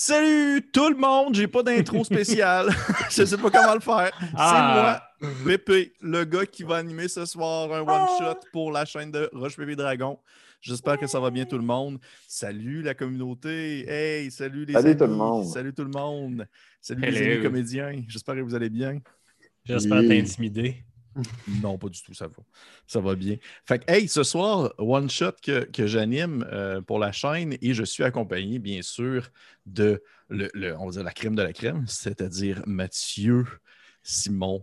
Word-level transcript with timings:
Salut 0.00 0.62
tout 0.72 0.90
le 0.90 0.94
monde, 0.94 1.34
j'ai 1.34 1.48
pas 1.48 1.64
d'intro 1.64 2.04
spéciale. 2.04 2.68
je 3.10 3.24
sais 3.24 3.36
pas 3.36 3.50
comment 3.50 3.74
le 3.74 3.80
faire. 3.80 4.12
Ah. 4.36 5.10
C'est 5.20 5.26
moi, 5.26 5.34
Pépé, 5.44 5.92
le 6.00 6.22
gars 6.24 6.46
qui 6.46 6.62
va 6.62 6.76
animer 6.76 7.08
ce 7.08 7.26
soir 7.26 7.72
un 7.72 7.80
one-shot 7.80 8.38
pour 8.52 8.70
la 8.70 8.84
chaîne 8.84 9.10
de 9.10 9.28
Roche 9.32 9.56
Pépé 9.56 9.74
Dragon. 9.74 10.16
J'espère 10.60 10.98
que 11.00 11.08
ça 11.08 11.18
va 11.18 11.30
bien 11.32 11.46
tout 11.46 11.58
le 11.58 11.64
monde. 11.64 11.98
Salut 12.28 12.82
la 12.82 12.94
communauté. 12.94 13.90
Hey, 13.90 14.30
salut 14.30 14.66
les 14.66 14.74
Salut 14.74 14.90
amis. 14.90 14.96
tout 14.98 15.06
le 15.06 15.14
monde. 15.16 15.46
Salut 15.46 15.74
tout 15.74 15.84
le 15.84 15.90
monde. 15.90 16.46
Salut 16.80 17.02
les 17.02 17.32
amis 17.32 17.42
comédiens. 17.42 18.04
J'espère 18.06 18.36
que 18.36 18.42
vous 18.42 18.54
allez 18.54 18.70
bien. 18.70 19.00
J'espère 19.64 19.98
Oui. 19.98 20.08
t'intimider. 20.08 20.76
Non, 21.62 21.78
pas 21.78 21.88
du 21.88 22.02
tout, 22.02 22.14
ça 22.14 22.26
va. 22.26 22.34
Ça 22.86 23.00
va 23.00 23.14
bien. 23.14 23.36
Fait 23.64 23.78
que, 23.78 23.92
hey, 23.92 24.08
ce 24.08 24.22
soir, 24.22 24.72
One 24.78 25.08
Shot 25.10 25.32
que, 25.42 25.64
que 25.64 25.86
j'anime 25.86 26.46
euh, 26.52 26.80
pour 26.80 26.98
la 26.98 27.12
chaîne 27.12 27.56
et 27.60 27.74
je 27.74 27.84
suis 27.84 28.04
accompagné, 28.04 28.58
bien 28.58 28.82
sûr, 28.82 29.28
de 29.66 30.02
le, 30.28 30.50
le- 30.54 30.76
on 30.78 30.86
va 30.86 30.90
dire 30.92 31.02
la 31.04 31.12
crème 31.12 31.34
de 31.34 31.42
la 31.42 31.52
crème, 31.52 31.84
c'est-à-dire 31.86 32.62
Mathieu, 32.66 33.44
Simon, 34.02 34.62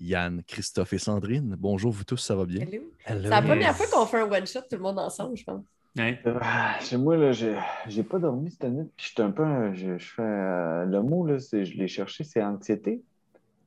Yann, 0.00 0.42
Christophe 0.46 0.92
et 0.94 0.98
Sandrine. 0.98 1.56
Bonjour, 1.58 1.92
vous 1.92 2.04
tous, 2.04 2.16
ça 2.16 2.34
va 2.34 2.44
bien? 2.44 2.62
Hello. 2.62 2.82
Hello. 3.04 3.22
C'est 3.24 3.28
la 3.30 3.42
première 3.42 3.76
fois 3.76 3.86
qu'on 3.86 4.06
fait 4.06 4.20
un 4.20 4.30
one-shot 4.30 4.60
tout 4.62 4.76
le 4.76 4.82
monde 4.82 4.98
ensemble, 4.98 5.36
je 5.36 5.44
pense. 5.44 5.64
Ouais. 5.96 6.20
Ah, 6.40 6.78
chez 6.80 6.96
moi, 6.96 7.16
là, 7.16 7.32
j'ai 7.32 7.56
j'ai 7.88 8.04
pas 8.04 8.18
dormi 8.20 8.50
cette 8.50 8.70
nuit. 8.70 8.88
Puis 8.96 9.08
j'étais 9.08 9.22
un 9.22 9.32
peu. 9.32 9.42
un- 9.42 9.74
Je, 9.74 9.98
je 9.98 10.06
fais. 10.06 10.22
euh, 10.22 10.84
le 10.84 11.02
mot, 11.02 11.26
là, 11.26 11.40
c'est- 11.40 11.64
je 11.64 11.76
l'ai 11.76 11.88
cherché, 11.88 12.22
c'est 12.22 12.42
anxiété. 12.42 13.02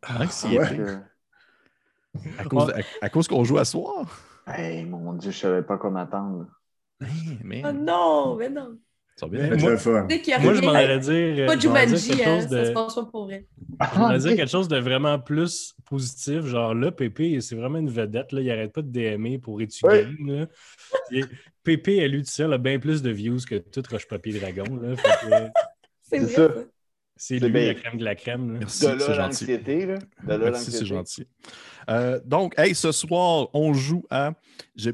Anxiété? 0.07 0.79
Euh, 0.79 0.97
À 2.37 2.43
cause, 2.45 2.67
de- 2.67 2.73
à- 2.73 2.83
à 3.01 3.09
cause 3.09 3.27
qu'on 3.27 3.43
joue 3.43 3.57
à 3.57 3.65
soir? 3.65 4.05
hey, 4.47 4.85
mon 4.85 5.13
Dieu, 5.13 5.31
je 5.31 5.37
savais 5.37 5.63
pas 5.63 5.77
quoi 5.77 5.89
m'attendre. 5.89 6.47
Hey, 7.01 7.39
mais, 7.43 7.61
Oh 7.65 7.71
non, 7.71 8.35
mais 8.35 8.49
non. 8.49 8.77
ça 9.15 9.25
va 9.25 9.31
bien. 9.37 9.49
Mais 9.49 9.57
moi- 9.57 9.77
fun. 9.77 10.07
Je 10.09 10.61
m'en 10.65 10.71
allais 10.73 10.99
dire. 10.99 11.45
pas 11.47 11.55
dire 11.55 11.61
Jumanji, 11.61 12.09
quelque 12.09 12.21
hein, 12.27 12.39
chose 12.41 12.49
ça 12.49 12.63
se 12.63 12.69
de. 12.69 12.73
passe 12.73 12.95
pas 12.95 13.05
pour 13.05 13.25
vrai. 13.25 13.47
Je 13.93 13.99
m'en 13.99 14.07
allais 14.07 14.19
dire 14.19 14.35
quelque 14.35 14.49
chose 14.51 14.67
de 14.67 14.77
vraiment 14.77 15.19
plus 15.19 15.73
positif. 15.85 16.41
Genre 16.45 16.73
là, 16.75 16.91
Pépé, 16.91 17.41
c'est 17.41 17.55
vraiment 17.55 17.79
une 17.79 17.89
vedette. 17.89 18.31
Là. 18.31 18.41
Il 18.41 18.51
arrête 18.51 18.71
pas 18.73 18.81
de 18.81 18.89
DMer 18.91 19.39
pour 19.39 19.59
étudier. 19.61 20.07
là. 20.25 20.45
Et 21.11 21.23
Pépé, 21.63 22.03
à 22.03 22.07
lui 22.07 22.23
a 22.39 22.57
bien 22.57 22.79
plus 22.79 23.01
de 23.01 23.09
views 23.09 23.39
que 23.49 23.55
tout 23.55 23.83
Roche-Papier 23.89 24.39
Dragon. 24.39 24.65
Là. 24.81 24.95
Fait 24.95 25.27
que, 25.27 25.35
C'est 26.03 26.27
ça. 26.27 26.47
ça. 26.47 26.53
c'est 27.15 27.39
lui 27.39 27.49
bien. 27.49 27.67
la 27.67 27.73
crème 27.73 27.97
de 27.97 28.03
la 28.05 28.15
crème. 28.15 28.53
là. 28.53 28.59
Merci, 28.59 28.85
De 28.85 28.91
c'est 28.91 28.95
là, 28.95 28.99
gentil. 29.07 29.17
l'anxiété, 29.19 29.85
là. 29.87 29.95
De 29.95 30.29
là, 30.29 30.37
Merci, 30.37 30.71
c'est 30.71 30.85
l'anxiété. 30.85 30.85
gentil. 30.85 31.27
Euh, 31.89 32.19
donc, 32.25 32.53
hey, 32.57 32.75
ce 32.75 32.91
soir, 32.91 33.49
on 33.53 33.73
joue 33.73 34.03
à. 34.09 34.31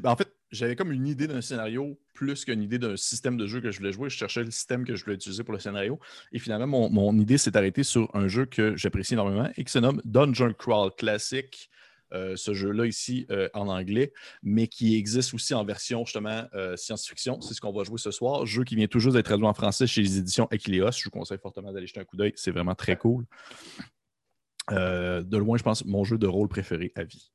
En 0.04 0.16
fait, 0.16 0.28
j'avais 0.50 0.76
comme 0.76 0.92
une 0.92 1.06
idée 1.06 1.26
d'un 1.26 1.40
scénario 1.40 1.98
plus 2.14 2.44
qu'une 2.44 2.62
idée 2.62 2.78
d'un 2.78 2.96
système 2.96 3.36
de 3.36 3.46
jeu 3.46 3.60
que 3.60 3.70
je 3.70 3.78
voulais 3.78 3.92
jouer. 3.92 4.10
Je 4.10 4.16
cherchais 4.16 4.42
le 4.42 4.50
système 4.50 4.84
que 4.84 4.94
je 4.94 5.04
voulais 5.04 5.16
utiliser 5.16 5.44
pour 5.44 5.54
le 5.54 5.60
scénario. 5.60 5.98
Et 6.32 6.38
finalement, 6.38 6.90
mon, 6.90 7.18
idée 7.18 7.38
s'est 7.38 7.56
arrêtée 7.56 7.82
sur 7.82 8.14
un 8.14 8.28
jeu 8.28 8.46
que 8.46 8.76
j'apprécie 8.76 9.14
énormément 9.14 9.48
et 9.56 9.64
qui 9.64 9.72
se 9.72 9.78
nomme 9.78 10.00
Dungeon 10.04 10.52
Crawl 10.52 10.90
Classic. 10.96 11.70
Euh, 12.12 12.34
ce 12.34 12.54
jeu-là 12.54 12.86
ici 12.86 13.24
euh, 13.30 13.48
en 13.54 13.68
anglais, 13.68 14.12
mais 14.42 14.66
qui 14.66 14.96
existe 14.96 15.32
aussi 15.32 15.54
en 15.54 15.64
version 15.64 16.04
justement 16.04 16.44
science-fiction. 16.74 17.40
C'est 17.40 17.54
ce 17.54 17.60
qu'on 17.60 17.72
va 17.72 17.84
jouer 17.84 17.98
ce 17.98 18.10
soir. 18.10 18.46
Jeu 18.46 18.64
qui 18.64 18.74
vient 18.74 18.88
juste 18.92 19.14
d'être 19.14 19.26
traduit 19.26 19.46
en 19.46 19.54
français 19.54 19.86
chez 19.86 20.02
les 20.02 20.18
éditions 20.18 20.48
Equileos. 20.50 20.90
Je 20.90 21.04
vous 21.04 21.10
conseille 21.10 21.38
fortement 21.38 21.72
d'aller 21.72 21.86
jeter 21.86 22.00
un 22.00 22.04
coup 22.04 22.16
d'œil. 22.16 22.32
C'est 22.34 22.50
vraiment 22.50 22.74
très 22.74 22.96
cool. 22.96 23.26
Euh, 24.72 25.22
de 25.22 25.36
loin, 25.36 25.56
je 25.56 25.62
pense, 25.62 25.84
mon 25.84 26.04
jeu 26.04 26.18
de 26.18 26.26
rôle 26.26 26.48
préféré 26.48 26.92
à 26.96 27.02
vie. 27.04 27.30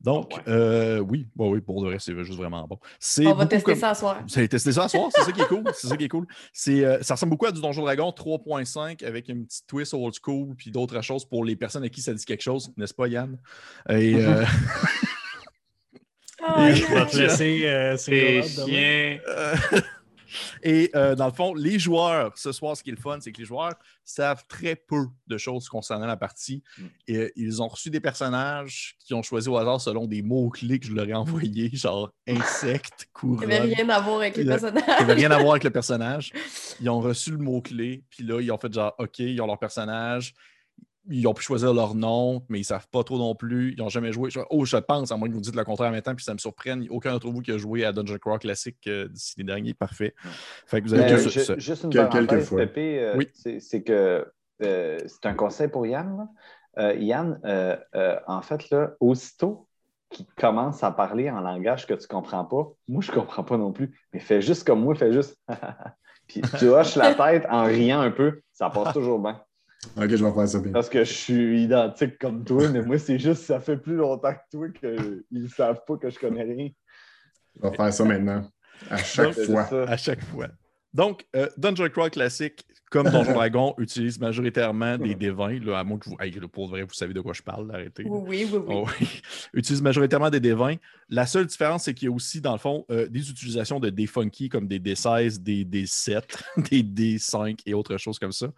Donc, 0.00 0.32
ouais. 0.34 0.42
euh, 0.48 0.98
oui, 1.00 1.28
bah 1.36 1.44
oui, 1.44 1.60
pour 1.60 1.82
de 1.82 1.88
vrai, 1.88 1.98
c'est 1.98 2.14
juste 2.24 2.38
vraiment 2.38 2.66
bon. 2.66 2.78
On 3.26 3.34
va 3.34 3.44
tester 3.44 3.72
comme- 3.72 3.80
ça 3.80 3.92
ce 3.92 4.00
soir. 4.00 4.22
Vous 4.26 4.38
allez 4.38 4.48
tester 4.48 4.72
ça 4.72 4.88
ce 4.88 4.96
soir, 4.96 5.10
c'est 5.14 5.22
ça 5.24 5.30
qui 5.32 5.42
est 5.42 5.46
cool. 5.46 5.64
C'est 5.74 5.88
ça 5.88 5.96
qui 5.98 6.04
est 6.04 6.08
cool. 6.08 6.26
C'est, 6.54 6.82
euh, 6.86 7.02
ça 7.02 7.14
ressemble 7.14 7.30
beaucoup 7.30 7.44
à 7.44 7.52
du 7.52 7.60
Donjon 7.60 7.82
Dragon 7.82 8.10
3.5 8.10 9.02
avec 9.04 9.28
une 9.28 9.44
petite 9.44 9.66
twist 9.66 9.92
old 9.92 10.14
school 10.14 10.54
puis 10.56 10.70
d'autres 10.70 11.02
choses 11.02 11.26
pour 11.26 11.44
les 11.44 11.54
personnes 11.54 11.84
à 11.84 11.90
qui 11.90 12.00
ça 12.00 12.14
dit 12.14 12.24
quelque 12.24 12.40
chose, 12.42 12.72
n'est-ce 12.78 12.94
pas, 12.94 13.08
Yann? 13.08 13.36
Et, 13.90 14.14
euh, 14.24 14.42
Ah, 16.42 16.72
Je 16.72 16.86
vais 16.86 17.06
te 17.06 17.16
laisser. 17.18 17.60
euh, 17.66 17.96
C'est 17.98 18.40
et 20.62 20.90
euh, 20.94 21.14
dans 21.14 21.26
le 21.26 21.32
fond, 21.32 21.54
les 21.54 21.78
joueurs, 21.78 22.32
ce 22.36 22.52
soir, 22.52 22.76
ce 22.76 22.82
qui 22.82 22.90
est 22.90 22.94
le 22.94 23.00
fun, 23.00 23.18
c'est 23.20 23.32
que 23.32 23.38
les 23.38 23.44
joueurs 23.44 23.74
savent 24.04 24.44
très 24.48 24.76
peu 24.76 25.06
de 25.26 25.38
choses 25.38 25.68
concernant 25.68 26.06
la 26.06 26.16
partie. 26.16 26.62
Mm. 26.78 26.84
Et 27.08 27.16
euh, 27.16 27.30
ils 27.36 27.62
ont 27.62 27.68
reçu 27.68 27.90
des 27.90 28.00
personnages 28.00 28.96
qui 29.04 29.14
ont 29.14 29.22
choisi 29.22 29.48
au 29.48 29.56
hasard 29.56 29.80
selon 29.80 30.06
des 30.06 30.22
mots-clés 30.22 30.78
que 30.78 30.86
je 30.86 30.92
leur 30.92 31.08
ai 31.08 31.14
envoyés, 31.14 31.70
genre 31.74 32.10
insectes, 32.28 33.04
Il 33.08 33.12
couronne. 33.12 33.48
n'y 33.48 33.54
avait 33.54 33.74
rien 33.74 33.88
à 33.88 34.00
voir 34.00 34.16
avec 34.20 34.36
les 34.36 34.42
Il 34.42 34.48
y 34.48 34.52
a- 34.52 34.58
personnages. 34.58 34.84
Ça 34.86 35.00
n'avait 35.00 35.14
rien 35.14 35.30
à 35.30 35.38
voir 35.38 35.52
avec 35.52 35.64
le 35.64 35.70
personnage. 35.80 36.32
Ils 36.80 36.88
ont 36.90 37.00
reçu 37.00 37.30
le 37.32 37.38
mot-clé, 37.38 38.02
puis 38.10 38.24
là, 38.24 38.40
ils 38.40 38.50
ont 38.50 38.58
fait 38.58 38.72
genre, 38.72 38.94
OK, 38.98 39.18
ils 39.20 39.40
ont 39.40 39.46
leur 39.46 39.58
personnage, 39.58 40.34
ils 41.08 41.26
ont 41.26 41.34
pu 41.34 41.42
choisir 41.42 41.72
leur 41.72 41.94
nom, 41.94 42.44
mais 42.48 42.58
ils 42.58 42.62
ne 42.62 42.66
savent 42.66 42.88
pas 42.88 43.02
trop 43.02 43.18
non 43.18 43.34
plus. 43.34 43.72
Ils 43.72 43.78
n'ont 43.78 43.88
jamais 43.88 44.12
joué. 44.12 44.30
Je- 44.30 44.40
Oh, 44.50 44.64
je 44.64 44.76
pense, 44.76 45.10
à 45.12 45.16
moins 45.16 45.28
que 45.28 45.34
vous 45.34 45.40
dites 45.40 45.56
le 45.56 45.64
contraire 45.64 45.88
en 45.88 45.92
même 45.92 46.02
temps, 46.02 46.14
puis 46.14 46.24
ça 46.24 46.34
me 46.34 46.38
surprenne. 46.38 46.86
Aucun 46.90 47.12
d'entre 47.12 47.28
vous 47.30 47.40
qui 47.40 47.52
a 47.52 47.58
joué 47.58 47.84
à 47.84 47.92
Dungeon 47.92 48.18
Crawl 48.18 48.38
classique 48.38 48.78
euh, 48.86 49.08
d'ici 49.08 49.34
les 49.38 49.44
derniers, 49.44 49.74
parfait. 49.74 50.14
Fait 50.66 50.80
que 50.82 50.86
vous 50.88 50.94
avez 50.94 51.12
euh, 51.12 51.18
ça. 51.18 51.56
juste 51.58 51.84
une 51.84 51.90
parenthèse. 51.92 52.50
Pépé, 52.50 52.98
euh, 53.00 53.16
Oui. 53.16 53.28
c'est 53.34 53.82
que 53.82 54.26
euh, 54.62 54.98
c'est 55.06 55.26
un 55.26 55.34
conseil 55.34 55.68
pour 55.68 55.86
Yann. 55.86 56.28
Euh, 56.78 56.94
Yann, 56.94 57.40
euh, 57.44 57.76
euh, 57.96 58.16
en 58.26 58.42
fait, 58.42 58.68
là, 58.70 58.92
aussitôt 59.00 59.66
qu'il 60.10 60.26
commence 60.36 60.82
à 60.84 60.90
parler 60.90 61.30
en 61.30 61.40
langage 61.40 61.86
que 61.86 61.94
tu 61.94 62.02
ne 62.02 62.08
comprends 62.08 62.44
pas, 62.44 62.68
moi, 62.88 63.00
je 63.02 63.10
ne 63.10 63.16
comprends 63.16 63.44
pas 63.44 63.56
non 63.56 63.72
plus, 63.72 63.98
mais 64.12 64.20
fais 64.20 64.42
juste 64.42 64.66
comme 64.66 64.82
moi, 64.82 64.94
fais 64.94 65.12
juste. 65.12 65.36
Puis 66.28 66.42
tu 66.58 66.66
hoches 66.68 66.96
la 66.96 67.14
tête 67.14 67.46
en 67.50 67.64
riant 67.64 68.00
un 68.00 68.10
peu, 68.10 68.42
ça 68.52 68.70
passe 68.70 68.92
toujours 68.92 69.18
bien. 69.18 69.40
Ok, 69.96 70.08
je 70.08 70.24
vais 70.24 70.32
faire 70.32 70.48
ça 70.48 70.58
bien. 70.60 70.72
Parce 70.72 70.88
que 70.88 71.04
je 71.04 71.12
suis 71.12 71.62
identique 71.62 72.18
comme 72.18 72.44
toi, 72.44 72.68
mais 72.68 72.82
moi, 72.82 72.98
c'est 72.98 73.18
juste 73.18 73.44
ça 73.44 73.60
fait 73.60 73.78
plus 73.78 73.96
longtemps 73.96 74.34
que 74.34 74.56
toi 74.56 74.68
qu'ils 74.68 75.24
ne 75.30 75.48
savent 75.48 75.82
pas 75.86 75.96
que 75.96 76.10
je 76.10 76.18
connais 76.18 76.42
rien. 76.42 76.68
Je 77.56 77.68
vais 77.68 77.74
faire 77.74 77.92
ça 77.92 78.04
maintenant. 78.04 78.48
À 78.90 78.98
chaque 78.98 79.32
fois. 79.32 79.64
ça. 79.64 79.82
à 79.84 79.96
chaque 79.96 80.22
fois. 80.24 80.48
Donc, 80.92 81.26
euh, 81.36 81.48
Dungeon 81.56 81.88
Crawl 81.88 82.10
classique, 82.10 82.66
comme 82.90 83.08
Donjon 83.10 83.32
Dragon, 83.32 83.74
utilise 83.78 84.18
majoritairement 84.18 84.98
des 84.98 85.14
D20. 85.14 85.64
Là, 85.64 85.78
à 85.78 85.84
moins 85.84 85.98
que 85.98 86.10
vous. 86.10 86.16
hey, 86.20 86.32
pour 86.52 86.68
vrai, 86.68 86.82
vous 86.82 86.92
savez 86.92 87.14
de 87.14 87.20
quoi 87.20 87.32
je 87.32 87.42
parle, 87.42 87.70
arrêtez. 87.72 88.04
Oui, 88.06 88.20
oui, 88.26 88.48
oui. 88.52 88.58
oui. 88.58 88.74
Oh 88.74 88.86
oui. 89.00 89.22
utilise 89.54 89.80
majoritairement 89.80 90.30
des 90.30 90.40
D20. 90.40 90.78
La 91.08 91.26
seule 91.26 91.46
différence, 91.46 91.84
c'est 91.84 91.94
qu'il 91.94 92.06
y 92.06 92.10
a 92.10 92.14
aussi, 92.14 92.40
dans 92.40 92.52
le 92.52 92.58
fond, 92.58 92.84
euh, 92.90 93.08
des 93.08 93.30
utilisations 93.30 93.80
de 93.80 93.90
dés 93.90 94.06
funky 94.06 94.48
comme 94.48 94.68
des 94.68 94.78
D16, 94.78 95.42
des 95.42 95.64
D7, 95.64 96.22
des 96.70 96.82
D5 96.82 97.58
et 97.66 97.74
autres 97.74 97.96
choses 97.96 98.18
comme 98.18 98.32
ça. 98.32 98.48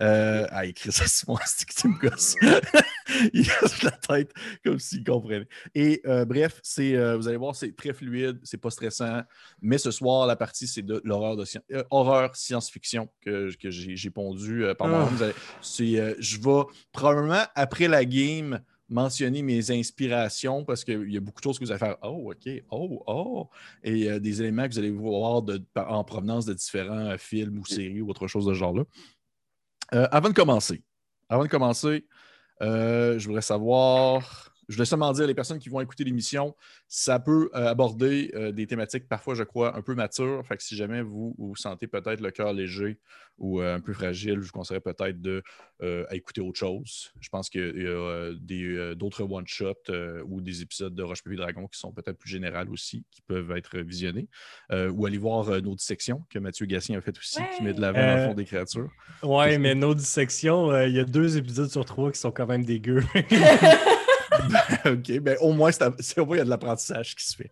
Euh, 0.00 0.46
ah, 0.50 0.66
écrit 0.66 0.92
ça, 0.92 1.06
Simon, 1.06 1.38
c'est 1.44 1.68
que 1.68 1.74
tu 1.74 1.88
me 1.88 1.98
gosses. 1.98 2.36
Il 3.34 3.46
casse 3.46 3.82
la 3.82 3.90
tête 3.90 4.32
comme 4.64 4.78
s'il 4.78 5.04
comprenait. 5.04 5.46
Et 5.74 6.00
euh, 6.06 6.24
bref, 6.24 6.60
c'est, 6.62 6.94
euh, 6.96 7.16
vous 7.16 7.28
allez 7.28 7.36
voir, 7.36 7.54
c'est 7.54 7.74
très 7.74 7.92
fluide, 7.92 8.38
c'est 8.42 8.60
pas 8.60 8.70
stressant. 8.70 9.22
Mais 9.60 9.78
ce 9.78 9.90
soir, 9.90 10.26
la 10.26 10.36
partie, 10.36 10.66
c'est 10.66 10.82
de 10.82 11.00
l'horreur 11.04 11.36
de 11.36 11.44
euh, 11.72 11.82
horreur 11.90 12.36
science-fiction 12.36 13.08
que, 13.20 13.50
que 13.56 13.70
j'ai, 13.70 13.79
j'ai 13.96 14.10
pondu 14.10 14.64
euh, 14.64 14.74
par 14.74 14.86
Ah. 14.88 14.90
moi-même. 15.10 15.32
C'est, 15.60 15.98
euh, 15.98 16.14
je 16.18 16.38
vais 16.38 16.62
probablement, 16.92 17.42
après 17.54 17.88
la 17.88 18.04
game, 18.04 18.60
mentionner 18.88 19.42
mes 19.42 19.70
inspirations 19.70 20.64
parce 20.64 20.82
qu'il 20.84 21.12
y 21.12 21.16
a 21.16 21.20
beaucoup 21.20 21.40
de 21.40 21.44
choses 21.44 21.58
que 21.60 21.64
vous 21.64 21.70
allez 21.70 21.78
faire. 21.78 21.96
Oh, 22.02 22.32
OK. 22.32 22.52
Oh, 22.70 23.02
oh. 23.06 23.48
Et 23.84 24.10
euh, 24.10 24.18
des 24.18 24.42
éléments 24.42 24.66
que 24.66 24.72
vous 24.72 24.78
allez 24.80 24.90
voir 24.90 25.42
de- 25.42 25.62
en 25.76 26.02
provenance 26.02 26.44
de 26.44 26.54
différents 26.54 27.10
euh, 27.10 27.16
films 27.16 27.58
ou 27.58 27.64
séries 27.66 28.00
ou 28.00 28.10
autre 28.10 28.26
chose 28.26 28.46
de 28.46 28.52
ce 28.52 28.58
genre-là. 28.58 28.82
Euh, 29.94 30.06
avant 30.10 30.28
de 30.28 30.34
commencer, 30.34 30.82
avant 31.28 31.44
de 31.44 31.48
commencer, 31.48 32.04
je 32.60 33.24
voudrais 33.26 33.42
savoir. 33.42 34.49
Je 34.70 34.76
voulais 34.76 34.86
seulement 34.86 35.12
dire, 35.12 35.26
les 35.26 35.34
personnes 35.34 35.58
qui 35.58 35.68
vont 35.68 35.80
écouter 35.80 36.04
l'émission, 36.04 36.54
ça 36.86 37.18
peut 37.18 37.50
euh, 37.54 37.66
aborder 37.66 38.30
euh, 38.34 38.52
des 38.52 38.66
thématiques 38.66 39.08
parfois, 39.08 39.34
je 39.34 39.42
crois, 39.42 39.76
un 39.76 39.82
peu 39.82 39.96
matures. 39.96 40.46
Fait 40.46 40.56
que 40.56 40.62
si 40.62 40.76
jamais 40.76 41.02
vous 41.02 41.34
vous 41.38 41.56
sentez 41.56 41.88
peut-être 41.88 42.20
le 42.20 42.30
cœur 42.30 42.52
léger 42.52 42.98
ou 43.38 43.60
euh, 43.60 43.74
un 43.74 43.80
peu 43.80 43.92
fragile, 43.92 44.36
je 44.40 44.46
vous 44.46 44.52
conseillerais 44.52 44.80
peut-être 44.80 45.20
de 45.20 45.42
euh, 45.82 46.04
à 46.08 46.14
écouter 46.14 46.40
autre 46.40 46.58
chose. 46.58 47.10
Je 47.20 47.28
pense 47.30 47.48
qu'il 47.48 47.60
y 47.60 47.64
a 47.64 47.88
euh, 47.88 48.36
des, 48.38 48.64
euh, 48.64 48.94
d'autres 48.94 49.24
one-shots 49.24 49.74
euh, 49.88 50.22
ou 50.26 50.40
des 50.40 50.62
épisodes 50.62 50.94
de 50.94 51.02
Roche 51.02 51.22
Papier 51.22 51.38
Dragon 51.38 51.66
qui 51.66 51.78
sont 51.78 51.90
peut-être 51.90 52.18
plus 52.18 52.30
générales 52.30 52.68
aussi, 52.70 53.04
qui 53.10 53.22
peuvent 53.22 53.50
être 53.52 53.78
visionnés. 53.78 54.28
Euh, 54.70 54.90
ou 54.90 55.06
aller 55.06 55.18
voir 55.18 55.48
euh, 55.48 55.60
nos 55.60 55.74
dissections 55.74 56.22
que 56.28 56.38
Mathieu 56.38 56.66
Gassien 56.66 56.98
a 56.98 57.00
fait 57.00 57.16
aussi, 57.18 57.40
qui 57.56 57.64
met 57.64 57.72
de 57.72 57.80
l'avant 57.80 57.98
dans 57.98 58.16
le 58.16 58.28
fond 58.28 58.34
des 58.34 58.44
créatures. 58.44 58.90
Ouais, 59.22 59.58
mais 59.58 59.74
nos 59.74 59.94
dissections, 59.94 60.70
euh, 60.70 60.86
il 60.86 60.94
y 60.94 61.00
a 61.00 61.04
deux 61.04 61.38
épisodes 61.38 61.70
sur 61.70 61.84
trois 61.84 62.12
qui 62.12 62.18
sont 62.18 62.30
quand 62.30 62.46
même 62.46 62.64
dégueux. 62.64 63.02
OK, 64.86 65.18
ben 65.20 65.36
au 65.40 65.52
moins, 65.52 65.72
c'est, 65.72 65.84
c'est- 66.02 66.20
au 66.20 66.26
moins, 66.26 66.36
il 66.36 66.38
y 66.38 66.42
a 66.42 66.44
de 66.44 66.50
l'apprentissage 66.50 67.14
qui 67.14 67.24
se 67.24 67.36
fait. 67.36 67.50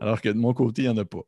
Alors 0.00 0.20
que 0.20 0.28
de 0.28 0.38
mon 0.38 0.52
côté, 0.54 0.82
il 0.82 0.90
n'y 0.90 0.98
en 0.98 1.00
a 1.00 1.04
pas. 1.04 1.20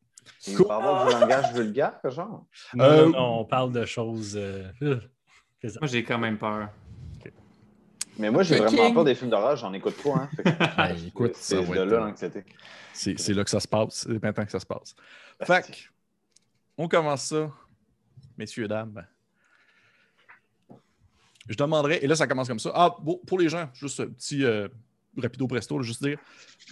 Il 0.47 0.56
va 0.56 0.62
y 0.62 0.71
avoir 0.71 1.06
du 1.06 1.12
langage 1.12 1.53
vulgaire, 1.53 1.99
genre? 2.05 2.45
non, 2.75 2.85
Euh, 2.85 3.05
non, 3.06 3.11
non, 3.11 3.41
on 3.41 3.45
parle 3.45 3.73
de 3.73 3.85
choses. 3.85 4.35
euh. 4.37 4.71
Moi, 4.81 5.89
j'ai 5.89 6.05
quand 6.05 6.19
même 6.19 6.39
peur. 6.39 6.69
Mais 8.21 8.31
moi, 8.33 8.43
j'ai 8.43 8.56
vraiment 8.56 8.85
King. 8.87 8.95
peur 8.95 9.05
des 9.05 9.15
films 9.15 9.31
d'horreur, 9.31 9.56
j'en 9.56 9.73
écoute 9.73 9.95
pas. 10.03 10.11
Hein. 10.11 10.29
Que 10.37 10.43
Ben, 10.77 10.97
écoute, 11.06 11.37
c'est 11.37 11.65
de 11.65 11.73
là 11.83 11.99
l'anxiété. 12.01 12.44
C'est, 12.93 13.17
là 13.29 13.44
que 13.44 13.51
ça 13.51 13.61
se 13.61 13.69
passe. 13.69 14.06
C'est 14.09 14.21
maintenant 14.23 14.44
que 14.44 14.51
ça 14.51 14.59
se 14.59 14.67
passe. 14.67 14.97
Fait 15.44 15.62
que, 15.65 15.73
on 16.77 16.89
commence 16.89 17.23
ça, 17.27 17.49
messieurs, 18.37 18.67
dames. 18.67 19.06
je 21.49 21.55
demanderais, 21.56 22.03
et 22.03 22.06
là, 22.09 22.17
ça 22.17 22.27
commence 22.27 22.49
comme 22.49 22.59
ça. 22.59 22.73
Ah, 22.75 22.97
bon, 23.01 23.21
pour 23.27 23.39
les 23.39 23.49
gens, 23.49 23.69
juste 23.75 24.01
un 24.01 24.09
petit 24.09 24.44
euh, 24.44 24.67
rapido 25.20 25.47
presto, 25.47 25.79
là, 25.79 25.85
juste 25.85 26.03
dire 26.03 26.19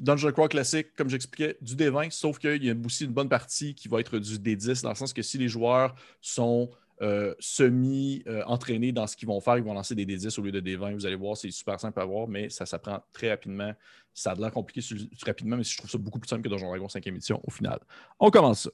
Dungeon 0.01 0.33
Crawl 0.33 0.49
classique, 0.49 0.89
comme 0.97 1.09
j'expliquais, 1.09 1.57
du 1.61 1.75
D20, 1.77 2.11
sauf 2.11 2.39
qu'il 2.39 2.63
y 2.65 2.71
a 2.71 2.75
aussi 2.85 3.05
une 3.05 3.13
bonne 3.13 3.29
partie 3.29 3.75
qui 3.75 3.89
va 3.89 4.01
être 4.01 4.19
du 4.19 4.39
D10, 4.39 4.83
dans 4.83 4.91
le 4.91 4.95
sens 4.95 5.13
que 5.13 5.23
si 5.23 5.39
les 5.39 5.49
joueurs 5.49 5.95
sont 6.21 6.71
euh, 7.03 7.35
semi-entraînés 7.39 8.93
dans 8.93 9.07
ce 9.07 9.17
qu'ils 9.17 9.29
vont 9.29 9.41
faire, 9.41 9.59
ils 9.59 9.63
vont 9.65 9.75
lancer 9.75 9.95
des 9.95 10.07
D10 10.07 10.39
au 10.41 10.43
lieu 10.43 10.53
de 10.53 10.61
D20. 10.61 10.95
Vous 10.95 11.07
allez 11.07 11.17
voir, 11.17 11.37
c'est 11.37 11.51
super 11.51 11.79
simple 11.81 12.01
à 12.01 12.05
voir, 12.05 12.27
mais 12.29 12.49
ça 12.49 12.67
s'apprend 12.67 13.03
très 13.13 13.31
rapidement. 13.31 13.75
Ça 14.15 14.31
a 14.31 14.35
l'air 14.35 14.51
compliqué 14.51 14.81
sur- 14.81 14.97
rapidement, 15.25 15.57
mais 15.57 15.63
je 15.65 15.77
trouve 15.77 15.91
ça 15.91 15.99
beaucoup 15.99 16.19
plus 16.19 16.29
simple 16.29 16.43
que 16.43 16.49
Donjon 16.49 16.69
Dragon 16.69 16.87
5e 16.89 17.09
édition 17.15 17.41
au 17.47 17.51
final. 17.51 17.79
On 18.19 18.31
commence 18.31 18.63
ça. 18.63 18.71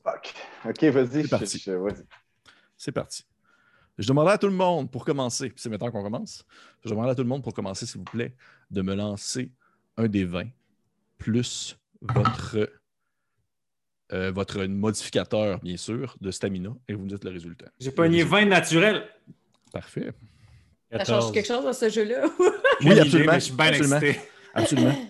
Ok, 0.68 0.84
vas-y. 0.84 1.22
C'est 1.22 1.28
parti. 1.28 1.58
je- 1.58 1.70
vas-y. 1.72 2.04
C'est 2.76 2.92
parti. 2.92 3.24
Je 3.98 4.08
demanderai 4.08 4.34
à 4.34 4.38
tout 4.38 4.46
le 4.46 4.54
monde 4.54 4.90
pour 4.90 5.04
commencer, 5.04 5.48
puis 5.50 5.58
c'est 5.60 5.68
maintenant 5.68 5.90
qu'on 5.90 6.02
commence. 6.02 6.44
Je 6.84 6.88
demanderai 6.90 7.12
à 7.12 7.14
tout 7.14 7.22
le 7.22 7.28
monde 7.28 7.42
pour 7.42 7.52
commencer, 7.52 7.86
s'il 7.86 7.98
vous 7.98 8.04
plaît, 8.04 8.34
de 8.70 8.82
me 8.82 8.94
lancer 8.94 9.50
un 9.96 10.08
des 10.08 10.24
20 10.24 10.44
plus 11.18 11.78
votre, 12.00 12.68
euh, 14.12 14.32
votre 14.32 14.64
modificateur, 14.64 15.60
bien 15.60 15.76
sûr, 15.76 16.16
de 16.20 16.30
stamina, 16.30 16.70
et 16.88 16.94
vous 16.94 17.04
me 17.04 17.08
dites 17.08 17.24
le 17.24 17.30
résultat. 17.30 17.66
J'ai 17.78 17.92
pogné 17.92 18.24
20 18.24 18.46
naturel. 18.46 19.04
Parfait. 19.72 20.12
Ça 20.90 20.98
14. 20.98 21.22
change 21.24 21.32
quelque 21.32 21.46
chose 21.46 21.64
dans 21.64 21.72
ce 21.72 21.88
jeu-là? 21.88 22.24
Oui, 22.82 22.90
absolument. 22.98 23.34
Je 23.34 23.38
suis 23.38 23.52
bien 23.54 23.66
absolument, 23.66 23.96
excité. 23.98 24.20
absolument. 24.54 24.94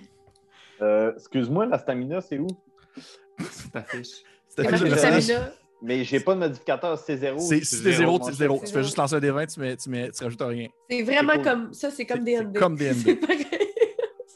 Euh, 0.80 1.12
Excuse-moi, 1.14 1.66
la 1.66 1.78
stamina, 1.78 2.20
c'est 2.20 2.40
où? 2.40 2.48
C'est 3.48 3.70
ta 3.70 3.84
fiche. 3.84 4.24
C'est 4.48 4.68
personnage. 4.68 5.22
Stamina. 5.22 5.52
Mais 5.80 6.02
j'ai 6.02 6.18
pas 6.18 6.34
de 6.34 6.40
modificateur, 6.40 6.98
c'est 6.98 7.16
zéro. 7.18 7.38
C'est- 7.38 7.62
Si 7.64 7.84
t'es 7.84 7.92
zéro, 7.92 8.20
c'est 8.24 8.32
zéro. 8.32 8.60
Tu 8.66 8.72
fais 8.72 8.82
juste 8.82 8.96
lancer 8.96 9.14
un 9.14 9.20
des 9.20 9.30
20, 9.30 9.46
tu, 9.46 9.60
mets, 9.60 9.76
tu, 9.76 9.88
mets, 9.88 10.10
tu 10.10 10.24
rajoutes 10.24 10.42
rien. 10.42 10.66
C'est 10.90 11.02
vraiment 11.04 11.34
cool. 11.34 11.42
comme 11.44 11.72
ça, 11.72 11.90
c'est 11.92 12.04
comme 12.04 12.24
DND. 12.24 12.58
comme 12.58 12.74
DND. 12.76 13.16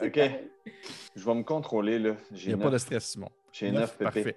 Ok. 0.01 0.19
Je 1.15 1.25
vais 1.25 1.33
me 1.35 1.43
contrôler, 1.43 1.97
là. 1.99 2.15
Il 2.31 2.47
n'y 2.47 2.53
a 2.53 2.57
pas 2.57 2.69
de 2.69 2.77
stress, 2.77 3.05
Simon. 3.05 3.29
J'ai 3.51 3.71
Neuf, 3.71 3.97
9 3.99 4.03
Parfait. 4.13 4.35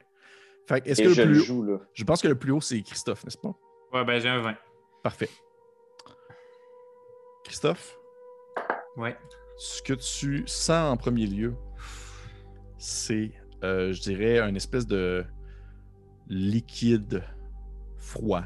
Fait 0.66 0.86
est-ce 0.86 1.02
Et 1.02 1.04
que 1.06 1.10
je 1.12 1.22
le 1.22 1.32
le 1.32 1.40
plus 1.42 1.50
haut, 1.50 1.62
là. 1.64 1.78
je 1.92 2.04
pense 2.04 2.22
que 2.22 2.28
le 2.28 2.38
plus 2.38 2.52
haut, 2.52 2.60
c'est 2.60 2.80
Christophe, 2.82 3.24
n'est-ce 3.24 3.38
pas? 3.38 3.54
Ouais, 3.92 4.04
ben 4.04 4.20
j'ai 4.20 4.28
un 4.28 4.40
20. 4.40 4.56
Parfait. 5.02 5.28
Christophe, 7.44 7.96
Ouais. 8.96 9.16
ce 9.56 9.82
que 9.82 9.94
tu 9.94 10.44
sens 10.46 10.92
en 10.92 10.96
premier 10.96 11.26
lieu, 11.26 11.54
c'est, 12.78 13.32
euh, 13.64 13.92
je 13.92 14.00
dirais, 14.00 14.38
un 14.38 14.54
espèce 14.54 14.86
de 14.86 15.24
liquide 16.28 17.24
froid. 17.96 18.44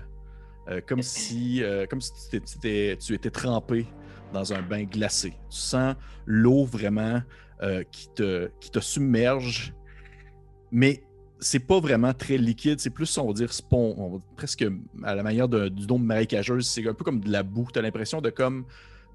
Euh, 0.68 0.80
comme 0.80 1.02
si, 1.02 1.62
euh, 1.62 1.86
comme 1.86 2.00
si 2.00 2.10
tu 2.30 2.36
étais, 2.36 2.96
tu 2.96 3.12
étais 3.14 3.30
trempé 3.30 3.86
dans 4.34 4.52
un 4.52 4.60
bain 4.60 4.82
glacé. 4.84 5.30
Tu 5.48 5.56
sens 5.56 5.94
l'eau 6.26 6.64
vraiment 6.66 7.22
euh, 7.62 7.82
qui, 7.90 8.08
te, 8.14 8.50
qui 8.60 8.70
te 8.70 8.80
submerge, 8.80 9.72
mais 10.70 11.02
c'est 11.40 11.60
pas 11.60 11.80
vraiment 11.80 12.12
très 12.14 12.36
liquide, 12.38 12.80
c'est 12.80 12.90
plus, 12.90 13.16
on 13.18 13.26
va 13.26 13.32
dire, 13.32 13.52
spon, 13.52 14.20
presque 14.36 14.66
à 15.02 15.14
la 15.14 15.22
manière 15.22 15.48
de- 15.48 15.68
du 15.68 15.86
dôme 15.86 16.04
marécageuse. 16.04 16.66
C'est 16.66 16.86
un 16.88 16.94
peu 16.94 17.04
comme 17.04 17.20
de 17.20 17.30
la 17.30 17.42
boue. 17.42 17.66
Tu 17.72 17.78
as 17.78 17.82
l'impression 17.82 18.20
de 18.20 18.30
comme, 18.30 18.64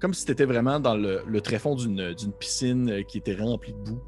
comme 0.00 0.14
si 0.14 0.24
tu 0.26 0.32
étais 0.32 0.44
vraiment 0.44 0.78
dans 0.80 0.94
le, 0.96 1.22
le 1.26 1.40
tréfonds 1.40 1.74
d'une 1.76 2.14
d'une 2.14 2.32
piscine 2.32 2.90
euh, 2.90 3.02
qui 3.02 3.18
était 3.18 3.34
remplie 3.36 3.72
de 3.72 3.78
boue. 3.78 4.00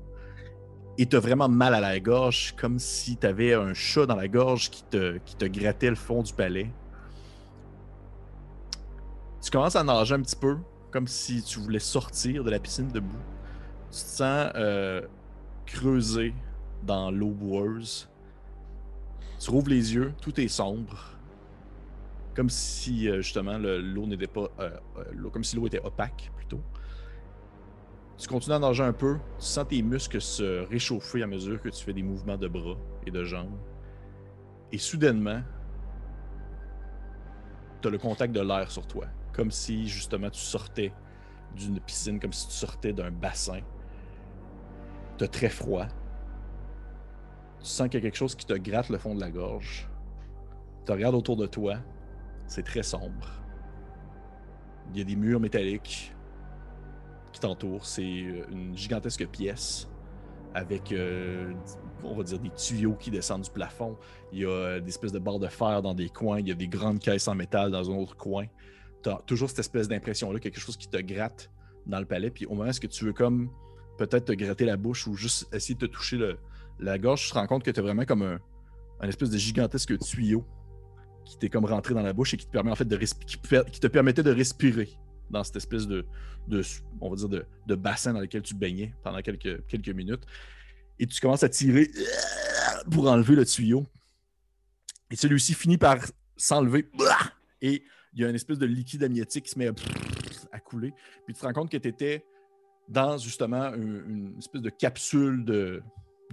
Et 0.98 1.06
tu 1.06 1.16
as 1.16 1.20
vraiment 1.20 1.48
mal 1.48 1.74
à 1.74 1.80
la 1.80 1.98
gorge, 2.00 2.54
comme 2.60 2.78
si 2.78 3.16
tu 3.16 3.26
avais 3.26 3.54
un 3.54 3.72
chat 3.74 4.06
dans 4.06 4.14
la 4.16 4.28
gorge 4.28 4.70
qui 4.70 4.84
te, 4.84 5.18
qui 5.24 5.34
te 5.36 5.46
grattait 5.46 5.88
le 5.90 5.96
fond 5.96 6.22
du 6.22 6.32
palais. 6.34 6.70
Tu 9.42 9.50
commences 9.50 9.74
à 9.74 9.82
nager 9.82 10.14
un 10.14 10.20
petit 10.22 10.36
peu, 10.36 10.58
comme 10.92 11.06
si 11.08 11.42
tu 11.42 11.58
voulais 11.58 11.78
sortir 11.78 12.44
de 12.44 12.50
la 12.50 12.58
piscine 12.60 12.88
de 12.88 13.00
boue. 13.00 13.16
Tu 13.90 13.90
te 13.90 13.94
sens 13.96 14.52
euh, 14.54 15.02
creusé 15.66 16.34
dans 16.84 17.10
l'eau 17.10 17.30
boueuse. 17.30 18.08
Tu 19.40 19.50
rouvres 19.50 19.70
les 19.70 19.94
yeux, 19.94 20.12
tout 20.20 20.38
est 20.40 20.48
sombre. 20.48 21.08
Comme 22.34 22.48
si 22.50 23.08
euh, 23.08 23.20
justement 23.22 23.58
le- 23.58 23.80
l'eau 23.80 24.06
n'était 24.06 24.26
pas. 24.26 24.48
euh, 24.60 24.70
comme 25.32 25.44
si 25.44 25.56
l'eau 25.56 25.66
était 25.66 25.80
opaque 25.82 26.30
plutôt. 26.36 26.60
Tu 28.18 28.28
continues 28.28 28.54
à 28.54 28.58
nager 28.58 28.84
un 28.84 28.92
peu, 28.92 29.16
tu 29.38 29.44
sens 29.46 29.66
tes 29.68 29.82
muscles 29.82 30.20
se 30.20 30.64
réchauffer 30.68 31.22
à 31.22 31.26
mesure 31.26 31.60
que 31.60 31.68
tu 31.70 31.82
fais 31.82 31.92
des 31.92 32.02
mouvements 32.02 32.36
de 32.36 32.46
bras 32.46 32.76
et 33.06 33.10
de 33.10 33.24
jambes. 33.24 33.58
Et 34.70 34.78
soudainement, 34.78 35.42
tu 37.80 37.88
as 37.88 37.90
le 37.90 37.98
contact 37.98 38.32
de 38.32 38.40
l'air 38.40 38.70
sur 38.70 38.86
toi. 38.86 39.06
Comme 39.32 39.50
si 39.50 39.88
justement 39.88 40.30
tu 40.30 40.40
sortais 40.40 40.92
d'une 41.56 41.80
piscine, 41.80 42.18
comme 42.18 42.32
si 42.32 42.48
tu 42.48 42.54
sortais 42.54 42.92
d'un 42.92 43.10
bassin. 43.10 43.60
Tu 45.18 45.24
as 45.24 45.28
très 45.28 45.48
froid. 45.48 45.86
Tu 47.60 47.66
sens 47.66 47.88
qu'il 47.88 48.00
y 48.00 48.02
a 48.02 48.06
quelque 48.06 48.16
chose 48.16 48.34
qui 48.34 48.46
te 48.46 48.54
gratte 48.54 48.88
le 48.88 48.98
fond 48.98 49.14
de 49.14 49.20
la 49.20 49.30
gorge. 49.30 49.88
Tu 50.84 50.92
regardes 50.92 51.14
autour 51.14 51.36
de 51.36 51.46
toi. 51.46 51.76
C'est 52.46 52.64
très 52.64 52.82
sombre. 52.82 53.28
Il 54.90 54.98
y 54.98 55.00
a 55.00 55.04
des 55.04 55.16
murs 55.16 55.40
métalliques 55.40 56.12
qui 57.32 57.40
t'entourent. 57.40 57.86
C'est 57.86 58.02
euh, 58.02 58.44
une 58.50 58.76
gigantesque 58.76 59.26
pièce 59.28 59.88
avec, 60.54 60.92
euh, 60.92 61.52
on 62.04 62.14
va 62.14 62.24
dire, 62.24 62.38
des 62.38 62.50
tuyaux 62.50 62.94
qui 62.94 63.10
descendent 63.10 63.42
du 63.42 63.50
plafond. 63.50 63.96
Il 64.32 64.40
y 64.40 64.44
a 64.44 64.48
euh, 64.48 64.80
des 64.80 64.88
espèces 64.88 65.12
de 65.12 65.18
barres 65.18 65.38
de 65.38 65.48
fer 65.48 65.82
dans 65.82 65.94
des 65.94 66.08
coins. 66.08 66.40
Il 66.40 66.48
y 66.48 66.52
a 66.52 66.54
des 66.54 66.68
grandes 66.68 66.98
caisses 66.98 67.28
en 67.28 67.34
métal 67.34 67.70
dans 67.70 67.90
un 67.90 67.94
autre 67.94 68.16
coin. 68.16 68.46
Tu 69.02 69.10
as 69.10 69.22
toujours 69.26 69.48
cette 69.48 69.58
espèce 69.60 69.88
d'impression-là, 69.88 70.38
quelque 70.38 70.60
chose 70.60 70.76
qui 70.76 70.88
te 70.88 70.98
gratte 70.98 71.50
dans 71.86 71.98
le 71.98 72.06
palais. 72.06 72.30
Puis 72.30 72.46
au 72.46 72.54
moment 72.54 72.70
où 72.70 72.86
tu 72.86 73.04
veux 73.04 73.12
comme 73.12 73.50
peut-être 73.98 74.26
te 74.26 74.32
gratter 74.32 74.64
la 74.64 74.76
bouche 74.76 75.06
ou 75.06 75.14
juste 75.14 75.52
essayer 75.54 75.74
de 75.74 75.86
te 75.86 75.92
toucher 75.92 76.16
le, 76.16 76.38
la 76.78 76.98
gorge, 76.98 77.24
tu 77.24 77.30
te 77.30 77.34
rends 77.34 77.46
compte 77.46 77.64
que 77.64 77.70
tu 77.70 77.80
as 77.80 77.82
vraiment 77.82 78.04
comme 78.04 78.22
un, 78.22 78.38
un 79.00 79.08
espèce 79.08 79.30
de 79.30 79.38
gigantesque 79.38 79.98
tuyau 79.98 80.44
qui 81.24 81.38
t'est 81.38 81.48
comme 81.48 81.64
rentré 81.64 81.94
dans 81.94 82.02
la 82.02 82.12
bouche 82.12 82.34
et 82.34 82.36
qui 82.36 82.46
te 82.46 82.50
permet 82.50 82.70
en 82.70 82.74
fait 82.74 82.84
de 82.84 82.96
qui 82.96 83.80
te 83.80 83.86
permettait 83.86 84.22
de 84.22 84.32
respirer 84.32 84.88
dans 85.30 85.44
cette 85.44 85.56
espèce 85.56 85.86
de, 85.86 86.04
de 86.48 86.62
on 87.00 87.10
va 87.10 87.16
dire 87.16 87.28
de, 87.28 87.46
de 87.66 87.74
bassin 87.74 88.12
dans 88.12 88.20
lequel 88.20 88.42
tu 88.42 88.54
baignais 88.54 88.94
pendant 89.02 89.20
quelques, 89.22 89.66
quelques 89.66 89.88
minutes. 89.88 90.24
Et 90.98 91.06
tu 91.06 91.20
commences 91.20 91.42
à 91.42 91.48
tirer 91.48 91.90
pour 92.90 93.08
enlever 93.08 93.34
le 93.34 93.44
tuyau. 93.44 93.86
Et 95.10 95.16
celui-ci 95.16 95.54
finit 95.54 95.78
par 95.78 95.98
s'enlever. 96.36 96.88
Et 97.60 97.84
il 98.14 98.20
y 98.20 98.24
a 98.24 98.28
une 98.28 98.34
espèce 98.34 98.58
de 98.58 98.66
liquide 98.66 99.04
amniotique 99.04 99.44
qui 99.44 99.50
se 99.50 99.58
met 99.58 99.68
à, 99.68 99.72
à 100.52 100.60
couler. 100.60 100.92
Puis 101.24 101.34
tu 101.34 101.40
te 101.40 101.46
rends 101.46 101.52
compte 101.52 101.70
que 101.70 101.76
tu 101.76 101.88
étais 101.88 102.24
dans 102.88 103.18
justement 103.18 103.72
une, 103.74 104.34
espèce 104.38 104.62
de 104.62 104.70
capsule 104.70 105.44
de, 105.44 105.82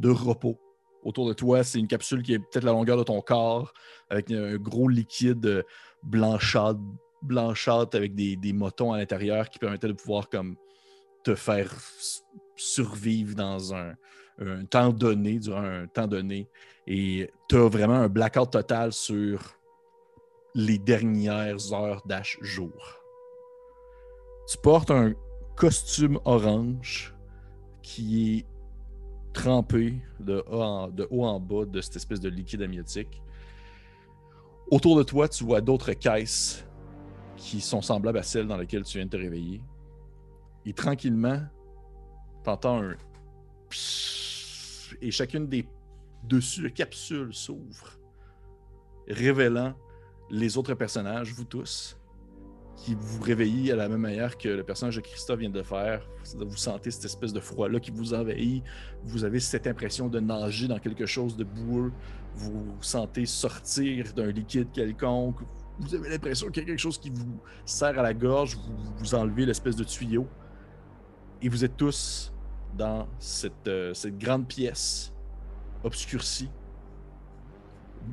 repos. 0.03 0.59
Autour 1.03 1.27
de 1.29 1.33
toi, 1.33 1.63
c'est 1.63 1.79
une 1.79 1.88
capsule 1.88 2.21
qui 2.24 2.33
est 2.33 2.39
peut-être 2.39 2.65
la 2.65 2.74
longueur 2.74 2.98
de 2.98 3.03
ton 3.03 3.21
corps, 3.21 3.74
avec 4.09 4.31
un 4.31 4.57
gros 4.57 4.89
liquide 4.89 5.45
euh, 5.45 5.63
blanchâtre, 6.03 6.79
blanchâtre 7.21 7.95
avec 7.95 8.15
des, 8.15 8.36
des 8.36 8.51
motons 8.51 8.91
à 8.91 8.98
l'intérieur 8.98 9.50
qui 9.50 9.59
permettaient 9.59 9.88
de 9.88 9.93
pouvoir 9.93 10.29
comme 10.29 10.57
te 11.24 11.36
faire 11.36 11.74
survivre 12.57 13.33
dans 13.33 13.74
un, 13.74 13.95
un 14.39 14.65
temps 14.65 14.91
donné, 14.91 15.39
durant 15.39 15.63
un 15.63 15.88
temps 15.88 16.07
donné. 16.07 16.50
Et 16.86 17.31
tu 17.48 17.55
as 17.55 17.69
vraiment 17.69 17.95
un 17.95 18.09
blackout 18.09 18.51
total 18.51 18.91
sur 18.91 19.59
les 20.56 20.77
dernières 20.77 21.74
heures 21.74 22.01
d'H 22.06 22.38
jour. 22.41 23.01
Tu 24.48 24.58
portes 24.58 24.91
un 24.91 25.13
costume 25.56 26.20
orange 26.25 27.15
qui 27.82 28.38
est 28.38 28.46
trempé 29.34 30.01
de 30.20 30.44
haut, 30.50 31.25
en, 31.25 31.39
bas 31.39 31.65
de 31.65 31.82
cette 31.82 31.98
espèce 31.98 32.20
de 32.20 32.29
liquide 32.29 32.62
amniotique. 32.62 33.22
Autour 34.72 34.98
de 34.98 35.03
toi, 35.03 35.27
tu 35.27 35.44
vois 35.44 35.62
d'autres 35.62 35.94
caisses 35.94 36.65
qui 37.36 37.62
sont 37.62 37.82
semblables 37.82 38.18
à 38.18 38.24
celles 38.24 38.48
dans 38.48 38.58
lesquelles 38.58 38.84
tu 38.84 38.98
viens 38.98 39.06
de 39.06 39.12
te 39.12 39.18
réveiller. 39.18 39.62
Et 40.65 40.74
tranquillement, 40.74 41.41
t'entends 42.44 42.82
un 42.84 42.96
et 45.01 45.12
chacune 45.12 45.48
des 45.48 45.68
dessus 46.24 46.63
de 46.63 46.70
capsules 46.70 47.34
s'ouvre, 47.34 48.00
révélant 49.08 49.75
les 50.29 50.57
autres 50.57 50.74
personnages, 50.74 51.33
vous 51.33 51.45
tous, 51.45 51.98
qui 52.75 52.95
vous 52.95 53.21
réveillez 53.21 53.71
à 53.74 53.75
la 53.75 53.89
même 53.89 54.00
manière 54.00 54.38
que 54.38 54.48
le 54.48 54.63
personnage 54.63 54.95
de 54.95 55.01
Christophe 55.01 55.39
vient 55.39 55.50
de 55.50 55.63
faire. 55.63 56.07
Vous 56.38 56.55
sentez 56.55 56.91
cette 56.91 57.05
espèce 57.05 57.33
de 57.33 57.39
froid-là 57.39 57.79
qui 57.79 57.91
vous 57.91 58.13
envahit. 58.13 58.63
Vous 59.03 59.25
avez 59.25 59.39
cette 59.39 59.67
impression 59.67 60.07
de 60.07 60.19
nager 60.19 60.67
dans 60.67 60.79
quelque 60.79 61.05
chose 61.05 61.36
de 61.36 61.43
boueux. 61.43 61.91
Vous 62.36 62.77
sentez 62.79 63.25
sortir 63.25 64.13
d'un 64.13 64.31
liquide 64.31 64.71
quelconque. 64.71 65.39
Vous 65.79 65.93
avez 65.95 66.09
l'impression 66.09 66.50
qu'il 66.50 66.63
y 66.63 66.65
a 66.65 66.69
quelque 66.69 66.79
chose 66.79 66.98
qui 66.98 67.09
vous 67.09 67.39
serre 67.65 68.00
à 68.00 68.03
la 68.03 68.13
gorge. 68.13 68.55
Vous, 68.55 68.93
vous 68.98 69.15
enlevez 69.15 69.45
l'espèce 69.45 69.75
de 69.75 69.83
tuyau. 69.83 70.27
Et 71.41 71.50
vous 71.50 71.65
êtes 71.65 71.75
tous 71.75 72.33
dans 72.77 73.07
cette, 73.17 73.67
euh, 73.67 73.93
cette 73.93 74.17
grande 74.17 74.48
pièce 74.48 75.13
obscurcie 75.83 76.50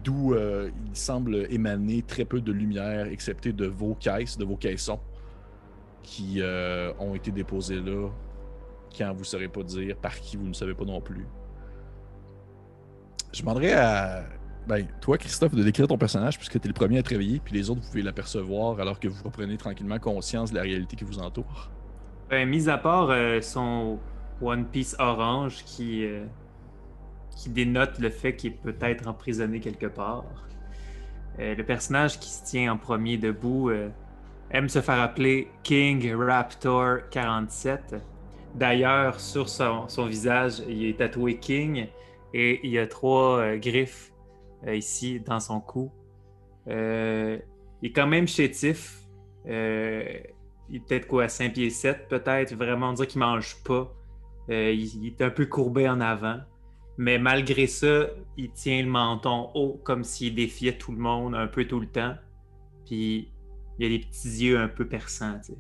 d'où 0.05 0.35
euh, 0.35 0.71
il 0.87 0.97
semble 0.97 1.47
émaner 1.51 2.03
très 2.03 2.25
peu 2.25 2.41
de 2.41 2.53
lumière, 2.53 3.07
excepté 3.07 3.53
de 3.53 3.67
vos 3.67 3.95
caisses, 3.95 4.37
de 4.39 4.45
vos 4.45 4.57
caissons, 4.57 5.01
qui 6.03 6.37
euh, 6.41 6.93
ont 6.99 7.15
été 7.15 7.31
déposés 7.31 7.81
là 7.81 8.09
quand 8.97 9.13
vous 9.13 9.21
ne 9.21 9.25
saurez 9.25 9.49
pas 9.49 9.63
dire, 9.63 9.97
par 9.97 10.15
qui 10.19 10.37
vous 10.37 10.47
ne 10.47 10.55
savez 10.55 10.75
pas 10.75 10.85
non 10.85 11.01
plus. 11.01 11.27
Je 13.33 13.41
demanderais 13.41 13.75
à 13.75 14.25
ben, 14.67 14.87
toi, 15.01 15.19
Christophe, 15.19 15.55
de 15.55 15.63
décrire 15.63 15.87
ton 15.87 15.99
personnage 15.99 16.39
puisque 16.39 16.59
tu 16.59 16.67
es 16.67 16.69
le 16.69 16.75
premier 16.75 16.99
à 16.99 17.03
te 17.03 17.11
réveiller, 17.11 17.41
puis 17.45 17.55
les 17.55 17.71
autres, 17.71 17.83
vous 17.83 17.89
pouvez 17.89 18.03
l'apercevoir 18.03 18.81
alors 18.81 18.99
que 18.99 19.07
vous 19.07 19.23
reprenez 19.23 19.57
tranquillement 19.57 19.99
conscience 19.99 20.51
de 20.51 20.57
la 20.57 20.63
réalité 20.63 20.97
qui 20.97 21.05
vous 21.05 21.19
entoure. 21.19 21.71
Ben, 22.31 22.49
mis 22.49 22.69
à 22.69 22.79
part 22.79 23.11
euh, 23.11 23.41
son 23.41 23.99
One 24.41 24.65
Piece 24.65 24.97
orange 24.99 25.63
qui, 25.65 26.07
qui 27.37 27.51
dénote 27.51 27.99
le 28.01 28.11
fait 28.11 28.35
qu'il 28.35 28.53
est 28.53 28.57
peut-être 28.57 29.07
emprisonné 29.07 29.61
quelque 29.61 29.87
part, 29.87 30.25
euh, 31.39 31.55
le 31.55 31.65
personnage 31.65 32.19
qui 32.19 32.31
se 32.31 32.45
tient 32.45 32.73
en 32.73 32.79
premier 32.79 33.19
debout 33.19 33.69
euh, 33.69 33.91
aime 34.51 34.69
se 34.69 34.81
faire 34.81 35.01
appeler 35.01 35.49
King 35.63 36.15
Raptor 36.15 37.09
47. 37.11 37.97
D'ailleurs, 38.55 39.21
sur 39.21 39.51
son, 39.51 39.87
visage, 40.07 40.63
il 40.67 40.87
est 40.87 40.99
tatoué 40.99 41.39
King 41.39 41.89
et 42.33 42.61
il 42.65 42.71
y 42.71 42.79
a 42.79 42.87
trois 42.87 43.39
euh, 43.39 43.59
griffes 43.59 44.13
ici 44.67 45.21
dans 45.21 45.41
son 45.41 45.61
cou. 45.61 45.93
Il 46.67 46.73
est 46.73 47.93
quand 47.95 48.07
même 48.07 48.27
chétif. 48.27 49.03
Il 49.45 49.53
est 49.53 50.35
peut-être 50.89 51.07
quoi, 51.07 51.29
5 51.29 51.53
pieds 51.53 51.71
7 51.71 52.09
peut-être. 52.09 52.55
Vraiment, 52.55 52.89
on 52.89 52.93
dirait 52.95 53.07
qu'il 53.07 53.21
mange 53.21 53.63
pas. 53.63 53.95
Il 54.49 55.07
est 55.07 55.23
un 55.23 55.31
peu 55.31 55.47
courbé 55.47 55.89
en 55.89 56.01
avant. 56.01 56.41
Mais 56.99 57.19
malgré 57.19 57.67
ça, 57.67 58.07
il 58.37 58.51
tient 58.53 58.83
le 58.83 58.89
menton 58.89 59.51
haut 59.55 59.81
comme 59.85 60.03
s'il 60.03 60.35
défiait 60.35 60.79
tout 60.79 60.93
le 60.93 60.99
monde 60.99 61.35
un 61.35 61.47
peu 61.47 61.67
tout 61.67 61.81
le 61.81 61.87
temps. 61.87 62.15
Puis 62.87 63.31
il 63.79 63.87
a 63.87 63.89
des 63.89 63.99
petits 63.99 64.45
yeux 64.45 64.59
un 64.59 64.69
peu 64.69 64.87
perçants, 64.87 65.39
tu 65.41 65.53
sais. 65.53 65.59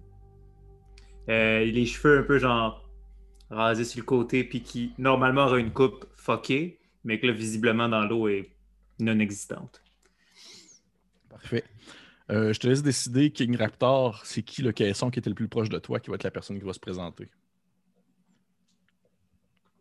Euh, 1.28 1.64
les 1.64 1.86
cheveux 1.86 2.20
un 2.20 2.22
peu 2.22 2.38
genre 2.38 2.88
rasés 3.50 3.84
sur 3.84 4.00
le 4.00 4.06
côté, 4.06 4.44
puis 4.44 4.62
qui 4.62 4.92
normalement 4.98 5.46
aurait 5.46 5.60
une 5.60 5.72
coupe 5.72 6.06
fuckée, 6.16 6.78
mais 7.04 7.18
que 7.18 7.26
là, 7.26 7.32
visiblement 7.32 7.88
dans 7.88 8.04
l'eau 8.04 8.28
est 8.28 8.50
non 9.00 9.18
existante. 9.18 9.82
Parfait. 11.28 11.64
Euh, 12.30 12.52
je 12.52 12.58
te 12.58 12.66
laisse 12.66 12.82
décider, 12.82 13.30
King 13.30 13.56
Raptor, 13.56 14.24
c'est 14.24 14.42
qui 14.42 14.62
le 14.62 14.72
caisson 14.72 15.10
qui 15.10 15.18
était 15.18 15.30
le 15.30 15.36
plus 15.36 15.48
proche 15.48 15.68
de 15.68 15.78
toi 15.78 16.00
qui 16.00 16.10
va 16.10 16.16
être 16.16 16.24
la 16.24 16.30
personne 16.30 16.58
qui 16.58 16.64
va 16.64 16.72
se 16.72 16.80
présenter? 16.80 17.28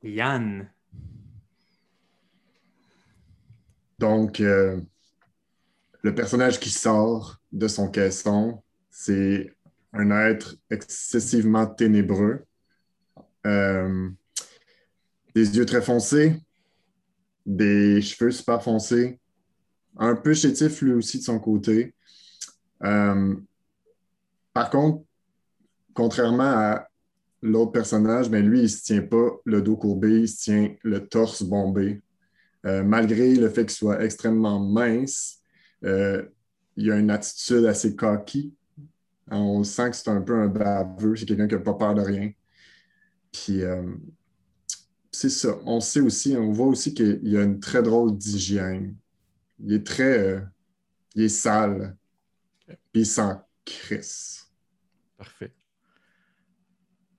Yann. 0.03 0.69
Donc, 4.05 4.39
euh, 4.39 4.79
le 6.03 6.13
personnage 6.13 6.59
qui 6.59 6.69
sort 6.69 7.41
de 7.51 7.67
son 7.67 7.89
caisson, 7.89 8.61
c'est 8.91 9.51
un 9.93 10.11
être 10.11 10.57
excessivement 10.69 11.65
ténébreux. 11.65 12.45
Euh, 13.47 14.09
des 15.33 15.57
yeux 15.57 15.65
très 15.65 15.81
foncés, 15.81 16.39
des 17.47 17.99
cheveux 18.03 18.29
super 18.29 18.61
foncés, 18.61 19.19
un 19.97 20.15
peu 20.15 20.35
chétif 20.35 20.83
lui 20.83 20.93
aussi 20.93 21.17
de 21.17 21.23
son 21.23 21.39
côté. 21.39 21.95
Euh, 22.83 23.35
par 24.53 24.69
contre, 24.69 25.03
contrairement 25.95 26.43
à 26.43 26.87
l'autre 27.41 27.71
personnage, 27.71 28.29
lui, 28.29 28.59
il 28.59 28.63
ne 28.63 28.67
se 28.67 28.83
tient 28.83 29.01
pas 29.01 29.31
le 29.45 29.63
dos 29.63 29.77
courbé, 29.77 30.19
il 30.19 30.29
se 30.29 30.43
tient 30.43 30.75
le 30.83 31.07
torse 31.07 31.41
bombé. 31.41 32.03
Euh, 32.65 32.83
malgré 32.83 33.35
le 33.35 33.49
fait 33.49 33.65
qu'il 33.65 33.75
soit 33.75 34.03
extrêmement 34.03 34.59
mince, 34.59 35.39
euh, 35.83 36.25
il 36.75 36.91
a 36.91 36.97
une 36.97 37.11
attitude 37.11 37.65
assez 37.65 37.95
cocky. 37.95 38.55
Hein, 39.29 39.37
On 39.37 39.63
sent 39.63 39.91
que 39.91 39.95
c'est 39.95 40.09
un 40.09 40.21
peu 40.21 40.35
un 40.35 40.47
baveux, 40.47 41.15
c'est 41.15 41.25
quelqu'un 41.25 41.47
qui 41.47 41.55
n'a 41.55 41.61
pas 41.61 41.75
peur 41.75 41.93
de 41.93 42.01
rien. 42.01 42.31
Puis, 43.31 43.61
euh, 43.61 43.83
c'est 45.11 45.29
ça. 45.29 45.55
On 45.65 45.79
sait 45.79 46.01
aussi, 46.01 46.35
on 46.35 46.51
voit 46.51 46.67
aussi 46.67 46.93
qu'il 46.93 47.37
a 47.37 47.43
une 47.43 47.59
très 47.59 47.83
drôle 47.83 48.17
d'hygiène. 48.17 48.95
Il 49.59 49.73
est 49.73 49.85
très. 49.85 50.43
il 51.15 51.23
est 51.23 51.29
sale. 51.29 51.95
Puis 52.91 53.01
il 53.01 53.05
sent 53.05 53.35
crisse. 53.63 54.51
Parfait. 55.17 55.53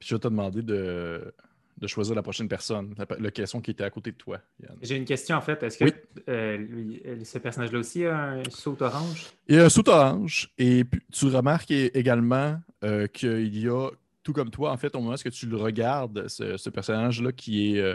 Je 0.01 0.15
vais 0.15 0.19
te 0.19 0.29
demander 0.29 0.63
de, 0.63 1.35
de 1.79 1.87
choisir 1.87 2.15
la 2.15 2.23
prochaine 2.23 2.49
personne, 2.49 2.95
la- 2.97 3.17
le 3.19 3.31
caisson 3.31 3.61
qui 3.61 3.71
était 3.71 3.85
à 3.85 3.91
côté 3.91 4.11
de 4.13 4.17
toi. 4.17 4.41
J'ai 4.83 4.97
une 4.97 5.05
question 5.05 5.37
en 5.37 5.41
fait. 5.43 5.63
Est-ce 5.63 5.79
que 5.79 5.85
Oui. 5.85 5.93
euh, 6.29 6.57
lui- 6.57 7.03
euh, 7.05 7.23
ce 7.25 7.39
personnage-là 7.39 7.79
aussi 7.79 8.05
a 8.07 8.31
un 8.31 8.43
saut 8.51 8.77
orange? 8.83 9.27
Il 9.49 9.59
a 9.59 9.67
un 9.67 9.69
saut 9.69 9.89
orange 9.89 10.51
et 10.59 10.85
tu 11.13 11.27
remarques 11.27 11.71
également 11.71 12.59
euh, 12.83 13.07
qu'il 13.07 13.59
y 13.59 13.69
a, 13.69 13.91
tout 14.23 14.33
comme 14.33 14.51
toi, 14.51 14.73
en 14.73 14.77
fait, 14.77 14.95
au 14.97 15.01
moment 15.01 15.15
où 15.15 15.31
tu 15.31 15.47
le 15.47 15.57
regardes, 15.57 16.29
ce, 16.29 16.57
ce 16.57 16.71
personnage-là 16.71 17.33
qui 17.33 17.75
est, 17.77 17.81
euh, 17.81 17.95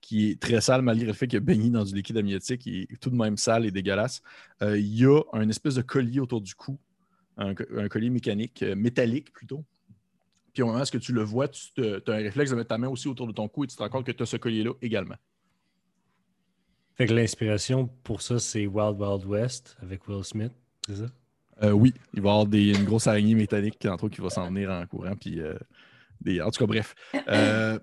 qui 0.00 0.30
est 0.30 0.40
très 0.40 0.60
sale 0.60 0.82
malgré 0.82 1.06
le 1.06 1.12
fait 1.12 1.26
qu'il 1.26 1.36
a 1.36 1.40
baigné 1.40 1.70
dans 1.70 1.84
du 1.84 1.94
liquide 1.94 2.16
amniotique, 2.16 2.66
il 2.66 2.82
est 2.82 3.00
tout 3.00 3.10
de 3.10 3.16
même 3.16 3.36
sale 3.36 3.64
et 3.66 3.70
dégueulasse, 3.70 4.22
il 4.62 4.94
y 4.98 5.04
a 5.04 5.20
un 5.32 5.48
espèce 5.48 5.74
de 5.76 5.82
collier 5.82 6.20
autour 6.20 6.40
du 6.40 6.54
cou, 6.54 6.78
un, 7.36 7.54
un 7.76 7.88
collier 7.88 8.10
mécanique, 8.10 8.62
métallique 8.62 9.32
plutôt. 9.32 9.64
Puis 10.60 10.64
au 10.64 10.72
moment 10.72 10.82
où 10.82 10.98
tu 10.98 11.14
le 11.14 11.22
vois, 11.22 11.48
tu 11.48 11.82
as 11.82 12.12
un 12.12 12.16
réflexe 12.16 12.50
de 12.50 12.54
mettre 12.54 12.68
ta 12.68 12.76
main 12.76 12.88
aussi 12.88 13.08
autour 13.08 13.26
de 13.26 13.32
ton 13.32 13.48
cou 13.48 13.64
et 13.64 13.66
tu 13.66 13.76
te 13.76 13.82
rends 13.82 13.88
compte 13.88 14.04
que 14.04 14.12
tu 14.12 14.22
as 14.22 14.26
ce 14.26 14.36
collier-là 14.36 14.72
également? 14.82 15.14
Fait 16.96 17.06
que 17.06 17.14
l'inspiration 17.14 17.86
pour 17.86 18.20
ça, 18.20 18.38
c'est 18.38 18.66
Wild 18.66 19.00
Wild 19.00 19.24
West 19.24 19.78
avec 19.80 20.06
Will 20.06 20.22
Smith, 20.22 20.52
c'est 20.86 20.96
ça? 20.96 21.06
Euh, 21.62 21.70
oui, 21.70 21.94
il 22.12 22.20
va 22.20 22.28
y 22.28 22.32
avoir 22.32 22.44
des- 22.44 22.78
une 22.78 22.84
grosse 22.84 23.06
araignée 23.06 23.34
métallique 23.34 23.82
entre 23.86 24.04
autres 24.04 24.16
qui 24.16 24.20
va 24.20 24.28
s'en 24.28 24.48
venir 24.48 24.70
en 24.70 24.86
courant. 24.86 25.16
Puis, 25.16 25.40
euh, 25.40 25.56
des... 26.20 26.42
En 26.42 26.50
tout 26.50 26.58
cas, 26.58 26.66
bref. 26.66 26.94
Euh, 27.28 27.78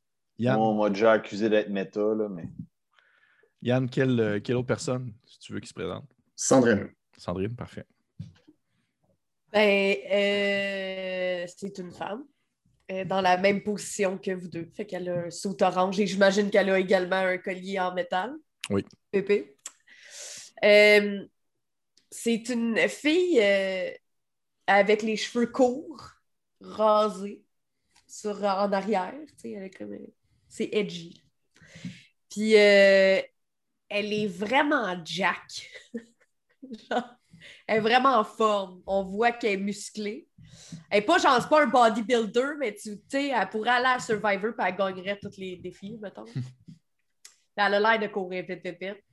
Yann, 0.38 0.56
Moi, 0.56 0.68
on 0.68 0.82
m'a 0.82 0.88
déjà 0.88 1.12
accusé 1.12 1.50
d'être 1.50 1.68
méta, 1.68 2.00
là, 2.00 2.30
mais 2.30 2.48
Yann 3.60 3.90
quelle, 3.90 4.40
quelle 4.42 4.56
autre 4.56 4.68
personne, 4.68 5.12
si 5.26 5.38
tu 5.38 5.52
veux, 5.52 5.60
qui 5.60 5.68
se 5.68 5.74
présente? 5.74 6.08
Sandrine. 6.34 6.88
Sandrine, 7.18 7.54
parfait. 7.54 7.84
Ben, 9.52 9.96
euh, 10.10 11.46
c'est 11.58 11.78
une 11.78 11.92
femme. 11.92 12.24
euh, 12.90 13.04
dans 13.04 13.20
la 13.20 13.36
même 13.36 13.62
position 13.62 14.18
que 14.18 14.32
vous 14.32 14.48
deux. 14.48 14.70
Fait 14.74 14.86
qu'elle 14.86 15.08
a 15.08 15.26
un 15.26 15.30
saut 15.30 15.56
orange 15.62 16.00
et 16.00 16.06
j'imagine 16.06 16.50
qu'elle 16.50 16.70
a 16.70 16.78
également 16.78 17.16
un 17.16 17.38
collier 17.38 17.78
en 17.78 17.94
métal. 17.94 18.34
Oui. 18.70 18.84
Pépé. 19.10 19.56
Euh, 20.64 21.26
c'est 22.10 22.48
une 22.48 22.78
fille 22.88 23.42
avec 24.66 25.02
les 25.02 25.16
cheveux 25.16 25.46
courts, 25.46 26.10
rasés, 26.60 27.42
sur, 28.08 28.42
en 28.44 28.72
arrière. 28.72 29.14
tu 29.28 29.34
sais, 29.38 29.50
elle 29.52 29.64
est 29.64 29.70
comme, 29.70 29.96
c'est 30.48 30.68
edgy. 30.72 31.22
Puis 32.30 32.52
elle 32.52 33.24
est 33.90 34.26
vraiment 34.26 34.96
jack. 35.04 35.70
Genre, 36.90 37.21
elle 37.66 37.78
est 37.78 37.80
vraiment 37.80 38.16
en 38.18 38.24
forme. 38.24 38.82
On 38.86 39.04
voit 39.04 39.32
qu'elle 39.32 39.52
est 39.52 39.62
musclée. 39.62 40.28
Elle 40.90 41.00
n'est 41.00 41.06
pas, 41.06 41.18
genre, 41.18 41.40
c'est 41.40 41.48
pas 41.48 41.64
un 41.64 41.66
bodybuilder, 41.66 42.54
mais 42.58 42.74
tu 42.74 43.00
sais, 43.08 43.28
elle 43.28 43.48
pourrait 43.48 43.70
aller 43.70 43.86
à 43.86 43.98
Survivor 43.98 44.50
et 44.50 44.62
elle 44.62 44.76
gagnerait 44.76 45.18
tous 45.20 45.36
les 45.38 45.56
défis, 45.56 45.98
mettons. 46.00 46.24
elle 47.56 47.74
a 47.74 47.80
l'air 47.80 48.00
de 48.00 48.06
courir 48.12 48.44
vite, 48.46 48.64
vite, 48.64 48.78
vite. 48.80 49.04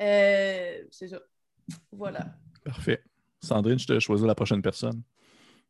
Euh, 0.00 0.84
c'est 0.90 1.08
ça. 1.08 1.20
Voilà. 1.90 2.36
Parfait. 2.64 3.02
Sandrine, 3.40 3.78
je 3.78 3.86
te 3.86 4.00
choisis 4.00 4.26
la 4.26 4.34
prochaine 4.34 4.62
personne. 4.62 5.02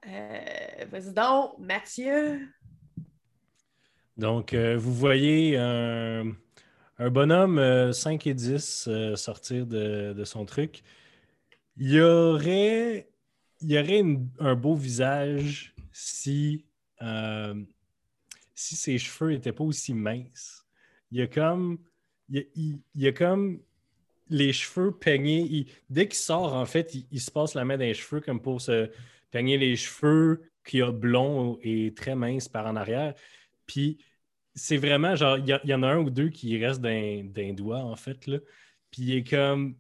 Euh, 0.07 0.85
Vas-y 0.91 1.13
donc, 1.13 1.59
Mathieu. 1.59 2.49
Donc, 4.17 4.55
euh, 4.55 4.77
vous 4.77 4.95
voyez 4.95 5.57
un, 5.59 6.33
un 6.99 7.11
bonhomme 7.11 7.59
euh, 7.59 7.93
5 7.93 8.27
et 8.27 8.35
10 8.35 8.89
euh, 8.89 9.17
sortir 9.17 9.67
de, 9.67 10.15
de 10.17 10.25
son 10.25 10.45
truc. 10.45 10.83
Il 11.77 11.93
y 11.93 12.01
aurait, 12.01 13.11
y 13.61 13.79
aurait 13.79 14.03
un 14.39 14.55
beau 14.55 14.75
visage 14.75 15.75
si, 15.93 16.65
euh, 17.03 17.55
si 18.55 18.77
ses 18.77 18.99
cheveux 18.99 19.33
n'étaient 19.33 19.53
pas 19.53 19.65
aussi 19.65 19.93
minces. 19.93 20.67
Il 21.11 21.19
y 21.19 21.23
a 21.23 21.27
comme, 21.27 21.79
y 22.31 22.39
a, 22.39 22.43
y 22.95 23.07
a 23.07 23.13
comme 23.13 23.61
les 24.29 24.53
cheveux 24.53 24.93
peignés. 24.93 25.67
Dès 25.91 26.09
qu'il 26.09 26.17
sort, 26.17 26.55
en 26.55 26.67
fait, 26.67 26.95
il, 27.11 27.21
se 27.21 27.31
passe 27.31 27.55
la 27.55 27.65
main 27.65 27.77
dans 27.77 27.85
les 27.85 27.95
cheveux 27.95 28.21
comme 28.21 28.41
pour 28.41 28.61
se 28.61 28.91
peigner 29.31 29.59
les 29.59 29.77
cheveux 29.77 30.51
qui 30.65 30.83
a 30.83 30.91
blond 30.91 31.59
et 31.63 31.93
très 31.95 32.15
mince 32.15 32.49
par 32.49 32.67
en 32.67 32.75
arrière. 32.77 33.15
Puis 33.67 33.99
c'est 34.57 34.79
vraiment 34.79 35.15
genre, 35.15 35.39
il 35.39 35.61
y, 35.65 35.75
en 35.75 35.83
a 35.83 35.89
un 35.89 35.99
ou 35.99 36.11
deux 36.11 36.31
qui 36.31 36.59
restent 36.65 36.81
d'un 36.81 37.53
doigt, 37.53 37.81
en 37.81 37.95
fait. 37.95 38.27
Là. 38.27 38.39
Puis 38.91 39.03
il 39.03 39.17
est 39.19 39.25
comme. 39.25 39.77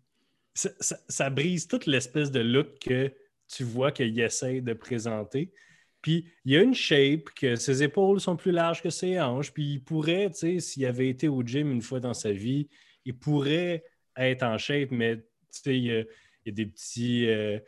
Ça, 0.54 0.70
ça- 0.80 1.30
brise 1.30 1.66
toute 1.66 1.86
l'espèce 1.86 2.30
de 2.30 2.40
look 2.40 2.78
que 2.80 3.12
tu 3.48 3.64
vois 3.64 3.92
qu'il 3.92 4.18
essaie 4.20 4.60
de 4.60 4.72
présenter. 4.72 5.52
Puis 6.00 6.28
il 6.44 6.52
y 6.52 6.56
a 6.56 6.62
une 6.62 6.74
shape 6.74 7.30
que 7.34 7.56
ses 7.56 7.82
épaules 7.82 8.20
sont 8.20 8.36
plus 8.36 8.52
larges 8.52 8.82
que 8.82 8.90
ses 8.90 9.20
hanches. 9.20 9.52
Puis 9.52 9.74
il 9.74 9.84
pourrait, 9.84 10.30
tu 10.30 10.36
sais, 10.36 10.60
s'il 10.60 10.86
avait 10.86 11.08
été 11.08 11.28
au 11.28 11.42
gym 11.42 11.72
une 11.72 11.82
fois 11.82 12.00
dans 12.00 12.14
sa 12.14 12.32
vie, 12.32 12.68
il 13.04 13.18
pourrait 13.18 13.84
être 14.16 14.42
en 14.44 14.56
shape, 14.56 14.90
mais 14.90 15.16
tu 15.16 15.24
sais, 15.50 15.78
il 15.78 15.84
y 15.84 15.92
a, 15.92 16.52
des 16.52 16.66
petits, 16.66 17.28
euh, 17.28 17.58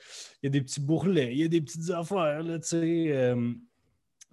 il 0.43 0.47
y 0.47 0.49
a 0.49 0.51
des 0.51 0.61
petits 0.63 0.81
bourrelets, 0.81 1.33
il 1.33 1.39
y 1.41 1.45
a 1.45 1.49
des 1.49 1.61
petites 1.61 1.91
affaires, 1.91 2.43
tu 2.45 2.69
sais. 2.69 3.07
euh, 3.13 3.53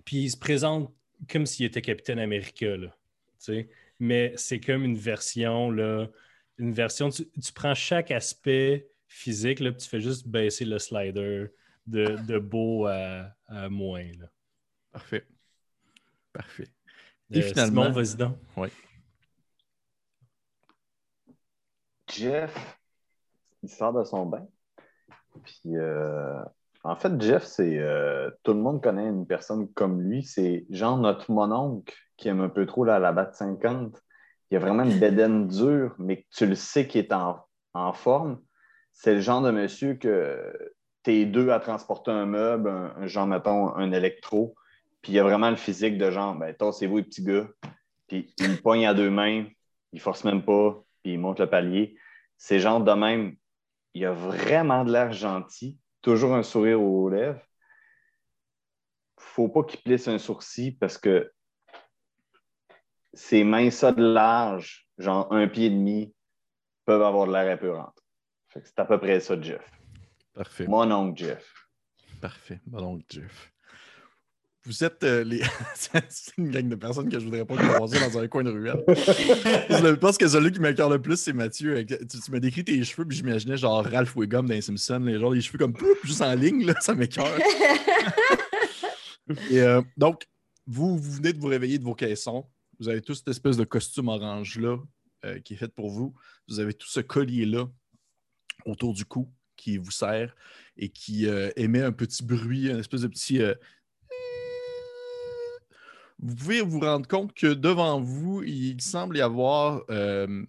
puis 0.06 0.18
il 0.24 0.30
se 0.30 0.38
présente 0.38 0.94
comme 1.30 1.46
s'il 1.46 1.66
était 1.66 1.82
Capitaine 1.82 2.20
America, 2.20 2.78
là, 2.78 2.88
tu 2.88 2.94
sais. 3.38 3.70
Mais 4.00 4.34
c'est 4.38 4.60
comme 4.60 4.84
une 4.84 4.98
version, 4.98 5.72
là, 5.72 6.08
une 6.58 6.74
version, 6.74 7.10
tu, 7.10 7.30
tu 7.30 7.52
prends 7.54 7.74
chaque 7.76 8.12
aspect 8.12 8.90
physique, 9.08 9.60
là, 9.60 9.72
puis 9.72 9.82
tu 9.82 9.90
fais 9.90 10.02
juste 10.02 10.28
baisser 10.28 10.66
le 10.66 10.80
slider 10.80 11.48
de, 11.88 12.18
de 12.28 12.40
beau 12.40 12.86
à, 12.88 13.30
à 13.48 13.70
moins, 13.70 14.04
là. 14.20 14.30
Parfait. 14.92 15.26
Parfait. 16.34 16.68
Et 17.32 17.40
Euh, 17.40 17.42
finalement- 17.42 17.92
vas-y 17.92 18.16
donc. 18.18 18.38
Jeff, 22.08 22.78
il 23.64 23.70
sort 23.70 23.94
de 23.94 24.04
son 24.04 24.26
bain. 24.26 24.48
Puis, 25.44 25.76
euh, 25.76 26.42
en 26.86 26.96
fait, 26.96 27.20
Jeff, 27.20 27.44
c'est. 27.44 27.80
euh, 27.80 28.30
tout 28.44 28.54
le 28.54 28.60
monde 28.60 28.82
connaît 28.82 29.08
une 29.08 29.26
personne 29.26 29.68
comme 29.74 30.02
lui. 30.02 30.24
C'est 30.24 30.66
genre 30.70 30.98
notre 30.98 31.32
mononcle 31.32 31.96
qui 32.16 32.28
aime 32.28 32.42
un 32.42 32.50
peu 32.50 32.68
trop 32.68 32.86
la, 32.86 33.12
batte 33.12 33.34
50. 33.34 34.00
Il 34.52 34.58
a 34.58 34.60
vraiment 34.60 34.84
une 34.84 35.00
bédaine 35.00 35.48
dure, 35.48 35.96
mais 35.98 36.28
tu 36.32 36.46
le 36.46 36.54
sais 36.54 36.88
qu'il 36.88 37.02
est 37.02 37.12
en, 37.12 37.44
forme. 37.94 38.40
C'est 38.94 39.16
le 39.16 39.20
genre 39.20 39.42
de 39.42 39.50
monsieur 39.50 39.96
que 39.96 40.54
t'es 41.02 41.26
deux 41.26 41.50
à 41.50 41.60
transporter 41.60 42.12
un 42.12 42.28
meuble, 42.28 42.70
un, 42.70 43.08
genre, 43.08 43.26
mettons, 43.26 43.76
un 43.76 43.92
électro. 43.92 44.56
Puis 45.02 45.14
il 45.14 45.20
a 45.20 45.24
vraiment 45.24 45.50
le 45.50 45.56
physique 45.56 45.98
de 45.98 46.12
genre, 46.12 46.36
ben, 46.36 46.54
tassez-vous 46.54 46.98
les 46.98 47.04
petits 47.04 47.24
gars. 47.24 47.48
Puis 48.08 48.32
il 48.40 48.52
le 48.52 48.62
pogne 48.62 48.86
à 48.86 48.94
deux 48.94 49.10
mains, 49.10 49.46
il 49.92 50.00
force 50.00 50.24
même 50.24 50.44
pas, 50.44 50.84
puis 51.02 51.14
il 51.14 51.20
monte 51.20 51.40
le 51.40 51.50
palier. 51.50 51.96
C'est 52.38 52.60
genre 52.60 52.82
de 52.82 52.92
même, 52.92 53.36
il 53.96 54.06
a 54.06 54.12
vraiment 54.12 54.86
de 54.86 54.92
l'air 54.92 55.12
gentil, 55.12 55.80
toujours 56.06 56.36
un 56.36 56.44
sourire 56.44 56.80
aux 56.80 57.10
lèvres. 57.10 57.42
Faut 59.18 59.50
pas 59.50 59.64
qu'il 59.64 59.82
plisse 59.82 60.08
un 60.08 60.20
sourcil 60.20 60.78
parce 60.78 61.00
que 61.00 61.34
ses 63.12 63.44
mains 63.44 63.72
ça 63.72 63.92
de 63.92 64.04
large, 64.04 64.88
genre 65.00 65.34
un 65.34 65.48
pied 65.48 65.66
et 65.66 65.70
demi, 65.72 66.14
peuvent 66.86 67.02
avoir 67.02 67.26
de 67.26 67.32
l'air 67.32 67.50
épeurante. 67.50 68.00
C'est 68.50 68.78
à 68.78 68.86
peu 68.86 69.00
près 69.00 69.20
ça, 69.20 69.42
Jeff. 69.42 69.68
Parfait. 70.36 70.68
Mon 70.68 70.92
oncle 70.92 71.18
Jeff. 71.18 71.52
Parfait. 72.22 72.62
Bon, 72.68 72.82
donc, 72.82 73.04
Jeff. 73.10 73.52
Vous 74.66 74.84
êtes 74.84 75.04
euh, 75.04 75.24
les. 75.24 75.42
c'est 76.10 76.38
une 76.38 76.50
gang 76.50 76.68
de 76.68 76.76
personnes 76.76 77.08
que 77.10 77.20
je 77.20 77.26
voudrais 77.26 77.46
pas 77.46 77.56
croiser 77.56 78.00
dans 78.00 78.18
un 78.18 78.28
coin 78.28 78.44
de 78.44 78.50
ruelle. 78.50 78.84
je 78.88 79.94
pense 79.94 80.18
que 80.18 80.28
celui 80.28 80.52
qui 80.52 80.60
m'écœure 80.60 80.90
le 80.90 81.00
plus, 81.00 81.18
c'est 81.18 81.34
Mathieu. 81.34 81.86
Tu, 81.86 81.98
tu 81.98 82.32
m'as 82.32 82.40
décrit 82.40 82.64
tes 82.64 82.84
cheveux, 82.84 83.06
puis 83.06 83.18
j'imaginais 83.18 83.58
genre 83.58 83.86
Ralph 83.86 84.16
Wiggum 84.16 84.48
dans 84.48 84.54
les 84.54 84.62
Simpsons, 84.62 85.00
les, 85.06 85.20
genre 85.20 85.32
les 85.32 85.42
cheveux 85.42 85.60
comme 85.60 85.74
pouf, 85.74 86.04
juste 86.04 86.22
en 86.22 86.34
ligne, 86.34 86.66
là, 86.66 86.74
ça 86.80 86.96
m'écœure. 86.96 87.38
Et 89.50 89.62
euh, 89.62 89.82
donc, 89.98 90.28
vous, 90.68 90.98
vous 90.98 91.12
venez 91.12 91.34
de 91.34 91.40
vous 91.40 91.48
réveiller 91.48 91.78
de 91.78 91.84
vos 91.84 91.96
caissons. 91.96 92.46
Vous 92.80 92.90
avez 92.90 93.02
tous 93.02 93.16
cette 93.16 93.28
espèce 93.28 93.58
de 93.58 93.64
costume 93.64 94.08
orange-là 94.08 94.78
euh, 95.26 95.40
qui 95.40 95.54
est 95.54 95.58
fait 95.58 95.74
pour 95.74 95.90
vous. 95.90 96.14
Vous 96.48 96.60
avez 96.60 96.74
tout 96.74 96.88
ce 96.88 97.00
collier-là 97.00 97.68
autour 98.66 98.94
du 98.94 99.06
cou 99.06 99.32
qui 99.56 99.78
vous 99.78 99.92
sert 99.92 100.36
et 100.78 100.90
qui 100.90 101.28
euh, 101.28 101.50
émet 101.56 101.82
un 101.82 101.92
petit 101.92 102.24
bruit, 102.24 102.72
un 102.72 102.80
espèce 102.80 103.02
de 103.02 103.08
petit. 103.08 103.42
Vous 106.26 106.34
pouvez 106.34 106.62
vous 106.62 106.80
rendre 106.80 107.08
compte 107.08 107.36
que 107.36 107.54
devant 107.54 108.02
vous, 108.02 108.42
il 108.42 108.82
semble 108.82 109.18
y 109.18 109.22
avoir 109.22 109.84
euh, 109.92 110.44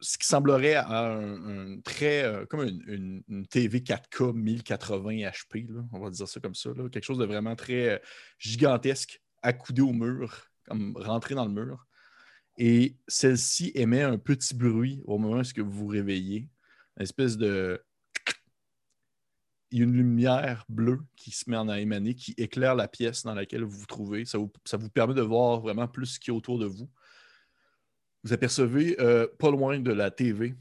ce 0.00 0.18
qui 0.18 0.26
semblerait 0.26 0.74
un, 0.74 1.78
très. 1.84 2.24
euh, 2.24 2.44
comme 2.44 2.62
une, 2.88 3.46
TV 3.46 3.78
4K 3.78 4.32
1080 4.32 5.30
HP, 5.30 5.68
on 5.92 6.00
va 6.00 6.10
dire 6.10 6.26
ça 6.26 6.40
comme 6.40 6.56
ça. 6.56 6.70
quelque 6.90 7.04
chose 7.04 7.18
de 7.18 7.24
vraiment 7.24 7.54
très 7.54 7.88
euh, 7.90 7.98
gigantesque, 8.40 9.22
accoudé 9.42 9.82
au 9.82 9.92
mur, 9.92 10.48
comme 10.64 10.96
rentré 10.96 11.36
dans 11.36 11.44
le 11.44 11.52
mur. 11.52 11.86
Et 12.58 12.96
celle-ci 13.06 13.70
émet 13.76 14.02
un 14.02 14.18
petit 14.18 14.56
bruit 14.56 15.02
au 15.04 15.18
moment 15.18 15.42
où 15.42 15.64
vous 15.64 15.70
vous 15.70 15.86
réveillez. 15.86 16.48
Une 16.96 17.02
espèce 17.04 17.36
de. 17.36 17.80
Il 19.70 19.78
y 19.78 19.80
a 19.80 19.84
une 19.84 19.94
lumière 19.94 20.64
bleue 20.68 21.00
qui 21.16 21.30
se 21.30 21.50
met 21.50 21.56
en 21.56 21.68
émaner, 21.72 22.14
qui 22.14 22.34
éclaire 22.36 22.74
la 22.74 22.88
pièce 22.88 23.24
dans 23.24 23.34
laquelle 23.34 23.64
vous 23.64 23.78
vous 23.80 23.86
trouvez. 23.86 24.24
Ça 24.24 24.38
vous, 24.38 24.90
permet 24.90 25.14
de 25.14 25.22
voir 25.22 25.60
vraiment 25.60 25.88
plus 25.88 26.06
ce 26.06 26.20
qui 26.20 26.30
est 26.30 26.34
autour 26.34 26.58
de 26.58 26.66
vous. 26.66 26.88
Vous 28.22 28.32
apercevez, 28.32 29.00
euh, 29.00 29.26
pas 29.38 29.50
loin 29.50 29.78
de 29.78 29.92
la 29.92 30.10
TV, 30.10 30.54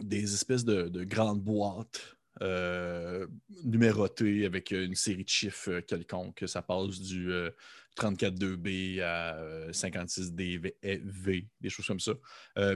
des 0.00 0.34
espèces 0.34 0.64
de, 0.64 0.88
de 0.88 1.04
grandes 1.04 1.42
boîtes 1.42 2.18
euh, 2.42 3.26
numérotées 3.64 4.46
avec 4.46 4.70
une 4.70 4.94
série 4.94 5.24
de 5.24 5.28
chiffres 5.28 5.70
euh, 5.70 5.80
quelconques. 5.80 6.44
Ça 6.46 6.62
passe 6.62 7.00
du 7.00 7.32
euh, 7.32 7.50
34.2B 7.96 9.02
à 9.02 9.36
euh, 9.36 9.72
56D, 9.72 10.58
V, 10.58 10.76
V, 10.82 11.48
des 11.60 11.68
choses 11.68 11.86
comme 11.86 12.00
ça. 12.00 12.12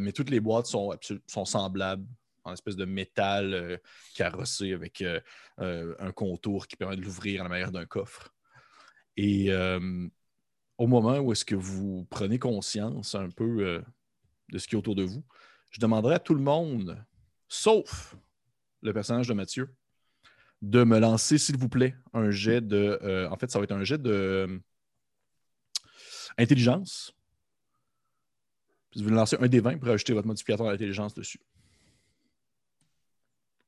Mais 0.00 0.12
toutes 0.12 0.30
les 0.30 0.40
boîtes 0.40 0.66
sont, 0.66 0.96
sont 1.26 1.44
semblables 1.44 2.04
en 2.44 2.52
espèce 2.52 2.76
de 2.76 2.84
métal 2.84 3.54
euh, 3.54 3.76
carrossé 4.14 4.72
avec 4.72 5.02
euh, 5.02 5.20
euh, 5.60 5.94
un 5.98 6.12
contour 6.12 6.66
qui 6.66 6.76
permet 6.76 6.96
de 6.96 7.02
l'ouvrir 7.02 7.40
à 7.40 7.44
la 7.44 7.50
manière 7.50 7.72
d'un 7.72 7.86
coffre. 7.86 8.34
Et 9.16 9.50
au 10.78 10.86
moment 10.86 11.18
où 11.18 11.32
est-ce 11.32 11.44
que 11.44 11.54
vous 11.54 12.06
prenez 12.08 12.38
conscience 12.38 13.14
un 13.14 13.28
peu 13.28 13.82
de 14.48 14.58
ce 14.58 14.66
qui 14.66 14.74
est 14.74 14.78
autour 14.78 14.94
de 14.94 15.02
vous, 15.02 15.22
je 15.68 15.80
demanderai 15.80 16.14
à 16.14 16.18
tout 16.18 16.34
le 16.34 16.40
monde, 16.40 17.04
sauf 17.46 18.16
le 18.80 18.94
personnage 18.94 19.28
de 19.28 19.34
Mathieu, 19.34 19.74
de 20.62 20.82
me 20.82 20.98
lancer, 20.98 21.36
s'il 21.36 21.58
vous 21.58 21.68
plaît, 21.68 21.94
un 22.14 22.30
jet 22.30 22.66
de. 22.66 23.28
en 23.30 23.36
fait, 23.36 23.50
ça 23.50 23.58
va 23.58 23.64
être 23.64 23.72
un 23.72 23.84
jet 23.84 24.00
de 24.00 24.62
intelligence. 26.38 27.12
Vous 28.96 29.10
lancez 29.10 29.36
un 29.38 29.48
des 29.48 29.60
20 29.60 29.76
pour 29.76 29.90
ajouter 29.90 30.14
votre 30.14 30.26
modificateur 30.26 30.66
d'intelligence 30.66 31.12
dessus. 31.12 31.40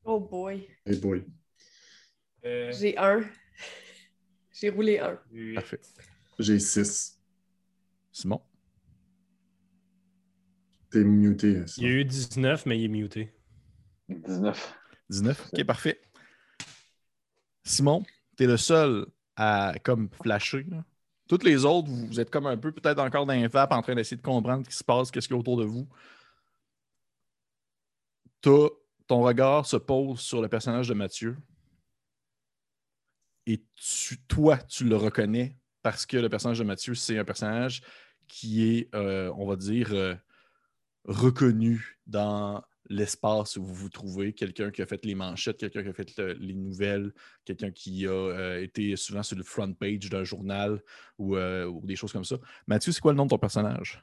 Oh 0.05 0.21
boy. 0.21 0.67
Hey 0.87 0.97
boy. 0.99 1.25
Euh, 2.45 2.73
J'ai 2.73 2.97
un. 2.99 3.23
J'ai 4.53 4.71
roulé 4.71 4.99
un. 4.99 5.19
Huit. 5.33 5.55
Parfait. 5.55 5.81
J'ai 6.39 6.59
6. 6.59 7.19
Simon, 8.13 8.41
T'es 10.91 11.03
muté. 11.03 11.63
il 11.79 11.83
y 11.83 11.87
a 11.87 11.91
eu 11.91 12.05
19, 12.05 12.67
mais 12.67 12.79
il 12.79 12.85
est 12.85 12.89
muté. 12.89 13.33
19. 14.09 14.75
19. 15.11 15.51
Ok, 15.53 15.65
parfait. 15.65 16.01
Simon, 17.65 18.05
tu 18.37 18.45
es 18.45 18.47
le 18.47 18.57
seul 18.57 19.07
à 19.37 19.75
comme 19.83 20.09
flasher. 20.23 20.65
là. 20.69 20.85
Toutes 21.29 21.43
les 21.43 21.65
autres, 21.65 21.89
vous, 21.91 22.21
êtes 22.21 22.31
comme 22.31 22.47
un 22.47 22.57
peu 22.57 22.71
peut-être 22.71 23.01
encore 23.01 23.27
dans 23.27 23.33
un 23.33 23.47
en 23.47 23.83
train 23.83 23.95
d'essayer 23.95 24.17
de 24.17 24.23
comprendre 24.23 24.65
ce 24.65 24.71
qui 24.71 24.77
se 24.77 24.85
passe, 24.85 25.11
qu'est-ce 25.11 25.27
qu'il 25.27 25.35
y 25.35 25.39
a 25.39 25.41
autour 25.41 25.57
de 25.57 25.65
vous. 25.65 25.89
T'as- 28.43 28.69
ton 29.07 29.23
regard 29.23 29.67
se 29.67 29.77
pose 29.77 30.21
sur 30.21 30.41
le 30.41 30.49
personnage 30.49 30.89
de 30.89 30.95
Mathieu. 30.95 31.37
Et 33.47 33.63
tu, 33.75 34.19
toi, 34.27 34.57
tu 34.57 34.85
le 34.85 34.97
reconnais 34.97 35.59
parce 35.83 36.07
que 36.07 36.17
le 36.17 36.29
personnage 36.29 36.59
de 36.59 36.65
Mathieu, 36.65 36.95
c'est 36.95 37.19
un 37.19 37.25
personnage 37.25 37.83
qui 38.27 38.67
est, 38.67 38.95
euh, 38.95 39.31
on 39.37 39.47
va 39.47 39.57
dire, 39.57 39.93
euh, 39.93 40.15
reconnu 41.05 41.99
dans 42.07 42.65
l'espace 42.89 43.57
où 43.57 43.65
vous 43.65 43.75
vous 43.75 43.89
trouvez, 43.91 44.33
quelqu'un 44.33 44.71
qui 44.71 44.81
a 44.81 44.87
fait 44.87 45.05
les 45.05 45.15
manchettes, 45.15 45.59
quelqu'un 45.59 45.83
qui 45.83 45.89
a 45.89 45.93
fait 45.93 46.17
le- 46.19 46.33
les 46.35 46.55
nouvelles, 46.55 47.13
quelqu'un 47.45 47.71
qui 47.71 48.07
a 48.07 48.11
euh, 48.11 48.63
été 48.63 48.97
souvent 48.97 49.23
sur 49.23 49.37
le 49.37 49.43
front 49.43 49.73
page 49.75 50.09
d'un 50.11 50.25
journal 50.25 50.83
ou, 51.19 51.37
ou 51.37 51.87
des 51.87 51.97
choses 51.97 52.13
comme 52.13 52.25
ça. 52.25 52.37
Mathieu, 52.67 52.93
c'est 52.93 53.01
quoi 53.01 53.13
le 53.13 53.19
nom 53.19 53.25
de 53.25 53.31
ton 53.31 53.39
personnage? 53.39 54.03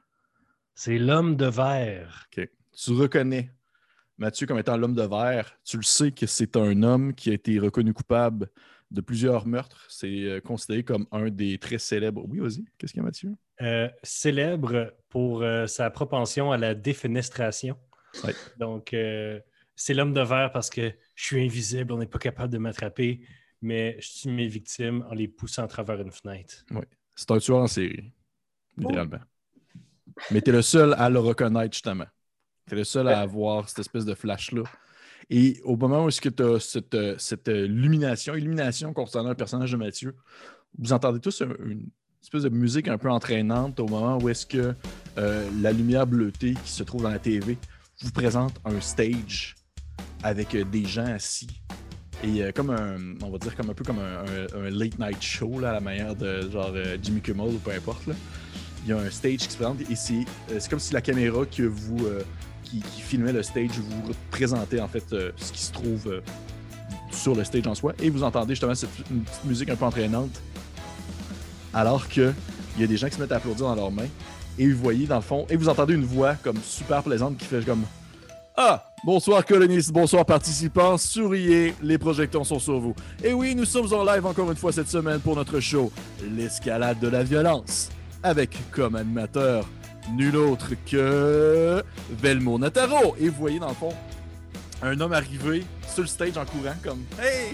C'est 0.75 0.99
l'homme 0.99 1.35
de 1.35 1.47
verre. 1.47 2.27
OK. 2.31 2.47
Tu 2.73 2.91
reconnais 2.91 3.51
Mathieu 4.21 4.45
comme 4.45 4.59
étant 4.59 4.77
l'homme 4.77 4.93
de 4.93 5.01
verre. 5.01 5.57
Tu 5.65 5.77
le 5.77 5.83
sais 5.83 6.11
que 6.11 6.27
c'est 6.27 6.55
un 6.55 6.83
homme 6.83 7.15
qui 7.15 7.31
a 7.31 7.33
été 7.33 7.57
reconnu 7.57 7.91
coupable 7.91 8.51
de 8.91 9.01
plusieurs 9.01 9.47
meurtres. 9.47 9.87
C'est 9.89 10.25
euh, 10.25 10.39
considéré 10.39 10.83
comme 10.83 11.07
un 11.11 11.31
des 11.31 11.57
très 11.57 11.79
célèbres. 11.79 12.23
Oui, 12.29 12.37
vas-y. 12.37 12.63
Qu'est-ce 12.77 12.93
qu'il 12.93 12.99
y 12.99 13.03
a, 13.03 13.05
Mathieu? 13.05 13.35
Euh, 13.61 13.89
célèbre 14.03 14.93
pour 15.09 15.41
euh, 15.41 15.65
sa 15.65 15.89
propension 15.89 16.51
à 16.51 16.59
la 16.59 16.75
défenestration. 16.75 17.79
Ouais. 18.23 18.35
Donc, 18.59 18.93
euh, 18.93 19.39
c'est 19.75 19.95
l'homme 19.95 20.13
de 20.13 20.21
verre 20.21 20.51
parce 20.51 20.69
que 20.69 20.93
je 21.15 21.25
suis 21.25 21.43
invisible, 21.43 21.91
on 21.91 21.97
n'est 21.97 22.05
pas 22.05 22.19
capable 22.19 22.53
de 22.53 22.59
m'attraper, 22.59 23.21
mais 23.63 23.97
je 24.01 24.21
tue 24.21 24.29
mes 24.29 24.47
victimes 24.47 25.03
en 25.09 25.15
les 25.15 25.29
poussant 25.29 25.63
à 25.63 25.67
travers 25.67 25.99
une 25.99 26.11
fenêtre. 26.11 26.63
C'est 27.15 27.31
un 27.31 27.39
tueur 27.39 27.57
en 27.57 27.67
série, 27.67 28.13
littéralement. 28.77 29.17
Mais 30.29 30.41
tu 30.41 30.51
es 30.51 30.53
le 30.53 30.61
seul 30.61 30.93
à 30.93 31.09
le 31.09 31.17
reconnaître, 31.17 31.73
justement. 31.73 32.05
Tu 32.71 32.75
es 32.75 32.77
le 32.79 32.83
seul 32.85 33.05
à 33.09 33.19
avoir 33.19 33.67
cette 33.67 33.79
espèce 33.79 34.05
de 34.05 34.13
flash-là. 34.15 34.63
Et 35.29 35.59
au 35.65 35.75
moment 35.75 36.05
où 36.05 36.07
est-ce 36.07 36.21
que 36.21 36.29
tu 36.29 36.41
as 36.41 36.57
cette, 36.61 36.93
euh, 36.95 37.15
cette 37.17 37.49
euh, 37.49 37.65
illumination, 37.65 38.33
illumination 38.33 38.93
concernant 38.93 39.27
le 39.29 39.35
personnage 39.35 39.73
de 39.73 39.77
Mathieu, 39.77 40.15
vous 40.79 40.93
entendez 40.93 41.19
tous 41.19 41.41
un- 41.41 41.53
une 41.65 41.89
espèce 42.23 42.43
de 42.43 42.49
musique 42.49 42.87
un 42.87 42.97
peu 42.97 43.09
entraînante 43.11 43.77
au 43.81 43.87
moment 43.87 44.17
où 44.21 44.29
est-ce 44.29 44.45
que 44.45 44.73
euh, 45.17 45.49
la 45.61 45.73
lumière 45.73 46.07
bleutée 46.07 46.53
qui 46.63 46.71
se 46.71 46.83
trouve 46.83 47.03
dans 47.03 47.09
la 47.09 47.19
TV 47.19 47.57
vous 48.01 48.11
présente 48.11 48.53
un 48.63 48.79
stage 48.79 49.55
avec 50.23 50.55
euh, 50.55 50.63
des 50.63 50.85
gens 50.85 51.05
assis. 51.07 51.49
Et 52.23 52.41
euh, 52.43 52.51
comme 52.53 52.69
un, 52.69 52.95
on 53.21 53.31
va 53.31 53.37
dire 53.37 53.53
comme 53.57 53.69
un 53.69 53.73
peu 53.73 53.83
comme 53.83 53.99
un, 53.99 54.19
un- 54.23 54.65
un 54.65 54.69
late 54.69 54.97
night 54.97 55.21
show, 55.21 55.59
là, 55.59 55.71
à 55.71 55.73
la 55.73 55.81
manière 55.81 56.15
de 56.15 56.49
genre 56.49 56.71
euh, 56.73 56.97
Jimmy 57.03 57.19
Kimmel 57.19 57.47
ou 57.49 57.57
peu 57.59 57.71
importe. 57.71 58.07
là. 58.07 58.13
Il 58.85 58.89
y 58.89 58.93
a 58.93 58.97
un 58.97 59.09
stage 59.11 59.37
qui 59.37 59.51
se 59.51 59.57
présente 59.57 59.81
et 59.89 59.95
c'est 59.95 60.23
euh, 60.51 60.59
comme 60.69 60.79
si 60.79 60.93
la 60.93 61.01
caméra 61.01 61.45
que 61.45 61.63
vous, 61.63 62.05
euh, 62.07 62.21
qui, 62.79 63.01
filmait 63.01 63.33
le 63.33 63.43
stage 63.43 63.71
vous 63.71 64.07
représentait 64.07 64.79
en 64.79 64.87
fait 64.87 65.03
euh, 65.13 65.31
ce 65.37 65.51
qui 65.51 65.61
se 65.61 65.71
trouve 65.71 66.07
euh, 66.07 66.21
sur 67.11 67.35
le 67.35 67.43
stage 67.43 67.67
en 67.67 67.75
soi. 67.75 67.93
Et 67.99 68.09
vous 68.09 68.23
entendez 68.23 68.53
justement 68.53 68.75
cette 68.75 68.89
petite 68.89 69.45
musique 69.45 69.69
un 69.69 69.75
peu 69.75 69.85
entraînante. 69.85 70.41
Alors 71.73 72.07
que 72.07 72.33
il 72.75 72.81
y 72.81 72.83
a 72.83 72.87
des 72.87 72.97
gens 72.97 73.07
qui 73.07 73.15
se 73.15 73.21
mettent 73.21 73.31
à 73.31 73.37
applaudir 73.37 73.67
dans 73.67 73.75
leurs 73.75 73.91
mains. 73.91 74.07
Et 74.57 74.67
vous 74.67 74.81
voyez 74.81 75.07
dans 75.07 75.15
le 75.15 75.21
fond, 75.21 75.45
et 75.49 75.55
vous 75.55 75.69
entendez 75.69 75.93
une 75.93 76.05
voix 76.05 76.35
comme 76.35 76.57
super 76.63 77.03
plaisante 77.03 77.37
qui 77.37 77.45
fait 77.45 77.63
comme 77.65 77.83
Ah, 78.55 78.91
bonsoir 79.03 79.45
colonistes, 79.45 79.91
bonsoir 79.91 80.25
participants, 80.25 80.97
souriez, 80.97 81.73
les 81.81 81.97
projecteurs 81.97 82.45
sont 82.45 82.59
sur 82.59 82.79
vous. 82.79 82.93
Et 83.23 83.33
oui, 83.33 83.55
nous 83.55 83.65
sommes 83.65 83.91
en 83.93 84.03
live 84.03 84.25
encore 84.25 84.51
une 84.51 84.57
fois 84.57 84.71
cette 84.71 84.89
semaine 84.89 85.19
pour 85.19 85.35
notre 85.35 85.59
show, 85.59 85.91
L'escalade 86.35 86.99
de 86.99 87.07
la 87.07 87.23
violence, 87.23 87.89
avec 88.23 88.57
comme 88.71 88.95
animateur 88.95 89.65
nul 90.11 90.35
autre 90.35 90.71
que 90.89 91.83
Velmo 92.11 92.57
Nataro. 92.57 93.15
Et 93.19 93.29
vous 93.29 93.35
voyez 93.37 93.59
dans 93.59 93.69
le 93.69 93.75
fond 93.75 93.93
un 94.81 94.99
homme 94.99 95.13
arriver 95.13 95.63
sur 95.87 96.01
le 96.01 96.07
stage 96.07 96.37
en 96.37 96.45
courant, 96.45 96.75
comme 96.83 97.03
Hey! 97.21 97.53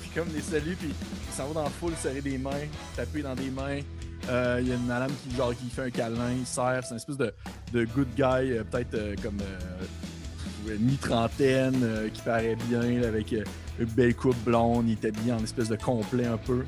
Puis 0.00 0.10
comme 0.14 0.28
des 0.28 0.40
saluts, 0.40 0.76
puis 0.76 0.90
il 0.90 1.34
s'en 1.34 1.48
va 1.48 1.54
dans 1.54 1.62
la 1.64 1.70
foule 1.70 1.92
serrer 2.00 2.20
des 2.20 2.38
mains, 2.38 2.50
taper 2.96 3.22
dans 3.22 3.34
des 3.34 3.50
mains. 3.50 3.80
Euh, 4.28 4.58
Il 4.60 4.68
y 4.68 4.72
a 4.72 4.74
une 4.74 4.86
madame 4.86 5.10
qui, 5.22 5.36
genre, 5.36 5.54
qui 5.54 5.70
fait 5.70 5.82
un 5.82 5.90
câlin, 5.90 6.32
il 6.38 6.46
serre, 6.46 6.82
c'est 6.82 6.90
une 6.90 6.96
espèce 6.96 7.16
de, 7.16 7.32
de 7.72 7.84
good 7.84 8.08
guy, 8.14 8.52
euh, 8.52 8.62
peut-être 8.70 8.94
euh, 8.94 9.14
comme 9.22 9.38
euh, 9.40 10.76
mi-trentaine, 10.78 12.10
qui 12.12 12.20
paraît 12.22 12.56
bien, 12.68 13.02
avec 13.02 13.32
une 13.32 13.86
belle 13.86 14.14
coupe 14.14 14.36
blonde, 14.44 14.86
il 14.88 14.92
est 14.92 15.04
habillé 15.08 15.32
en 15.32 15.42
espèce 15.42 15.68
de 15.68 15.76
complet 15.76 16.26
un 16.26 16.36
peu. 16.36 16.64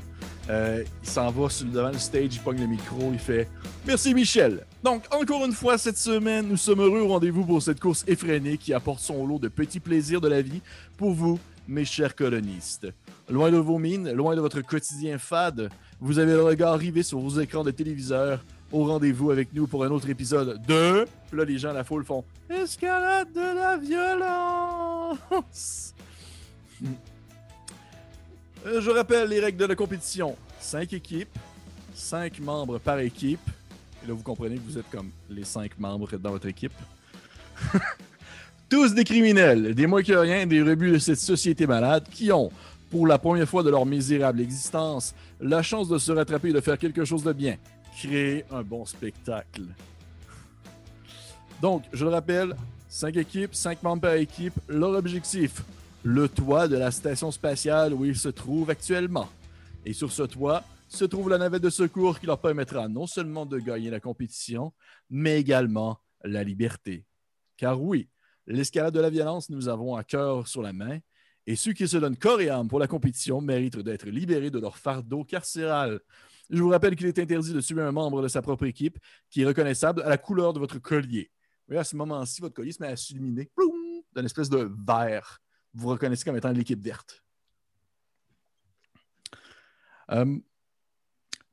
Euh, 0.49 0.83
il 1.03 1.09
s'en 1.09 1.29
va 1.29 1.49
sur 1.49 1.67
le 1.67 1.71
devant 1.71 1.91
du 1.91 1.99
stage, 1.99 2.35
il 2.35 2.39
pogne 2.39 2.61
le 2.61 2.67
micro, 2.67 3.11
il 3.13 3.19
fait 3.19 3.47
Merci 3.85 4.13
Michel. 4.13 4.65
Donc, 4.83 5.03
encore 5.11 5.45
une 5.45 5.53
fois 5.53 5.77
cette 5.77 5.97
semaine, 5.97 6.47
nous 6.47 6.57
sommes 6.57 6.81
heureux 6.81 7.01
au 7.01 7.07
rendez-vous 7.07 7.45
pour 7.45 7.61
cette 7.61 7.79
course 7.79 8.03
effrénée 8.07 8.57
qui 8.57 8.73
apporte 8.73 8.99
son 8.99 9.25
lot 9.25 9.39
de 9.39 9.47
petits 9.47 9.79
plaisirs 9.79 10.19
de 10.19 10.27
la 10.27 10.41
vie 10.41 10.61
pour 10.97 11.11
vous, 11.11 11.39
mes 11.67 11.85
chers 11.85 12.15
colonistes. 12.15 12.87
Loin 13.29 13.51
de 13.51 13.57
vos 13.57 13.77
mines, 13.77 14.11
loin 14.11 14.35
de 14.35 14.41
votre 14.41 14.61
quotidien 14.61 15.17
fade, 15.17 15.69
vous 15.99 16.19
avez 16.19 16.33
le 16.33 16.43
regard 16.43 16.77
rivé 16.77 17.03
sur 17.03 17.19
vos 17.19 17.39
écrans 17.39 17.63
de 17.63 17.71
téléviseur. 17.71 18.43
Au 18.71 18.85
rendez-vous 18.85 19.31
avec 19.31 19.53
nous 19.53 19.67
pour 19.67 19.83
un 19.83 19.91
autre 19.91 20.09
épisode 20.09 20.61
de. 20.65 21.05
Puis 21.29 21.37
là, 21.37 21.45
les 21.45 21.57
gens 21.57 21.69
à 21.69 21.73
la 21.73 21.83
foule 21.83 22.05
font 22.05 22.23
Escalade 22.49 23.31
de 23.33 23.55
la 23.55 23.77
violence. 23.77 25.93
Euh, 28.65 28.81
Je 28.81 28.91
rappelle 28.91 29.29
les 29.29 29.39
règles 29.39 29.57
de 29.57 29.65
la 29.65 29.75
compétition 29.75 30.35
5 30.59 30.93
équipes, 30.93 31.37
5 31.95 32.39
membres 32.39 32.79
par 32.79 32.99
équipe. 32.99 33.39
Et 34.03 34.07
là, 34.07 34.13
vous 34.13 34.23
comprenez 34.23 34.55
que 34.55 34.61
vous 34.61 34.77
êtes 34.77 34.89
comme 34.91 35.09
les 35.29 35.43
5 35.43 35.79
membres 35.79 36.15
dans 36.17 36.31
votre 36.31 36.47
équipe. 36.47 36.73
Tous 38.69 38.93
des 38.93 39.03
criminels, 39.03 39.75
des 39.75 39.85
moins 39.87 40.01
que 40.01 40.13
rien, 40.13 40.45
des 40.45 40.61
rebuts 40.61 40.91
de 40.91 40.97
cette 40.99 41.19
société 41.19 41.67
malade 41.67 42.05
qui 42.09 42.31
ont, 42.31 42.51
pour 42.89 43.05
la 43.05 43.17
première 43.17 43.47
fois 43.47 43.63
de 43.63 43.69
leur 43.69 43.85
misérable 43.85 44.41
existence, 44.41 45.13
la 45.39 45.61
chance 45.61 45.89
de 45.89 45.97
se 45.97 46.11
rattraper 46.11 46.49
et 46.49 46.53
de 46.53 46.61
faire 46.61 46.77
quelque 46.77 47.03
chose 47.03 47.23
de 47.23 47.33
bien. 47.33 47.57
Créer 47.97 48.45
un 48.51 48.61
bon 48.61 48.85
spectacle. 48.85 49.63
Donc, 51.61 51.83
je 51.91 52.05
le 52.05 52.11
rappelle, 52.11 52.55
5 52.87 53.15
équipes, 53.17 53.53
5 53.53 53.83
membres 53.83 54.01
par 54.01 54.13
équipe, 54.13 54.53
leur 54.67 54.91
objectif, 54.91 55.61
le 56.03 56.27
toit 56.27 56.67
de 56.67 56.77
la 56.77 56.91
station 56.91 57.31
spatiale 57.31 57.93
où 57.93 58.05
ils 58.05 58.17
se 58.17 58.29
trouvent 58.29 58.69
actuellement. 58.69 59.29
Et 59.85 59.93
sur 59.93 60.11
ce 60.11 60.23
toit 60.23 60.63
se 60.87 61.05
trouve 61.05 61.29
la 61.29 61.37
navette 61.37 61.63
de 61.63 61.69
secours 61.69 62.19
qui 62.19 62.25
leur 62.25 62.39
permettra 62.39 62.87
non 62.87 63.07
seulement 63.07 63.45
de 63.45 63.59
gagner 63.59 63.89
la 63.89 63.99
compétition, 63.99 64.73
mais 65.09 65.39
également 65.39 65.99
la 66.23 66.43
liberté. 66.43 67.05
Car 67.55 67.81
oui, 67.81 68.09
l'escalade 68.47 68.93
de 68.93 68.99
la 68.99 69.09
violence, 69.09 69.49
nous 69.49 69.69
avons 69.69 69.95
un 69.95 70.03
cœur 70.03 70.47
sur 70.47 70.61
la 70.61 70.73
main, 70.73 70.99
et 71.47 71.55
ceux 71.55 71.73
qui 71.73 71.87
se 71.87 71.97
donnent 71.97 72.17
corps 72.17 72.41
et 72.41 72.49
âme 72.49 72.67
pour 72.67 72.79
la 72.79 72.87
compétition 72.87 73.41
méritent 73.41 73.79
d'être 73.79 74.07
libérés 74.07 74.51
de 74.51 74.59
leur 74.59 74.77
fardeau 74.77 75.23
carcéral. 75.23 75.99
Je 76.49 76.61
vous 76.61 76.69
rappelle 76.69 76.95
qu'il 76.95 77.07
est 77.07 77.17
interdit 77.17 77.53
de 77.53 77.61
tuer 77.61 77.81
un 77.81 77.91
membre 77.91 78.21
de 78.21 78.27
sa 78.27 78.41
propre 78.41 78.65
équipe 78.65 78.97
qui 79.29 79.41
est 79.41 79.45
reconnaissable 79.45 80.01
à 80.01 80.09
la 80.09 80.17
couleur 80.17 80.53
de 80.53 80.59
votre 80.59 80.79
collier. 80.79 81.31
Voyez, 81.67 81.79
à 81.79 81.83
ce 81.83 81.95
moment-ci, 81.95 82.41
votre 82.41 82.53
collier 82.53 82.73
se 82.73 82.81
met 82.81 82.89
à 82.89 82.97
s'illuminer 82.97 83.49
d'une 84.15 84.25
espèce 84.25 84.49
de 84.49 84.69
vert. 84.85 85.39
Vous 85.73 85.87
reconnaissez 85.89 86.23
comme 86.23 86.37
étant 86.37 86.51
l'équipe 86.51 86.81
verte. 86.81 87.23
Euh, 90.11 90.37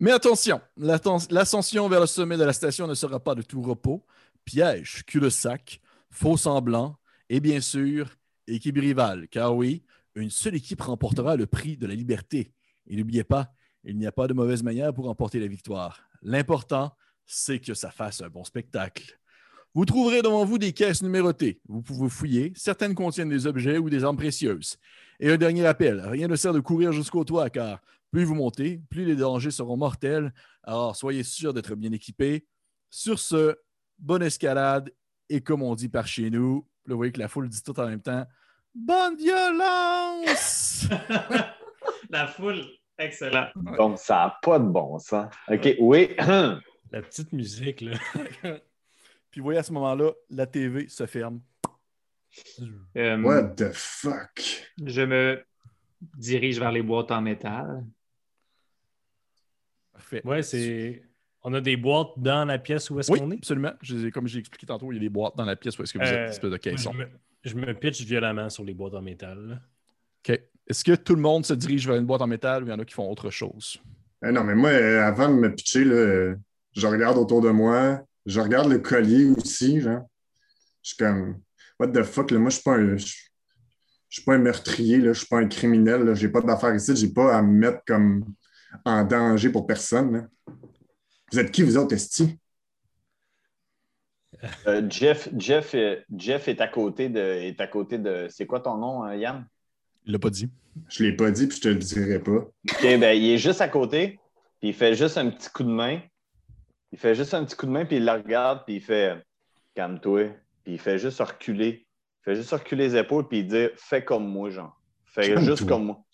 mais 0.01 0.13
attention, 0.13 0.61
l'ascension 0.77 1.89
vers 1.89 2.01
le 2.01 2.07
sommet 2.07 2.37
de 2.37 2.45
la 2.45 2.53
station 2.53 2.87
ne 2.87 2.95
sera 2.95 3.19
pas 3.19 3.35
de 3.35 3.43
tout 3.43 3.63
repos. 3.63 4.05
Piège, 4.45 5.05
cul-de-sac, 5.07 5.81
faux 6.11 6.37
semblant 6.37 6.99
et 7.29 7.41
bien 7.41 7.61
sûr, 7.61 8.09
équipe 8.47 8.79
rivale. 8.79 9.29
Car 9.29 9.55
oui, 9.57 9.85
une 10.15 10.31
seule 10.31 10.55
équipe 10.55 10.81
remportera 10.81 11.37
le 11.37 11.47
prix 11.47 11.77
de 11.77 11.87
la 11.87 11.95
liberté. 11.95 12.53
Et 12.87 12.97
n'oubliez 12.97 13.25
pas, 13.25 13.53
il 13.85 13.97
n'y 13.99 14.07
a 14.07 14.13
pas 14.13 14.27
de 14.27 14.35
mauvaise 14.35 14.63
manière 14.63 14.95
pour 14.95 15.07
remporter 15.07 15.41
la 15.41 15.47
victoire. 15.47 16.09
L'important, 16.23 16.97
c'est 17.27 17.61
que 17.61 17.75
ça 17.75 17.91
fasse 17.91 18.23
un 18.23 18.29
bon 18.29 18.45
spectacle. 18.45 19.18
Vous 19.79 19.85
trouverez 19.85 20.23
devant 20.23 20.45
vous 20.45 20.59
des 20.59 20.73
caisses 20.73 21.05
numérotées. 21.05 21.61
Vous 21.69 21.83
pouvez 21.83 22.09
fouiller. 22.09 22.53
Certaines 22.57 22.97
contiennent 22.97 23.29
des 23.29 23.47
objets 23.47 23.79
ou 23.79 23.88
des 23.88 24.03
armes 24.03 24.17
précieuses. 24.17 24.77
Et 25.21 25.31
un 25.31 25.37
dernier 25.37 25.64
rappel, 25.64 26.01
rien 26.01 26.27
ne 26.27 26.35
sert 26.35 26.53
de 26.53 26.59
courir 26.59 26.91
jusqu'au 26.91 27.23
toit 27.23 27.49
car 27.49 27.79
plus 28.11 28.25
vous 28.25 28.35
montez, 28.35 28.83
plus 28.91 29.05
les 29.05 29.14
dangers 29.14 29.53
seront 29.53 29.77
mortels. 29.77 30.35
Alors 30.64 30.97
soyez 30.97 31.23
sûr 31.23 31.55
d'être 31.55 31.77
bien 31.77 31.93
équipés. 31.93 32.45
Sur 32.91 33.21
ce, 33.21 33.55
bonne 34.01 34.25
escalade 34.25 34.93
et 35.29 35.43
comme 35.43 35.62
on 35.62 35.77
dit 35.77 35.88
par 35.88 36.09
chez 36.09 36.29
nous, 36.29 36.67
là, 36.85 36.95
vous 36.95 36.97
voyez 36.97 37.12
que 37.12 37.21
la 37.21 37.29
foule 37.29 37.49
dit 37.49 37.62
tout 37.62 37.79
en 37.79 37.87
même 37.87 38.03
temps, 38.03 38.27
bonne 38.75 39.14
violence! 39.14 40.88
La 42.11 42.27
foule, 42.27 42.64
excellent. 42.99 43.47
Donc, 43.55 43.99
ça 44.01 44.14
n'a 44.17 44.38
pas 44.43 44.59
de 44.59 44.64
bon 44.64 44.99
sens. 44.99 45.33
OK, 45.47 45.77
oui. 45.79 46.17
La 46.19 47.03
petite 47.03 47.33
musique, 47.33 47.83
là. 47.83 47.97
Puis 49.31 49.41
vous 49.41 49.45
voyez 49.45 49.59
à 49.59 49.62
ce 49.62 49.73
moment-là, 49.73 50.12
la 50.31 50.47
TV 50.47 50.88
se 50.88 51.07
ferme. 51.07 51.41
Euh, 52.97 53.21
What 53.23 53.55
the 53.57 53.71
fuck? 53.73 54.69
Je 54.85 55.03
me 55.03 55.43
dirige 56.17 56.59
vers 56.61 56.73
les 56.73 56.83
boîtes 56.83 57.11
en 57.11 57.21
métal. 57.21 57.85
Parfait. 59.93 60.23
Ouais, 60.25 60.43
c'est. 60.43 61.03
On 61.43 61.55
a 61.55 61.61
des 61.61 61.77
boîtes 61.77 62.11
dans 62.17 62.45
la 62.45 62.59
pièce 62.59 62.91
où 62.91 62.99
est-ce 62.99 63.11
Oui, 63.12 63.19
qu'on 63.21 63.31
est? 63.31 63.37
absolument. 63.37 63.73
Je 63.83 64.09
comme 64.11 64.27
j'ai 64.27 64.41
expliqué 64.41 64.67
tantôt, 64.67 64.91
il 64.93 64.97
y 64.97 64.99
a 64.99 65.01
des 65.01 65.09
boîtes 65.09 65.37
dans 65.37 65.45
la 65.45 65.57
pièce 65.57 65.79
où 65.79 65.83
est-ce 65.83 65.93
que 65.93 65.99
vous 65.99 66.05
êtes, 66.05 66.12
Euh, 66.14 66.29
espèce 66.29 66.51
de 66.51 66.57
caisson. 66.57 66.93
Je 67.45 67.55
me, 67.55 67.67
me 67.67 67.75
pitch 67.75 68.03
violemment 68.05 68.51
sur 68.51 68.64
les 68.64 68.75
boîtes 68.75 68.95
en 68.95 69.03
métal. 69.03 69.61
OK. 70.29 70.41
Est-ce 70.67 70.85
que 70.85 70.95
tout 70.97 71.14
le 71.14 71.23
monde 71.23 71.47
se 71.47 71.55
dirige 71.55 71.87
vers 71.87 71.97
une 71.97 72.05
boîte 72.07 72.21
en 72.23 72.27
métal 72.27 72.62
ou 72.62 72.67
il 72.67 72.71
y 72.71 72.73
en 72.73 72.79
a 72.79 72.85
qui 72.85 72.93
font 72.95 73.09
autre 73.11 73.31
chose? 73.31 73.81
Eh 74.27 74.33
non, 74.33 74.43
mais 74.45 74.55
moi, 74.57 74.71
euh, 74.71 75.01
avant 75.03 75.29
de 75.29 75.35
me 75.35 75.55
pitcher, 75.55 75.85
là, 75.85 76.35
je 76.75 76.87
regarde 76.87 77.17
autour 77.17 77.41
de 77.41 77.51
moi, 77.51 78.03
je 78.29 78.41
regarde 78.41 78.69
le 78.69 78.79
collier 78.79 79.31
aussi, 79.31 79.81
genre. 79.81 80.07
Je 80.83 80.91
suis 80.91 80.97
comme, 80.97 81.41
what 81.79 81.88
the 81.88 82.03
fuck, 82.03 82.31
là, 82.31 82.38
moi, 82.38 82.51
je 82.51 82.57
suis 82.57 82.62
pas 82.62 82.77
un. 82.77 82.97
Je 82.97 84.17
suis 84.17 84.23
pas 84.23 84.35
un 84.35 84.38
meurtrier, 84.38 84.99
là, 84.99 85.12
je 85.12 85.19
suis 85.19 85.27
pas 85.27 85.38
un 85.38 85.49
criminel, 85.49 86.03
là, 86.03 86.14
j'ai 86.14 86.29
pas 86.29 86.41
d'affaires 86.41 86.75
ici, 86.75 86.95
j'ai 86.97 87.12
pas 87.12 87.37
à 87.37 87.43
me 87.43 87.53
mettre 87.53 87.81
comme 87.87 88.25
en 88.85 89.05
danger 89.05 89.51
pour 89.51 89.67
personne. 89.67 90.12
là. 90.12 90.55
Vous 91.33 91.38
êtes 91.38 91.51
qui, 91.51 91.62
vous 91.62 91.77
autres, 91.77 91.95
Esti? 91.95 92.38
Euh, 94.67 94.88
Jeff, 94.88 95.29
Jeff, 95.37 95.75
Jeff 96.14 96.49
est 96.49 96.61
à 96.61 96.69
côté 96.69 97.09
de. 97.09 97.21
Est 97.21 97.61
à 97.61 97.67
côté 97.67 97.99
de. 97.99 98.29
C'est 98.31 98.47
quoi 98.47 98.61
ton 98.61 98.77
nom, 98.77 99.05
euh, 99.05 99.17
Yann? 99.17 99.47
Il 100.07 100.12
l'a 100.12 100.19
pas 100.19 100.31
dit. 100.31 100.49
Je 100.88 101.03
l'ai 101.03 101.17
pas 101.17 101.31
dit, 101.31 101.47
puis 101.47 101.57
je 101.57 101.62
te 101.62 101.69
le 101.69 101.77
dirai 101.77 102.19
pas. 102.21 102.33
OK, 102.38 102.83
ben, 102.83 103.12
il 103.12 103.31
est 103.31 103.38
juste 103.38 103.61
à 103.61 103.69
côté, 103.69 104.21
puis 104.61 104.69
il 104.69 104.75
fait 104.75 104.95
juste 104.95 105.19
un 105.19 105.31
petit 105.31 105.51
coup 105.51 105.64
de 105.64 105.71
main. 105.71 106.01
Il 106.92 106.98
fait 106.98 107.14
juste 107.14 107.35
un 107.35 107.44
petit 107.44 107.57
coup 107.57 107.66
de 107.66 107.70
main, 107.70 107.85
puis 107.85 107.96
il 107.96 108.05
la 108.05 108.14
regarde, 108.14 108.62
puis 108.64 108.77
il 108.77 108.81
fait 108.81 109.22
Calme-toi. 109.74 110.35
Puis 110.64 110.74
il 110.74 110.79
fait 110.79 110.98
juste 110.98 111.20
reculer. 111.20 111.87
Il 112.20 112.24
fait 112.24 112.35
juste 112.35 112.51
reculer 112.51 112.88
les 112.88 112.96
épaules, 112.96 113.29
puis 113.29 113.40
il 113.40 113.46
dit 113.46 113.68
Fais 113.77 114.05
comme 114.05 114.27
moi, 114.29 114.51
genre. 114.51 114.81
Fais 115.05 115.40
juste 115.40 115.66
comme 115.66 115.85
moi. 115.87 116.05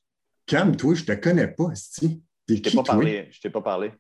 Calme-toi, 0.46 0.94
je 0.94 1.04
te 1.04 1.12
connais 1.12 1.48
pas. 1.48 1.68
T'es 2.00 2.08
Je 2.48 2.54
t'ai 2.54 2.70
qui, 2.70 2.76
pas 2.76 2.82
toi? 2.82 2.94
parlé. 2.94 3.28
Je 3.30 3.40
t'ai 3.40 3.50
pas 3.50 3.62
parlé. 3.62 3.92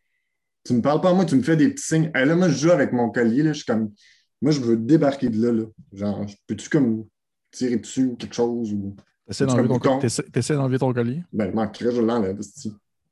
Tu 0.64 0.74
me 0.74 0.82
parles 0.82 1.00
pas 1.00 1.10
à 1.10 1.14
moi, 1.14 1.24
tu 1.24 1.36
me 1.36 1.42
fais 1.42 1.56
des 1.56 1.70
petits 1.70 1.84
signes. 1.84 2.10
Hey, 2.14 2.26
là, 2.26 2.36
moi, 2.36 2.48
je 2.48 2.56
joue 2.56 2.70
avec 2.70 2.92
mon 2.92 3.10
collier, 3.10 3.42
là, 3.42 3.52
je 3.52 3.58
suis 3.58 3.66
comme. 3.66 3.92
Moi, 4.40 4.52
je 4.52 4.60
veux 4.60 4.76
débarquer 4.76 5.28
de 5.28 5.42
là, 5.42 5.52
là. 5.52 5.64
Genre, 5.92 6.26
peux-tu 6.46 6.68
comme 6.68 7.06
tirer 7.50 7.76
dessus 7.76 8.04
ou 8.06 8.16
quelque 8.16 8.34
chose? 8.34 8.72
Ou... 8.72 8.96
T'essaies 9.26 9.46
Tu 9.46 9.52
d'enlever 9.54 10.78
ton, 10.78 10.92
collier? 10.92 11.22
Ben, 11.32 11.50
je 11.50 11.54
manquerais, 11.54 11.92
je 11.92 12.00
l'enlève. 12.00 12.38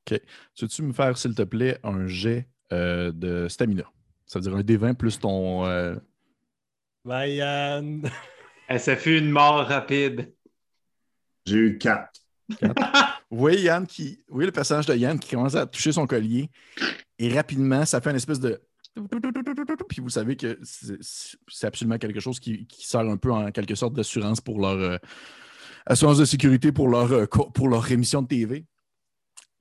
Tu 0.05 0.19
veux-tu 0.61 0.83
me 0.83 0.93
faire, 0.93 1.17
s'il 1.17 1.33
te 1.33 1.43
plaît, 1.43 1.79
un 1.83 2.05
jet 2.05 2.47
euh, 2.73 3.11
de 3.13 3.47
stamina? 3.47 3.83
Ça 4.25 4.39
veut 4.39 4.43
dire 4.43 4.55
un 4.55 4.61
D20 4.61 4.95
plus 4.95 5.19
ton. 5.19 5.65
euh, 5.65 5.95
Bye, 7.05 7.35
Yann! 7.35 8.09
Eh, 8.69 8.79
ça 8.79 8.95
fut 8.95 9.17
une 9.17 9.29
mort 9.29 9.67
rapide. 9.67 10.33
J'ai 11.45 11.57
eu 11.57 11.77
4. 11.77 12.09
Vous 13.29 13.37
voyez 13.37 13.63
Yann 13.63 13.85
qui. 13.85 14.23
Vous 14.29 14.35
voyez 14.35 14.45
le 14.45 14.53
personnage 14.53 14.85
de 14.85 14.95
Yann 14.95 15.19
qui 15.19 15.31
commence 15.31 15.55
à 15.55 15.65
toucher 15.65 15.91
son 15.91 16.07
collier 16.07 16.49
et 17.19 17.33
rapidement, 17.33 17.85
ça 17.85 17.99
fait 17.99 18.09
une 18.11 18.15
espèce 18.15 18.39
de. 18.39 18.61
Puis 19.89 20.01
vous 20.01 20.09
savez 20.09 20.37
que 20.37 20.57
c'est 20.63 21.67
absolument 21.67 21.97
quelque 21.97 22.21
chose 22.21 22.39
qui, 22.39 22.65
qui 22.67 22.87
sert 22.87 23.01
un 23.01 23.17
peu 23.17 23.31
en 23.31 23.51
quelque 23.51 23.75
sorte 23.75 23.93
d'assurance 23.95 24.39
pour 24.39 24.61
leur 24.61 24.77
euh, 24.79 24.97
assurance 25.85 26.19
de 26.19 26.25
sécurité 26.25 26.71
pour 26.71 26.87
leur, 26.87 27.11
euh, 27.11 27.25
pour 27.25 27.67
leur 27.67 27.91
émission 27.91 28.21
de 28.21 28.27
TV. 28.27 28.65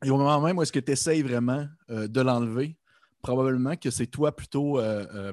Et 0.04 0.10
au 0.10 0.16
moment 0.16 0.40
même 0.40 0.58
où 0.58 0.62
est-ce 0.62 0.72
que 0.72 0.80
tu 0.80 0.92
essayes 0.92 1.22
vraiment 1.22 1.66
euh, 1.90 2.06
de 2.06 2.20
l'enlever, 2.20 2.76
probablement 3.22 3.76
que 3.76 3.90
c'est 3.90 4.06
toi 4.06 4.34
plutôt, 4.34 4.78
euh, 4.78 5.06
euh, 5.14 5.32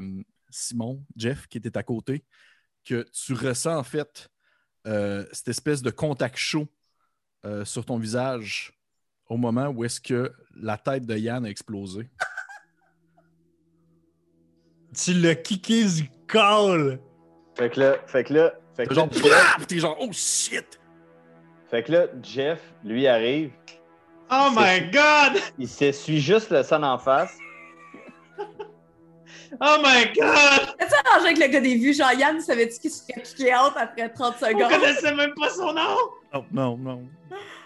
Simon, 0.49 1.03
Jeff, 1.15 1.47
qui 1.47 1.57
était 1.57 1.77
à 1.77 1.83
côté, 1.83 2.23
que 2.85 3.05
tu 3.11 3.33
ressens 3.33 3.77
en 3.77 3.83
fait 3.83 4.29
euh, 4.87 5.25
cette 5.31 5.49
espèce 5.49 5.81
de 5.81 5.89
contact 5.89 6.37
chaud 6.37 6.67
euh, 7.45 7.65
sur 7.65 7.85
ton 7.85 7.97
visage 7.97 8.73
au 9.27 9.37
moment 9.37 9.67
où 9.67 9.83
est-ce 9.83 9.99
que 9.99 10.33
la 10.55 10.77
tête 10.77 11.05
de 11.05 11.15
Yann 11.17 11.45
a 11.45 11.49
explosé. 11.49 12.09
Tu 14.95 15.13
l'as 15.13 15.35
kické 15.35 15.85
du 15.85 16.09
call! 16.27 16.99
Fait 17.55 17.69
que 17.69 17.79
là, 17.79 17.97
fait 18.07 18.23
que 18.23 18.33
là, 18.33 18.53
fait 18.75 18.87
que 18.87 18.95
genre, 18.95 19.11
Jeff! 19.11 19.67
T'es 19.67 19.77
genre, 19.77 19.97
oh 19.99 20.09
shit! 20.11 20.79
fait 21.69 21.83
que 21.83 21.91
là, 21.91 22.07
Jeff, 22.23 22.59
lui, 22.83 23.05
arrive, 23.05 23.51
Oh 24.31 24.49
my 24.55 24.89
god! 24.91 25.41
il 25.57 25.67
s'essuie 25.67 26.19
juste 26.19 26.49
le 26.51 26.63
sang 26.63 26.83
en 26.83 26.97
face. 26.97 27.37
Oh 29.59 29.77
my 29.83 30.05
god! 30.15 30.75
T'as-tu 30.77 30.93
arrangé 31.05 31.27
avec 31.27 31.37
le 31.39 31.47
gars 31.47 31.59
des 31.61 31.75
vues? 31.75 31.93
Genre, 31.93 32.13
Yann, 32.13 32.39
savais-tu 32.39 32.79
qu'il 32.79 32.91
se 32.91 33.03
kicker 33.05 33.53
out 33.53 33.73
après 33.75 34.09
30 34.09 34.35
On 34.41 34.45
secondes? 34.45 34.69
connaissait 34.69 35.15
même 35.15 35.33
pas 35.35 35.49
son 35.49 35.73
nom! 35.73 35.97
Oh, 36.33 36.43
non, 36.51 36.77
non. 36.77 37.03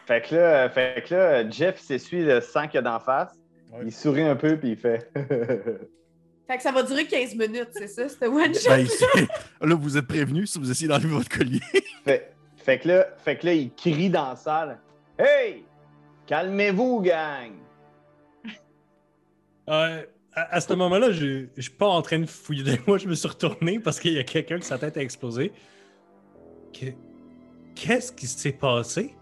Fait 0.06 0.22
que 0.22 0.36
là, 0.36 0.70
fait 0.70 1.04
que 1.08 1.16
là 1.16 1.50
Jeff 1.50 1.80
s'essuie 1.80 2.24
le 2.24 2.42
sang 2.42 2.64
qu'il 2.68 2.76
y 2.76 2.78
a 2.80 2.82
d'en 2.82 3.00
face. 3.00 3.32
Ouais. 3.72 3.84
Il 3.86 3.92
sourit 3.92 4.24
un 4.24 4.36
peu, 4.36 4.58
puis 4.58 4.72
il 4.72 4.78
fait. 4.78 5.10
Fait 6.46 6.58
que 6.58 6.64
ça 6.64 6.74
va 6.74 6.84
durer 6.84 7.08
15 7.08 7.36
minutes, 7.36 7.70
c'est 7.72 7.88
ça? 7.88 8.10
C'était 8.10 8.28
one 8.28 8.54
shot? 8.54 8.70
Ben, 8.70 9.28
là, 9.62 9.76
vous 9.76 9.98
êtes 9.98 10.06
prévenus 10.06 10.52
si 10.52 10.60
vous 10.60 10.70
essayez 10.70 10.90
d'enlever 10.90 11.08
votre 11.08 11.30
collier. 11.30 11.62
fait, 12.04 12.34
fait 12.58 12.80
que 12.80 12.88
là, 12.90 13.08
fait 13.24 13.38
que 13.38 13.46
là, 13.46 13.54
il 13.54 13.74
crie 13.74 14.10
dans 14.10 14.30
la 14.30 14.36
salle. 14.36 14.78
Hey! 15.18 15.64
Calmez-vous, 16.28 17.00
gang! 17.00 17.54
Euh, 19.70 20.04
à, 20.36 20.56
à 20.56 20.62
ce 20.62 20.74
moment-là, 20.74 21.12
je 21.12 21.46
je 21.56 21.62
suis 21.62 21.72
pas 21.72 21.88
en 21.88 22.02
train 22.02 22.20
de 22.20 22.26
fouiller 22.26 22.64
de 22.64 22.78
moi, 22.88 22.98
je 22.98 23.08
me 23.08 23.16
suis 23.16 23.28
retourné 23.28 23.80
parce 23.80 24.00
qu'il 24.00 24.14
y 24.14 24.20
a 24.20 24.24
quelqu'un 24.24 24.58
qui 24.60 24.66
sa 24.66 24.78
tête 24.78 24.98
a 24.98 25.02
explosé. 25.02 25.52
Que- 26.74 26.88
Qu'est-ce 27.76 28.12
qui 28.12 28.28
s'est 28.28 28.52
passé? 28.54 29.16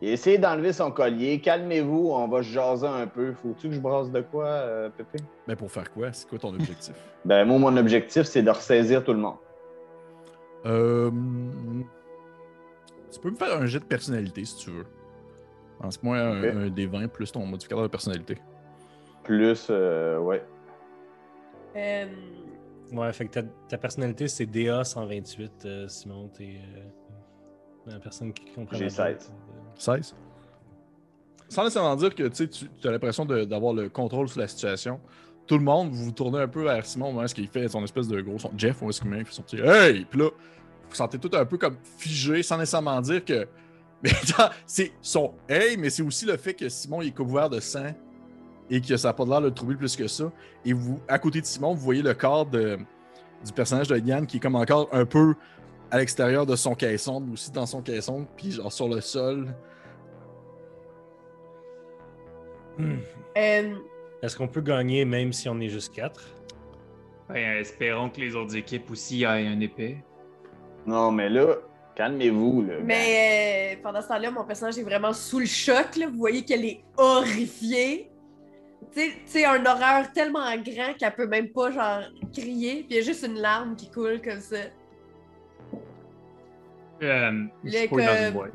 Il 0.00 0.08
essaie 0.08 0.36
d'enlever 0.38 0.72
son 0.72 0.90
collier. 0.90 1.38
Calmez-vous, 1.40 2.10
on 2.10 2.26
va 2.26 2.42
se 2.42 2.48
jaser 2.48 2.88
un 2.88 3.06
peu. 3.06 3.32
Faut-tu 3.34 3.68
que 3.68 3.74
je 3.76 3.80
brasse 3.80 4.10
de 4.10 4.20
quoi, 4.20 4.46
euh, 4.46 4.88
Pépé? 4.90 5.18
Ben, 5.46 5.54
pour 5.54 5.70
faire 5.70 5.92
quoi? 5.92 6.12
C'est 6.12 6.28
quoi 6.28 6.38
ton 6.40 6.52
objectif? 6.54 6.94
Ben, 7.24 7.44
moi, 7.44 7.58
mon 7.60 7.76
objectif, 7.76 8.24
c'est 8.24 8.42
de 8.42 8.50
ressaisir 8.50 9.04
tout 9.04 9.12
le 9.12 9.20
monde. 9.20 9.36
Euh, 10.66 11.10
tu 13.12 13.20
peux 13.20 13.30
me 13.30 13.36
faire 13.36 13.56
un 13.60 13.66
jet 13.66 13.78
de 13.78 13.84
personnalité 13.84 14.44
si 14.44 14.56
tu 14.56 14.70
veux. 14.70 14.86
Lance-moi 15.80 16.16
un, 16.18 16.38
Ok. 16.42 16.54
un 16.56 16.68
des 16.70 16.86
20 16.86 17.06
plus 17.08 17.30
ton 17.30 17.46
modificateur 17.46 17.84
de 17.84 17.88
personnalité. 17.88 18.38
Plus, 19.24 19.68
euh, 19.70 20.18
ouais. 20.18 20.44
Euh, 21.76 22.06
Ouais, 22.92 23.12
fait 23.12 23.26
que 23.26 23.30
ta, 23.32 23.42
ta 23.68 23.78
personnalité, 23.78 24.28
c'est 24.28 24.44
DA 24.44 24.84
128, 24.84 25.52
euh, 25.64 25.88
Simon. 25.88 26.28
T'es 26.28 26.60
euh, 26.76 26.82
la 27.86 27.98
personne 27.98 28.32
qui 28.32 28.44
comprend. 28.52 28.76
J'ai 28.76 28.84
la 28.84 28.90
16. 28.90 29.06
joke. 29.06 29.32
16. 29.76 30.14
Sans 31.48 31.64
nécessairement 31.64 31.96
dire 31.96 32.14
que 32.14 32.28
tu 32.28 32.88
as 32.88 32.90
l'impression 32.90 33.24
d'avoir 33.24 33.72
le 33.72 33.88
contrôle 33.88 34.28
sur 34.28 34.40
la 34.40 34.48
situation. 34.48 35.00
Tout 35.46 35.58
le 35.58 35.64
monde, 35.64 35.90
vous 35.90 36.04
vous 36.06 36.12
tournez 36.12 36.40
un 36.40 36.48
peu 36.48 36.64
vers 36.64 36.84
Simon 36.84 37.08
au 37.08 37.12
moment 37.12 37.26
où 37.26 37.40
il 37.40 37.48
fait 37.48 37.68
son 37.68 37.82
espèce 37.82 38.08
de 38.08 38.20
gros 38.20 38.38
son. 38.38 38.50
Jeff, 38.56 38.80
où 38.82 38.90
est-ce 38.90 39.00
qu'il 39.00 39.10
fait 39.24 39.32
son 39.32 39.42
petit 39.42 39.58
Hey! 39.60 40.04
Puis 40.04 40.20
là, 40.20 40.26
vous 40.26 40.88
vous 40.88 40.94
sentez 40.94 41.18
tout 41.18 41.30
un 41.34 41.44
peu 41.44 41.58
comme 41.58 41.76
figé 41.96 42.42
sans 42.42 42.58
nécessairement 42.58 43.00
dire 43.00 43.24
que. 43.24 43.46
Mais 44.02 44.10
c'est 44.66 44.92
son 45.00 45.32
Hey, 45.48 45.76
mais 45.76 45.88
c'est 45.88 46.02
aussi 46.02 46.26
le 46.26 46.36
fait 46.36 46.54
que 46.54 46.68
Simon 46.68 47.02
il 47.02 47.08
est 47.08 47.16
couvert 47.16 47.48
de 47.48 47.60
sang 47.60 47.94
et 48.70 48.80
que 48.80 48.96
ça 48.96 49.08
n'a 49.08 49.14
pas 49.14 49.24
l'air 49.24 49.40
de 49.40 49.46
le 49.46 49.54
troubler 49.54 49.76
plus 49.76 49.96
que 49.96 50.06
ça. 50.08 50.30
Et 50.64 50.72
vous, 50.72 50.98
à 51.08 51.18
côté 51.18 51.40
de 51.40 51.46
Simon, 51.46 51.74
vous 51.74 51.80
voyez 51.82 52.02
le 52.02 52.14
corps 52.14 52.46
de- 52.46 52.78
du 53.44 53.52
personnage 53.52 53.88
de 53.88 53.98
Yann 53.98 54.26
qui 54.26 54.36
est 54.36 54.40
comme 54.40 54.56
encore 54.56 54.88
un 54.92 55.04
peu 55.04 55.34
à 55.90 55.98
l'extérieur 55.98 56.46
de 56.46 56.56
son 56.56 56.74
caisson, 56.74 57.20
mais 57.20 57.32
aussi 57.34 57.50
dans 57.50 57.66
son 57.66 57.82
caisson, 57.82 58.26
puis 58.36 58.52
genre 58.52 58.72
sur 58.72 58.88
le 58.88 59.00
sol. 59.00 59.54
Hmm. 62.78 62.96
euh, 63.36 63.74
Est-ce 64.22 64.36
qu'on 64.36 64.48
peut 64.48 64.60
gagner 64.62 65.04
même 65.04 65.32
si 65.32 65.48
on 65.48 65.60
est 65.60 65.68
juste 65.68 65.92
4? 65.94 66.24
Ben, 67.28 67.58
espérons 67.58 68.08
que 68.10 68.20
les 68.20 68.34
autres 68.34 68.56
équipes 68.56 68.90
aussi 68.90 69.22
aient 69.24 69.46
un 69.46 69.60
épée. 69.60 69.98
Non, 70.86 71.10
mais 71.12 71.28
là, 71.28 71.56
calmez-vous, 71.94 72.62
là. 72.62 72.74
mais 72.82 73.74
euh, 73.76 73.80
pendant 73.82 74.00
ce 74.00 74.08
temps-là, 74.08 74.30
mon 74.30 74.44
personnage 74.44 74.78
est 74.78 74.82
vraiment 74.82 75.12
sous 75.12 75.38
le 75.40 75.46
choc. 75.46 75.96
Là. 75.96 76.06
Vous 76.08 76.16
voyez 76.18 76.42
qu'elle 76.44 76.64
est 76.64 76.82
horrifiée. 76.96 78.10
Tu 78.94 79.12
sais- 79.26 79.44
un 79.44 79.64
horreur 79.64 80.12
tellement 80.12 80.40
grand 80.56 80.94
qu'elle 80.98 81.14
peut 81.14 81.26
même 81.26 81.48
pas, 81.50 81.70
genre, 81.70 82.00
crier. 82.32 82.84
Puis 82.84 82.86
il 82.90 82.96
y 82.96 82.98
a 82.98 83.02
juste 83.02 83.24
une 83.26 83.38
larme 83.40 83.76
qui 83.76 83.90
coule 83.90 84.20
comme 84.20 84.40
ça. 84.40 84.56
Euh, 87.02 87.30
Le. 87.64 88.50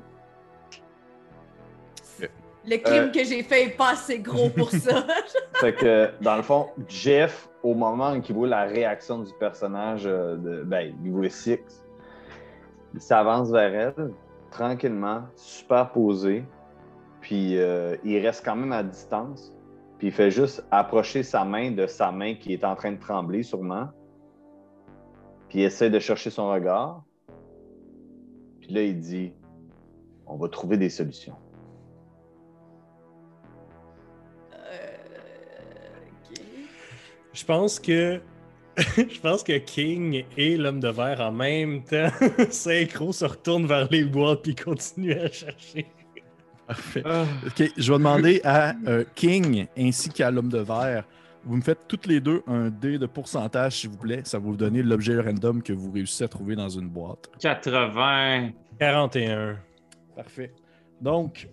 Le 2.69 2.77
crime 2.77 3.03
Euh. 3.03 3.11
que 3.11 3.23
j'ai 3.23 3.43
fait 3.43 3.63
est 3.65 3.77
pas 3.77 3.91
assez 3.91 4.19
gros 4.19 4.49
pour 4.49 4.69
ça. 4.71 5.05
Fait 5.55 5.73
que, 5.73 6.09
dans 6.21 6.35
le 6.35 6.41
fond, 6.41 6.67
Jeff, 6.89 7.47
au 7.63 7.73
moment 7.73 8.11
où 8.11 8.21
il 8.27 8.35
voit 8.35 8.47
la 8.47 8.63
réaction 8.63 9.19
du 9.19 9.31
personnage 9.39 10.03
euh, 10.05 10.35
de. 10.35 10.63
Ben, 10.63 10.93
il 11.03 11.11
voit 11.11 11.29
Six, 11.29 11.59
il 12.93 12.99
s'avance 13.01 13.51
vers 13.51 13.93
elle, 13.97 14.11
tranquillement, 14.51 15.23
super 15.35 15.91
posé, 15.91 16.43
puis 17.21 17.57
euh, 17.57 17.95
il 18.03 18.19
reste 18.25 18.43
quand 18.43 18.55
même 18.57 18.73
à 18.73 18.83
distance, 18.83 19.53
puis 19.97 20.07
il 20.07 20.13
fait 20.13 20.31
juste 20.31 20.65
approcher 20.71 21.23
sa 21.23 21.43
main 21.43 21.71
de 21.71 21.87
sa 21.87 22.11
main 22.11 22.35
qui 22.35 22.53
est 22.53 22.63
en 22.63 22.75
train 22.75 22.91
de 22.91 22.99
trembler, 22.99 23.43
sûrement, 23.43 23.89
puis 25.49 25.59
il 25.59 25.63
essaie 25.63 25.89
de 25.89 25.99
chercher 25.99 26.29
son 26.29 26.49
regard, 26.49 27.03
puis 28.67 28.75
là, 28.75 28.83
il 28.83 28.99
dit 28.99 29.33
On 30.25 30.35
va 30.35 30.49
trouver 30.49 30.77
des 30.77 30.89
solutions. 30.89 31.37
Euh. 34.53 34.57
Je 37.33 37.45
pense 37.45 37.79
que. 37.79 38.21
Je 38.95 39.19
pense 39.21 39.41
que 39.41 39.57
King 39.57 40.23
et 40.37 40.55
l'homme 40.55 40.79
de 40.79 40.89
verre 40.89 41.19
en 41.19 41.31
même 41.31 41.83
temps, 41.83 42.09
synchro, 42.51 43.11
se 43.11 43.25
retournent 43.25 43.65
vers 43.65 43.87
les 43.89 44.03
boîtes 44.03 44.43
puis 44.43 44.53
continuent 44.53 45.17
à 45.17 45.31
chercher. 45.31 45.87
Parfait. 46.67 47.01
Ah. 47.05 47.25
Ok, 47.45 47.71
je 47.77 47.91
vais 47.91 47.97
demander 47.97 48.41
à 48.43 48.75
euh, 48.87 49.05
King 49.15 49.67
ainsi 49.77 50.09
qu'à 50.09 50.29
l'homme 50.31 50.49
de 50.49 50.59
verre. 50.59 51.05
Vous 51.43 51.55
me 51.55 51.61
faites 51.61 51.87
toutes 51.87 52.07
les 52.07 52.19
deux 52.19 52.43
un 52.45 52.69
dé 52.69 52.97
de 52.99 53.05
pourcentage, 53.05 53.77
s'il 53.79 53.91
vous 53.91 53.97
plaît. 53.97 54.21
Ça 54.25 54.37
va 54.37 54.43
vous 54.45 54.57
donner 54.57 54.83
l'objet 54.83 55.17
random 55.19 55.63
que 55.63 55.71
vous 55.71 55.91
réussissez 55.91 56.25
à 56.25 56.27
trouver 56.27 56.55
dans 56.57 56.67
une 56.67 56.89
boîte. 56.89 57.29
80. 57.39 58.51
41. 58.79 59.57
Parfait. 60.15 60.51
Donc, 60.99 61.47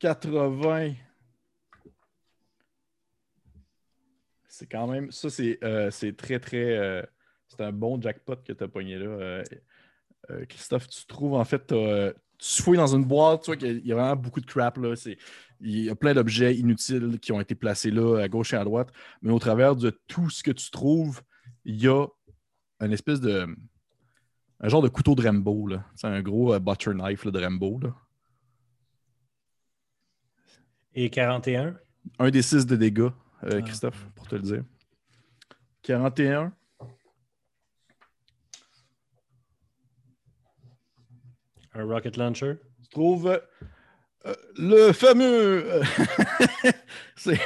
80. 0.00 0.94
C'est 4.48 4.66
quand 4.66 4.86
même. 4.88 5.10
Ça, 5.12 5.30
c'est 5.30 5.58
euh, 5.62 5.90
c'est 5.90 6.16
très, 6.16 6.38
très. 6.40 6.76
euh, 6.76 7.02
c'est 7.48 7.62
un 7.62 7.72
bon 7.72 8.00
jackpot 8.00 8.36
que 8.36 8.52
tu 8.52 8.64
as 8.64 8.68
pogné 8.68 8.98
là. 8.98 9.06
euh, 9.06 9.44
euh, 10.30 10.44
Christophe, 10.46 10.88
tu 10.88 11.06
trouves 11.06 11.34
en 11.34 11.44
fait. 11.44 11.72
Tu 12.42 12.62
fouilles 12.62 12.76
dans 12.78 12.94
une 12.94 13.04
boîte, 13.04 13.42
tu 13.42 13.46
vois 13.46 13.56
qu'il 13.56 13.86
y 13.86 13.92
a 13.92 13.94
vraiment 13.94 14.16
beaucoup 14.16 14.40
de 14.40 14.46
crap 14.46 14.76
là. 14.78 14.96
C'est- 14.96 15.18
Il 15.64 15.78
y 15.84 15.90
a 15.90 15.94
plein 15.94 16.12
d'objets 16.12 16.56
inutiles 16.56 17.20
qui 17.20 17.30
ont 17.30 17.40
été 17.40 17.54
placés 17.54 17.92
là, 17.92 18.18
à 18.20 18.26
gauche 18.28 18.52
et 18.52 18.56
à 18.56 18.64
droite. 18.64 18.90
Mais 19.22 19.30
au 19.32 19.38
travers 19.38 19.76
de 19.76 19.90
tout 20.08 20.28
ce 20.28 20.42
que 20.42 20.50
tu 20.50 20.70
trouves, 20.72 21.22
il 21.64 21.80
y 21.80 21.86
a 21.86 22.04
une 22.80 22.92
espèce 22.92 23.20
de. 23.20 23.46
Un 24.64 24.68
genre 24.68 24.82
de 24.82 24.88
couteau 24.88 25.14
de 25.14 25.22
Rambo, 25.24 25.68
là. 25.68 25.84
C'est 25.94 26.08
un 26.08 26.20
gros 26.22 26.52
euh, 26.52 26.58
butter 26.58 26.94
knife 26.94 27.24
là, 27.24 27.30
de 27.30 27.40
Rambo, 27.40 27.78
là. 27.80 27.94
Et 30.94 31.10
41? 31.10 31.76
Un? 32.18 32.30
Des 32.30 32.42
six 32.42 32.66
de 32.66 32.76
dégâts, 32.76 33.00
euh, 33.02 33.12
Ah. 33.44 33.62
Christophe, 33.62 34.04
pour 34.14 34.26
te 34.28 34.34
le 34.34 34.42
dire. 34.42 34.64
41. 35.82 36.52
Un 41.74 41.84
rocket 41.86 42.16
launcher? 42.16 42.54
Tu 42.82 42.88
trouves 42.90 43.28
euh, 44.26 44.34
le 44.56 44.92
fameux. 44.92 45.64
euh, 45.72 45.82
c'est 47.16 47.38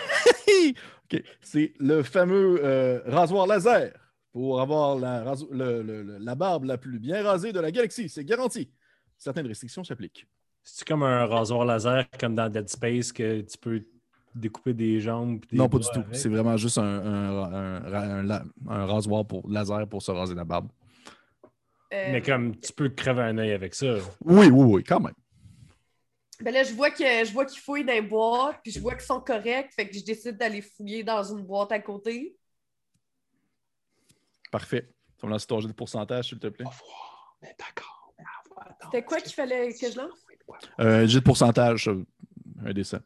Ok. 1.12 1.22
C'est 1.40 1.72
le 1.78 2.02
fameux 2.02 2.60
euh, 2.64 3.00
rasoir 3.06 3.46
laser 3.46 3.92
pour 4.32 4.60
avoir 4.60 4.98
la, 4.98 5.22
raso- 5.24 5.48
le- 5.52 5.82
le- 5.82 6.02
le- 6.02 6.18
la 6.18 6.34
barbe 6.34 6.64
la 6.64 6.76
plus 6.78 6.98
bien 6.98 7.22
rasée 7.22 7.52
de 7.52 7.60
la 7.60 7.70
galaxie. 7.70 8.08
C'est 8.08 8.24
garanti. 8.24 8.68
Certaines 9.16 9.46
restrictions 9.46 9.84
s'appliquent. 9.84 10.26
C'est 10.62 10.86
comme 10.86 11.04
un 11.04 11.24
rasoir 11.26 11.64
laser 11.64 12.04
comme 12.18 12.34
dans 12.34 12.48
Dead 12.48 12.68
Space 12.68 13.12
que 13.12 13.40
tu 13.42 13.56
peux 13.58 13.84
découper 14.34 14.74
des 14.74 15.00
jambes. 15.00 15.40
des 15.50 15.56
Non, 15.56 15.68
pas 15.68 15.78
du 15.78 15.86
tout. 15.94 16.02
C'est 16.12 16.28
vraiment 16.28 16.56
juste 16.56 16.76
un, 16.78 17.80
un 18.68 18.86
rasoir 18.86 19.24
pour 19.24 19.48
laser 19.48 19.86
pour 19.88 20.02
se 20.02 20.10
raser 20.10 20.34
la 20.34 20.44
barbe. 20.44 20.68
Euh, 21.92 22.12
Mais 22.12 22.22
comme 22.22 22.58
tu 22.58 22.72
peux 22.72 22.88
crever 22.88 23.22
un 23.22 23.38
œil 23.38 23.52
avec 23.52 23.74
ça. 23.74 23.96
Oui, 24.24 24.46
oui, 24.46 24.64
oui, 24.64 24.84
quand 24.84 25.00
même. 25.00 25.14
Ben 26.40 26.52
là, 26.52 26.64
je 26.64 26.74
vois 26.74 26.90
que 26.90 27.04
je 27.04 27.32
vois 27.32 27.46
qu'ils 27.46 27.60
fouillent 27.60 27.84
dans 27.84 27.92
les 27.92 28.02
boîtes, 28.02 28.60
puis 28.62 28.70
je 28.70 28.80
vois 28.80 28.94
qu'ils 28.94 29.06
sont 29.06 29.20
corrects, 29.20 29.72
fait 29.72 29.88
que 29.88 29.96
je 29.96 30.04
décide 30.04 30.36
d'aller 30.36 30.60
fouiller 30.60 31.02
dans 31.02 31.22
une 31.22 31.42
boîte 31.42 31.72
à 31.72 31.78
côté. 31.78 32.36
Parfait. 34.50 34.92
Tu 35.16 35.22
vas 35.22 35.28
me 35.28 35.32
lancer 35.32 35.46
ton 35.46 35.60
jeu 35.60 35.68
de 35.68 35.72
pourcentage, 35.72 36.28
s'il 36.28 36.38
te 36.38 36.48
plaît. 36.48 36.66
C'était 38.82 39.04
quoi 39.04 39.20
qu'il 39.20 39.32
fallait 39.32 39.72
que 39.72 39.90
je 39.90 39.96
lance? 39.96 40.26
Euh, 40.78 41.06
jeu 41.06 41.20
de 41.20 41.24
pourcentage, 41.24 41.88
euh, 41.88 42.04
un 42.64 42.72
dessin. 42.72 43.00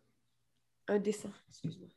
Un 0.88 0.98
dessin, 0.98 1.30
excuse-moi. 1.48 1.88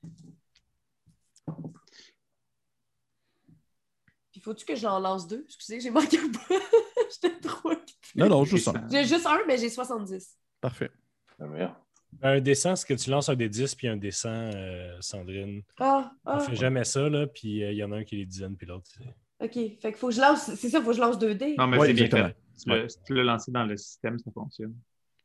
Faut-tu 4.44 4.66
que 4.66 4.76
j'en 4.76 5.00
lance 5.00 5.28
deux? 5.28 5.44
Excusez, 5.46 5.80
j'ai 5.80 5.90
manqué 5.90 6.20
un 6.20 6.28
bout. 6.28 6.40
J'étais 7.12 7.40
trop 7.40 7.70
occupée. 7.72 7.94
Non, 8.16 8.28
non, 8.28 8.44
juste 8.44 8.68
un. 8.68 8.88
J'ai 8.92 9.06
juste 9.06 9.26
un, 9.26 9.40
mais 9.48 9.58
j'ai 9.58 9.70
70. 9.70 10.38
Parfait. 10.60 10.92
Merde. 11.40 11.74
Un 12.22 12.40
dessin, 12.42 12.76
c'est 12.76 12.86
que 12.88 12.94
tu 12.94 13.10
lances 13.10 13.30
un 13.30 13.36
des 13.36 13.50
10 13.50 13.74
puis 13.76 13.88
un 13.88 13.98
dessin, 13.98 14.52
euh, 14.54 14.98
Sandrine. 15.00 15.64
Ah, 15.80 16.12
On 16.26 16.32
ah, 16.32 16.40
fait 16.42 16.56
jamais 16.56 16.84
ça, 16.84 17.10
là, 17.10 17.26
puis 17.26 17.64
euh, 17.64 17.72
il 17.72 17.78
y 17.78 17.84
en 17.84 17.92
a 17.92 17.98
un 17.98 18.04
qui 18.04 18.18
les 18.18 18.26
dizaine, 18.26 18.56
puis 18.56 18.68
l'autre. 18.68 18.86
c'est- 18.86 19.46
ok. 19.46 19.80
Fait 19.82 19.92
que 19.94 19.98
faut 19.98 20.10
que 20.10 20.14
je 20.14 20.22
lance, 20.22 20.54
c'est 20.56 20.70
ça, 20.70 20.80
faut 20.82 20.90
que 20.90 20.94
je 20.96 21.02
lance 21.02 21.18
2 21.18 21.34
dés. 21.36 21.56
Non, 21.58 21.68
mais 21.68 21.78
Ouais, 21.78 21.88
c'est 21.88 21.94
bien 21.94 22.10
fait. 22.10 22.36
Tu 22.62 22.70
l'as- 22.70 22.90
Si 22.90 22.98
tu 23.06 23.14
l'as 23.16 23.24
lancé 23.24 23.52
dans 23.52 23.66
le 23.66 23.76
système, 23.78 24.20
ça 24.20 24.30
fonctionne. 24.32 24.76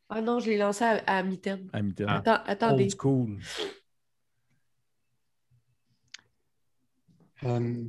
Ah 0.09 0.23
non, 0.23 0.39
je 0.41 0.49
l'ai 0.49 0.57
lancé 0.57 0.85
à, 0.85 1.03
à 1.07 1.23
mi-terme. 1.23 1.69
À 1.73 1.83
mi-terme. 1.83 2.09
Ah. 2.11 2.17
Attends, 2.19 2.43
attendez. 2.47 2.85
Old 2.85 2.95
school. 2.99 3.39
Euh, 7.45 7.85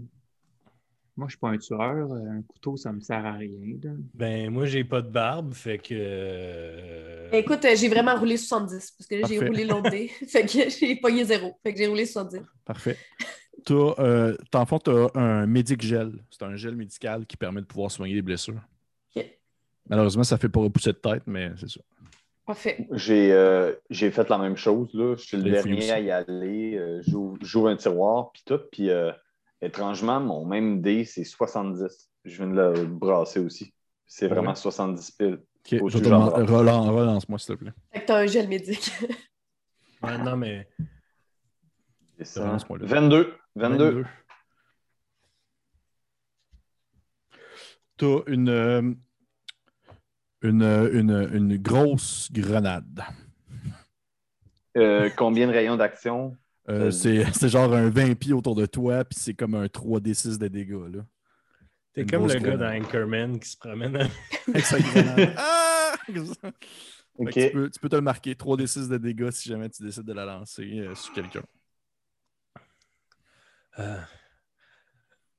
moi, 1.19 1.27
je 1.27 1.31
suis 1.33 1.39
pas 1.39 1.49
un 1.49 1.57
tueur. 1.57 2.11
Euh, 2.11 2.37
Un 2.39 2.41
couteau, 2.41 2.77
ça 2.77 2.91
me 2.91 3.01
sert 3.01 3.25
à 3.25 3.33
rien. 3.33 3.77
là. 3.83 3.91
Ben, 4.13 4.49
moi, 4.49 4.65
j'ai 4.65 4.83
pas 4.83 5.01
de 5.01 5.09
barbe, 5.09 5.53
fait 5.53 5.77
que. 5.77 5.93
euh, 5.93 7.29
Écoute, 7.31 7.63
euh, 7.65 7.75
j'ai 7.75 7.89
vraiment 7.89 8.15
roulé 8.15 8.37
70 8.37 8.91
parce 8.97 9.07
que 9.07 9.15
là, 9.15 9.27
j'ai 9.27 9.39
roulé 9.39 9.65
l'autre 9.65 9.89
dé. 9.89 10.07
fait 10.27 10.43
que 10.45 10.69
j'ai 10.69 10.95
pogné 10.95 11.25
zéro. 11.25 11.53
Fait 11.63 11.73
que 11.73 11.77
j'ai 11.79 11.87
roulé 11.87 12.05
70. 12.05 12.41
Parfait. 12.65 12.97
T'as, 13.65 13.73
euh, 13.99 14.37
le 14.53 14.65
fond, 14.65 14.79
tu 14.79 14.89
as 14.89 15.09
un 15.15 15.45
Medic 15.45 15.81
Gel. 15.81 16.13
C'est 16.31 16.43
un 16.43 16.55
gel 16.55 16.75
médical 16.75 17.25
qui 17.25 17.35
permet 17.37 17.61
de 17.61 17.65
pouvoir 17.65 17.91
soigner 17.91 18.15
les 18.15 18.21
blessures. 18.21 18.61
Ok. 19.15 19.25
Malheureusement, 19.89 20.23
ça 20.23 20.37
fait 20.37 20.49
pas 20.49 20.61
repousser 20.61 20.91
de 20.93 20.97
tête, 20.97 21.23
mais 21.27 21.51
c'est 21.57 21.69
ça. 21.69 21.81
Parfait. 22.45 22.87
J'ai 22.93 23.31
euh, 23.31 23.73
j'ai 23.91 24.09
fait 24.09 24.27
la 24.27 24.37
même 24.39 24.55
chose. 24.57 24.89
Là. 24.93 25.15
Je 25.15 25.23
suis 25.23 25.37
le 25.37 25.43
dernier 25.51 25.91
à 25.91 25.99
y 25.99 26.09
aller. 26.09 26.77
Euh, 26.77 27.01
J'ouvre 27.07 27.37
j'ouvre 27.41 27.67
un 27.67 27.75
tiroir, 27.75 28.31
puis 28.31 28.41
tout. 28.45 28.59
Puis 28.71 28.89
euh, 28.89 29.11
étrangement, 29.61 30.19
mon 30.19 30.45
même 30.45 30.81
dé, 30.81 31.05
c'est 31.05 31.23
70. 31.23 32.09
Je 32.25 32.37
viens 32.37 32.47
de 32.47 32.55
le 32.81 32.85
brasser 32.85 33.39
aussi. 33.39 33.73
C'est 34.05 34.25
Ah 34.25 34.33
vraiment 34.33 34.51
ouais? 34.51 34.55
70 34.55 35.11
piles. 35.11 35.39
Ok, 35.65 35.81
Au 35.81 35.89
je 35.89 35.97
vais 35.97 35.99
te 36.03 36.05
sujet 36.05 36.09
demander- 36.09 36.33
en 36.33 36.45
relan- 36.45 36.91
relance-moi, 36.95 37.37
s'il 37.39 37.55
te 37.55 37.63
plaît. 37.63 37.73
Fait 37.93 38.01
que 38.01 38.05
t'as 38.07 38.19
un 38.21 38.25
gel 38.25 38.47
médic. 38.47 38.91
ouais, 40.03 40.17
non, 40.19 40.35
mais. 40.37 40.67
C'est 42.17 42.25
ça. 42.25 42.43
Relance-moi 42.43 42.79
là. 42.79 42.85
22. 42.87 43.33
22. 43.55 44.05
Tu 47.97 48.05
as 48.05 48.21
une, 48.27 48.49
euh, 48.49 48.93
une, 50.41 50.63
euh, 50.63 50.89
une, 50.93 51.29
une 51.33 51.57
grosse 51.57 52.31
grenade. 52.31 53.03
Euh, 54.77 55.09
combien 55.17 55.47
de 55.47 55.51
rayons 55.51 55.75
d'action? 55.75 56.37
Euh, 56.69 56.87
Euh, 56.87 56.91
c'est 56.91 57.23
c'est 57.33 57.49
genre 57.49 57.73
un 57.73 57.89
20 57.89 58.13
pieds 58.15 58.33
autour 58.33 58.55
de 58.55 58.65
toi, 58.65 59.03
puis 59.05 59.17
c'est 59.19 59.33
comme 59.33 59.55
un 59.55 59.65
3d6 59.65 60.37
de 60.37 60.47
dégâts. 60.47 60.93
Là. 60.93 61.05
T'es 61.93 62.05
comme 62.05 62.27
le 62.27 62.33
gars 62.35 62.39
dans 62.39 62.57
grenade. 62.57 62.83
Anchorman 62.85 63.39
qui 63.39 63.49
se 63.49 63.57
promène. 63.57 63.95
à- 63.95 64.07
Avec. 64.53 65.33
Ah! 65.37 65.95
Tu, 66.07 67.49
peux, 67.51 67.69
tu 67.69 67.79
peux 67.79 67.89
te 67.89 67.95
le 67.95 68.01
marquer 68.01 68.33
3d6 68.33 68.87
de 68.87 68.97
dégâts 68.97 69.29
si 69.31 69.49
jamais 69.49 69.69
tu 69.69 69.83
décides 69.83 70.05
de 70.05 70.13
la 70.13 70.25
lancer 70.25 70.79
euh, 70.79 70.95
sur 70.95 71.11
quelqu'un. 71.13 71.43
Euh, 73.79 73.97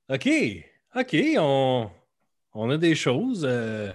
OK. 0.09 0.29
OK, 0.95 1.15
on, 1.37 1.89
on 2.53 2.69
a 2.69 2.77
des 2.77 2.95
choses. 2.95 3.45
euh. 3.47 3.91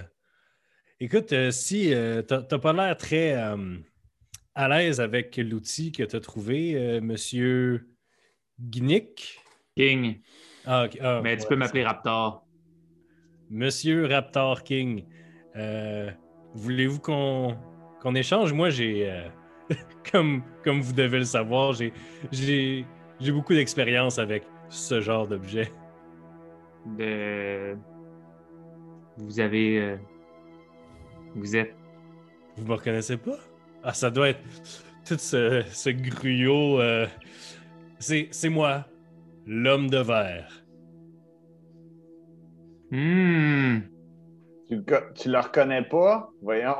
Écoute, 0.99 1.33
euh, 1.33 1.51
si 1.51 1.92
euh, 1.92 2.22
t'as 2.22 2.42
t'as 2.42 2.59
pas 2.59 2.72
l'air 2.72 2.96
très 2.96 3.35
euh, 3.35 3.77
à 4.57 4.69
l'aise 4.69 5.01
avec 5.01 5.37
l'outil 5.37 5.92
que 5.92 6.03
tu 6.03 6.16
as 6.16 6.21
trouvé, 6.21 6.75
euh, 6.75 7.01
monsieur 7.01 7.88
Gnick? 8.59 9.38
King, 9.77 10.21
Ah, 10.64 10.87
ok. 10.87 10.99
Ah, 11.03 11.21
mais 11.23 11.37
tu 11.37 11.47
peux 11.47 11.57
m'appeler 11.57 11.85
Raptor. 11.85 12.42
Monsieur 13.51 14.07
Raptor 14.07 14.62
King. 14.64 15.05
euh, 15.57 16.11
Voulez-vous 16.55 16.99
qu'on 17.01 17.57
qu'on 18.01 18.14
échange? 18.14 18.53
Moi, 18.53 18.71
j'ai. 18.71 19.11
euh, 19.11 19.29
comme, 20.11 20.42
comme 20.64 20.81
vous 20.81 20.92
devez 20.92 21.19
le 21.19 21.25
savoir, 21.25 21.75
j'ai- 21.75 22.85
beaucoup 23.21 23.55
d'expérience 23.55 24.19
avec 24.19 24.42
ce 24.71 25.01
genre 25.01 25.27
d'objet. 25.27 25.71
De... 26.99 27.77
Vous 29.19 29.38
avez. 29.40 29.99
Vous 31.35 31.57
êtes. 31.57 31.75
Vous 32.57 32.64
me 32.64 32.73
reconnaissez 32.75 33.16
pas? 33.19 33.38
Ah, 33.88 33.92
ça 33.94 34.11
doit 34.11 34.31
être 34.31 34.40
tout 35.07 35.16
ce, 35.16 35.62
ce 35.68 35.90
gruyot. 35.90 36.81
euh, 36.81 37.07
C'est 38.01 38.29
c'est 38.33 38.49
moi, 38.49 38.85
l'homme 39.46 39.88
de 39.88 39.99
verre. 39.99 40.64
Hmm. 42.90 43.79
Tu, 44.68 44.75
le- 44.77 45.12
tu 45.14 45.29
le 45.31 45.38
reconnais 45.38 45.83
pas? 45.83 46.31
Voyons. 46.42 46.77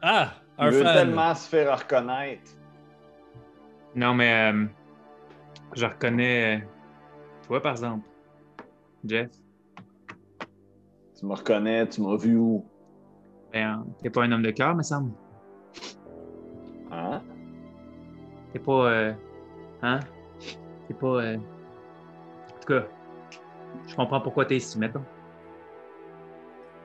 Ah, 0.00 0.32
Il 0.58 0.64
un 0.64 0.70
veut 0.70 0.82
fan. 0.82 0.94
tellement 0.94 1.34
se 1.34 1.46
faire 1.48 1.78
reconnaître. 1.78 2.52
Non, 3.94 4.14
mais. 4.14 4.50
euh, 4.52 4.64
Je 5.76 5.84
reconnais. 5.84 6.56
euh, 6.56 6.66
Toi, 7.46 7.60
par 7.60 7.72
exemple. 7.72 8.08
Jeff. 9.04 9.28
Tu 11.18 11.26
me 11.26 11.34
reconnais, 11.34 11.86
tu 11.86 12.00
m'as 12.00 12.16
vu 12.16 12.36
où? 12.36 12.64
Ben, 13.52 13.84
t'es 14.02 14.08
pas 14.08 14.22
un 14.24 14.32
homme 14.32 14.42
de 14.42 14.52
cœur, 14.52 14.74
me 14.74 14.82
semble. 14.82 15.12
Hein? 16.90 17.22
T'es 18.52 18.58
pas. 18.58 18.72
euh, 18.90 19.12
Hein? 19.82 20.00
T'es 20.88 20.94
pas. 20.94 21.06
euh, 21.06 21.36
En 21.36 22.60
tout 22.60 22.66
cas, 22.68 22.86
je 23.86 23.94
comprends 23.96 24.20
pourquoi 24.20 24.44
t'es 24.44 24.56
ici, 24.56 24.78
mettons. 24.78 25.02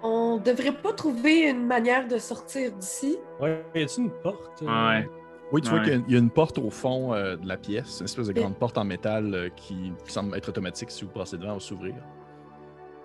On 0.03 0.37
devrait 0.37 0.71
pas 0.71 0.93
trouver 0.93 1.49
une 1.49 1.65
manière 1.65 2.07
de 2.07 2.17
sortir 2.17 2.71
d'ici. 2.73 3.17
Ouais, 3.39 3.65
y 3.73 3.81
a-tu 3.83 4.01
une 4.01 4.11
porte? 4.11 4.61
euh? 4.61 4.65
Ouais. 4.99 5.09
Oui, 5.51 5.61
tu 5.61 5.69
vois 5.69 5.79
qu'il 5.79 6.03
y 6.07 6.15
a 6.15 6.19
une- 6.19 6.29
porte 6.29 6.57
au 6.57 6.69
fond 6.69 7.13
euh, 7.13 7.35
de 7.35 7.47
la 7.47 7.55
pièce, 7.57 7.99
une 7.99 8.05
espèce 8.05 8.27
de 8.27 8.31
Et- 8.31 8.41
grande 8.41 8.55
porte 8.55 8.77
en 8.77 8.83
métal 8.83 9.33
euh, 9.33 9.49
qui, 9.55 9.93
semble 10.07 10.35
être 10.35 10.49
automatique. 10.49 10.91
Si 10.91 11.05
vous 11.05 11.11
passez 11.11 11.37
devant, 11.37 11.49
elle 11.49 11.53
va 11.55 11.59
s'ouvrir. 11.59 11.95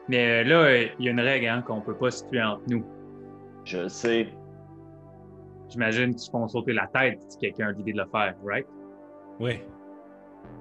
Mais 0.08 0.42
euh, 0.42 0.44
là, 0.44 0.56
euh, 0.64 0.86
il 0.98 1.04
y 1.04 1.08
a 1.08 1.12
une 1.12 1.20
règle 1.20 1.46
hein, 1.46 1.62
qu'on 1.62 1.80
peut 1.80 1.94
pas 1.94 2.10
se 2.10 2.24
tuer 2.24 2.42
entre 2.42 2.62
nous. 2.68 2.84
Je 3.64 3.78
le 3.78 3.88
sais. 3.88 4.28
J'imagine 5.70 6.14
qu'ils 6.14 6.30
font 6.30 6.46
sauter 6.48 6.72
la 6.72 6.86
tête 6.88 7.20
si 7.28 7.38
quelqu'un 7.38 7.68
a 7.68 7.72
l'idée 7.72 7.92
de 7.92 7.98
le 7.98 8.06
faire, 8.10 8.34
right? 8.44 8.66
Ouais. 9.38 9.64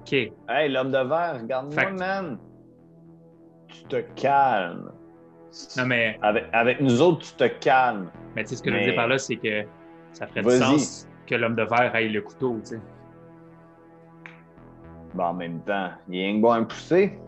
OK. 0.00 0.12
Hey, 0.48 0.68
l'homme 0.70 0.92
de 0.92 0.98
verre, 0.98 1.40
regarde-moi, 1.42 1.90
man. 1.92 2.38
Tu 3.68 3.84
te 3.84 3.96
calmes. 4.20 4.92
Non, 5.76 5.86
mais, 5.86 6.16
Avec, 6.22 6.44
avec 6.52 6.80
nous 6.80 7.02
autres, 7.02 7.26
tu 7.26 7.34
te 7.34 7.48
calmes. 7.58 8.10
mais 8.36 8.44
tu 8.44 8.50
sais, 8.50 8.56
ce 8.56 8.62
que 8.62 8.70
je 8.70 8.76
veux 8.76 8.84
dire 8.84 8.94
par 8.94 9.08
là, 9.08 9.18
c'est 9.18 9.36
que 9.36 9.64
ça 10.12 10.26
ferait 10.28 10.42
du 10.42 10.50
sens 10.50 11.08
que 11.26 11.34
l'homme 11.34 11.56
de 11.56 11.64
verre 11.64 11.90
aille 11.94 12.10
le 12.10 12.22
couteau, 12.22 12.58
tu 12.60 12.76
sais. 12.76 12.80
Bon, 15.14 15.24
en 15.24 15.34
même 15.34 15.60
temps, 15.62 15.88
il 16.08 16.14
y 16.16 16.22
a 16.22 16.26
rien 16.26 16.36
que 16.36 16.40
bon 16.42 16.50
à 16.52 16.60
me 16.60 16.66
pousser. 16.66 17.18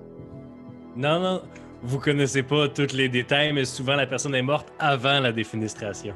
Non, 0.95 1.19
non, 1.19 1.43
vous 1.83 1.99
connaissez 1.99 2.45
pas 2.45 2.69
tous 2.69 2.93
les 2.93 3.09
détails, 3.09 3.53
mais 3.53 3.65
souvent 3.65 3.97
la 3.97 4.07
personne 4.07 4.37
est 4.37 4.43
morte 4.43 4.73
avant 4.79 5.19
la 5.19 5.33
défenestration. 5.33 6.15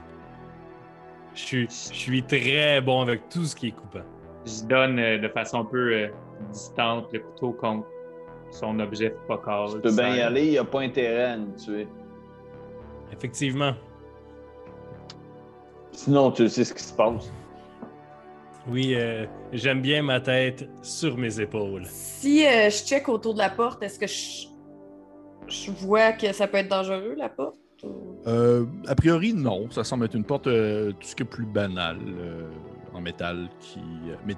Je 1.36 1.40
suis, 1.40 1.68
je 1.68 1.94
suis 1.94 2.22
très 2.22 2.80
bon 2.80 3.02
avec 3.02 3.28
tout 3.28 3.44
ce 3.44 3.54
qui 3.54 3.68
est 3.68 3.72
coupant. 3.72 4.04
Je 4.46 4.64
donne 4.64 4.98
euh, 4.98 5.18
de 5.18 5.28
façon 5.28 5.60
un 5.60 5.64
peu 5.64 5.92
euh, 5.92 6.08
distante 6.50 7.12
le 7.12 7.20
couteau 7.20 7.52
contre 7.52 7.86
son 8.50 8.80
objet 8.80 9.14
focal. 9.26 9.68
Tu 9.74 9.80
peux 9.80 9.92
bien 9.92 10.16
y 10.16 10.20
aller, 10.20 10.46
il 10.46 10.50
n'y 10.52 10.58
a 10.58 10.64
pas 10.64 10.80
intérêt 10.80 11.24
à 11.24 11.36
nous 11.36 11.54
tuer. 11.56 11.86
Effectivement. 13.12 13.74
Sinon, 15.92 16.30
tu 16.30 16.48
sais 16.48 16.64
ce 16.64 16.72
qui 16.72 16.82
se 16.82 16.94
passe. 16.94 17.30
Oui, 18.68 18.94
euh, 18.94 19.26
j'aime 19.52 19.80
bien 19.80 20.02
ma 20.02 20.20
tête 20.20 20.68
sur 20.82 21.16
mes 21.16 21.40
épaules. 21.40 21.84
Si 21.86 22.44
euh, 22.46 22.68
je 22.70 22.84
check 22.84 23.08
autour 23.08 23.34
de 23.34 23.38
la 23.38 23.50
porte, 23.50 23.82
est-ce 23.82 23.98
que 23.98 24.06
je. 24.06 24.48
je 25.48 25.70
vois 25.70 26.12
que 26.12 26.32
ça 26.32 26.48
peut 26.48 26.58
être 26.58 26.68
dangereux, 26.68 27.14
la 27.16 27.28
porte? 27.28 27.58
Euh, 28.26 28.64
a 28.88 28.94
priori, 28.94 29.32
non. 29.34 29.70
Ça 29.70 29.84
semble 29.84 30.06
être 30.06 30.14
une 30.14 30.24
porte 30.24 30.46
euh, 30.46 30.92
tout 30.92 31.06
ce 31.06 31.14
qui 31.16 31.22
est 31.22 31.26
plus 31.26 31.46
banal 31.46 31.98
euh, 32.06 32.48
en 32.94 33.00
métal. 33.00 33.48
qui. 33.60 33.78
euh, 34.08 34.14
mais 34.26 34.34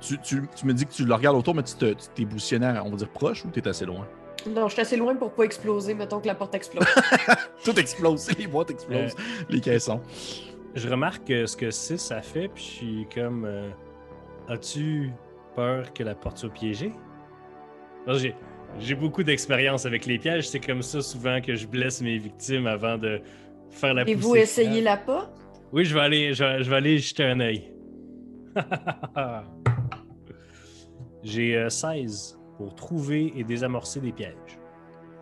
tu, 0.00 0.18
tu- 0.20 0.42
tu 0.54 0.66
me 0.66 0.72
dis 0.74 0.86
que 0.86 0.92
tu 0.92 1.04
le 1.04 1.14
regardes 1.14 1.36
autour, 1.36 1.54
mais 1.54 1.62
tu 1.62 1.74
te- 1.74 1.92
tu 1.94 2.08
t'es 2.14 2.24
positionné, 2.26 2.66
à, 2.66 2.84
on 2.84 2.90
va 2.90 2.96
dire, 2.96 3.08
proche 3.08 3.44
ou 3.44 3.48
t'es 3.48 3.66
assez 3.66 3.84
loin? 3.86 4.06
Non, 4.48 4.66
je 4.68 4.72
suis 4.72 4.82
assez 4.82 4.96
loin 4.96 5.14
pour 5.14 5.32
pas 5.32 5.44
exploser, 5.44 5.94
mettons 5.94 6.18
que 6.20 6.26
la 6.26 6.34
porte 6.34 6.54
explose. 6.54 6.84
Tout 7.64 7.78
explose, 7.78 8.28
les 8.36 8.46
boîtes 8.48 8.70
explosent, 8.72 9.14
les 9.48 9.60
caissons. 9.60 10.00
Je 10.74 10.88
remarque 10.88 11.28
ce 11.28 11.56
que 11.56 11.70
6 11.70 11.98
ça 11.98 12.22
fait, 12.22 12.48
puis 12.48 12.62
je 12.64 12.68
suis 12.70 13.06
comme. 13.14 13.44
euh, 13.44 13.70
As-tu 14.48 15.12
peur 15.54 15.92
que 15.92 16.02
la 16.02 16.14
porte 16.16 16.38
soit 16.38 16.50
piégée? 16.50 16.92
Que 18.06 18.12
J'ai, 18.78 18.94
beaucoup 18.94 19.22
d'expérience 19.22 19.86
avec 19.86 20.06
les 20.06 20.18
pièges. 20.18 20.48
C'est 20.48 20.60
comme 20.60 20.82
ça 20.82 21.00
souvent 21.02 21.40
que 21.40 21.54
je 21.54 21.66
blesse 21.66 22.02
mes 22.02 22.18
victimes 22.18 22.66
avant 22.66 22.98
de 22.98 23.20
faire 23.70 23.94
la 23.94 24.08
Et 24.08 24.14
vous 24.14 24.36
essayez 24.36 24.80
la 24.80 24.96
porte? 24.96 25.30
Oui, 25.72 25.84
je 25.84 25.94
vais 25.94 26.00
aller, 26.00 26.34
je, 26.34 26.44
vais- 26.44 26.62
je 26.62 26.70
vais 26.70 26.76
aller 26.76 26.98
jeter 26.98 27.24
un 27.24 27.40
œil. 27.40 27.72
J'ai 31.22 31.56
euh, 31.56 31.68
16 31.68 32.38
pour 32.58 32.74
trouver 32.74 33.32
et 33.36 33.44
désamorcer 33.44 34.00
des 34.00 34.12
pièges. 34.12 34.58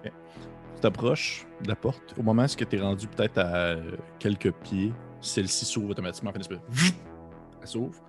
Tu 0.03 0.81
t'approches 0.81 1.47
de 1.63 1.69
la 1.69 1.77
porte. 1.77 2.15
Au 2.19 2.23
moment 2.23 2.45
où 2.45 2.47
tu 2.47 2.77
es 2.77 2.81
rendu 2.81 3.07
peut-être 3.07 3.39
à 3.39 3.55
euh, 3.55 3.97
quelques 4.19 4.51
pieds, 4.51 4.93
celle-ci 5.21 5.67
s'ouvre 5.67 5.91
automatiquement. 5.91 6.33
Elle 7.61 7.67
s'ouvre. 7.69 8.03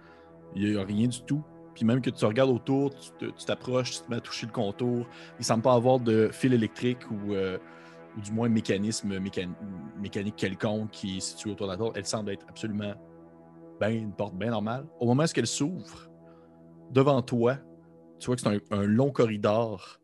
Il 0.56 0.72
n'y 0.72 0.78
a 0.78 0.84
rien 0.84 1.08
du 1.08 1.22
tout. 1.24 1.44
Puis 1.74 1.86
même 1.86 2.02
que 2.02 2.10
tu 2.10 2.26
regardes 2.26 2.50
autour, 2.50 2.94
tu 3.18 3.46
t'approches, 3.46 3.92
tu 3.92 4.00
te 4.00 4.10
mets 4.10 4.18
à 4.18 4.22
toucher 4.22 4.46
le 4.46 4.52
contour. 4.52 5.08
Il 5.40 5.46
semble 5.46 5.64
pas 5.64 5.74
avoir 5.74 6.00
de 6.00 6.30
fil 6.32 6.54
électrique 6.54 7.00
ou, 7.10 7.34
euh, 7.34 7.58
du 8.18 8.32
moins 8.32 8.50
mécanisme 8.50 9.18
mécan- 9.20 9.56
mécanique 9.98 10.36
quelconque 10.36 10.92
qui 10.92 11.18
est 11.18 11.22
situé 11.22 11.52
autour 11.52 11.68
de 11.68 11.72
la 11.72 11.78
porte. 11.78 11.98
Elle 11.98 12.06
semble 12.06 12.32
être 12.32 12.46
absolument 12.50 12.94
ben, 13.80 13.90
une 13.90 14.14
porte 14.14 14.36
bien 14.36 14.50
normale. 14.50 14.86
Au 15.00 15.06
moment 15.06 15.24
où 15.24 15.28
elle 15.36 15.48
s'ouvre, 15.48 16.10
devant 16.92 17.22
toi, 17.22 17.58
tu 18.20 18.28
vois 18.28 18.36
que 18.36 18.42
c'est 18.42 18.62
un, 18.72 18.84
long 18.84 19.12
corridor 19.12 20.00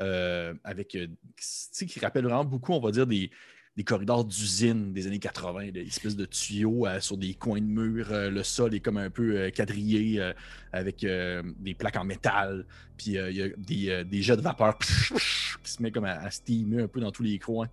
euh, 0.00 0.54
avec, 0.64 0.94
euh, 0.94 1.08
qui 1.36 2.00
rappelle 2.00 2.24
vraiment 2.24 2.44
beaucoup, 2.44 2.72
on 2.72 2.80
va 2.80 2.90
dire, 2.92 3.06
des, 3.06 3.30
des 3.78 3.84
corridors 3.84 4.24
d'usine 4.24 4.92
des 4.92 5.06
années 5.06 5.20
80, 5.20 5.70
des 5.70 5.82
espèces 5.82 6.16
de 6.16 6.24
tuyaux 6.24 6.84
euh, 6.84 6.98
sur 6.98 7.16
des 7.16 7.34
coins 7.34 7.60
de 7.60 7.64
mur. 7.64 8.08
Euh, 8.10 8.28
le 8.28 8.42
sol 8.42 8.74
est 8.74 8.80
comme 8.80 8.96
un 8.96 9.08
peu 9.08 9.36
euh, 9.36 9.50
quadrillé 9.50 10.20
euh, 10.20 10.32
avec 10.72 11.06
des 11.06 11.74
plaques 11.74 11.96
en 11.96 12.02
métal. 12.02 12.66
Puis 12.96 13.12
il 13.12 13.36
y 13.76 13.88
a 13.92 14.02
des, 14.02 14.20
jets 14.20 14.36
de 14.36 14.42
vapeur 14.42 14.76
qui 14.78 15.70
se 15.70 15.80
met 15.80 15.92
comme 15.92 16.06
à, 16.06 16.28
steamer 16.28 16.82
un 16.82 16.88
peu 16.88 17.00
dans 17.00 17.12
tous 17.12 17.22
les 17.22 17.38
coins. 17.38 17.68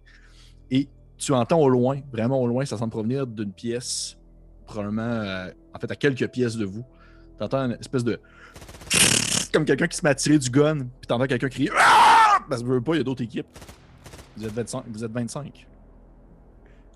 Et 0.70 0.88
tu 1.18 1.34
entends 1.34 1.60
au 1.60 1.70
loin, 1.70 1.99
vraiment 2.12 2.39
au 2.39 2.45
loin, 2.45 2.64
ça 2.66 2.78
semble 2.78 2.91
provenir 2.91 3.26
d'une 3.26 3.51
pièce, 3.51 4.16
probablement, 4.68 5.47
en 5.74 5.80
fait, 5.80 5.89
à 5.89 5.95
quelques 5.95 6.28
pièces 6.28 6.56
de 6.56 6.66
vous. 6.66 6.86
Tu 7.39 7.43
entends 7.43 7.66
une 7.66 7.78
espèce 7.80 8.03
de. 8.03 8.22
Comme 9.51 9.66
quelqu'un 9.66 9.88
qui 9.88 9.97
se 9.97 10.03
met 10.03 10.12
à 10.12 10.16
tirer 10.16 10.38
du 10.38 10.51
gun, 10.51 10.82
puis 10.82 11.08
t'entends 11.08 11.26
quelqu'un 11.26 11.49
crier 11.49 11.72
Ah! 11.76 12.38
Parce 12.47 12.62
que 12.62 12.72
je 12.72 12.80
pas, 12.80 12.93
il 12.93 12.97
y 12.97 13.01
a 13.01 13.03
d'autres 13.03 13.24
équipes. 13.24 13.47
Vous 14.38 14.45
êtes 14.45 14.53
25. 14.53 14.84
Vous 14.88 15.03
êtes 15.03 15.12
25. 15.12 15.66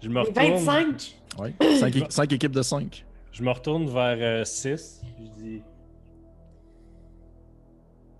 Je 0.02 0.10
me 0.10 0.22
retourne, 0.22 0.56
25? 0.56 1.16
Oui. 1.40 1.56
5, 2.10 2.32
équipes 2.32 2.52
de 2.52 2.62
5. 2.62 3.06
je 3.32 3.44
me 3.44 3.52
retourne 3.52 3.90
vers 3.90 4.46
6. 4.48 5.02
je 5.20 5.42
dis 5.42 5.62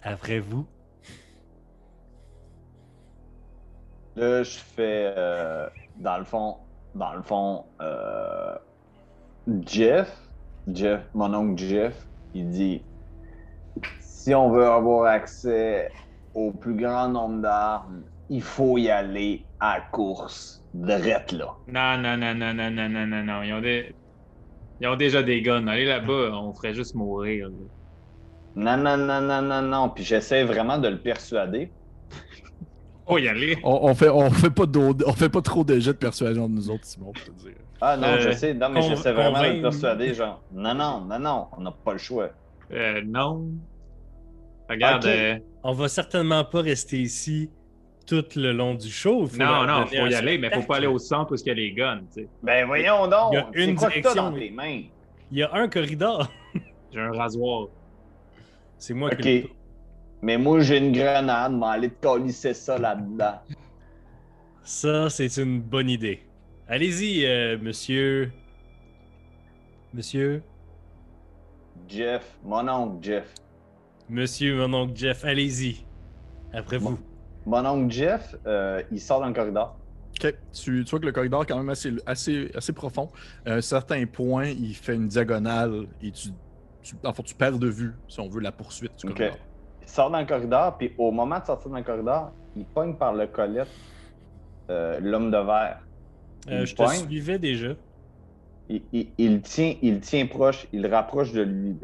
Après 0.04 0.40
vous. 0.40 0.66
Là, 4.16 4.44
je 4.44 4.58
fais, 4.58 5.14
euh, 5.16 5.70
dans 5.98 6.18
le 6.18 6.26
fond, 6.26 6.58
dans 6.96 7.14
le 7.14 7.22
fond, 7.22 7.64
euh, 7.82 8.56
Jeff, 9.66 10.14
Jeff, 10.68 11.02
mon 11.14 11.34
oncle 11.34 11.64
Jeff, 11.64 12.06
il 12.34 12.50
dit, 12.50 12.82
si 14.02 14.34
on 14.36 14.50
veut 14.52 14.66
avoir 14.66 15.06
accès 15.06 15.90
au 16.34 16.52
plus 16.52 16.76
grand 16.76 17.08
nombre 17.08 17.42
d'armes, 17.42 18.02
il 18.30 18.42
faut 18.42 18.78
y 18.78 18.90
aller 18.90 19.46
à 19.60 19.82
course, 19.92 20.64
drette 20.74 21.32
là. 21.32 21.54
Non, 21.68 21.98
non, 22.02 22.18
non, 22.18 22.34
non, 22.36 22.54
non, 22.54 22.70
non, 22.72 22.90
non, 22.90 23.06
non, 23.08 23.24
non. 23.24 23.44
Ils 23.44 23.54
ont, 23.54 23.62
des... 23.62 23.94
Ils 24.82 24.88
ont 24.88 24.96
déjà 24.96 25.22
des 25.24 25.42
guns. 25.42 25.68
Allez 25.68 25.86
là-bas, 25.86 26.32
on 26.34 26.54
ferait 26.54 26.74
juste 26.74 26.96
mourir. 26.96 27.50
là. 27.50 27.56
Non, 28.56 28.78
non, 28.84 28.98
non, 28.98 29.22
non, 29.22 29.42
non, 29.42 29.62
non. 29.62 29.90
Puis 29.90 30.04
j'essaie 30.04 30.44
vraiment 30.44 30.78
de 30.78 30.88
le 30.88 30.98
persuader. 30.98 31.72
Oh, 33.06 33.18
y 33.18 33.28
aller. 33.28 33.58
On, 33.64 33.80
on 33.90 33.96
fait, 33.96 34.10
on, 34.10 34.30
fait 34.30 34.50
pas 34.52 34.66
on 34.76 35.14
fait 35.14 35.30
pas 35.30 35.42
trop 35.42 35.64
de 35.64 35.80
jets 35.80 35.94
de 35.94 35.98
persuasion 35.98 36.48
de 36.48 36.54
nous 36.54 36.70
autres, 36.70 36.86
Simon, 36.86 37.12
pour 37.12 37.24
te 37.36 37.42
dire. 37.42 37.56
Ah 37.82 37.98
non, 37.98 38.08
Euh, 38.08 38.20
je 38.20 38.32
sais, 38.32 38.54
non, 38.54 38.70
mais 38.70 38.82
j'essaie 38.84 39.12
vraiment 39.14 39.42
de 39.42 39.48
le 39.56 39.62
persuader, 39.62 40.14
genre, 40.14 40.42
non, 40.54 40.76
non, 40.76 41.02
non, 41.02 41.18
non, 41.20 41.48
on 41.58 41.62
n'a 41.62 41.72
pas 41.72 41.94
le 41.94 41.98
choix. 41.98 42.30
Euh, 42.72 43.02
non. 43.06 43.48
Regarde, 44.70 45.04
Ok. 45.06 45.10
euh, 45.12 45.40
On 45.64 45.74
va 45.74 45.88
certainement 45.88 46.44
pas 46.44 46.62
rester 46.62 46.98
ici 47.02 47.50
tout 48.10 48.26
le 48.36 48.52
long 48.52 48.74
du 48.74 48.90
show. 48.90 49.24
Il 49.24 49.30
faut 49.30 49.38
non, 49.38 49.66
non, 49.68 49.84
donner 49.86 50.00
faut 50.00 50.08
y 50.08 50.16
aller, 50.16 50.38
mais 50.40 50.50
faut 50.50 50.64
pas 50.64 50.78
aller 50.78 50.88
au 50.88 50.98
centre 50.98 51.34
où 51.34 51.36
il 51.36 51.46
y 51.46 51.52
a 51.52 51.54
les 51.54 51.72
guns, 51.74 52.02
tu 52.12 52.22
sais. 52.24 52.28
Ben 52.42 52.66
voyons 52.66 53.08
donc, 53.08 53.34
Il 53.34 53.60
y 53.60 53.64
a 53.64 53.66
une 53.66 53.76
quoi 53.76 53.90
que 53.90 53.94
t'as 53.96 54.02
direction, 54.02 54.32
dans 54.32 54.38
tes 54.38 54.50
mains? 54.50 54.82
Il 55.32 55.38
y 55.38 55.44
a 55.44 55.54
un 55.54 55.68
corridor. 55.70 56.28
J'ai 56.92 57.00
un 57.00 57.12
rasoir. 57.12 57.68
C'est 58.80 58.96
moi 58.96 59.12
Ok. 59.14 59.20
qui. 59.22 59.46
Mais 60.22 60.38
moi, 60.38 60.60
j'ai 60.60 60.78
une 60.80 60.92
grenade, 60.92 61.54
mais 61.54 61.66
aller 61.68 61.90
te 61.90 62.02
colisser 62.06 62.54
ça 62.54 62.78
là-dedans. 62.78 63.40
Ça, 64.64 65.10
c'est 65.10 65.38
une 65.38 65.62
bonne 65.62 65.90
idée. 65.90 66.24
Allez-y, 66.68 67.26
euh, 67.26 67.58
monsieur. 67.62 68.32
Monsieur. 69.94 70.44
Jeff, 71.88 72.38
mon 72.44 72.68
oncle 72.68 72.98
Jeff. 73.02 73.34
Monsieur, 74.10 74.68
mon 74.68 74.74
oncle 74.82 74.94
Jeff, 74.96 75.24
allez-y. 75.24 75.86
Après 76.54 76.78
vous. 76.78 77.00
Mon 77.50 77.66
oncle 77.66 77.92
Jeff, 77.92 78.36
euh, 78.46 78.84
il 78.92 79.02
sort 79.02 79.20
dans 79.22 79.28
le 79.28 79.34
corridor. 79.34 79.76
Ok, 80.22 80.36
tu, 80.52 80.84
tu 80.84 80.90
vois 80.90 81.00
que 81.00 81.06
le 81.06 81.12
corridor 81.12 81.44
est 81.44 81.46
quand 81.46 81.58
même 81.58 81.70
assez, 81.70 81.92
assez, 82.06 82.52
assez 82.54 82.74
profond. 82.74 83.10
À 83.46 83.54
un 83.54 83.62
certain 83.62 84.06
point, 84.06 84.48
il 84.50 84.76
fait 84.76 84.96
une 84.96 85.08
diagonale 85.08 85.88
et 86.02 86.12
tu, 86.12 86.30
tu, 86.82 86.96
en 87.04 87.14
fait, 87.14 87.24
tu 87.24 87.36
perds 87.36 87.58
de 87.60 87.68
vue, 87.70 87.94
si 88.08 88.20
on 88.20 88.30
veut, 88.30 88.42
la 88.42 88.52
poursuite 88.52 88.92
du 89.00 89.06
Ok. 89.10 89.18
corridor. 89.18 89.38
Il 89.82 89.88
sort 89.90 90.12
dans 90.12 90.20
le 90.20 90.26
corridor, 90.26 90.78
puis 90.78 90.94
au 90.98 91.12
moment 91.12 91.40
de 91.40 91.46
sortir 91.46 91.72
dans 91.72 91.78
le 91.78 91.84
corridor, 91.84 92.32
il 92.56 92.66
pogne 92.66 92.98
par 92.98 93.14
le 93.14 93.28
collet 93.28 93.64
euh, 94.72 95.00
l'homme 95.00 95.32
de 95.32 95.38
verre. 95.38 95.80
Euh, 96.50 96.62
Il 96.62 96.68
je 96.68 96.74
te 96.74 96.78
pogne. 96.84 97.06
suivais 97.06 97.40
déjà. 97.40 97.76
Il, 98.70 98.84
il- 98.92 99.14
il 99.18 99.42
tient, 99.42 99.76
il 99.82 99.96
le 99.96 100.02
tient 100.02 100.28
proche, 100.28 100.68
il 100.72 100.82
le 100.82 100.90
rapproche 100.90 101.32
de 101.34 101.42
lui. 101.42 101.80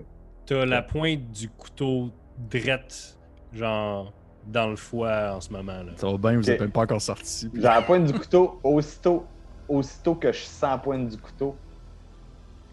T'as 0.45 0.66
la 0.66 0.84
pointe 0.84 1.32
du 1.32 1.49
couteau 1.49 2.11
drette, 2.38 3.18
genre 3.51 4.13
dans 4.45 4.67
le 4.69 4.75
foie 4.75 5.33
en 5.35 5.41
ce 5.41 5.51
moment. 5.51 5.83
Là. 5.83 5.91
Ça 5.95 6.07
va 6.09 6.17
bien, 6.17 6.35
vous 6.37 6.43
n'êtes 6.43 6.59
même 6.59 6.71
pas 6.71 6.81
encore 6.81 7.01
sorti. 7.01 7.49
J'ai 7.53 7.61
la 7.61 7.81
pointe 7.81 8.05
du 8.05 8.13
couteau, 8.13 8.59
aussitôt, 8.63 9.25
aussitôt 9.67 10.15
que 10.15 10.31
je 10.31 10.39
sens 10.39 10.61
la 10.71 10.77
pointe 10.77 11.07
du 11.09 11.17
couteau, 11.17 11.55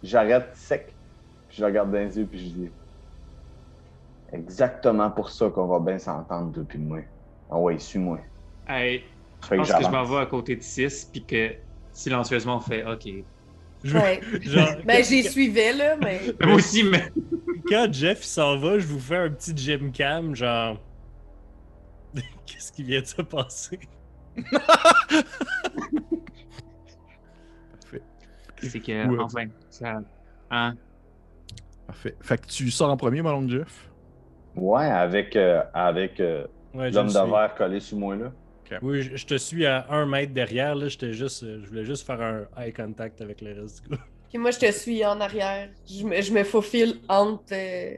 j'arrête 0.03 0.49
sec, 0.53 0.93
puis 1.47 1.57
je 1.57 1.61
le 1.61 1.67
regarde 1.67 1.91
dans 1.91 1.97
les 1.99 2.17
yeux, 2.17 2.25
puis 2.29 2.39
je 2.39 2.45
dis 2.53 2.69
Exactement 4.31 5.11
pour 5.11 5.29
ça 5.29 5.49
qu'on 5.49 5.67
va 5.67 5.79
bien 5.79 5.99
s'entendre 5.99 6.51
depuis 6.51 6.79
moi. 6.79 6.99
Ah 7.51 7.57
ouais, 7.59 7.77
suis-moi. 7.77 8.19
Hey, 8.67 9.03
je 9.43 9.49
que 9.49 9.55
pense 9.55 9.71
que 9.71 9.83
je 9.83 9.89
m'en 9.89 10.03
vais 10.03 10.17
à 10.17 10.25
côté 10.25 10.55
de 10.55 10.63
6, 10.63 11.09
puis 11.11 11.23
que 11.23 11.51
silencieusement 11.91 12.57
on 12.57 12.59
fait 12.59 12.83
OK. 12.85 13.07
Je- 13.83 13.97
Ouais. 13.97 14.21
genre, 14.41 14.69
Ben, 14.85 15.03
j'y 15.03 15.23
suivais, 15.23 15.73
là, 15.73 15.95
mais. 15.97 16.21
Moi 16.43 16.55
aussi, 16.55 16.83
mais. 16.83 17.11
Quand 17.69 17.87
Jeff 17.91 18.23
s'en 18.23 18.57
va, 18.57 18.79
je 18.79 18.87
vous 18.87 18.99
fais 18.99 19.17
un 19.17 19.29
petit 19.29 19.55
gym 19.55 19.91
cam, 19.91 20.35
genre. 20.35 20.77
Qu'est-ce 22.45 22.71
qui 22.71 22.83
vient 22.83 23.01
de 23.01 23.05
se 23.05 23.21
passer? 23.21 23.79
C'est 28.61 28.79
que, 28.79 29.07
Ouais. 29.07 29.17
enfin, 29.19 29.45
ça. 29.69 30.01
Hein? 30.49 30.75
Parfait. 31.87 32.15
Fait 32.21 32.39
que 32.41 32.47
tu 32.47 32.71
sors 32.71 32.89
en 32.89 32.97
premier, 32.97 33.21
mon 33.21 33.31
oncle 33.31 33.51
Jeff? 33.51 33.89
Ouais, 34.55 34.85
avec, 34.85 35.35
euh, 35.35 35.61
avec 35.73 36.19
euh, 36.19 36.45
Ouais, 36.73 36.89
l'homme 36.91 37.07
de 37.07 37.13
verre 37.13 37.53
collé 37.55 37.79
sous 37.79 37.97
moi 37.97 38.15
là. 38.15 38.31
Oui, 38.81 39.03
je, 39.03 39.15
je 39.17 39.25
te 39.27 39.37
suis 39.37 39.65
à 39.67 39.85
un 39.91 40.05
mètre 40.07 40.33
derrière. 40.33 40.73
Là, 40.73 40.87
juste, 40.87 41.43
euh, 41.43 41.59
je 41.61 41.67
voulais 41.67 41.85
juste 41.85 42.07
faire 42.07 42.19
un 42.21 42.45
eye 42.57 42.73
contact 42.73 43.21
avec 43.21 43.41
le 43.41 43.61
reste 43.61 43.83
du 43.83 43.89
groupe. 43.89 44.01
Puis 44.29 44.37
moi, 44.39 44.49
je 44.49 44.59
te 44.59 44.71
suis 44.71 45.05
en 45.05 45.19
arrière. 45.21 45.69
Je 45.87 46.03
me, 46.05 46.19
je 46.21 46.33
me 46.33 46.43
faufile 46.43 46.95
entre 47.07 47.43
euh, 47.53 47.95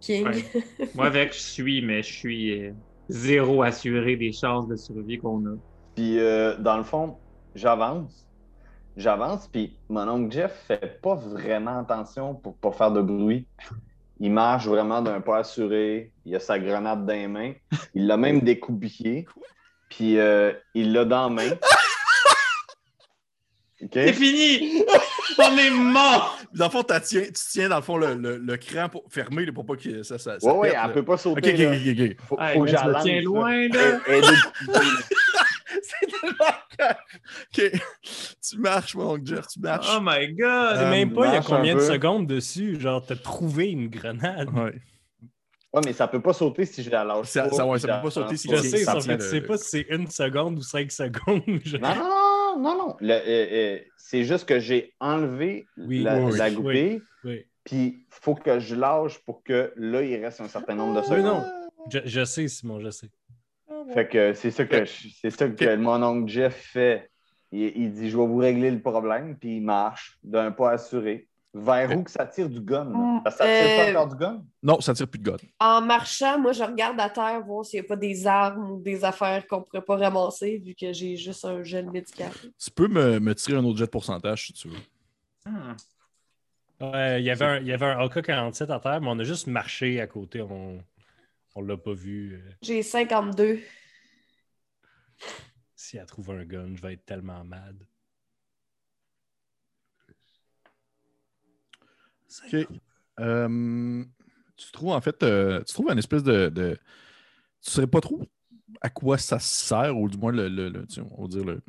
King. 0.00 0.26
Ouais. 0.26 0.44
Moi, 0.96 1.06
avec, 1.06 1.32
je 1.32 1.38
suis, 1.38 1.80
mais 1.80 2.02
je 2.02 2.12
suis 2.12 2.60
euh, 2.66 2.72
zéro 3.08 3.62
assuré 3.62 4.16
des 4.16 4.32
chances 4.32 4.66
de 4.68 4.76
survie 4.76 5.18
qu'on 5.18 5.44
a. 5.46 5.56
Puis 5.94 6.18
euh, 6.18 6.56
dans 6.58 6.76
le 6.76 6.84
fond, 6.84 7.16
j'avance. 7.54 8.26
J'avance, 8.96 9.48
puis 9.48 9.76
mon 9.88 10.08
oncle 10.08 10.32
Jeff 10.32 10.64
fait 10.68 11.00
pas 11.02 11.16
vraiment 11.16 11.80
attention 11.80 12.34
pour 12.34 12.56
pas 12.56 12.70
faire 12.70 12.92
de 12.92 13.02
bruit. 13.02 13.46
Il 14.20 14.30
marche 14.30 14.66
vraiment 14.66 15.02
d'un 15.02 15.20
pas 15.20 15.38
assuré. 15.38 16.12
Il 16.24 16.36
a 16.36 16.40
sa 16.40 16.58
grenade 16.58 17.04
dans 17.04 17.12
les 17.12 17.26
mains. 17.26 17.52
Il 17.94 18.06
l'a 18.06 18.16
même 18.16 18.40
découpillé. 18.40 19.26
puis 19.88 20.18
euh, 20.18 20.52
il 20.74 20.92
l'a 20.92 21.04
dans 21.04 21.28
la 21.28 21.34
main. 21.34 21.50
C'est 23.92 24.12
fini! 24.12 24.84
On 25.38 25.56
est 25.58 25.70
mort! 25.70 26.38
Dans 26.54 26.66
le 26.66 26.70
fond, 26.70 26.82
tiens- 26.84 27.00
tu 27.22 27.32
tiens 27.50 27.68
dans 27.68 27.76
le 27.76 27.82
fond 27.82 27.96
le, 27.96 28.14
le, 28.14 28.36
le 28.38 28.56
cran 28.56 28.88
pour, 28.88 29.04
fermé 29.10 29.50
pour 29.52 29.66
pas 29.66 29.76
que 29.76 30.02
ça, 30.02 30.18
ça, 30.18 30.38
ça 30.38 30.46
Ouais, 30.46 30.58
ouais, 30.58 30.68
pète, 30.70 30.78
elle 30.84 30.92
peut 30.92 31.04
pas 31.04 31.16
sauter. 31.16 31.52
ok, 31.52 31.58
là. 31.58 31.70
ok, 31.70 31.76
ok. 32.10 32.16
Faut, 32.28 32.38
Hey, 32.40 32.54
faut 32.58 32.64
que 32.64 33.02
tiens 33.02 33.20
loin, 33.22 33.68
là. 33.68 34.00
C'est 35.82 36.06
tellement. 36.06 36.34
Ok, 37.56 37.70
tu 38.42 38.58
marches, 38.58 38.94
mon 38.96 39.24
Jeff, 39.24 39.46
tu 39.46 39.60
marches. 39.60 39.88
Oh 39.96 40.00
my 40.02 40.32
god! 40.34 40.76
Euh, 40.76 40.90
même 40.90 41.12
pas 41.14 41.26
il 41.28 41.32
y 41.34 41.36
a 41.36 41.40
combien 41.40 41.74
de 41.74 41.80
secondes 41.80 42.26
dessus. 42.26 42.80
Genre, 42.80 43.04
t'as 43.04 43.16
trouvé 43.16 43.70
une 43.70 43.88
grenade? 43.88 44.50
Ouais. 44.50 44.74
Ouais, 45.72 45.80
mais 45.84 45.92
ça 45.92 46.06
peut 46.08 46.20
pas 46.20 46.32
sauter 46.32 46.66
si 46.66 46.82
je 46.82 46.90
la 46.90 47.04
lâche. 47.04 47.26
Ça- 47.26 47.44
pas, 47.48 47.50
ça, 47.56 47.66
ouais, 47.66 47.78
ça 47.78 47.96
peut 47.96 48.02
pas 48.04 48.10
sauter 48.10 48.36
si 48.36 48.48
Je 48.50 48.56
sais, 48.56 48.84
ça 48.84 49.00
fait, 49.00 49.18
tu 49.18 49.24
sais 49.24 49.40
pas 49.40 49.56
si 49.56 49.68
c'est 49.70 49.86
une 49.90 50.08
seconde 50.08 50.58
ou 50.58 50.62
cinq 50.62 50.90
secondes. 50.92 51.42
je- 51.64 51.76
Non, 51.78 51.88
non, 51.94 52.08
non, 52.08 52.23
non. 52.58 52.96
Le- 53.00 53.12
euh, 53.12 53.18
euh, 53.76 53.78
c'est 53.96 54.24
juste 54.24 54.46
que 54.48 54.58
j'ai 54.60 54.94
enlevé 55.00 55.68
Oui, 55.76 56.02
la, 56.02 56.18
oui, 56.20 56.36
la 56.38 56.48
oui. 56.48 56.54
goupille, 56.54 57.02
Oui. 57.24 57.44
puis 57.64 57.84
il 57.84 58.04
faut 58.08 58.34
que 58.34 58.58
je 58.60 58.74
lâche 58.74 59.18
pour 59.24 59.42
que 59.42 59.72
là, 59.76 60.02
il 60.02 60.16
reste 60.24 60.40
un 60.40 60.48
certain 60.48 60.74
nombre 60.74 60.94
de 60.94 61.00
Oui, 61.00 61.16
secondes. 61.16 61.24
non. 61.24 61.44
Je, 61.90 61.98
je 62.04 62.24
sais, 62.24 62.48
Simon, 62.48 62.80
je 62.80 62.90
sais. 62.90 63.10
Fait 63.92 64.08
que 64.08 64.32
c'est 64.32 64.50
ça 64.50 64.64
que, 64.64 64.84
c'est 64.86 65.30
ça 65.30 65.48
que 65.48 65.76
mon 65.76 66.02
oncle 66.02 66.30
Jeff 66.30 66.54
fait. 66.72 67.10
Il, 67.52 67.72
il 67.76 67.92
dit 67.92 68.08
Je 68.10 68.16
vais 68.16 68.26
vous 68.26 68.38
régler 68.38 68.70
le 68.70 68.80
problème, 68.80 69.36
puis 69.38 69.56
il 69.56 69.60
marche 69.62 70.18
d'un 70.22 70.50
pas 70.52 70.70
assuré. 70.72 71.28
Vers 71.56 71.96
où 71.96 72.02
que 72.02 72.10
ça 72.10 72.26
tire 72.26 72.48
du 72.50 72.60
gun? 72.60 72.84
là? 72.90 73.20
Parce 73.22 73.36
que 73.36 73.44
ça 73.44 73.46
tire 73.46 73.80
Euh, 73.80 73.92
pas 73.92 74.00
encore 74.00 74.08
du 74.08 74.16
gun? 74.16 74.44
Non, 74.62 74.80
ça 74.80 74.92
tire 74.92 75.06
plus 75.06 75.20
de 75.20 75.24
god. 75.30 75.40
En 75.60 75.80
marchant, 75.80 76.38
moi, 76.40 76.50
je 76.52 76.64
regarde 76.64 76.98
à 76.98 77.08
terre, 77.08 77.40
voir 77.44 77.64
s'il 77.64 77.78
n'y 77.80 77.86
a 77.86 77.88
pas 77.88 77.96
des 77.96 78.26
armes 78.26 78.72
ou 78.72 78.80
des 78.80 79.04
affaires 79.04 79.46
qu'on 79.46 79.58
ne 79.58 79.62
pourrait 79.62 79.84
pas 79.84 79.96
ramasser, 79.96 80.58
vu 80.58 80.74
que 80.74 80.92
j'ai 80.92 81.16
juste 81.16 81.44
un 81.44 81.62
jeune 81.62 81.90
médical. 81.92 82.32
Tu 82.58 82.70
peux 82.72 82.88
me, 82.88 83.20
me 83.20 83.34
tirer 83.36 83.58
un 83.58 83.64
autre 83.64 83.78
jet 83.78 83.84
de 83.86 83.90
pourcentage 83.90 84.46
si 84.46 84.52
tu 84.52 84.68
veux. 84.68 84.78
Hmm. 85.46 85.74
Ouais, 86.80 87.20
il 87.22 87.24
y 87.24 87.30
avait 87.30 87.44
un, 87.44 87.58
il 87.58 87.66
y 87.68 87.72
avait 87.72 87.86
un 87.86 88.00
AK-47 88.04 88.72
à 88.72 88.80
terre, 88.80 89.00
mais 89.00 89.08
on 89.08 89.18
a 89.20 89.24
juste 89.24 89.46
marché 89.46 90.00
à 90.00 90.08
côté. 90.08 90.42
On 90.42 90.82
on 91.54 91.62
l'a 91.62 91.76
pas 91.76 91.92
vu. 91.94 92.34
Euh, 92.34 92.50
J'ai 92.62 92.82
52. 92.82 93.60
Si 95.76 95.96
elle 95.98 96.06
trouve 96.06 96.30
un 96.30 96.44
gun, 96.44 96.74
je 96.74 96.82
vais 96.82 96.94
être 96.94 97.04
tellement 97.04 97.44
mad. 97.44 97.76
OK. 102.46 102.66
Euh, 103.20 104.04
tu 104.56 104.72
trouves 104.72 104.90
en 104.90 105.00
fait, 105.00 105.22
euh, 105.22 105.62
tu 105.64 105.72
trouves 105.74 105.90
une 105.90 105.98
espèce 105.98 106.22
de, 106.22 106.48
de- 106.48 106.78
Tu 107.60 107.70
ne 107.70 107.72
saurais 107.72 107.86
pas 107.86 108.00
trop 108.00 108.22
à 108.80 108.90
quoi 108.90 109.18
ça 109.18 109.38
sert, 109.38 109.96
ou 109.96 110.08
du 110.08 110.18
moins 110.18 110.32
le, 110.32 110.48
le- 110.48 110.68
le- 110.68 110.86
tu 110.86 110.96
sais, 110.96 111.00
on 111.16 111.22
va 111.22 111.28
dire 111.28 111.44
le- 111.44 111.62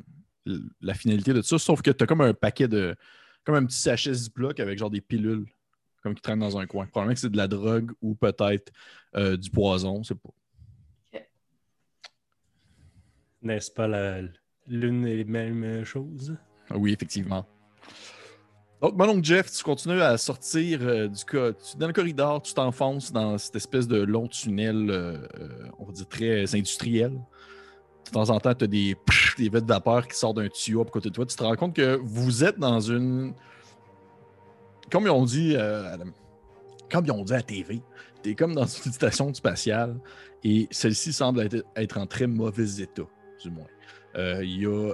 le- 0.44 0.62
la 0.80 0.94
finalité 0.94 1.32
de 1.32 1.42
ça, 1.42 1.58
sauf 1.58 1.82
que 1.82 1.90
tu 1.90 2.02
as 2.02 2.06
comme 2.06 2.20
un 2.20 2.34
paquet 2.34 2.68
de. 2.68 2.96
comme 3.44 3.54
un 3.54 3.64
petit 3.64 3.78
sachet 3.78 4.12
Ziploc 4.12 4.58
avec 4.60 4.78
genre 4.78 4.90
des 4.90 5.00
pilules, 5.00 5.46
comme 6.02 6.14
qui 6.14 6.22
traînent 6.22 6.40
dans 6.40 6.58
un 6.58 6.66
coin. 6.66 6.86
Probablement 6.86 7.14
que 7.14 7.20
c'est 7.20 7.30
de 7.30 7.36
la 7.36 7.48
drogue 7.48 7.92
ou 8.02 8.14
peut-être 8.14 8.72
euh, 9.14 9.36
du 9.36 9.50
poison, 9.50 10.02
c'est 10.02 10.16
pas. 10.18 10.30
N'est-ce 13.42 13.70
pas 13.70 13.86
la- 13.86 14.22
l'une 14.66 15.06
et 15.06 15.22
même 15.24 15.84
chose? 15.84 16.36
Oui, 16.74 16.92
effectivement. 16.92 17.46
Donc, 18.82 18.94
mon 18.96 19.08
oncle 19.08 19.24
Jeff, 19.24 19.50
tu 19.50 19.62
continues 19.64 20.02
à 20.02 20.18
sortir 20.18 20.80
euh, 20.82 21.08
du 21.08 21.24
co- 21.24 21.52
tu- 21.52 21.76
dans 21.78 21.86
le 21.86 21.92
corridor, 21.94 22.42
tu 22.42 22.52
t'enfonces 22.52 23.10
dans 23.10 23.38
cette 23.38 23.56
espèce 23.56 23.88
de 23.88 24.02
long 24.02 24.26
tunnel, 24.28 24.90
euh, 24.90 25.16
euh, 25.40 25.48
on 25.78 25.86
va 25.86 25.92
dire 25.92 26.06
très 26.08 26.54
industriel. 26.54 27.12
De 28.06 28.10
temps 28.12 28.28
en 28.30 28.38
temps, 28.38 28.54
tu 28.54 28.64
as 28.64 28.68
des, 28.68 28.94
pff, 28.94 29.34
des 29.38 29.48
de 29.48 29.58
vapeur 29.66 30.06
qui 30.06 30.16
sortent 30.16 30.36
d'un 30.36 30.48
tuyau 30.48 30.82
à 30.82 30.84
côté 30.84 31.08
de 31.08 31.14
toi. 31.14 31.24
Tu 31.24 31.34
te 31.36 31.42
rends 31.42 31.56
compte 31.56 31.74
que 31.74 31.98
vous 32.04 32.44
êtes 32.44 32.58
dans 32.58 32.78
une. 32.80 33.32
Comme 34.92 35.04
ils 35.04 35.10
ont 35.10 35.24
dit, 35.24 35.56
à 35.56 35.96
comme 36.92 37.04
ils 37.06 37.10
ont 37.12 37.24
dit 37.24 37.34
à 37.34 37.42
TV, 37.42 37.80
tu 38.22 38.30
es 38.30 38.34
comme 38.36 38.54
dans 38.54 38.66
une 38.66 38.92
station 38.92 39.32
spatiale 39.34 39.98
et 40.44 40.68
celle-ci 40.70 41.12
semble 41.12 41.48
être, 41.74 41.96
en 41.98 42.06
très 42.06 42.28
mauvais 42.28 42.80
état, 42.82 43.02
du 43.42 43.50
moins. 43.50 43.66
Il 44.16 44.62
y 44.62 44.66
a 44.66 44.92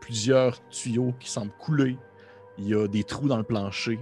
plusieurs 0.00 0.66
tuyaux 0.68 1.14
qui 1.20 1.30
semblent 1.30 1.52
couler. 1.60 1.96
Il 2.58 2.68
y 2.68 2.74
a 2.74 2.86
des 2.88 3.04
trous 3.04 3.28
dans 3.28 3.36
le 3.36 3.42
plancher. 3.44 3.98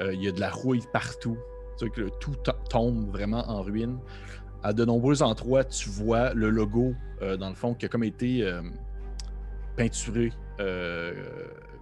Euh, 0.00 0.12
il 0.14 0.22
y 0.22 0.28
a 0.28 0.32
de 0.32 0.40
la 0.40 0.50
rouille 0.50 0.82
partout. 0.92 1.36
Que 1.80 2.08
tout 2.20 2.34
to- 2.44 2.52
tombe 2.70 3.10
vraiment 3.10 3.44
en 3.50 3.60
ruine. 3.62 3.98
À 4.62 4.72
de 4.72 4.84
nombreux 4.84 5.22
endroits, 5.22 5.64
tu 5.64 5.88
vois 5.90 6.32
le 6.32 6.48
logo, 6.48 6.94
euh, 7.20 7.36
dans 7.36 7.48
le 7.48 7.54
fond, 7.56 7.74
qui 7.74 7.84
a 7.84 7.88
comme 7.88 8.04
été 8.04 8.42
euh, 8.44 8.62
peinturé, 9.76 10.32
euh, 10.60 11.12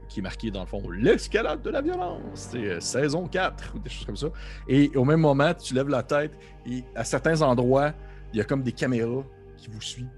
qui 0.09 0.21
est 0.21 0.23
marqué, 0.23 0.51
dans 0.51 0.61
le 0.63 0.67
fond, 0.67 0.83
l'escalade 0.91 1.63
de 1.63 1.71
la 1.71 1.81
violence. 1.83 2.21
C'est 2.35 2.67
euh, 2.67 2.81
saison 2.81 3.27
4 3.29 3.75
ou 3.77 3.79
des 3.79 3.91
choses 3.91 4.07
comme 4.07 4.17
ça. 4.17 4.29
Et 4.67 4.91
au 4.97 5.05
même 5.05 5.21
moment, 5.21 5.53
tu 5.55 5.75
lèves 5.75 5.89
la 5.89 6.03
tête 6.03 6.33
et 6.67 6.83
à 6.95 7.05
certains 7.05 7.41
endroits, 7.43 7.93
il 8.33 8.39
y 8.39 8.41
a 8.41 8.45
comme 8.45 8.63
des 8.63 8.73
caméras 8.73 9.23
qui 9.57 9.69
vous 9.71 9.81
suivent. 9.81 10.09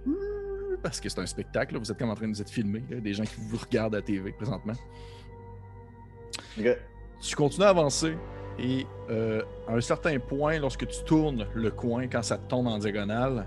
Parce 0.83 1.01
que 1.01 1.09
c'est 1.09 1.21
un 1.21 1.27
spectacle, 1.27 1.77
vous 1.79 1.91
êtes 1.91 1.99
comme 1.99 2.11
en 2.11 2.15
train 2.15 2.29
de 2.29 2.35
vous 2.35 2.43
être 2.43 2.51
filmé, 2.51 2.81
des 2.81 3.13
gens 3.15 3.25
qui 3.25 3.41
vous 3.41 3.57
regardent 3.57 3.95
à 3.95 3.99
la 3.99 4.03
TV 4.03 4.33
présentement. 4.33 4.75
Tu 7.21 7.37
continues 7.37 7.65
à 7.67 7.71
avancer 7.71 8.17
et 8.59 8.87
euh, 9.11 9.43
à 9.69 9.73
un 9.75 9.81
certain 9.81 10.19
point, 10.19 10.59
lorsque 10.59 10.87
tu 10.87 11.03
tournes 11.05 11.47
le 11.55 11.71
coin, 11.71 12.07
quand 12.07 12.23
ça 12.23 12.39
tombe 12.39 12.67
en 12.67 12.79
diagonale, 12.79 13.47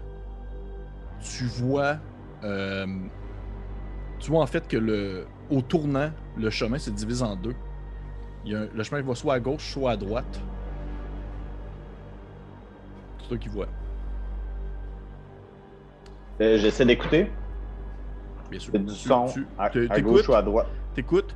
tu 1.22 1.46
vois, 1.46 1.98
euh, 2.44 2.86
tu 4.20 4.32
vois 4.32 4.42
en 4.42 4.48
fait 4.48 4.68
que 4.68 4.78
le, 4.78 5.26
au 5.50 5.62
tournant, 5.62 6.12
le 6.38 6.50
chemin 6.50 6.78
se 6.78 6.90
divise 6.90 7.24
en 7.24 7.36
deux. 7.36 7.56
Il 8.46 8.52
y 8.52 8.56
a 8.56 8.60
un- 8.62 8.68
le 8.74 8.84
chemin 8.84 9.02
va 9.02 9.16
soit 9.16 9.36
à 9.36 9.40
gauche, 9.40 9.72
soit 9.74 9.92
à 9.92 9.98
droite. 9.98 10.42
C'est 13.22 13.28
toi 13.30 13.38
qui 13.38 13.50
vois, 13.50 13.68
Euh, 16.40 16.58
J'essaie 16.60 16.86
d'écouter. 16.86 17.32
bien 18.52 18.60
sûr. 18.60 18.72
C'est 18.74 18.86
du 18.86 18.94
son 18.94 19.26
tu- 19.26 19.48
à, 19.58 19.70
à 19.90 20.02
gauche 20.02 20.30
ou 20.30 20.34
à 20.36 20.42
droite? 20.44 20.68
T'écoutes, 20.94 21.36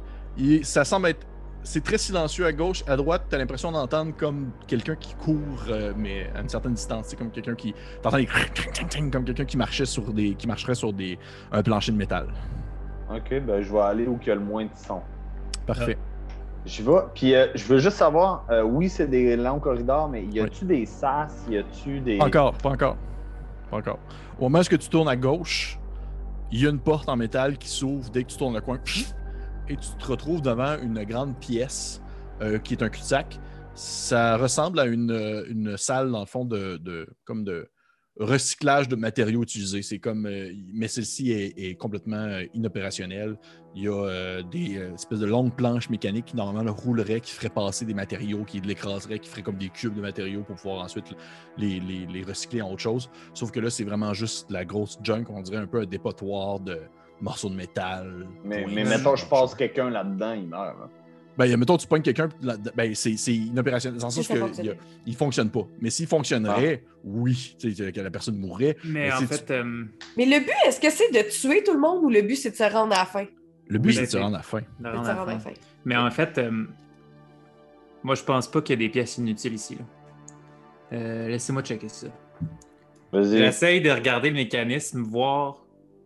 ça 0.63 0.85
semble 0.85 1.07
être. 1.07 1.25
C'est 1.63 1.83
très 1.83 1.97
silencieux 1.97 2.45
à 2.45 2.53
gauche. 2.53 2.83
À 2.87 2.95
droite, 2.95 3.23
t'as 3.29 3.37
l'impression 3.37 3.71
d'entendre 3.71 4.13
comme 4.17 4.51
quelqu'un 4.67 4.95
qui 4.95 5.13
court, 5.13 5.37
euh, 5.69 5.93
mais 5.95 6.29
à 6.35 6.41
une 6.41 6.49
certaine 6.49 6.73
distance. 6.73 7.05
C'est 7.07 7.15
comme 7.17 7.29
quelqu'un 7.29 7.55
qui. 7.55 7.75
T'entends 8.01 8.17
des. 8.17 8.27
comme 9.11 9.25
quelqu'un 9.25 9.45
qui 9.45 9.57
marchait 9.57 9.85
sur 9.85 10.11
des. 10.11 10.33
qui 10.33 10.47
marcherait 10.47 10.75
sur 10.75 10.91
des. 10.91 11.19
un 11.51 11.61
plancher 11.61 11.91
de 11.91 11.97
métal. 11.97 12.27
Ok, 13.13 13.41
ben 13.45 13.61
je 13.61 13.71
vais 13.71 13.79
aller 13.79 14.07
où 14.07 14.17
il 14.21 14.27
y 14.27 14.31
a 14.31 14.35
le 14.35 14.41
moins 14.41 14.65
de 14.65 14.71
son. 14.75 15.01
Parfait. 15.67 15.97
Je 16.65 16.83
vais. 16.83 16.99
Puis 17.13 17.35
euh, 17.35 17.47
je 17.55 17.65
veux 17.65 17.79
juste 17.79 17.97
savoir, 17.97 18.45
euh, 18.49 18.63
oui, 18.63 18.89
c'est 18.89 19.07
des 19.07 19.35
longs 19.35 19.59
corridors, 19.59 20.09
mais 20.09 20.25
y 20.25 20.39
a-tu 20.39 20.65
des 20.65 20.85
sas? 20.85 21.45
Y 21.49 21.57
a-tu 21.57 21.99
des. 21.99 22.17
Pas 22.17 22.25
encore, 22.25 22.53
pas 22.53 22.69
encore. 22.69 22.97
Pas 23.69 23.77
encore. 23.77 23.99
Au 24.39 24.43
moment 24.43 24.59
où 24.59 24.63
tu 24.63 24.89
tournes 24.89 25.09
à 25.09 25.15
gauche, 25.15 25.79
il 26.51 26.61
y 26.61 26.67
a 26.67 26.69
une 26.69 26.79
porte 26.79 27.07
en 27.07 27.15
métal 27.15 27.57
qui 27.57 27.69
s'ouvre 27.69 28.09
dès 28.09 28.23
que 28.23 28.29
tu 28.29 28.37
tournes 28.37 28.55
le 28.55 28.61
coin. 28.61 28.79
Et 29.71 29.77
tu 29.77 29.87
te 29.97 30.05
retrouves 30.05 30.41
devant 30.41 30.77
une 30.81 31.01
grande 31.05 31.39
pièce 31.39 32.01
euh, 32.41 32.59
qui 32.59 32.73
est 32.73 32.83
un 32.83 32.89
cul-de-sac. 32.89 33.39
Ça 33.73 34.35
ressemble 34.35 34.81
à 34.81 34.85
une, 34.85 35.11
euh, 35.11 35.77
salle, 35.77 36.11
dans 36.11 36.19
le 36.19 36.25
fond, 36.25 36.43
de, 36.43 37.07
comme 37.23 37.45
de 37.45 37.69
recyclage 38.19 38.89
de 38.89 38.97
matériaux 38.97 39.43
utilisés. 39.43 39.81
C'est 39.81 39.99
comme, 39.99 40.25
euh, 40.25 40.51
mais 40.73 40.89
celle-ci 40.89 41.31
est, 41.31 41.75
complètement 41.79 42.41
inopérationnelle. 42.53 43.37
Il 43.73 43.83
y 43.83 43.87
a 43.87 44.43
des 44.43 44.75
espèces 44.93 45.19
de 45.19 45.25
longues 45.25 45.55
planches 45.55 45.89
mécaniques 45.89 46.25
qui 46.25 46.35
normalement 46.35 46.63
le 46.63 46.71
rouleraient, 46.71 47.21
qui 47.21 47.31
feraient 47.31 47.47
passer 47.47 47.85
des 47.85 47.93
matériaux, 47.93 48.43
qui 48.43 48.59
l'écraseraient, 48.59 49.19
qui 49.19 49.29
feraient 49.29 49.41
comme 49.41 49.57
des 49.57 49.69
cubes 49.69 49.95
de 49.95 50.01
matériaux 50.01 50.43
pour 50.43 50.57
pouvoir 50.57 50.83
ensuite 50.83 51.15
les, 51.57 51.79
les- 51.79 52.23
recycler 52.23 52.61
en 52.61 52.71
autre 52.71 52.81
chose. 52.81 53.09
Sauf 53.33 53.51
que 53.51 53.61
là, 53.61 53.69
c'est 53.69 53.85
vraiment 53.85 54.13
juste 54.13 54.51
la 54.51 54.65
grosse 54.65 54.99
junk, 55.01 55.27
on 55.29 55.41
dirait 55.41 55.59
un 55.59 55.67
peu 55.67 55.79
un 55.79 55.85
dépotoir 55.85 56.59
de 56.59 56.81
morceaux 57.21 57.49
de 57.49 57.55
métal. 57.55 58.27
Mais, 58.43 58.65
mais 58.73 58.83
mettons, 58.83 59.15
je 59.15 59.25
passe 59.25 59.55
quelqu'un 59.55 59.89
là-dedans, 59.89 60.33
il 60.33 60.47
meurt. 60.47 60.77
là. 60.79 60.89
Ben, 61.37 61.45
y 61.45 61.53
a- 61.53 61.57
mettons, 61.57 61.77
tu 61.77 61.87
pognes 61.87 62.01
quelqu'un, 62.01 62.27
ben, 62.75 62.93
c'est 62.93 63.15
c'est 63.15 63.33
inopérationnel, 63.33 63.99
dans 63.99 64.07
le 64.07 64.11
sens 64.11 64.27
que 64.27 64.33
il 65.05 65.15
fonctionne 65.15 65.49
pas. 65.49 65.65
Mais 65.79 65.89
s'il 65.89 66.05
fonctionnerait, 66.07 66.83
oui, 67.05 67.55
tu 67.57 67.73
sais, 67.73 67.91
que 67.91 68.01
la 68.01 68.11
personne 68.11 68.37
mourrait. 68.37 68.75
Mais 68.83 69.05
Mais 69.07 69.13
en 69.13 69.17
fait, 69.21 69.49
euh, 69.49 69.85
Mais 70.17 70.25
le 70.25 70.39
but, 70.39 70.51
est-ce 70.67 70.81
que 70.81 70.89
c'est 70.89 71.09
de 71.11 71.29
tuer 71.29 71.63
tout 71.63 71.73
le 71.73 71.79
monde 71.79 72.03
ou 72.03 72.09
le 72.09 72.21
but, 72.21 72.35
c'est 72.35 72.51
de 72.51 72.55
se 72.57 72.63
rendre 72.63 72.93
à 72.93 72.99
la 72.99 73.05
fin? 73.05 73.25
Le 73.67 73.79
but, 73.79 73.89
Oui, 73.89 73.95
c'est 73.95 74.01
de 74.01 74.07
se 74.07 74.17
rendre 74.17 74.35
à 74.35 74.39
la 74.39 74.43
fin. 74.43 74.59
de 74.59 74.65
C'est 74.77 74.83
de 74.83 74.87
rendre 74.89 75.05
se 75.05 75.09
à 75.09 75.13
la 75.13 75.19
rendre 75.19 75.31
à 75.31 75.33
la 75.35 75.39
fin. 75.39 75.49
fin. 75.51 75.55
Mais 75.85 75.95
en 75.95 76.11
fait, 76.11 76.37
euh, 76.37 76.51
moi, 78.03 78.15
je 78.15 78.23
pense 78.23 78.51
pas 78.51 78.61
qu'il 78.61 78.73
y 78.79 78.83
a 78.83 78.85
des 78.85 78.89
pièces 78.91 79.17
inutiles 79.17 79.53
ici. 79.53 79.75
là. 79.75 79.85
Euh, 80.97 81.27
Laissez-moi 81.29 81.61
checker 81.63 81.87
ça. 81.87 82.07
Vas-y. 83.13 83.37
J'essaye 83.37 83.81
de 83.81 83.89
regarder 83.89 84.29
le 84.29 84.35
mécanisme, 84.35 85.01
voir 85.01 85.60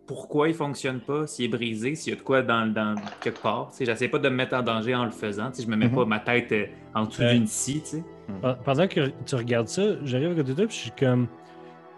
pourquoi 0.07 0.47
il 0.49 0.53
fonctionne 0.53 0.99
pas, 0.99 1.25
s'il 1.27 1.45
est 1.45 1.47
brisé, 1.49 1.95
s'il 1.95 2.13
y 2.13 2.15
a 2.15 2.19
de 2.19 2.23
quoi 2.23 2.41
dans, 2.41 2.71
dans 2.71 2.95
quelque 3.21 3.39
part. 3.41 3.69
Tu 3.71 3.77
sais, 3.77 3.85
J'essaie 3.85 4.07
pas 4.07 4.19
de 4.19 4.29
me 4.29 4.35
mettre 4.35 4.55
en 4.55 4.61
danger 4.61 4.93
en 4.95 5.05
le 5.05 5.11
faisant. 5.11 5.49
Tu 5.49 5.57
sais, 5.57 5.63
Je 5.63 5.67
me 5.69 5.75
mets 5.75 5.87
Mhm. 5.87 5.95
pas 5.95 6.05
ma 6.05 6.19
tête 6.19 6.51
euh, 6.51 6.65
en 6.93 7.05
dessous 7.05 7.23
d'une 7.23 7.47
scie. 7.47 7.81
tu 7.81 7.87
sais. 7.97 8.03
Pe- 8.41 8.55
Pendant 8.63 8.87
que 8.87 9.11
tu 9.25 9.35
regardes 9.35 9.67
ça, 9.67 9.81
j'arrive 10.03 10.31
à 10.31 10.35
côté 10.35 10.49
de 10.51 10.53
toi, 10.55 10.67
puis 10.67 10.75
je 10.75 10.81
suis 10.81 10.91
comme. 10.91 11.27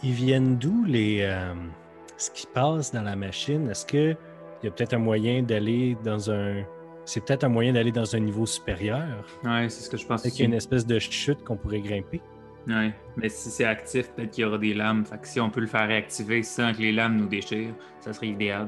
Ils 0.03 0.12
viennent 0.14 0.58
d'où 0.58 0.84
les, 0.86 1.20
euh, 1.22 1.53
ce 2.18 2.30
qui 2.32 2.45
passe 2.53 2.91
dans 2.93 3.01
la 3.01 3.16
machine, 3.16 3.70
est-ce 3.70 3.86
qu'il 3.86 4.16
y 4.64 4.68
a 4.68 4.72
peut-être 4.72 4.93
un 4.93 4.99
moyen 4.99 5.41
d'aller 5.43 5.97
dans 6.03 6.30
un. 6.32 6.64
C'est 7.05 7.26
peut-être 7.26 7.45
un 7.45 7.49
moyen 7.49 7.74
d'aller 7.74 7.91
dans 7.91 8.16
un 8.16 8.20
niveau 8.20 8.45
supérieur? 8.45 9.05
Ouais, 9.43 9.70
c'est 9.70 9.82
ce 9.84 9.89
que 9.89 9.97
je 9.97 10.05
pense. 10.05 10.22
Peut-être 10.22 10.34
qu'il 10.36 10.43
y 10.43 10.45
a 10.45 10.49
une 10.49 10.53
espèce 10.55 10.86
de 10.86 10.99
chute 10.99 11.43
qu'on 11.43 11.55
pourrait 11.55 11.80
grimper? 11.82 12.22
Ouais, 12.68 12.93
mais 13.15 13.30
si 13.30 13.49
c'est 13.49 13.63
actif, 13.63 14.09
peut-être 14.11 14.32
qu'il 14.32 14.43
y 14.43 14.45
aura 14.45 14.57
des 14.57 14.74
lames. 14.74 15.05
Fait 15.05 15.18
que 15.18 15.28
si 15.28 15.39
on 15.39 15.49
peut 15.49 15.61
le 15.61 15.68
faire 15.68 15.88
réactiver 15.88 16.43
sans 16.43 16.74
que 16.74 16.80
les 16.80 16.91
lames 16.91 17.15
nous 17.15 17.28
déchirent, 17.28 17.74
ça 18.01 18.11
serait 18.11 18.28
idéal. 18.28 18.68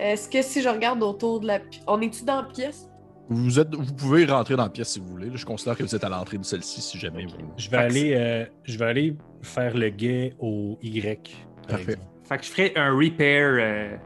Est-ce 0.00 0.28
que 0.28 0.42
si 0.42 0.60
je 0.60 0.68
regarde 0.68 1.00
autour 1.02 1.38
de 1.40 1.46
la 1.46 1.60
On 1.86 2.00
est-tu 2.00 2.24
dans 2.24 2.42
la 2.42 2.48
pièce? 2.48 2.88
Vous, 3.28 3.58
êtes, 3.60 3.72
vous 3.74 3.94
pouvez 3.94 4.24
rentrer 4.26 4.56
dans 4.56 4.64
la 4.64 4.68
pièce 4.68 4.88
si 4.88 4.98
vous 5.00 5.06
voulez. 5.06 5.26
là. 5.30 5.36
Je 5.36 5.46
considère 5.46 5.76
que 5.76 5.84
vous 5.84 5.94
êtes 5.94 6.02
à 6.04 6.08
l'entrée 6.08 6.38
de 6.38 6.42
celle-ci 6.44 6.80
si 6.82 6.98
jamais 6.98 7.24
vous. 7.24 7.36
Je 7.56 7.70
vais, 7.70 7.76
Fait 7.78 7.84
aller, 7.84 8.14
euh, 8.16 8.44
je 8.64 8.76
vais 8.78 8.84
aller 8.84 9.16
faire 9.42 9.74
le 9.76 9.88
guet 9.90 10.34
au 10.40 10.76
Y. 10.82 11.36
par 11.68 11.76
Parfait. 11.76 11.92
exemple. 11.92 12.08
Fait 12.24 12.38
que 12.38 12.44
je 12.44 12.50
ferais 12.50 12.72
un 12.76 12.92
repair 12.96 13.56
euh, 13.60 13.96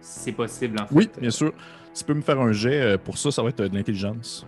si 0.00 0.20
c'est 0.20 0.32
possible 0.32 0.80
en 0.80 0.86
fait. 0.86 0.94
Oui, 0.94 1.08
bien 1.20 1.30
sûr. 1.30 1.52
Tu 1.94 2.02
peux 2.04 2.14
me 2.14 2.22
faire 2.22 2.40
un 2.40 2.52
jet. 2.52 2.80
euh, 2.80 2.98
Pour 2.98 3.18
ça, 3.18 3.30
ça 3.30 3.42
va 3.42 3.50
être 3.50 3.62
de 3.62 3.76
l'intelligence. 3.76 4.46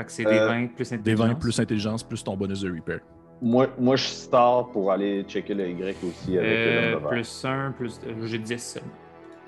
Fait 0.00 0.04
que 0.06 0.12
c'est 0.12 0.24
des 0.24 0.38
Euh, 0.38 0.46
20 0.48 0.66
plus 0.74 0.88
Des 0.90 0.94
intelligence. 0.96 1.26
20 1.28 1.34
plus 1.34 1.60
intelligence 1.60 2.02
plus 2.02 2.24
ton 2.24 2.36
bonus 2.36 2.60
de 2.60 2.70
repair. 2.72 3.00
Moi, 3.42 3.68
moi, 3.78 3.96
je 3.96 4.04
sors 4.04 4.70
pour 4.70 4.92
aller 4.92 5.22
checker 5.24 5.54
le 5.54 5.68
Y 5.70 5.96
aussi 6.04 6.36
avec 6.36 6.50
Euh, 6.50 7.00
le 7.00 7.08
plus 7.08 7.44
1, 7.44 7.72
plus. 7.72 7.98
euh, 8.06 8.26
J'ai 8.26 8.38
10. 8.38 8.78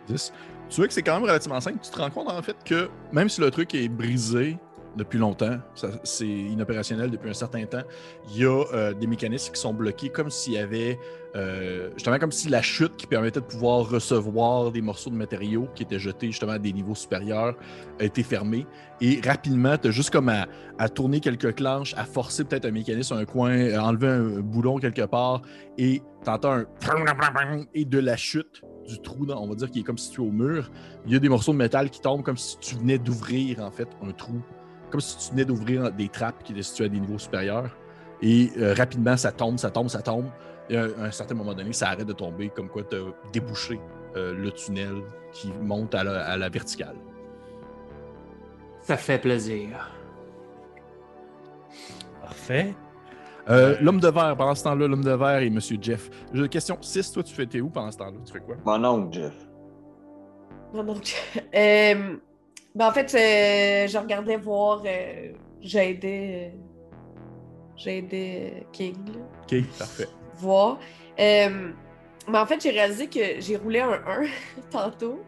10. 0.08 0.32
Tu 0.68 0.76
vois 0.76 0.86
que 0.88 0.94
c'est 0.94 1.02
quand 1.02 1.14
même 1.14 1.22
relativement 1.24 1.60
simple. 1.60 1.78
Tu 1.82 1.90
te 1.90 1.98
rends 1.98 2.08
compte 2.10 2.30
en 2.30 2.40
fait 2.42 2.56
que 2.64 2.88
même 3.12 3.28
si 3.28 3.40
le 3.42 3.50
truc 3.50 3.74
est 3.74 3.88
brisé 3.88 4.56
depuis 4.96 5.18
longtemps, 5.18 5.58
c'est 6.04 6.26
inopérationnel 6.26 7.10
depuis 7.10 7.30
un 7.30 7.34
certain 7.34 7.64
temps, 7.64 7.82
il 8.30 8.42
y 8.42 8.44
a 8.44 8.64
euh, 8.74 8.92
des 8.92 9.06
mécanismes 9.06 9.52
qui 9.52 9.60
sont 9.60 9.72
bloqués 9.72 10.10
comme 10.10 10.30
s'il 10.30 10.54
y 10.54 10.58
avait 10.58 10.98
euh, 11.34 11.90
justement 11.94 12.18
comme 12.18 12.32
si 12.32 12.50
la 12.50 12.60
chute 12.60 12.96
qui 12.96 13.06
permettait 13.06 13.40
de 13.40 13.46
pouvoir 13.46 13.88
recevoir 13.88 14.70
des 14.70 14.82
morceaux 14.82 15.08
de 15.08 15.14
matériaux 15.14 15.68
qui 15.74 15.82
étaient 15.82 15.98
jetés 15.98 16.26
justement 16.26 16.52
à 16.52 16.58
des 16.58 16.72
niveaux 16.72 16.94
supérieurs 16.94 17.56
a 17.98 18.04
été 18.04 18.22
fermée. 18.22 18.66
Et 19.00 19.20
rapidement, 19.24 19.78
tu 19.78 19.88
as 19.88 19.90
juste 19.92 20.10
comme 20.10 20.28
à, 20.28 20.88
tourner 20.90 21.20
quelques 21.20 21.54
clenches, 21.54 21.94
à 21.96 22.04
forcer 22.04 22.44
peut-être 22.44 22.66
un 22.66 22.70
mécanisme, 22.70 23.14
un 23.14 23.24
coin, 23.24 23.72
à 23.72 23.82
enlever 23.82 24.08
un 24.08 24.40
boulon 24.40 24.78
quelque 24.78 25.06
part 25.06 25.42
et 25.78 26.02
t'entends 26.22 26.52
un 26.52 27.66
et 27.74 27.84
de 27.84 27.98
la 27.98 28.16
chute 28.16 28.62
du 28.86 29.00
trou, 29.00 29.26
on 29.28 29.48
va 29.48 29.54
dire, 29.54 29.70
qui 29.70 29.80
est 29.80 29.84
comme 29.84 29.98
situé 29.98 30.22
au 30.22 30.30
mur, 30.30 30.70
il 31.06 31.12
y 31.12 31.16
a 31.16 31.18
des 31.18 31.28
morceaux 31.28 31.52
de 31.52 31.56
métal 31.56 31.88
qui 31.90 32.00
tombent 32.00 32.22
comme 32.22 32.36
si 32.36 32.58
tu 32.58 32.74
venais 32.74 32.98
d'ouvrir, 32.98 33.60
en 33.60 33.70
fait, 33.70 33.88
un 34.02 34.12
trou. 34.12 34.42
Comme 34.92 35.00
si 35.00 35.16
tu 35.16 35.32
venais 35.32 35.44
d'ouvrir 35.44 35.90
des 35.90 36.08
trappes 36.08 36.42
qui 36.44 36.52
étaient 36.52 36.62
situées 36.62 36.84
à 36.84 36.88
des 36.88 37.00
niveaux 37.00 37.18
supérieurs. 37.18 37.76
Et 38.20 38.52
euh, 38.58 38.74
rapidement, 38.74 39.16
ça 39.16 39.32
tombe, 39.32 39.58
ça 39.58 39.70
tombe, 39.70 39.88
ça 39.88 40.02
tombe. 40.02 40.26
Et 40.70 40.76
à 40.76 40.84
un 41.00 41.10
certain 41.10 41.34
moment 41.34 41.54
donné, 41.54 41.72
ça 41.72 41.88
arrête 41.88 42.06
de 42.06 42.12
tomber, 42.12 42.50
comme 42.50 42.68
quoi 42.68 42.82
tu 42.84 42.94
as 42.96 43.00
débouché 43.32 43.80
euh, 44.16 44.32
le 44.34 44.52
tunnel 44.52 45.02
qui 45.32 45.50
monte 45.60 45.94
à 45.94 46.04
la, 46.04 46.24
à 46.24 46.36
la 46.36 46.48
verticale. 46.48 46.94
Ça 48.82 48.96
fait 48.96 49.18
plaisir. 49.18 49.90
Parfait. 52.20 52.74
Euh, 53.48 53.76
l'homme 53.80 54.00
de 54.00 54.08
verre, 54.08 54.36
pendant 54.36 54.54
ce 54.54 54.64
temps-là, 54.64 54.86
l'homme 54.86 55.04
de 55.04 55.10
verre 55.10 55.38
et 55.38 55.50
Monsieur 55.50 55.76
Jeff. 55.80 56.10
J'ai 56.32 56.42
une 56.42 56.48
question 56.48 56.76
6, 56.80 57.12
toi, 57.12 57.22
tu 57.22 57.34
fais 57.34 57.46
t'es 57.46 57.60
où 57.60 57.70
pendant 57.70 57.90
ce 57.90 57.98
temps-là? 57.98 58.18
Tu 58.24 58.32
fais 58.32 58.40
quoi? 58.40 58.56
Mon 58.64 58.84
oncle, 58.84 59.18
Jeff. 59.18 59.34
Non, 60.72 60.84
donc. 60.84 61.14
Euh, 61.54 62.16
ben, 62.74 62.88
en 62.88 62.92
fait, 62.92 63.14
euh, 63.14 63.86
je 63.88 63.98
regardais 63.98 64.36
voir. 64.36 64.82
euh, 64.86 65.32
J'aidais. 65.60 66.52
euh, 66.54 66.58
J'aidais 67.76 68.66
King, 68.72 68.96
là, 69.06 69.20
Ok, 69.42 69.64
parfait. 69.78 70.08
voir. 70.36 70.78
Euh, 71.18 71.70
mais 72.28 72.38
en 72.38 72.46
fait, 72.46 72.60
j'ai 72.62 72.70
réalisé 72.70 73.06
que 73.08 73.40
j'ai 73.40 73.56
roulé 73.56 73.80
un 73.80 73.92
1 74.06 74.22
tantôt 74.70 75.20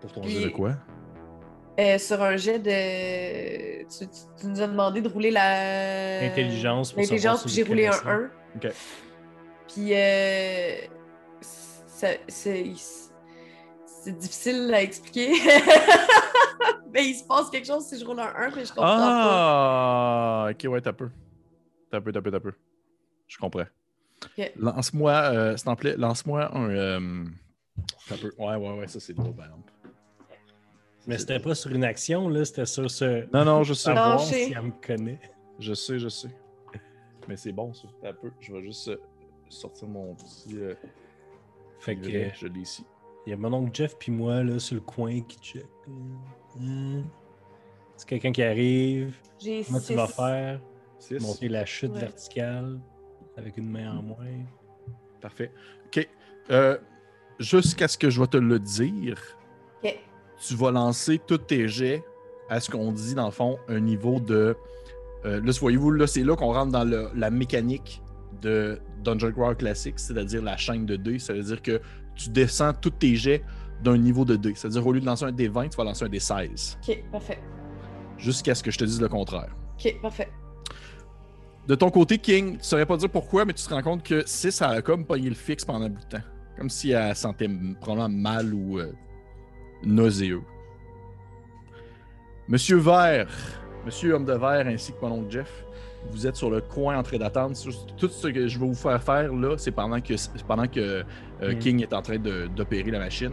Pour 0.00 0.12
ton 0.12 0.20
Puis- 0.22 0.30
jeu 0.42 0.48
de 0.50 0.54
quoi? 0.54 0.72
euh, 1.78 1.98
sur 1.98 2.22
un 2.22 2.36
jet 2.36 2.58
de. 2.58 3.82
Tu, 3.84 4.06
tu- 4.08 4.40
tu 4.40 4.46
nous 4.46 4.60
as 4.62 4.66
demandé 4.66 5.00
de 5.00 5.08
rouler 5.08 5.30
la. 5.30 6.20
Intelligence 6.26 6.94
L'intelligence, 6.96 7.46
j'ai 7.48 7.62
roulé 7.62 7.86
un 7.86 7.90
connaissez. 7.90 8.08
1. 8.08 8.30
Ok. 8.68 8.72
Puis, 9.68 9.88
euh, 9.92 10.76
ça- 11.40 12.16
c'est 12.28 12.64
c'est 14.06 14.16
difficile 14.16 14.72
à 14.72 14.82
expliquer. 14.82 15.32
mais 16.92 17.08
il 17.08 17.14
se 17.14 17.24
passe 17.24 17.50
quelque 17.50 17.66
chose 17.66 17.84
si 17.86 17.98
je 17.98 18.04
roule 18.04 18.20
un 18.20 18.32
1, 18.36 18.54
mais 18.54 18.64
je 18.64 18.68
comprends 18.68 18.84
pas. 18.84 20.46
Ah, 20.46 20.48
ok, 20.50 20.70
ouais, 20.70 20.80
t'as 20.80 20.92
peu. 20.92 21.10
T'as 21.90 22.00
peu, 22.00 22.12
t'as 22.12 22.20
peu, 22.20 22.30
t'as 22.30 22.40
peu. 22.40 22.52
Je 23.26 23.36
comprends. 23.36 23.64
Lance-moi, 24.56 25.12
euh, 25.12 25.56
s'il 25.56 25.72
te 25.72 25.76
plaît, 25.76 25.96
lance-moi 25.96 26.56
un. 26.56 26.70
Euh... 26.70 27.24
T'as 28.08 28.16
peu. 28.16 28.32
Ouais, 28.38 28.54
ouais, 28.54 28.78
ouais, 28.78 28.86
ça 28.86 29.00
c'est 29.00 29.12
drôle, 29.12 29.34
par 29.34 29.46
exemple. 29.46 29.72
Mais 31.08 31.18
c'était 31.18 31.40
pas 31.40 31.56
sur 31.56 31.72
une 31.72 31.84
action, 31.84 32.28
là, 32.28 32.44
c'était 32.44 32.66
sur 32.66 32.88
ce. 32.88 33.26
Non, 33.32 33.44
non, 33.44 33.64
je 33.64 33.74
sais. 33.74 33.92
Savoir 33.92 34.20
sais. 34.20 34.46
si 34.46 34.52
elle 34.52 34.62
me 34.62 34.86
connaît. 34.86 35.20
Je 35.58 35.74
sais, 35.74 35.98
je 35.98 36.08
sais. 36.08 36.30
Mais 37.26 37.36
c'est 37.36 37.52
bon, 37.52 37.74
ça. 37.74 37.88
T'as 38.00 38.12
peu. 38.12 38.30
Je 38.38 38.52
vais 38.52 38.62
juste 38.62 38.86
euh, 38.86 39.00
sortir 39.48 39.88
mon 39.88 40.14
petit. 40.14 40.56
euh, 40.56 40.74
Fait 41.80 41.96
que. 41.96 42.08
Je 42.08 42.46
l'ai 42.46 42.60
ici. 42.60 42.84
Il 43.26 43.30
y 43.30 43.32
a 43.32 43.36
mon 43.36 43.52
oncle 43.52 43.70
Jeff 43.74 43.96
puis 43.98 44.12
moi, 44.12 44.42
là, 44.42 44.58
sur 44.58 44.76
le 44.76 44.80
coin 44.80 45.20
qui 45.22 45.38
check. 45.38 45.66
Hum. 46.58 47.04
C'est 47.96 48.08
quelqu'un 48.08 48.32
qui 48.32 48.42
arrive. 48.42 49.16
J'ai 49.38 49.64
Comment 49.64 49.80
tu 49.80 49.94
vas 49.94 50.06
faire? 50.06 50.60
Six. 50.98 51.20
Monter 51.20 51.48
la 51.48 51.64
chute 51.66 51.92
Ouais. 51.92 52.00
verticale 52.00 52.78
avec 53.36 53.56
une 53.56 53.70
main 53.70 53.98
en 53.98 54.02
moins. 54.02 54.26
Parfait. 55.20 55.50
OK. 55.86 56.08
Euh, 56.50 56.78
Jusqu'à 57.38 57.86
ce 57.86 57.98
que 57.98 58.08
je 58.08 58.18
vais 58.18 58.26
te 58.28 58.38
le 58.38 58.58
dire, 58.58 59.20
Ok. 59.84 59.94
tu 60.38 60.54
vas 60.54 60.70
lancer 60.70 61.20
tous 61.26 61.36
tes 61.36 61.68
jets 61.68 62.02
à 62.48 62.60
ce 62.60 62.70
qu'on 62.70 62.92
dit, 62.92 63.14
dans 63.14 63.26
le 63.26 63.30
fond, 63.30 63.58
un 63.68 63.80
niveau 63.80 64.20
de. 64.20 64.56
euh, 65.26 65.40
là, 65.42 65.52
voyez-vous, 65.60 65.90
là, 65.90 66.06
c'est 66.06 66.22
là 66.22 66.34
qu'on 66.34 66.52
rentre 66.54 66.72
dans 66.72 66.84
le- 66.84 67.10
la 67.14 67.28
mécanique 67.30 68.00
de 68.40 68.78
Dungeon 69.04 69.32
Crawl 69.32 69.54
classique, 69.56 69.98
c'est-à-dire 69.98 70.40
la 70.42 70.56
chaîne 70.56 70.86
de 70.86 70.96
dés. 70.96 71.18
Ça 71.18 71.34
veut 71.34 71.42
dire 71.42 71.60
que 71.60 71.80
tu 72.16 72.30
descends 72.30 72.72
tous 72.72 72.90
tes 72.90 73.14
jets 73.14 73.44
d'un 73.82 73.96
niveau 73.98 74.24
de 74.24 74.36
dés. 74.36 74.54
C'est-à-dire, 74.54 74.86
au 74.86 74.92
lieu 74.92 75.00
de 75.00 75.06
lancer 75.06 75.24
un 75.24 75.32
dé 75.32 75.48
20, 75.48 75.68
tu 75.68 75.76
vas 75.76 75.84
lancer 75.84 76.04
un 76.04 76.08
dé 76.08 76.18
16. 76.18 76.78
Ok, 76.82 77.04
parfait. 77.12 77.38
Jusqu'à 78.18 78.54
ce 78.54 78.62
que 78.62 78.70
je 78.70 78.78
te 78.78 78.84
dise 78.84 79.00
le 79.00 79.08
contraire. 79.08 79.54
Ok, 79.78 80.00
parfait. 80.00 80.28
De 81.66 81.74
ton 81.74 81.90
côté, 81.90 82.18
King, 82.18 82.52
tu 82.52 82.58
ne 82.58 82.62
saurais 82.62 82.86
pas 82.86 82.96
dire 82.96 83.10
pourquoi, 83.10 83.44
mais 83.44 83.52
tu 83.52 83.64
te 83.64 83.74
rends 83.74 83.82
compte 83.82 84.02
que 84.02 84.22
6 84.24 84.62
a 84.62 84.82
comme 84.82 85.04
pogné 85.04 85.28
le 85.28 85.34
fixe 85.34 85.64
pendant 85.64 85.86
un 85.86 85.90
bout 85.90 86.00
de 86.00 86.16
temps. 86.16 86.24
Comme 86.56 86.70
si 86.70 86.92
elle 86.92 87.14
sentait 87.14 87.50
probablement 87.80 88.08
mal 88.08 88.54
ou 88.54 88.78
euh, 88.78 88.92
nauséeux. 89.82 90.42
Monsieur 92.48 92.76
Vert, 92.76 93.28
Monsieur 93.84 94.14
Homme 94.14 94.24
de 94.24 94.32
Vert 94.32 94.66
ainsi 94.68 94.92
que 94.92 94.98
mon 95.04 95.18
oncle 95.18 95.30
Jeff, 95.30 95.65
vous 96.10 96.26
êtes 96.26 96.36
sur 96.36 96.50
le 96.50 96.60
coin 96.60 96.98
en 96.98 97.02
train 97.02 97.18
d'attendre. 97.18 97.56
Tout 97.96 98.08
ce 98.08 98.28
que 98.28 98.48
je 98.48 98.58
vais 98.58 98.66
vous 98.66 98.74
faire 98.74 99.02
faire 99.02 99.32
là, 99.32 99.56
c'est 99.58 99.70
pendant 99.70 100.00
que, 100.00 100.14
pendant 100.46 100.66
que 100.66 100.80
euh, 100.80 101.52
Mm. 101.52 101.58
King 101.58 101.82
est 101.82 101.92
en 101.92 102.00
train 102.02 102.16
d'opérer 102.16 102.90
la 102.90 102.98
machine. 102.98 103.32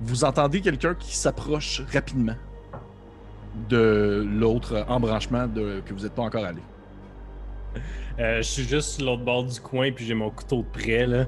Vous 0.00 0.24
entendez 0.24 0.60
quelqu'un 0.62 0.94
qui 0.94 1.14
s'approche 1.14 1.82
rapidement 1.92 2.36
de 3.68 4.26
l'autre 4.38 4.84
embranchement 4.88 5.46
de, 5.46 5.82
que 5.84 5.92
vous 5.92 6.00
n'êtes 6.04 6.14
pas 6.14 6.22
encore 6.22 6.44
allé. 6.44 6.62
Euh, 8.18 8.38
je 8.38 8.42
suis 8.42 8.62
juste 8.64 8.90
sur 8.96 9.04
l'autre 9.06 9.22
bord 9.24 9.44
du 9.44 9.60
coin 9.60 9.90
puis 9.92 10.04
j'ai 10.06 10.14
mon 10.14 10.30
couteau 10.30 10.62
de 10.62 10.78
près, 10.78 11.06
là. 11.06 11.26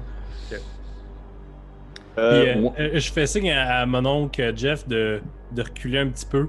Euh, 2.17 2.53
Puis, 2.53 2.61
moi- 2.61 2.73
je 2.77 3.11
fais 3.11 3.25
signe 3.25 3.51
à, 3.51 3.79
à 3.79 3.85
mon 3.87 4.05
oncle 4.05 4.53
Jeff 4.55 4.87
de, 4.87 5.21
de 5.51 5.61
reculer 5.63 5.97
un 5.99 6.09
petit 6.09 6.25
peu. 6.27 6.47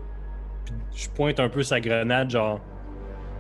Puis 0.93 1.05
je 1.05 1.11
pointe 1.11 1.41
un 1.41 1.49
peu 1.49 1.63
sa 1.63 1.81
grenade, 1.81 2.31
genre. 2.31 2.61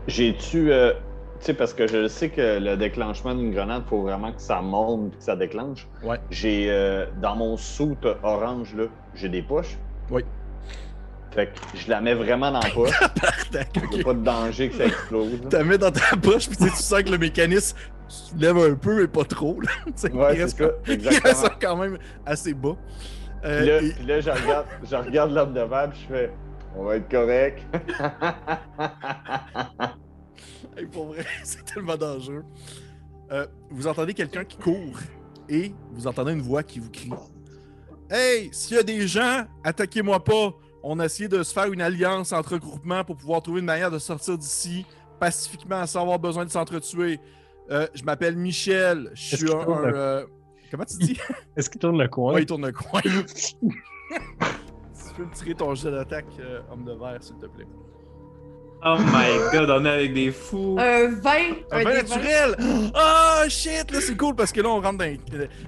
J'ai-tu. 0.06 0.72
euh, 0.72 0.92
tu 1.40 1.46
sais, 1.46 1.54
parce 1.54 1.74
que 1.74 1.86
je 1.86 2.08
sais 2.08 2.28
que 2.30 2.58
le 2.58 2.76
déclenchement 2.76 3.34
d'une 3.34 3.52
grenade, 3.52 3.82
il 3.86 3.88
faut 3.90 4.02
vraiment 4.02 4.32
que 4.32 4.40
ça 4.40 4.60
monte 4.62 5.12
et 5.14 5.16
que 5.18 5.22
ça 5.22 5.36
déclenche. 5.36 5.86
Ouais. 6.02 6.18
J'ai. 6.30 6.66
euh, 6.70 7.06
dans 7.20 7.36
mon 7.36 7.56
soute 7.56 8.06
orange, 8.22 8.74
là, 8.74 8.84
j'ai 9.14 9.28
des 9.28 9.42
poches. 9.42 9.76
Oui. 10.10 10.24
Fait 11.32 11.46
que 11.48 11.52
je 11.76 11.90
la 11.90 12.00
mets 12.00 12.14
vraiment 12.14 12.52
dans 12.52 12.60
la 12.60 12.70
poche. 12.70 12.90
Il 13.52 13.90
n'y 13.96 14.00
a 14.00 14.04
pas 14.04 14.14
de 14.14 14.22
danger 14.22 14.68
que 14.68 14.76
ça 14.76 14.84
explose. 14.86 15.32
là. 15.32 15.48
Tu 15.50 15.56
la 15.56 15.64
mets 15.64 15.78
dans 15.78 15.90
ta 15.90 16.16
poche, 16.16 16.48
puis 16.48 16.56
tu 16.56 16.64
sais, 16.64 16.70
tu 16.70 16.76
sens 16.76 17.02
que 17.02 17.10
le 17.10 17.18
mécanisme 17.18 17.76
se 18.06 18.36
lève 18.36 18.56
un 18.56 18.74
peu, 18.74 19.00
mais 19.00 19.08
pas 19.08 19.24
trop. 19.24 19.60
Là. 19.60 19.70
Tu 19.86 19.92
sais, 19.96 20.12
Ouais, 20.12 20.34
il, 20.34 20.36
c'est 20.36 20.42
reste 20.44 20.58
ça, 20.58 20.64
quand- 20.64 20.70
il 20.86 20.92
exactement. 20.92 21.28
reste 21.42 21.52
quand 21.60 21.76
même 21.76 21.98
assez 22.24 22.54
bas. 22.54 22.76
Euh, 23.44 23.58
Puis 23.58 23.66
là, 23.68 23.82
et- 23.82 23.92
puis 23.94 24.06
là, 24.06 24.20
je 24.20 24.30
regarde, 24.30 24.66
je 24.88 24.96
regarde 24.96 25.32
l'homme 25.32 25.52
de 25.54 25.60
verre 25.60 25.90
puis 25.90 26.06
je 26.08 26.14
fais 26.14 26.30
On 26.76 26.84
va 26.84 26.96
être 26.96 27.08
correct. 27.08 27.62
Hey, 30.76 30.86
pour 30.86 31.06
vrai, 31.06 31.24
c'est 31.44 31.64
tellement 31.64 31.96
dangereux. 31.96 32.44
Euh, 33.30 33.46
vous 33.70 33.86
entendez 33.86 34.12
quelqu'un 34.12 34.44
qui 34.44 34.56
court 34.56 34.98
et 35.48 35.72
vous 35.92 36.08
entendez 36.08 36.32
une 36.32 36.42
voix 36.42 36.64
qui 36.64 36.80
vous 36.80 36.90
crie 36.90 37.12
Hey, 38.10 38.48
s'il 38.52 38.76
y 38.76 38.80
a 38.80 38.82
des 38.82 39.06
gens, 39.06 39.44
attaquez-moi 39.62 40.24
pas. 40.24 40.52
On 40.82 40.98
a 40.98 41.04
essayé 41.04 41.28
de 41.28 41.44
se 41.44 41.52
faire 41.52 41.72
une 41.72 41.80
alliance 41.80 42.32
entre 42.32 42.58
groupements 42.58 43.04
pour 43.04 43.16
pouvoir 43.16 43.40
trouver 43.40 43.60
une 43.60 43.66
manière 43.66 43.92
de 43.92 44.00
sortir 44.00 44.36
d'ici 44.36 44.84
pacifiquement 45.20 45.86
sans 45.86 46.02
avoir 46.02 46.18
besoin 46.18 46.44
de 46.44 46.50
s'entretuer. 46.50 47.20
Euh, 47.70 47.86
je 47.94 48.02
m'appelle 48.02 48.36
Michel. 48.36 49.12
Je 49.14 49.36
suis 49.36 49.52
un. 49.52 49.64
le- 49.64 49.96
euh, 49.96 50.26
Comment 50.72 50.84
tu 50.86 50.96
dis? 50.98 51.16
Est-ce 51.56 51.70
qu'il 51.70 51.80
tourne 51.80 52.02
le 52.02 52.08
coin? 52.08 52.34
Ouais, 52.34 52.42
il 52.42 52.46
tourne 52.46 52.66
le 52.66 52.72
coin. 52.72 53.00
Tu 55.14 55.22
peux 55.22 55.28
me 55.28 55.34
tirer 55.34 55.54
ton 55.54 55.74
jet 55.74 55.90
d'attaque, 55.90 56.26
euh, 56.40 56.60
homme 56.72 56.84
de 56.84 56.92
verre, 56.92 57.18
s'il 57.22 57.36
te 57.36 57.46
plaît? 57.46 57.66
Oh 58.86 58.96
my 58.98 59.38
god, 59.52 59.70
on 59.70 59.84
est 59.86 59.88
avec 59.88 60.12
des 60.14 60.30
fous. 60.30 60.76
Un 60.78 61.08
20. 61.08 61.30
Un 61.70 61.78
un 61.78 61.84
vin 61.84 61.90
des 61.90 61.96
naturel! 61.96 62.56
Ah, 62.94 63.44
shit! 63.48 63.90
Là, 63.90 64.00
c'est 64.00 64.16
cool 64.16 64.34
parce 64.34 64.52
que 64.52 64.60
là, 64.60 64.68
on 64.68 64.80
rentre 64.80 64.98
dans. 64.98 65.16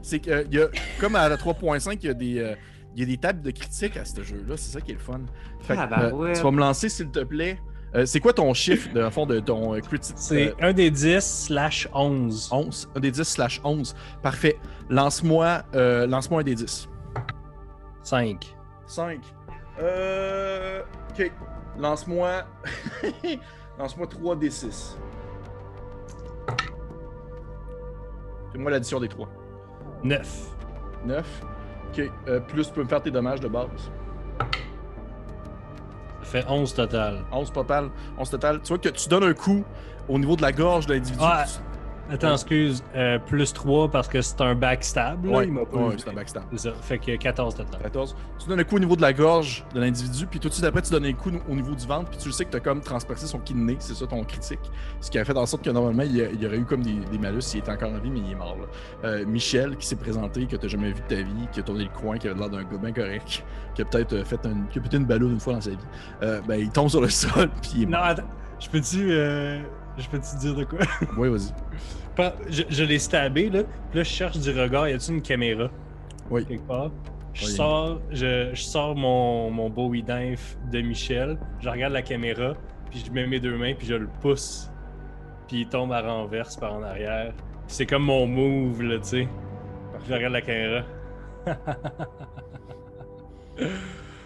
C'est 0.03 0.19
que, 0.19 0.45
il 0.51 0.55
y 0.55 0.61
a, 0.61 0.69
comme 1.01 1.17
à 1.17 1.27
la 1.29 1.37
3.5, 1.37 1.99
il 2.03 2.07
y 2.07 2.09
a 2.11 2.15
des. 2.15 2.39
euh, 2.39 2.55
il 2.95 3.01
y 3.01 3.03
a 3.03 3.07
des 3.07 3.19
tables 3.19 3.43
de 3.43 3.51
critique 3.51 3.97
à 3.99 4.05
ce 4.07 4.23
jeu-là, 4.23 4.57
c'est 4.57 4.73
ça 4.73 4.81
qui 4.81 4.91
est 4.91 4.95
le 4.95 5.01
fun. 5.01 5.21
Fait 5.61 5.75
que, 5.75 5.81
Ah, 5.81 5.87
bah 5.87 6.01
euh, 6.05 6.11
ouais. 6.13 6.33
tu 6.33 6.41
vas 6.43 6.51
me 6.51 6.59
lancer, 6.61 6.89
s'il 6.89 7.11
te 7.11 7.21
plaît. 7.21 7.59
Euh, 7.95 8.05
c'est 8.07 8.21
quoi 8.21 8.33
ton 8.33 8.53
chiffre, 8.55 8.91
de, 8.93 9.03
en 9.03 9.11
fond, 9.11 9.27
de 9.27 9.39
ton 9.41 9.75
euh, 9.75 9.81
critique? 9.81 10.17
C'est 10.19 10.55
un 10.63 10.73
des 10.73 10.91
10 10.91 11.21
slash 11.47 11.89
11. 11.95 12.49
11. 12.53 12.89
Un 12.97 13.01
des 13.01 13.11
10 13.11 13.23
slash 13.23 13.61
11. 13.65 13.95
Parfait. 14.23 14.57
Lance-moi 14.91 15.63
euh, 15.75 16.07
lance-moi 16.07 16.41
un 16.41 16.45
des 16.45 16.55
10. 16.55 16.89
5. 18.03 18.56
5. 18.87 19.21
Euh. 19.81 20.83
Ok. 21.11 21.33
Lance-moi. 21.79 22.45
Lance-moi 23.79 24.07
3 24.07 24.37
des 24.37 24.51
6. 24.51 24.97
Fais-moi 28.53 28.71
l'addition 28.71 29.01
des 29.01 29.09
3. 29.09 29.29
9. 30.03 30.57
9. 31.05 31.43
Ok. 31.91 32.11
Euh, 32.29 32.41
plus 32.41 32.69
tu 32.69 32.73
peux 32.73 32.83
me 32.83 32.89
faire 32.89 33.03
tes 33.03 33.11
dommages 33.11 33.41
de 33.41 33.49
base. 33.49 33.69
Ça 36.23 36.43
fait 36.43 36.45
11 36.49 36.75
total. 36.75 37.25
11 37.33 37.53
total. 37.53 37.91
11 38.19 38.31
total. 38.31 38.61
Tu 38.63 38.69
vois 38.69 38.79
que 38.79 38.89
tu 38.89 39.09
donnes 39.09 39.25
un 39.25 39.35
coup 39.35 39.65
au 40.09 40.19
niveau 40.19 40.37
de 40.37 40.43
la 40.43 40.53
gorge 40.53 40.87
de 40.87 40.95
l'individu. 40.95 41.23
Ah, 41.23 41.45
Attends, 42.11 42.33
excuse. 42.33 42.85
euh, 42.95 43.19
plus 43.19 43.53
3 43.53 43.91
parce 43.91 44.07
que 44.09 44.21
c'est 44.23 44.41
un 44.41 44.55
backstab. 44.55 45.25
là, 45.25 45.31
ouais, 45.39 45.47
il 45.47 45.53
m'a 45.53 45.65
pas 45.65 45.77
ouais, 45.77 45.95
c'est 45.99 46.09
un 46.09 46.13
backstab. 46.13 46.45
C'est 46.53 46.71
ça. 46.71 46.73
Fait 46.81 46.99
que 46.99 47.17
14 47.17 47.55
total. 47.57 47.81
14. 47.83 48.17
Tu 48.39 48.49
donnes 48.49 48.61
un 48.61 48.65
coup 48.65 48.77
au 48.77 48.79
niveau 48.79 48.95
de 48.97 49.03
la 49.03 49.13
gorge 49.13 49.65
de 49.75 49.81
l'individu, 49.81 50.27
puis 50.27 50.39
tout 50.39 50.49
de 50.49 50.53
suite 50.55 50.65
après, 50.67 50.83
tu 50.83 50.91
donnes 50.93 51.05
un 51.07 51.13
coup 51.13 51.31
au 51.49 51.55
niveau 51.55 51.75
du 51.75 51.87
ventre, 51.87 52.11
puis 52.11 52.19
tu 52.19 52.29
le 52.29 52.33
sais 52.33 52.45
que 52.45 52.51
tu 52.51 52.57
as 52.57 52.61
comme 52.61 52.81
transpercé 52.81 53.27
son 53.27 53.39
kidney, 53.41 53.77
c'est 53.81 53.95
ça 53.95 54.07
ton 54.07 54.23
critique. 54.25 54.61
Ce 55.01 55.11
qui 55.11 55.19
a 55.19 55.25
fait 55.25 55.37
en 55.37 55.47
sorte 55.47 55.65
que 55.65 55.71
normalement, 55.71 56.05
il 56.05 56.17
y, 56.17 56.47
aurait 56.47 56.59
eu 56.59 56.65
comme 56.65 56.83
des, 56.83 56.95
des 57.11 57.19
malus 57.19 57.41
s'il 57.43 57.61
était 57.61 57.73
encore 57.73 57.91
en 57.93 57.99
vie, 57.99 58.11
mais 58.11 58.21
il 58.21 58.31
est 58.33 58.37
mort. 58.37 58.57
là. 58.61 59.09
Euh, 59.09 59.27
Michel, 59.27 59.77
qui 59.77 59.87
s'est 59.87 59.97
présenté, 59.97 60.47
que 60.47 60.57
tu 60.57 60.69
jamais 60.69 60.89
vu 60.93 61.01
de 61.09 61.15
ta 61.17 61.23
vie, 61.23 61.49
qui 61.53 61.61
a 61.61 61.63
tourné 61.63 61.85
le 61.85 61.91
coin, 61.91 62.19
qui 62.19 62.29
avait 62.29 62.39
l'air 62.39 62.51
d'un 62.51 62.63
gars 62.63 62.77
bien 62.81 62.93
correct, 62.93 63.45
qui 63.75 63.83
a 63.83 63.85
peut-être 63.85 64.13
euh, 64.13 64.25
fait 64.25 64.45
un, 64.47 64.65
qui 64.71 64.79
a 64.79 64.83
pété 64.83 64.97
une 64.97 65.07
ballonne 65.07 65.33
une 65.33 65.41
fois 65.41 65.55
dans 65.55 65.61
sa 65.61 65.71
vie, 65.71 65.77
euh, 66.23 66.41
ben, 66.47 66.61
il 66.61 66.71
tombe 66.71 66.89
sur 66.89 67.01
le 67.01 67.09
sol, 67.11 67.51
puis 67.61 67.73
il 67.77 67.83
est 67.83 67.87
Non, 67.87 67.99
mort. 67.99 68.07
attends. 68.07 68.23
Je 68.61 68.71
peux-tu. 68.71 69.11
Je 69.99 70.09
peux-tu 70.11 70.37
dire 70.37 70.55
de 70.55 70.65
quoi? 70.65 70.79
Oui, 71.17 71.29
vas-y. 71.31 71.53
Pas- 72.17 72.35
Je, 72.49 72.63
je 72.69 72.85
l'ai 72.85 72.99
stabé, 72.99 73.51
là. 73.51 73.63
Puis 73.91 73.99
là, 73.99 74.03
je 74.05 74.09
cherche 74.09 74.39
du 74.39 74.51
regard. 74.59 74.89
Y 74.89 74.93
a-tu 74.95 75.11
une 75.13 75.23
caméra? 75.23 75.69
Oui. 76.31 76.45
Quelque 76.47 76.67
part. 76.67 76.91
Je 77.35 77.45
Oui. 77.45 77.53
sors, 77.53 78.01
je, 78.11 78.51
je 78.55 78.63
sors 78.63 78.97
mon, 78.97 79.51
mon 79.51 79.69
Bowie 79.69 80.03
de 80.03 80.81
Michel. 80.81 81.39
Je 81.61 81.69
regarde 81.69 81.93
la 81.93 82.03
caméra. 82.03 82.55
Puis 82.91 83.05
je 83.07 83.13
mets 83.13 83.27
mes 83.27 83.39
deux 83.41 83.57
mains. 83.57 83.75
Puis 83.75 83.87
je 83.87 83.95
le 83.95 84.09
pousse. 84.23 84.71
Puis 85.47 85.61
il 85.61 85.69
tombe 85.69 85.93
à 85.93 86.01
renverse 86.01 86.57
par 86.57 86.75
en 86.75 86.83
arrière. 86.83 87.33
Puis 87.37 87.77
c'est 87.77 87.87
comme 87.87 88.05
mon 88.05 88.27
move, 88.27 88.83
là, 88.83 88.99
tu 88.99 89.05
sais. 89.05 89.29
Je 90.09 90.15
regarde 90.15 90.33
la 90.33 90.41
caméra. 90.43 90.83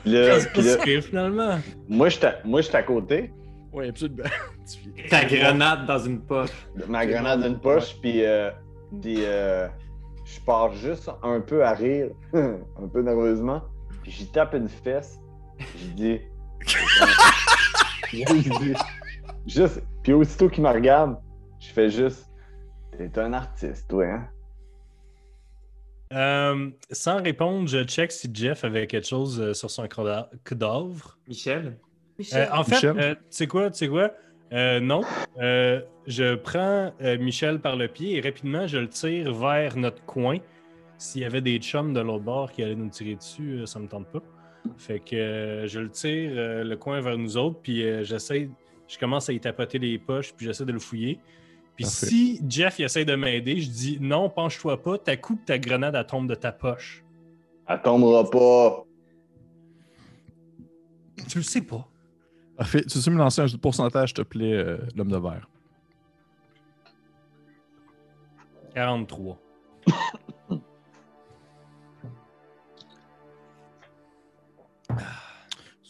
Si 0.05 0.76
pire, 0.84 1.03
finalement? 1.03 1.59
moi, 1.88 2.09
j'étais 2.09 2.76
à 2.76 2.82
côté, 2.82 3.30
Oui, 3.73 3.89
absolument. 3.89 4.29
Tu- 4.66 5.09
Ta 5.09 5.25
grenade 5.25 5.87
dans 5.87 5.99
une 5.99 6.21
poche. 6.21 6.51
ma 6.89 7.07
grenade 7.07 7.43
d'une 7.43 7.59
poche, 7.59 7.97
puis 8.01 8.25
euh, 8.25 8.51
puis, 9.01 9.25
euh, 9.25 9.68
je 10.25 10.41
pars 10.41 10.73
juste 10.75 11.11
un 11.23 11.41
peu 11.41 11.64
à 11.64 11.73
rire, 11.73 12.11
un 12.35 12.89
peu 12.93 13.03
nerveusement, 13.03 13.62
puis 14.03 14.11
j'y 14.12 14.27
tape 14.31 14.55
une 14.55 14.68
fesse, 14.68 15.18
je 15.59 15.87
dis... 15.95 16.21
je 18.12 18.33
lui 18.33 18.43
dis 18.43 18.75
juste, 19.47 19.83
puis 20.03 20.12
aussitôt 20.12 20.49
qu'il 20.49 20.62
me 20.64 20.68
regarde, 20.71 21.16
je 21.61 21.68
fais 21.68 21.91
juste... 21.91 22.27
T'es 22.99 23.18
un 23.18 23.33
artiste, 23.33 23.89
toi, 23.89 24.05
hein? 24.05 24.29
Euh, 26.12 26.71
sans 26.91 27.23
répondre, 27.23 27.68
je 27.68 27.85
check 27.85 28.11
si 28.11 28.29
Jeff 28.35 28.64
avait 28.64 28.87
quelque 28.89 29.07
chose 29.07 29.53
sur 29.53 29.71
son 29.71 29.87
cadavre. 29.87 31.16
Michel? 31.29 31.79
Michel. 32.21 32.49
Euh, 32.51 32.55
en 32.55 32.64
fait, 32.64 32.85
euh, 32.85 33.14
tu 33.14 33.21
sais 33.31 33.47
quoi, 33.47 33.71
tu 33.71 33.79
sais 33.79 33.89
quoi? 33.89 34.12
Euh, 34.53 34.79
non. 34.81 35.03
Euh, 35.39 35.81
je 36.07 36.35
prends 36.35 36.93
euh, 37.01 37.18
Michel 37.18 37.61
par 37.61 37.77
le 37.77 37.89
pied 37.89 38.16
et 38.16 38.21
rapidement, 38.21 38.66
je 38.66 38.79
le 38.79 38.89
tire 38.89 39.33
vers 39.33 39.77
notre 39.77 40.05
coin. 40.05 40.39
S'il 40.99 41.23
y 41.23 41.25
avait 41.25 41.41
des 41.41 41.59
chums 41.59 41.95
de 41.95 42.01
l'autre 42.01 42.25
bord 42.25 42.53
qui 42.53 42.62
allaient 42.62 42.75
nous 42.75 42.91
tirer 42.91 43.14
dessus, 43.14 43.61
euh, 43.61 43.66
ça 43.66 43.79
me 43.79 43.87
tente 43.89 44.07
pas. 44.09 44.21
Fait 44.77 45.01
que 45.01 45.16
euh, 45.16 45.66
je 45.66 45.81
le 45.81 45.89
tire 45.89 46.33
euh, 46.35 46.62
le 46.64 46.77
coin 46.77 47.01
vers 47.01 47.16
nous 47.16 47.39
autres, 47.39 47.59
puis 47.62 47.83
euh, 47.83 48.05
j'essaie, 48.05 48.51
je 48.87 48.99
commence 48.99 49.31
à 49.31 49.33
y 49.33 49.41
tapoter 49.41 49.79
les 49.79 49.99
poches, 49.99 50.35
puis 50.35 50.45
j'essaie 50.45 50.66
de 50.66 50.73
le 50.73 50.79
fouiller. 50.79 51.18
Puis 51.77 51.85
Parfait. 51.85 52.07
si 52.07 52.41
Jeff 52.47 52.79
il 52.79 52.85
essaie 52.85 53.07
de 53.07 53.14
m'aider, 53.14 53.61
je 53.61 53.71
dis 53.71 53.99
non, 53.99 54.29
penche-toi 54.29 54.83
pas, 54.83 54.99
ta 54.99 55.16
coupe 55.16 55.45
ta 55.47 55.59
grenade 55.59 55.95
elle 55.95 56.07
tombe 56.07 56.29
de 56.29 56.35
ta 56.35 56.53
poche. 56.53 57.03
Elle 57.66 57.81
tombera 57.81 58.29
pas. 58.29 58.85
Tu 61.29 61.39
le 61.39 61.45
sais 61.45 61.62
pas. 61.62 61.87
Parfait. 62.61 62.83
Tu 62.83 63.01
sais 63.01 63.11
me 63.11 63.17
lancer 63.17 63.41
un 63.41 63.47
pourcentage, 63.57 64.11
s'il 64.11 64.17
te 64.17 64.21
plaît, 64.21 64.53
euh, 64.53 64.77
l'homme 64.95 65.11
de 65.11 65.17
verre? 65.17 65.49
43. 68.75 69.39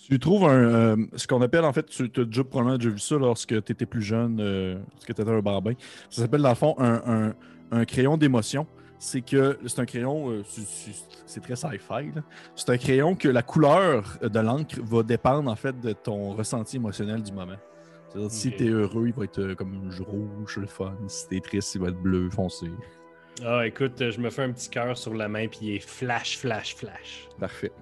Tu 0.08 0.18
trouves 0.18 0.44
un, 0.44 0.48
euh, 0.54 0.96
ce 1.14 1.26
qu'on 1.28 1.40
appelle, 1.40 1.64
en 1.64 1.72
fait, 1.72 1.86
tu 1.86 2.02
as 2.16 2.24
déjà 2.24 2.42
probablement 2.42 2.76
déjà 2.78 2.90
vu 2.90 2.98
ça 2.98 3.16
lorsque 3.16 3.62
tu 3.64 3.72
étais 3.72 3.86
plus 3.86 4.02
jeune, 4.02 4.38
euh, 4.40 4.74
lorsque 4.92 5.06
tu 5.14 5.22
étais 5.22 5.28
un 5.30 5.40
barbin. 5.40 5.74
Ça 6.08 6.22
s'appelle, 6.22 6.42
dans 6.42 6.48
le 6.48 6.54
fond, 6.56 6.74
un, 6.78 7.02
un- 7.06 7.34
un 7.70 7.84
crayon 7.84 8.16
d'émotion. 8.16 8.66
C'est 9.02 9.22
que 9.22 9.58
c'est 9.66 9.80
un 9.80 9.86
crayon, 9.86 10.28
euh, 10.30 10.42
c'est- 10.44 11.40
très 11.40 11.56
sci-fi. 11.56 12.10
C'est 12.54 12.68
un 12.68 12.76
crayon 12.76 13.14
que 13.14 13.28
la 13.28 13.42
couleur 13.42 14.18
de 14.22 14.40
l'encre 14.40 14.76
va 14.82 15.02
dépendre, 15.02 15.50
en 15.50 15.56
fait, 15.56 15.80
de 15.80 15.92
ton 15.94 16.34
ressenti 16.34 16.76
émotionnel 16.76 17.22
du 17.22 17.32
moment. 17.32 17.56
C'est-à-dire, 18.10 18.30
si 18.30 18.48
Ok. 18.48 18.56
tu 18.56 18.66
es 18.66 18.68
heureux, 18.68 19.06
il 19.06 19.14
va 19.14 19.24
être 19.24 19.38
euh, 19.40 19.54
comme 19.54 19.90
rouge, 20.06 20.58
le 20.58 20.66
fun. 20.66 20.94
Si 21.06 21.28
tu 21.28 21.36
es 21.38 21.40
triste, 21.40 21.74
il 21.76 21.80
va 21.80 21.88
être 21.88 21.96
bleu, 22.02 22.28
foncé. 22.28 22.66
Ah, 23.42 23.66
écoute, 23.66 23.98
euh, 24.02 24.10
je 24.10 24.20
me 24.20 24.28
fais 24.28 24.42
un 24.42 24.52
petit 24.52 24.68
cœur 24.68 24.98
sur 24.98 25.14
la 25.14 25.28
main, 25.28 25.48
puis 25.48 25.60
il 25.62 25.74
est 25.76 25.78
flash, 25.88 26.36
flash, 26.36 26.74
flash. 26.76 27.26
Parfait. 27.38 27.72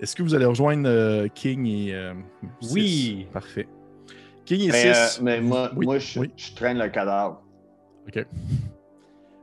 Est-ce 0.00 0.16
que 0.16 0.22
vous 0.22 0.34
allez 0.34 0.46
rejoindre 0.46 0.88
euh, 0.88 1.28
King 1.28 1.66
et. 1.66 1.94
euh, 1.94 2.14
Oui. 2.72 3.26
Parfait. 3.34 3.68
King 4.46 4.62
et 4.68 4.72
Mais, 4.72 4.94
6. 4.94 5.18
euh, 5.18 5.24
mais 5.24 5.40
moi, 5.42 5.70
Oui, 5.76 5.84
moi 5.84 5.98
je, 5.98 6.20
oui. 6.20 6.32
je 6.38 6.54
traîne 6.54 6.78
le 6.78 6.88
cadavre. 6.88 7.42
Ok. 8.08 8.24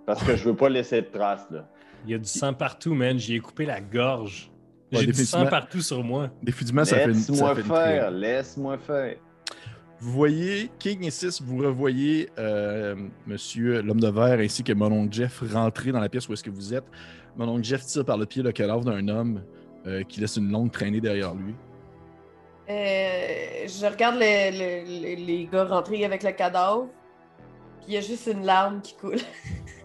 Parce 0.05 0.23
que 0.23 0.35
je 0.35 0.43
veux 0.49 0.55
pas 0.55 0.69
laisser 0.69 1.01
de 1.01 1.07
traces, 1.07 1.47
là. 1.51 1.67
Il 2.05 2.11
y 2.11 2.15
a 2.15 2.17
du 2.17 2.25
sang 2.27 2.53
partout, 2.53 2.93
man. 2.93 3.17
J'y 3.19 3.35
ai 3.35 3.39
coupé 3.39 3.65
la 3.65 3.79
gorge. 3.79 4.49
Ouais, 4.91 4.99
J'ai 5.01 5.07
du 5.07 5.25
sang 5.25 5.45
partout 5.45 5.81
sur 5.81 6.03
moi. 6.03 6.29
Définitivement, 6.41 6.83
ça 6.83 6.97
fait 6.97 7.05
une, 7.05 7.13
ça 7.13 7.31
Laisse-moi 7.31 7.55
fait 7.55 7.61
une 7.61 7.67
faire, 7.67 8.11
laisse-moi 8.11 8.77
faire. 8.79 9.15
Vous 9.99 10.11
voyez, 10.11 10.71
King 10.79 11.05
et 11.05 11.11
6, 11.11 11.43
vous 11.43 11.57
revoyez 11.59 12.29
euh, 12.39 12.95
Monsieur 13.27 13.81
l'homme 13.83 13.99
de 13.99 14.07
verre 14.09 14.39
ainsi 14.39 14.63
que 14.63 14.73
mon 14.73 14.91
oncle 14.91 15.13
Jeff 15.13 15.43
rentrer 15.53 15.91
dans 15.91 15.99
la 15.99 16.09
pièce 16.09 16.27
où 16.27 16.33
est-ce 16.33 16.43
que 16.43 16.49
vous 16.49 16.73
êtes. 16.73 16.85
Mon 17.37 17.47
oncle 17.47 17.63
Jeff 17.63 17.85
tire 17.85 18.03
par 18.03 18.17
le 18.17 18.25
pied 18.25 18.41
le 18.41 18.51
cadavre 18.51 18.83
d'un 18.83 19.07
homme 19.07 19.43
euh, 19.85 20.01
qui 20.03 20.19
laisse 20.19 20.35
une 20.37 20.51
longue 20.51 20.71
traînée 20.71 20.99
derrière 21.01 21.35
lui. 21.35 21.53
Euh, 22.69 23.67
je 23.67 23.85
regarde 23.85 24.15
le- 24.15 24.51
le- 24.51 25.17
le- 25.19 25.25
les 25.25 25.45
gars 25.51 25.65
rentrer 25.65 26.03
avec 26.03 26.23
le 26.23 26.31
cadavre, 26.31 26.87
puis 27.79 27.89
il 27.89 27.93
y 27.93 27.97
a 27.97 28.01
juste 28.01 28.27
une 28.31 28.43
larme 28.45 28.81
qui 28.81 28.95
coule. 28.95 29.17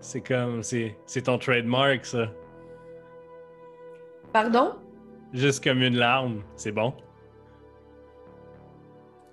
C'est 0.00 0.20
comme. 0.20 0.62
C'est 0.62 0.96
c'est 1.06 1.22
ton 1.22 1.38
trademark, 1.38 2.04
ça. 2.04 2.26
Pardon? 4.32 4.76
Juste 5.32 5.62
comme 5.62 5.82
une 5.82 5.96
larme. 5.96 6.42
C'est 6.56 6.72
bon. 6.72 6.94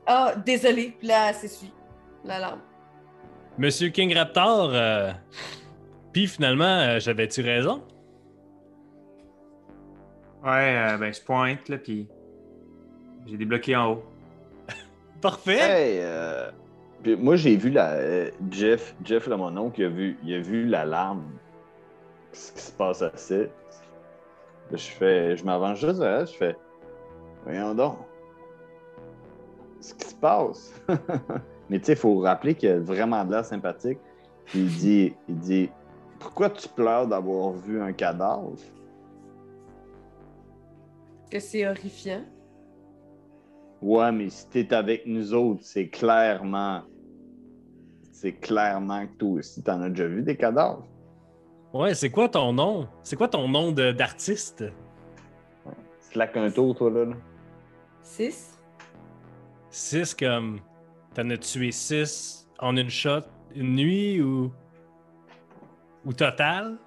Ah, 0.06 0.34
désolé. 0.46 0.96
Puis 0.98 1.08
là, 1.08 1.34
s'essuie 1.34 1.74
la 2.24 2.40
larme. 2.40 2.62
Monsieur 3.58 3.90
King 3.90 4.14
Raptor, 4.14 4.72
euh, 4.74 5.12
puis 6.12 6.28
finalement, 6.28 6.66
euh, 6.66 7.00
j'avais-tu 7.00 7.42
raison? 7.42 7.82
Ouais, 10.44 10.76
euh, 10.78 10.98
ben 10.98 11.14
je 11.14 11.22
pointe, 11.22 11.70
là, 11.70 11.78
puis 11.78 12.08
j'ai 13.26 13.38
débloqué 13.38 13.76
en 13.76 13.94
haut. 13.94 14.04
Parfait! 15.22 15.60
Hey, 15.60 16.00
euh, 16.02 16.52
moi, 17.08 17.36
j'ai 17.36 17.56
vu 17.56 17.70
la. 17.70 17.94
euh, 17.94 18.32
Jeff, 18.50 18.96
Jeff, 19.04 19.28
là, 19.28 19.38
mon 19.38 19.56
oncle, 19.58 19.82
il 19.82 19.86
a 19.86 19.90
vu, 19.90 20.18
il 20.24 20.34
a 20.34 20.40
vu 20.40 20.66
l'alarme. 20.66 21.24
Ce 22.32 22.52
qui 22.52 22.60
se 22.62 22.72
passe 22.72 23.02
assez. 23.02 23.50
Là, 24.72 24.78
je 24.78 24.88
fais. 24.90 25.38
Je 25.38 25.44
m'avance 25.46 25.80
juste 25.80 26.00
vers 26.00 26.22
elle, 26.22 26.28
je 26.28 26.34
fais. 26.34 26.56
Voyons 27.44 27.74
donc. 27.76 27.98
Ce 29.80 29.94
qui 29.94 30.08
se 30.08 30.16
passe? 30.16 30.74
Mais 31.70 31.80
tu 31.80 31.86
sais, 31.86 31.94
il 31.94 31.98
faut 31.98 32.18
rappeler 32.20 32.56
qu'il 32.56 32.70
a 32.70 32.80
vraiment 32.80 33.24
de 33.24 33.32
l'air 33.32 33.46
sympathique. 33.46 34.00
Puis 34.46 34.60
il 34.60 34.68
dit, 34.68 35.14
il 35.28 35.38
dit 35.40 35.70
Pourquoi 36.20 36.50
tu 36.50 36.68
pleures 36.70 37.08
d'avoir 37.08 37.52
vu 37.54 37.82
un 37.82 37.94
cadavre? 37.94 38.54
Que 41.30 41.40
c'est 41.40 41.68
horrifiant. 41.68 42.24
Ouais, 43.82 44.12
mais 44.12 44.30
si 44.30 44.48
t'es 44.48 44.74
avec 44.74 45.06
nous 45.06 45.34
autres, 45.34 45.62
c'est 45.64 45.88
clairement. 45.88 46.82
C'est 48.18 48.32
clairement 48.32 49.06
que 49.08 49.12
toi 49.18 49.30
aussi, 49.40 49.62
t'en 49.62 49.82
as 49.82 49.90
déjà 49.90 50.08
vu 50.08 50.22
des 50.24 50.38
cadavres. 50.38 50.88
Ouais, 51.74 51.94
c'est 51.94 52.10
quoi 52.10 52.30
ton 52.30 52.54
nom? 52.54 52.88
C'est 53.04 53.18
quoi 53.18 53.28
ton 53.28 53.50
nom 53.50 53.74
de- 53.74 53.92
d'artiste? 53.92 54.64
Slack 56.00 56.38
un 56.38 56.50
tour, 56.50 56.74
toi, 56.76 56.90
là. 56.92 57.04
là. 57.06 57.16
6. 58.04 58.58
Six 59.70 60.14
comme. 60.14 60.62
T'en 61.14 61.30
as 61.30 61.38
tué 61.38 61.72
six 61.72 62.48
en 62.60 62.78
une 62.78 62.90
shot, 62.90 63.20
une 63.54 63.76
nuit 63.76 64.22
ou. 64.22 64.50
Ou 66.06 66.14
total? 66.14 66.78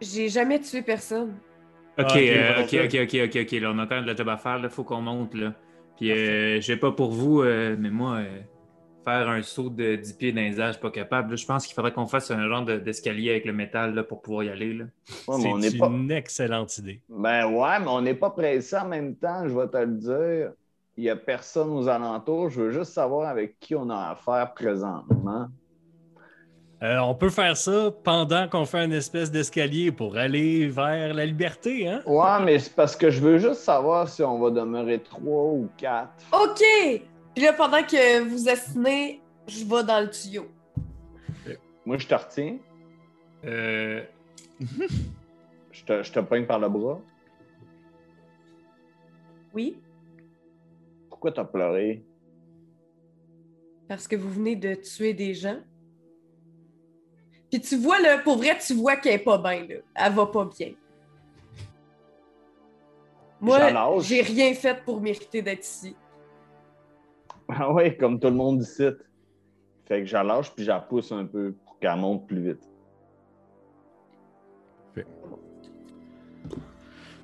J'ai 0.00 0.28
jamais 0.28 0.60
tué 0.60 0.82
personne. 0.82 1.34
Ok, 1.98 2.06
Ah, 2.06 2.14
ok, 2.62 2.74
euh, 2.74 2.84
ok, 2.84 3.14
ok, 3.26 3.36
ok. 3.42 3.50
Là, 3.60 3.70
on 3.74 3.78
a 3.80 3.86
quand 3.88 3.96
même 3.96 4.04
de 4.04 4.10
la 4.10 4.16
job 4.16 4.28
à 4.28 4.36
faire. 4.36 4.60
Il 4.62 4.68
faut 4.70 4.84
qu'on 4.84 5.00
monte. 5.00 5.34
Là. 5.34 5.54
Puis, 5.96 6.12
euh, 6.12 6.60
j'ai 6.60 6.76
pas 6.76 6.92
pour 6.92 7.10
vous, 7.10 7.42
euh, 7.42 7.74
mais 7.76 7.90
moi, 7.90 8.18
euh, 8.18 8.40
faire 9.04 9.28
un 9.28 9.42
saut 9.42 9.70
de 9.70 9.96
10 9.96 10.12
pieds 10.14 10.32
dans 10.32 10.40
les 10.42 10.60
airs, 10.60 10.68
je 10.68 10.72
suis 10.72 10.80
pas 10.80 10.90
capable. 10.90 11.30
là. 11.30 11.36
Je 11.36 11.46
pense 11.46 11.66
qu'il 11.66 11.74
faudrait 11.74 11.92
qu'on 11.92 12.06
fasse 12.06 12.30
un 12.30 12.46
genre 12.48 12.64
de- 12.64 12.76
d'escalier 12.78 13.30
avec 13.30 13.44
le 13.44 13.52
métal 13.52 13.94
là, 13.94 14.02
pour 14.04 14.20
pouvoir 14.22 14.44
y 14.44 14.48
aller. 14.50 14.74
Là. 14.74 14.84
Ouais, 15.28 15.36
c'est 15.62 15.78
pas. 15.78 15.86
une 15.86 16.10
excellente 16.10 16.76
idée. 16.78 17.00
Ben 17.08 17.46
ouais, 17.46 17.80
mais 17.80 17.88
on 17.88 18.00
n'est 18.02 18.14
pas 18.14 18.30
pressé 18.30 18.76
en 18.76 18.86
même 18.88 19.14
temps, 19.16 19.48
je 19.48 19.56
vais 19.56 19.68
te 19.68 19.76
le 19.78 19.96
dire. 19.96 20.52
Il 20.96 21.04
n'y 21.04 21.10
a 21.10 21.16
personne 21.16 21.70
aux 21.70 21.88
alentours. 21.88 22.50
Je 22.50 22.60
veux 22.62 22.70
juste 22.72 22.92
savoir 22.92 23.28
avec 23.28 23.58
qui 23.58 23.74
on 23.74 23.88
a 23.88 24.10
affaire 24.10 24.52
présentement. 24.52 25.46
Euh, 26.82 26.98
on 26.98 27.14
peut 27.14 27.28
faire 27.28 27.56
ça 27.58 27.90
pendant 28.04 28.48
qu'on 28.48 28.64
fait 28.64 28.84
une 28.86 28.92
espèce 28.92 29.30
d'escalier 29.30 29.92
pour 29.92 30.16
aller 30.16 30.66
vers 30.68 31.12
la 31.12 31.26
liberté, 31.26 31.86
hein? 31.86 32.00
Ouais, 32.06 32.42
mais 32.42 32.58
c'est 32.58 32.74
parce 32.74 32.96
que 32.96 33.10
je 33.10 33.20
veux 33.20 33.36
juste 33.38 33.60
savoir 33.60 34.08
si 34.08 34.22
on 34.22 34.38
va 34.38 34.50
demeurer 34.50 34.98
trois 34.98 35.44
ou 35.52 35.68
quatre. 35.76 36.10
OK! 36.32 37.02
Puis 37.34 37.44
là, 37.44 37.52
pendant 37.52 37.82
que 37.82 38.20
vous 38.22 38.48
assinez, 38.48 39.20
je 39.46 39.64
vais 39.64 39.84
dans 39.84 40.00
le 40.00 40.10
tuyau. 40.10 40.46
Moi, 41.86 41.98
je 41.98 42.06
te 42.06 42.14
retiens. 42.14 42.58
Euh, 43.44 44.04
Je 45.72 45.84
te, 45.84 46.02
je 46.02 46.12
te 46.12 46.20
poigne 46.20 46.46
par 46.46 46.58
le 46.58 46.68
bras. 46.68 47.00
Oui? 49.54 49.80
Pourquoi 51.08 51.32
t'as 51.32 51.44
pleuré? 51.44 52.04
Parce 53.88 54.06
que 54.06 54.16
vous 54.16 54.30
venez 54.30 54.56
de 54.56 54.74
tuer 54.74 55.14
des 55.14 55.34
gens. 55.34 55.60
Puis 57.50 57.60
tu 57.60 57.76
vois, 57.76 57.98
là, 58.00 58.18
pour 58.18 58.36
vrai, 58.36 58.56
tu 58.58 58.74
vois 58.74 58.96
qu'elle 58.96 59.14
est 59.14 59.24
pas 59.24 59.38
bien, 59.38 59.66
là. 59.66 59.76
Elle 59.94 60.12
va 60.12 60.26
pas 60.26 60.44
bien. 60.44 60.74
Moi, 63.40 64.00
j'ai 64.00 64.20
rien 64.20 64.52
fait 64.54 64.84
pour 64.84 65.00
mériter 65.00 65.40
d'être 65.42 65.64
ici. 65.64 65.96
Ah 67.58 67.72
ouais, 67.72 67.96
comme 67.96 68.18
tout 68.20 68.28
le 68.28 68.34
monde 68.34 68.62
ici. 68.62 68.86
Fait 69.86 70.00
que 70.00 70.06
j'allâche 70.06 70.52
puis 70.54 70.64
j'appousse 70.64 71.10
un 71.12 71.24
peu 71.24 71.52
pour 71.64 71.78
qu'elle 71.78 71.96
monte 71.96 72.26
plus 72.26 72.40
vite. 72.40 72.68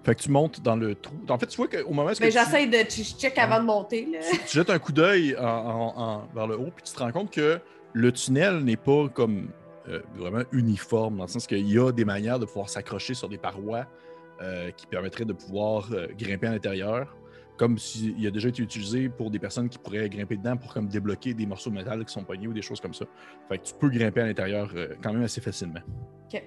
Fait 0.05 0.15
que 0.15 0.23
tu 0.23 0.31
montes 0.31 0.61
dans 0.63 0.77
le 0.77 0.95
trou. 0.95 1.17
En 1.29 1.37
fait, 1.37 1.47
tu 1.47 1.57
vois 1.57 1.67
qu'au 1.67 1.89
moment 1.93 2.05
où 2.11 2.15
Mais 2.21 2.29
tu, 2.29 2.39
j'essaie 2.39 2.67
de 2.69 2.77
je 2.89 3.03
check 3.19 3.37
avant 3.39 3.59
de 3.59 3.65
monter, 3.65 4.07
là. 4.13 4.21
tu 4.47 4.57
jettes 4.57 4.71
un 4.71 4.79
coup 4.79 4.93
d'œil 4.93 5.37
en- 5.37 5.43
en- 5.45 6.01
en- 6.01 6.29
vers 6.33 6.47
le 6.47 6.57
haut, 6.57 6.71
puis 6.75 6.85
tu 6.85 6.93
te 6.93 6.99
rends 7.01 7.11
compte 7.11 7.33
que 7.33 7.59
le 7.93 8.13
tunnel 8.13 8.61
n'est 8.61 8.77
pas 8.77 9.09
comme 9.09 9.49
euh, 9.89 10.01
vraiment 10.15 10.43
uniforme, 10.53 11.17
dans 11.17 11.25
le 11.25 11.29
sens 11.29 11.47
qu'il 11.49 11.69
y 11.69 11.79
a 11.79 11.91
des 11.93 12.05
manières 12.05 12.39
de 12.39 12.45
pouvoir 12.45 12.69
s'accrocher 12.69 13.15
sur 13.15 13.29
des 13.29 13.39
parois 13.39 13.87
euh, 14.43 14.71
qui 14.73 14.87
permettraient 14.87 15.25
de 15.25 15.33
pouvoir 15.33 15.89
euh, 15.93 16.07
grimper 16.17 16.47
à 16.49 16.53
l'intérieur, 16.53 17.17
comme 17.57 17.79
s'il 17.79 18.27
a 18.27 18.31
déjà 18.31 18.49
été 18.49 18.63
utilisé 18.63 19.09
pour 19.09 19.31
des 19.31 19.39
personnes 19.39 19.69
qui 19.69 19.79
pourraient 19.79 20.09
grimper 20.09 20.37
dedans 20.37 20.57
pour 20.57 20.73
comme 20.73 20.89
débloquer 20.89 21.35
des 21.35 21.47
morceaux 21.47 21.71
de 21.71 21.77
métal 21.77 22.05
qui 22.05 22.13
sont 22.13 22.25
pognés 22.25 22.47
ou 22.49 22.53
des 22.53 22.63
choses 22.63 22.81
comme 22.81 22.95
ça. 22.95 23.07
Fait 23.49 23.59
que 23.59 23.65
tu 23.65 23.75
peux 23.75 23.89
grimper 23.89 24.21
à 24.21 24.27
l'intérieur 24.27 24.71
euh, 24.75 24.95
quand 25.03 25.13
même 25.13 25.23
assez 25.23 25.41
facilement. 25.41 25.81
OK. 26.27 26.43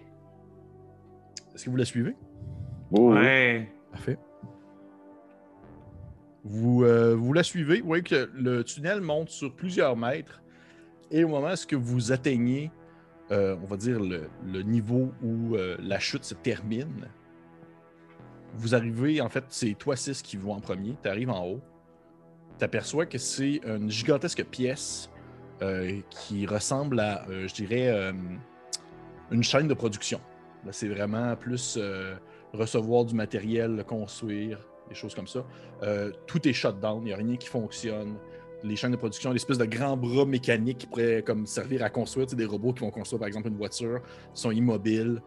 Est-ce 1.55 1.65
que 1.65 1.69
vous 1.69 1.77
la 1.77 1.85
suivez? 1.85 2.15
Oh, 2.91 3.11
oui. 3.11 3.17
ouais. 3.17 3.71
Parfait. 3.91 4.17
Vous, 6.43 6.83
euh, 6.83 7.15
vous 7.15 7.33
la 7.33 7.43
suivez. 7.43 7.81
Vous 7.81 7.87
voyez 7.87 8.03
que 8.03 8.29
le 8.33 8.63
tunnel 8.63 9.01
monte 9.01 9.29
sur 9.29 9.55
plusieurs 9.55 9.97
mètres. 9.97 10.41
Et 11.11 11.23
au 11.23 11.27
moment 11.27 11.53
où 11.53 11.79
vous 11.79 12.11
atteignez, 12.11 12.71
euh, 13.31 13.55
on 13.61 13.65
va 13.65 13.77
dire, 13.77 13.99
le, 13.99 14.29
le 14.45 14.61
niveau 14.61 15.11
où 15.21 15.55
euh, 15.55 15.75
la 15.79 15.99
chute 15.99 16.23
se 16.23 16.33
termine, 16.33 17.07
vous 18.55 18.75
arrivez, 18.75 19.21
en 19.21 19.29
fait, 19.29 19.45
c'est 19.49 19.73
toi, 19.73 19.95
6 19.95 20.21
qui 20.21 20.37
vont 20.37 20.53
en 20.53 20.59
premier. 20.59 20.95
Tu 21.01 21.09
arrives 21.09 21.29
en 21.29 21.45
haut. 21.45 21.61
Tu 22.57 22.65
aperçois 22.65 23.05
que 23.05 23.17
c'est 23.17 23.61
une 23.65 23.89
gigantesque 23.89 24.43
pièce 24.43 25.09
euh, 25.61 25.99
qui 26.09 26.45
ressemble 26.45 27.01
à, 27.01 27.27
euh, 27.29 27.45
je 27.47 27.53
dirais, 27.53 27.89
euh, 27.89 28.13
une 29.29 29.43
chaîne 29.43 29.67
de 29.67 29.73
production. 29.73 30.21
C'est 30.71 30.87
vraiment 30.87 31.35
plus 31.35 31.79
recevoir 32.53 33.05
du 33.05 33.15
matériel, 33.15 33.83
construire, 33.85 34.59
des 34.89 34.95
choses 34.95 35.15
comme 35.15 35.27
ça. 35.27 35.45
Tout 36.27 36.45
est 36.47 36.51
shut 36.51 36.79
down, 36.81 37.01
il 37.01 37.05
n'y 37.05 37.13
a 37.13 37.15
rien 37.15 37.37
qui 37.37 37.47
fonctionne. 37.47 38.15
Les 38.63 38.75
chaînes 38.75 38.91
de 38.91 38.97
production, 38.97 39.31
l'espèce 39.31 39.57
de 39.57 39.63
grands 39.63 39.95
bras 39.95 40.25
mécaniques 40.25 40.79
qui 40.79 40.87
pourraient 40.87 41.23
comme, 41.25 41.45
servir 41.45 41.81
à 41.81 41.89
construire, 41.89 42.27
des 42.27 42.45
robots 42.45 42.73
qui 42.73 42.81
vont 42.81 42.91
construire 42.91 43.19
par 43.19 43.27
exemple 43.29 43.47
une 43.47 43.55
voiture, 43.55 44.01
sont 44.33 44.51
immobiles. 44.51 45.21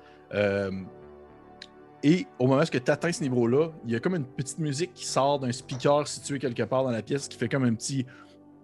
Et 2.05 2.26
au 2.38 2.46
moment 2.46 2.62
où 2.62 2.64
tu 2.64 2.90
atteins 2.90 3.12
ce 3.12 3.22
niveau-là, 3.22 3.70
il 3.84 3.92
y 3.92 3.96
a 3.96 4.00
comme 4.00 4.16
une 4.16 4.24
petite 4.24 4.59
musique 4.59 4.92
qui 4.92 5.07
sort 5.07 5.38
d'un 5.38 5.53
speaker 5.53 6.09
situé 6.09 6.38
quelque 6.38 6.64
part 6.64 6.82
dans 6.82 6.90
la 6.90 7.03
pièce 7.03 7.28
qui 7.28 7.38
fait 7.38 7.48
comme 7.48 7.64
un 7.64 7.74
petit 7.74 8.05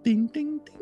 ting 0.03 0.29
ting 0.29 0.59
ting 0.63 0.75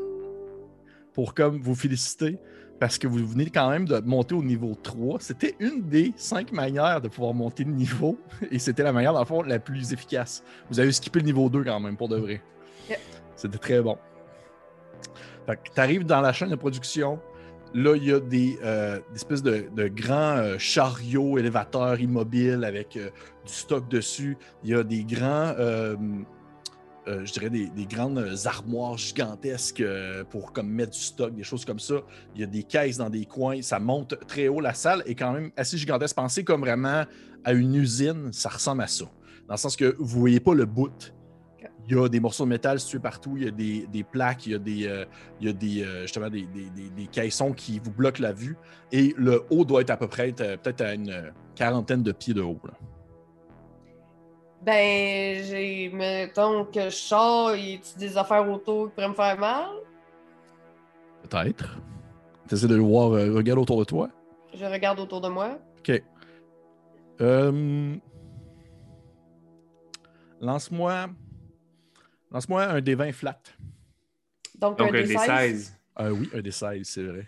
pour 1.13 1.33
comme 1.33 1.59
vous 1.59 1.75
féliciter 1.75 2.39
parce 2.79 2.97
que 2.97 3.07
vous 3.07 3.25
venez 3.25 3.49
quand 3.49 3.69
même 3.69 3.85
de 3.85 3.99
monter 3.99 4.35
au 4.35 4.43
niveau 4.43 4.75
3. 4.75 5.19
C'était 5.19 5.55
une 5.59 5.81
des 5.87 6.13
cinq 6.15 6.51
manières 6.51 7.01
de 7.01 7.07
pouvoir 7.07 7.33
monter 7.33 7.63
de 7.63 7.71
niveau 7.71 8.19
et 8.51 8.59
c'était 8.59 8.83
la 8.83 8.93
manière, 8.93 9.13
dans 9.13 9.19
le 9.19 9.25
fond, 9.25 9.41
la 9.41 9.59
plus 9.59 9.93
efficace. 9.93 10.43
Vous 10.69 10.79
avez 10.79 10.91
skippé 10.91 11.19
le 11.19 11.25
niveau 11.25 11.49
2 11.49 11.63
quand 11.63 11.79
même, 11.79 11.97
pour 11.97 12.07
de 12.07 12.17
vrai. 12.17 12.41
Yep. 12.89 12.99
C'était 13.35 13.57
très 13.57 13.81
bon. 13.81 13.97
Fait 15.45 15.55
que 15.55 15.73
t'arrives 15.73 16.05
dans 16.05 16.21
la 16.21 16.33
chaîne 16.33 16.49
de 16.49 16.55
production. 16.55 17.19
Là, 17.73 17.95
il 17.95 18.05
y 18.05 18.13
a 18.13 18.19
des, 18.19 18.57
euh, 18.63 18.99
espèces 19.13 19.43
de, 19.43 19.87
grands 19.87 20.37
euh, 20.37 20.57
chariots 20.57 21.37
élévateurs 21.37 21.99
immobiles 21.99 22.63
avec 22.63 22.97
euh, 22.97 23.09
du 23.45 23.53
stock 23.53 23.89
dessus. 23.89 24.37
Il 24.63 24.71
y 24.71 24.73
a 24.73 24.83
des 24.83 25.03
grands, 25.03 25.53
je 27.07 27.31
dirais, 27.31 27.49
des, 27.49 27.67
des 27.69 27.85
grandes 27.85 28.35
armoires 28.45 28.97
gigantesques 28.97 29.83
pour 30.29 30.51
comme 30.51 30.69
mettre 30.69 30.91
du 30.91 30.99
stock, 30.99 31.33
des 31.33 31.43
choses 31.43 31.65
comme 31.65 31.79
ça. 31.79 31.95
Il 32.35 32.41
y 32.41 32.43
a 32.43 32.47
des 32.47 32.63
caisses 32.63 32.97
dans 32.97 33.09
des 33.09 33.25
coins. 33.25 33.61
Ça 33.61 33.79
monte 33.79 34.15
très 34.27 34.47
haut. 34.47 34.59
La 34.59 34.73
salle 34.73 35.03
est 35.05 35.15
quand 35.15 35.31
même 35.31 35.51
assez 35.55 35.77
gigantesque. 35.77 36.15
Pensez 36.15 36.43
comme 36.43 36.61
vraiment 36.61 37.05
à 37.43 37.53
une 37.53 37.75
usine. 37.75 38.33
Ça 38.33 38.49
ressemble 38.49 38.83
à 38.83 38.87
ça. 38.87 39.05
Dans 39.47 39.53
le 39.53 39.57
sens 39.57 39.77
que 39.77 39.95
vous 39.97 40.19
voyez 40.19 40.41
pas 40.41 40.53
le 40.53 40.65
bout. 40.65 41.13
Il 41.89 41.95
y 41.95 41.99
a 41.99 42.09
des 42.09 42.19
morceaux 42.19 42.43
de 42.43 42.49
métal 42.49 42.81
situés 42.81 42.99
partout, 42.99 43.37
il 43.37 43.45
y 43.45 43.47
a 43.47 43.51
des, 43.51 43.87
des 43.87 44.03
plaques, 44.03 44.45
il 44.45 44.51
y 44.51 44.55
a 44.55 44.59
des, 44.59 44.87
euh, 44.87 45.05
il 45.39 45.47
y 45.47 45.49
a 45.49 45.53
des, 45.53 45.83
euh, 45.83 46.01
justement 46.01 46.29
des, 46.29 46.41
des- 46.43 47.07
caissons 47.07 47.53
qui 47.53 47.79
vous 47.79 47.91
bloquent 47.91 48.21
la 48.21 48.33
vue. 48.33 48.57
Et 48.91 49.13
le 49.17 49.45
haut 49.49 49.63
doit 49.63 49.81
être 49.81 49.91
à 49.91 49.97
peu 49.97 50.07
près 50.07 50.33
euh, 50.41 50.57
peut-être 50.57 50.81
à 50.81 50.93
une 50.93 51.31
quarantaine 51.55 52.03
de 52.03 52.11
pieds 52.11 52.33
de 52.33 52.41
haut. 52.41 52.59
là. 52.65 52.73
Ben, 54.63 55.41
j'ai. 55.45 55.89
Mettons 55.93 56.65
que 56.65 56.85
je 56.85 56.89
sors, 56.89 57.55
y 57.55 57.75
a 57.75 57.97
des 57.97 58.17
affaires 58.17 58.49
autour 58.51 58.87
qui 58.89 58.95
pourraient 58.95 59.07
me 59.07 59.13
faire 59.13 59.39
mal? 59.39 59.69
Peut-être. 61.23 61.77
Tu 62.49 62.55
essaies 62.55 62.67
de 62.67 62.75
le 62.75 62.81
voir, 62.81 63.11
euh, 63.13 63.31
regarde 63.33 63.59
autour 63.59 63.79
de 63.79 63.85
toi? 63.85 64.09
Je 64.53 64.65
regarde 64.65 64.99
autour 64.99 65.21
de 65.21 65.29
moi. 65.29 65.57
OK. 65.79 66.03
Lance-moi. 70.41 71.07
Lance-moi 72.31 72.63
un 72.65 72.81
des 72.81 72.95
20 72.95 73.11
flat. 73.13 73.41
Donc, 74.59 74.77
Donc, 74.77 74.87
un 74.87 74.89
un 74.89 75.01
des 75.01 75.07
des 75.07 75.17
16. 75.17 75.25
16. 75.27 75.77
Euh, 75.99 76.09
oui, 76.11 76.29
un 76.33 76.41
des 76.41 76.51
16, 76.51 76.87
c'est 76.87 77.03
vrai. 77.03 77.27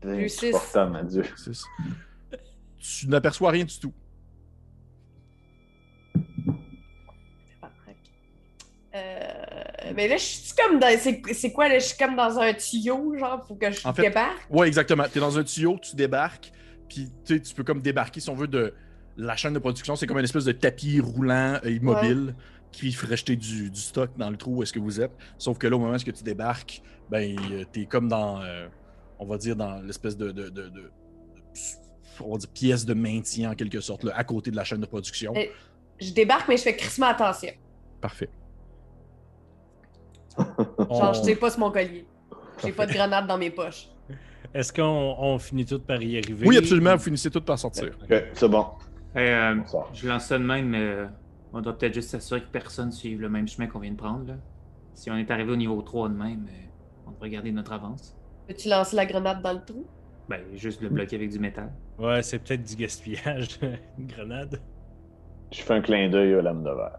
Plus 0.00 0.42
mon 0.76 1.02
Dieu. 1.04 1.24
Six. 1.36 1.64
Tu 2.78 3.08
n'aperçois 3.08 3.50
rien 3.50 3.64
du 3.64 3.78
tout. 3.78 3.92
Euh, 8.94 9.92
mais 9.94 10.08
là, 10.08 10.16
je 10.16 10.22
suis 10.22 10.54
comme 10.54 10.78
dans. 10.78 10.96
C'est 10.98 11.20
c'est 11.34 11.52
quoi, 11.52 11.68
là? 11.68 11.78
Je 11.78 11.84
suis 11.86 11.98
comme 11.98 12.16
dans 12.16 12.38
un 12.38 12.54
tuyau, 12.54 13.14
genre, 13.18 13.44
faut 13.46 13.54
que 13.54 13.70
je 13.70 13.86
En 13.86 13.92
fait- 13.92 14.02
débarque? 14.02 14.46
Ouais, 14.48 14.66
exactement. 14.68 15.04
Tu 15.10 15.18
es 15.18 15.20
dans 15.20 15.38
un 15.38 15.44
tuyau, 15.44 15.78
tu 15.78 15.94
débarques, 15.96 16.50
puis 16.88 17.10
tu 17.24 17.34
sais, 17.34 17.40
tu 17.42 17.54
peux 17.54 17.64
comme 17.64 17.82
débarquer, 17.82 18.20
si 18.20 18.30
on 18.30 18.34
veut, 18.34 18.48
de 18.48 18.72
la 19.16 19.36
chaîne 19.36 19.54
de 19.54 19.58
production. 19.58 19.96
C'est 19.96 20.06
comme 20.06 20.18
une 20.18 20.24
espèce 20.24 20.44
de 20.44 20.52
tapis 20.52 21.00
roulant 21.00 21.58
euh, 21.64 21.70
immobile 21.70 22.34
qui 22.72 22.92
ferait 22.92 23.16
jeter 23.16 23.36
du, 23.36 23.70
du 23.70 23.80
stock 23.80 24.10
dans 24.16 24.28
le 24.30 24.36
trou 24.36 24.56
où 24.56 24.62
est-ce 24.62 24.72
que 24.72 24.78
vous 24.78 25.00
êtes. 25.00 25.12
Sauf 25.38 25.56
que 25.58 25.66
là, 25.66 25.76
au 25.76 25.78
moment 25.78 25.92
où 25.92 25.94
est-ce 25.94 26.04
que 26.04 26.10
tu 26.10 26.22
débarques, 26.22 26.82
ben, 27.08 27.36
euh, 27.52 27.64
t'es 27.72 27.86
comme 27.86 28.08
dans, 28.08 28.42
euh, 28.42 28.68
on 29.18 29.26
va 29.26 29.38
dire, 29.38 29.56
dans 29.56 29.80
l'espèce 29.80 30.16
de, 30.16 30.30
de, 30.32 30.48
de- 30.50 30.68
de- 30.68 30.90
on 32.20 32.32
va 32.32 32.38
dire, 32.38 32.48
pièce 32.50 32.84
de 32.84 32.94
maintien 32.94 33.52
en 33.52 33.54
quelque 33.54 33.80
sorte, 33.80 34.04
là, 34.04 34.12
à 34.16 34.24
côté 34.24 34.50
de 34.50 34.56
la 34.56 34.64
chaîne 34.64 34.80
de 34.80 34.86
production. 34.86 35.32
Je 35.98 36.12
débarque, 36.12 36.48
mais 36.48 36.56
je 36.58 36.62
fais 36.62 36.76
crissement 36.76 37.06
attention. 37.06 37.50
Parfait. 38.00 38.28
Genre, 40.36 41.14
je 41.14 41.22
sais 41.22 41.36
pas 41.36 41.50
sur 41.50 41.60
mon 41.60 41.70
collier. 41.70 42.06
J'ai 42.62 42.72
pas 42.72 42.86
de 42.86 42.92
grenade 42.92 43.26
dans 43.26 43.38
mes 43.38 43.50
poches. 43.50 43.88
Est-ce 44.52 44.72
qu'on 44.72 44.82
on 45.18 45.38
finit 45.38 45.64
tout 45.64 45.78
par 45.80 46.02
y 46.02 46.18
arriver? 46.18 46.46
Oui, 46.46 46.56
absolument, 46.56 46.96
vous 46.96 47.02
finissez 47.02 47.30
tout 47.30 47.40
par 47.40 47.58
sortir. 47.58 47.96
Ok, 48.02 48.24
c'est 48.34 48.48
bon. 48.48 48.66
Euh, 49.16 49.56
je 49.94 50.08
lance 50.08 50.26
ça 50.26 50.38
de 50.38 50.44
même, 50.44 50.68
mais 50.68 50.80
euh, 50.80 51.06
on 51.52 51.60
doit 51.60 51.76
peut-être 51.76 51.94
juste 51.94 52.10
s'assurer 52.10 52.42
que 52.42 52.48
personne 52.48 52.92
suive 52.92 53.20
le 53.20 53.28
même 53.28 53.48
chemin 53.48 53.66
qu'on 53.66 53.78
vient 53.78 53.92
de 53.92 53.96
prendre. 53.96 54.26
Là. 54.26 54.34
Si 54.94 55.10
on 55.10 55.16
est 55.16 55.30
arrivé 55.30 55.52
au 55.52 55.56
niveau 55.56 55.80
3 55.80 56.10
de 56.10 56.14
même, 56.14 56.46
on 57.06 57.12
devrait 57.12 57.30
garder 57.30 57.52
notre 57.52 57.72
avance. 57.72 58.16
Peux-tu 58.46 58.68
lancer 58.68 58.96
la 58.96 59.06
grenade 59.06 59.42
dans 59.42 59.52
le 59.52 59.64
trou? 59.64 59.86
Ben, 60.28 60.40
juste 60.54 60.80
le 60.80 60.88
bloquer 60.88 61.16
avec 61.16 61.30
du 61.30 61.38
métal. 61.38 61.72
Ouais, 61.98 62.22
c'est 62.22 62.38
peut-être 62.40 62.62
du 62.62 62.76
gaspillage, 62.76 63.60
une 63.98 64.06
grenade. 64.06 64.60
Je 65.52 65.62
fais 65.62 65.74
un 65.74 65.80
clin 65.80 66.08
d'œil 66.08 66.34
à 66.34 66.42
l'âme 66.42 66.64
de 66.64 66.70
verre. 66.70 66.98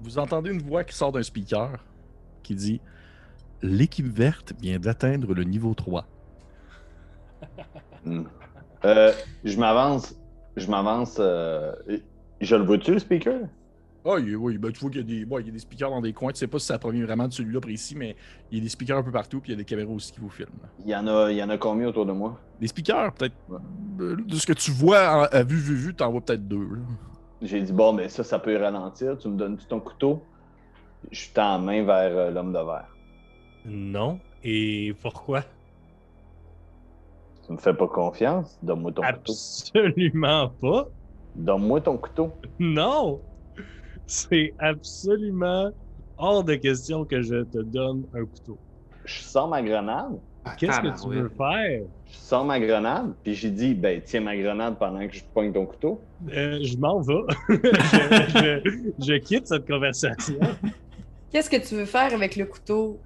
Vous 0.00 0.18
entendez 0.18 0.50
une 0.50 0.62
voix 0.62 0.84
qui 0.84 0.94
sort 0.94 1.12
d'un 1.12 1.22
speaker 1.22 1.84
qui 2.42 2.54
dit 2.54 2.80
L'équipe 3.62 4.06
verte 4.06 4.54
vient 4.60 4.78
d'atteindre 4.78 5.34
le 5.34 5.44
niveau 5.44 5.74
3. 5.74 6.06
Hmm. 8.04 8.24
Euh, 8.84 9.12
je 9.44 9.58
m'avance. 9.58 10.14
Je 10.56 10.68
m'avance. 10.70 11.16
euh, 11.18 11.72
Je 12.40 12.54
le 12.54 12.64
vois-tu, 12.64 12.92
le 12.92 12.98
speaker? 12.98 13.40
Ah, 14.04 14.16
il- 14.18 14.36
oui, 14.36 14.56
ben, 14.58 14.70
tu 14.70 14.80
vois 14.80 14.90
qu'il 14.90 15.00
y, 15.00 15.02
a 15.02 15.06
des- 15.06 15.24
bon, 15.24 15.38
il 15.40 15.46
y 15.46 15.48
a 15.48 15.52
des 15.52 15.58
speakers 15.58 15.90
dans 15.90 16.00
des 16.00 16.12
coins. 16.12 16.30
Tu 16.30 16.38
sais 16.38 16.46
pas 16.46 16.58
si 16.58 16.66
ça 16.66 16.78
provient 16.78 17.04
vraiment 17.04 17.26
de 17.26 17.32
celui-là 17.32 17.60
précis, 17.60 17.96
mais 17.96 18.14
il 18.52 18.58
y 18.58 18.60
a 18.60 18.62
des 18.64 18.68
speakers 18.68 18.98
un 18.98 19.02
peu 19.02 19.10
partout, 19.10 19.40
puis 19.40 19.50
il 19.50 19.54
y 19.54 19.58
a 19.58 19.58
des 19.58 19.64
caméras 19.64 19.90
aussi 19.90 20.12
qui 20.12 20.20
vous 20.20 20.28
filment. 20.28 20.50
Il 20.78 20.88
y 20.88 20.94
en 20.94 21.06
a, 21.08 21.32
il 21.32 21.36
y 21.38 21.42
en 21.42 21.48
a 21.50 21.58
combien 21.58 21.88
autour 21.88 22.06
de 22.06 22.12
moi? 22.12 22.38
Des 22.60 22.68
speakers, 22.68 23.12
peut-être. 23.14 23.34
Ouais. 23.48 23.58
euh, 24.00 24.16
De 24.16 24.34
ce 24.36 24.46
que 24.46 24.52
tu 24.52 24.70
vois 24.70 25.24
à 25.24 25.42
vue, 25.42 25.56
vue, 25.56 25.74
vue, 25.74 25.94
t'en 25.94 26.10
vois 26.12 26.20
peut-être 26.20 26.46
deux. 26.46 26.62
là. 26.62 26.82
J'ai 27.42 27.60
dit, 27.62 27.72
bon, 27.72 27.92
mais 27.94 28.08
ça, 28.08 28.22
ça 28.22 28.38
peut 28.38 28.52
y 28.52 28.56
ralentir. 28.56 29.18
Tu 29.18 29.28
me 29.28 29.36
donnes 29.36 29.56
ton 29.56 29.80
couteau? 29.80 30.22
Je 31.10 31.26
tends 31.34 31.52
la 31.52 31.58
main 31.58 31.82
vers 31.84 32.16
euh, 32.16 32.30
l'homme 32.30 32.52
de 32.52 32.58
verre. 32.58 32.94
Non. 33.64 34.20
Et 34.44 34.94
pourquoi? 35.02 35.42
Tu 37.46 37.52
me 37.52 37.58
fais 37.58 37.74
pas 37.74 37.86
confiance? 37.86 38.58
Donne-moi 38.62 38.92
ton 38.92 39.02
couteau. 39.02 39.32
Absolument 39.32 40.48
pas. 40.60 40.88
Donne-moi 41.34 41.80
ton 41.80 41.96
couteau. 41.96 42.32
Non! 42.58 43.20
C'est 44.06 44.52
absolument 44.58 45.70
hors 46.18 46.44
de 46.44 46.54
question 46.54 47.04
que 47.04 47.22
je 47.22 47.42
te 47.44 47.58
donne 47.58 48.04
un 48.14 48.24
couteau. 48.24 48.58
Je 49.04 49.20
sors 49.22 49.48
ma 49.48 49.62
grenade. 49.62 50.18
Qu'est-ce 50.58 50.80
que 50.80 51.02
tu 51.02 51.08
veux 51.08 51.28
faire? 51.28 51.82
Je 52.06 52.16
sors 52.16 52.44
ma 52.44 52.58
grenade. 52.60 53.12
Puis 53.24 53.34
j'ai 53.34 53.50
dit, 53.50 53.74
ben, 53.74 54.00
tiens 54.04 54.20
ma 54.20 54.36
grenade 54.36 54.76
pendant 54.78 55.06
que 55.06 55.14
je 55.14 55.22
pogne 55.34 55.52
ton 55.52 55.66
couteau. 55.66 56.00
Euh, 56.32 56.58
je 56.62 56.76
m'en 56.78 57.00
vais. 57.00 57.14
je, 57.48 58.60
je- 58.64 59.04
je 59.04 59.14
quitte 59.18 59.48
cette 59.48 59.66
conversation. 59.66 60.38
Qu'est-ce 61.32 61.50
que 61.50 61.56
tu 61.68 61.74
veux 61.74 61.84
faire 61.84 62.14
avec 62.14 62.36
le 62.36 62.46
couteau 62.46 62.98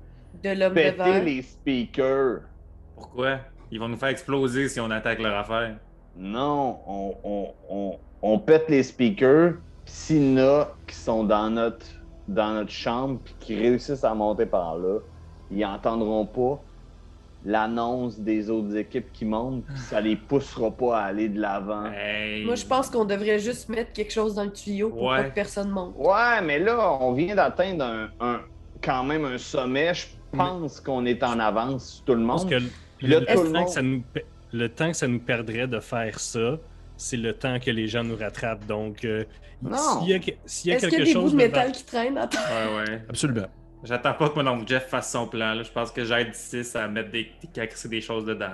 de 0.44 0.50
l'homme 0.50 0.74
de 0.74 0.80
verre? 0.80 1.24
les 1.24 1.42
speakers. 1.42 2.42
Pourquoi? 2.94 3.38
Ils 3.70 3.78
vont 3.78 3.88
nous 3.88 3.96
faire 3.96 4.08
exploser 4.08 4.68
si 4.68 4.80
on 4.80 4.90
attaque 4.90 5.20
leur 5.20 5.36
affaire. 5.38 5.76
Non, 6.16 6.78
on, 6.86 7.14
on, 7.24 7.48
on, 7.70 7.98
on 8.22 8.38
pète 8.38 8.68
les 8.68 8.82
speakers. 8.82 9.54
Puis 9.84 9.94
s'il 9.94 10.32
y 10.32 10.40
en 10.40 10.44
a 10.44 10.68
qui 10.86 10.94
sont 10.96 11.24
dans 11.24 11.48
notre, 11.50 11.86
dans 12.28 12.52
notre 12.54 12.70
chambre 12.72 13.18
puis 13.24 13.34
qui 13.40 13.56
réussissent 13.56 14.04
à 14.04 14.14
monter 14.14 14.46
par 14.46 14.76
là, 14.76 14.98
ils 15.50 15.64
entendront 15.64 16.26
pas 16.26 16.60
l'annonce 17.44 18.18
des 18.18 18.50
autres 18.50 18.76
équipes 18.76 19.10
qui 19.12 19.24
montent. 19.24 19.64
Puis 19.64 19.78
ça 19.78 20.00
les 20.00 20.16
poussera 20.16 20.70
pas 20.70 20.98
à 20.98 21.04
aller 21.04 21.28
de 21.28 21.40
l'avant. 21.40 21.86
Hey. 21.92 22.44
Moi, 22.44 22.54
je 22.54 22.66
pense 22.66 22.90
qu'on 22.90 23.04
devrait 23.04 23.38
juste 23.38 23.68
mettre 23.68 23.92
quelque 23.92 24.12
chose 24.12 24.34
dans 24.34 24.44
le 24.44 24.52
tuyau 24.52 24.90
pour 24.90 25.04
Ouais. 25.04 25.16
pas 25.22 25.24
que 25.30 25.34
personne 25.34 25.70
monte. 25.70 25.94
Ouais, 25.96 26.42
mais 26.44 26.58
là, 26.58 26.98
on 27.00 27.12
vient 27.12 27.34
d'atteindre 27.34 27.84
un, 27.84 28.08
un- 28.20 28.40
quand 28.82 29.04
même 29.04 29.24
un 29.24 29.38
sommet. 29.38 29.94
Je 29.94 30.06
pense 30.36 30.80
qu'on 30.80 31.06
est 31.06 31.22
en 31.22 31.38
avance 31.40 31.94
sur 31.94 32.04
tout 32.04 32.14
le 32.14 32.20
monde. 32.20 32.48
que 32.48 32.56
Puis 32.58 32.70
le, 33.06 33.24
temps 33.24 33.44
monde- 33.44 33.64
que 33.66 33.70
ça 33.70 33.82
nous, 33.82 34.02
le 34.52 34.68
temps 34.68 34.90
que 34.90 34.96
ça 34.96 35.08
nous 35.08 35.20
perdrait 35.20 35.66
de 35.66 35.80
faire 35.80 36.18
ça, 36.20 36.58
c'est 36.96 37.16
le 37.16 37.32
temps 37.32 37.58
que 37.58 37.70
les 37.70 37.88
gens 37.88 38.04
nous 38.04 38.16
rattrapent. 38.16 38.66
Donc, 38.66 39.04
euh, 39.04 39.24
s'il 39.62 40.08
y 40.08 40.14
a, 40.14 40.16
y 40.16 40.18
a 40.18 40.80
quelque 40.80 40.96
y 40.98 41.00
a 41.02 41.04
des 41.04 41.14
bouts 41.14 41.20
chose 41.22 41.32
de 41.32 41.38
devant- 41.38 41.48
métal 41.48 41.72
qui 41.72 41.84
à 42.18 42.26
terre? 42.26 42.40
Ouais, 42.50 42.76
ouais. 42.92 43.02
Absolument. 43.08 43.46
J'attends 43.84 44.12
pas 44.12 44.28
que 44.28 44.38
mon 44.40 44.46
oncle 44.50 44.68
Jeff 44.68 44.88
fasse 44.88 45.10
son 45.10 45.26
plan. 45.26 45.54
Là. 45.54 45.62
Je 45.62 45.70
pense 45.70 45.90
que 45.90 46.04
j'aide 46.04 46.34
6 46.34 46.76
à 46.76 46.86
mettre 46.88 47.10
des, 47.10 47.30
à 47.58 47.88
des 47.88 48.00
choses 48.02 48.24
dedans. 48.26 48.50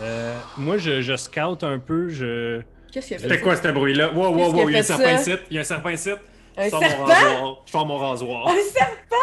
Euh, 0.00 0.36
moi, 0.58 0.76
je, 0.76 1.00
je 1.00 1.16
scout 1.16 1.62
un 1.62 1.78
peu. 1.78 2.08
Je... 2.08 2.60
Qu'est-ce 2.92 3.08
qu'il 3.08 3.16
y 3.16 3.18
a 3.18 3.22
C'était 3.22 3.36
fait? 3.36 3.40
quoi 3.40 3.56
ce 3.56 3.68
bruit-là? 3.68 4.12
Wow, 4.12 4.34
wow, 4.34 4.52
wow, 4.52 4.68
il 4.68 4.72
y 4.72 4.76
a 4.76 4.80
un 4.80 4.82
serpent 4.82 5.14
ici. 5.16 5.32
Il 5.50 5.54
y 5.54 5.58
a 5.58 5.60
un 5.60 5.64
serpent 5.64 5.88
ici. 5.88 6.10
Un 6.56 6.64
Je 6.64 6.70
sors 6.70 6.80
mon 6.82 6.88
serpent? 6.88 7.04
rasoir. 7.06 7.62
Je 7.66 7.70
sors 7.72 7.86
mon 7.86 7.96
rasoir. 7.96 8.48
Un 8.48 8.62
serpent? 8.72 9.16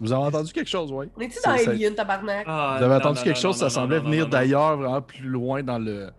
Vous 0.00 0.12
avez 0.12 0.24
entendu 0.24 0.52
quelque 0.52 0.68
chose, 0.68 0.92
oui? 0.92 1.06
On 1.16 1.20
est-tu 1.20 1.38
dans 1.44 1.50
Alien, 1.50 1.94
tabarnak? 1.94 2.44
Ah, 2.46 2.76
Vous 2.78 2.84
avez 2.84 2.94
non, 2.94 3.00
entendu 3.00 3.18
non, 3.18 3.24
quelque 3.24 3.36
non, 3.36 3.42
chose, 3.42 3.60
non, 3.62 3.68
ça 3.68 3.70
semblait 3.70 4.00
venir 4.00 4.28
d'ailleurs, 4.28 4.76
vraiment 4.76 5.02
plus 5.02 5.26
loin 5.26 5.62
dans 5.62 5.78
le 5.78 6.10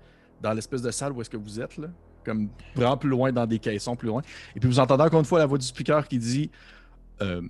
dans 0.41 0.53
l'espèce 0.53 0.81
de 0.81 0.91
salle 0.91 1.13
où 1.13 1.21
est-ce 1.21 1.29
que 1.29 1.37
vous 1.37 1.59
êtes, 1.59 1.77
là. 1.77 1.87
Comme 2.23 2.49
vraiment 2.75 2.97
plus 2.97 3.09
loin 3.09 3.31
dans 3.31 3.45
des 3.45 3.57
caissons, 3.59 3.95
plus 3.95 4.07
loin. 4.07 4.21
Et 4.55 4.59
puis 4.59 4.69
vous 4.69 4.79
entendez 4.79 5.03
encore 5.03 5.19
une 5.19 5.25
fois 5.25 5.39
la 5.39 5.45
voix 5.45 5.57
du 5.57 5.65
speaker 5.65 6.07
qui 6.07 6.17
dit 6.17 6.51
euh, 7.21 7.41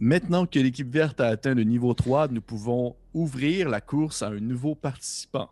Maintenant 0.00 0.46
que 0.46 0.58
l'équipe 0.58 0.88
verte 0.88 1.20
a 1.20 1.26
atteint 1.26 1.54
le 1.54 1.64
niveau 1.64 1.92
3, 1.94 2.28
nous 2.28 2.40
pouvons 2.40 2.94
ouvrir 3.14 3.68
la 3.68 3.80
course 3.80 4.22
à 4.22 4.28
un 4.28 4.38
nouveau 4.38 4.74
participant. 4.76 5.48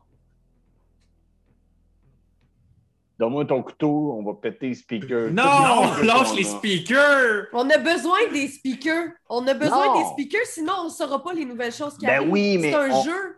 Donne-moi 3.18 3.46
ton 3.46 3.62
couteau, 3.62 4.14
on 4.18 4.22
va 4.22 4.34
péter 4.34 4.68
les 4.68 4.74
speakers. 4.74 5.30
Non, 5.32 5.42
monde 5.42 6.04
lâche 6.04 6.34
les 6.34 6.44
speakers! 6.44 7.46
On 7.54 7.68
a 7.70 7.78
besoin 7.78 8.18
des 8.30 8.46
speakers. 8.48 9.08
On 9.30 9.46
a 9.46 9.54
besoin 9.54 9.86
Non. 9.86 9.98
des 10.00 10.04
speakers, 10.10 10.44
sinon 10.46 10.72
on 10.80 10.84
ne 10.84 10.90
saura 10.90 11.22
pas 11.22 11.32
les 11.32 11.46
nouvelles 11.46 11.72
choses 11.72 11.96
qui 11.96 12.04
Ben 12.04 12.16
arrivent. 12.16 12.30
oui, 12.30 12.58
mais 12.58 12.72
C'est 12.72 12.76
un 12.76 12.90
on- 12.90 13.02
jeu. 13.02 13.36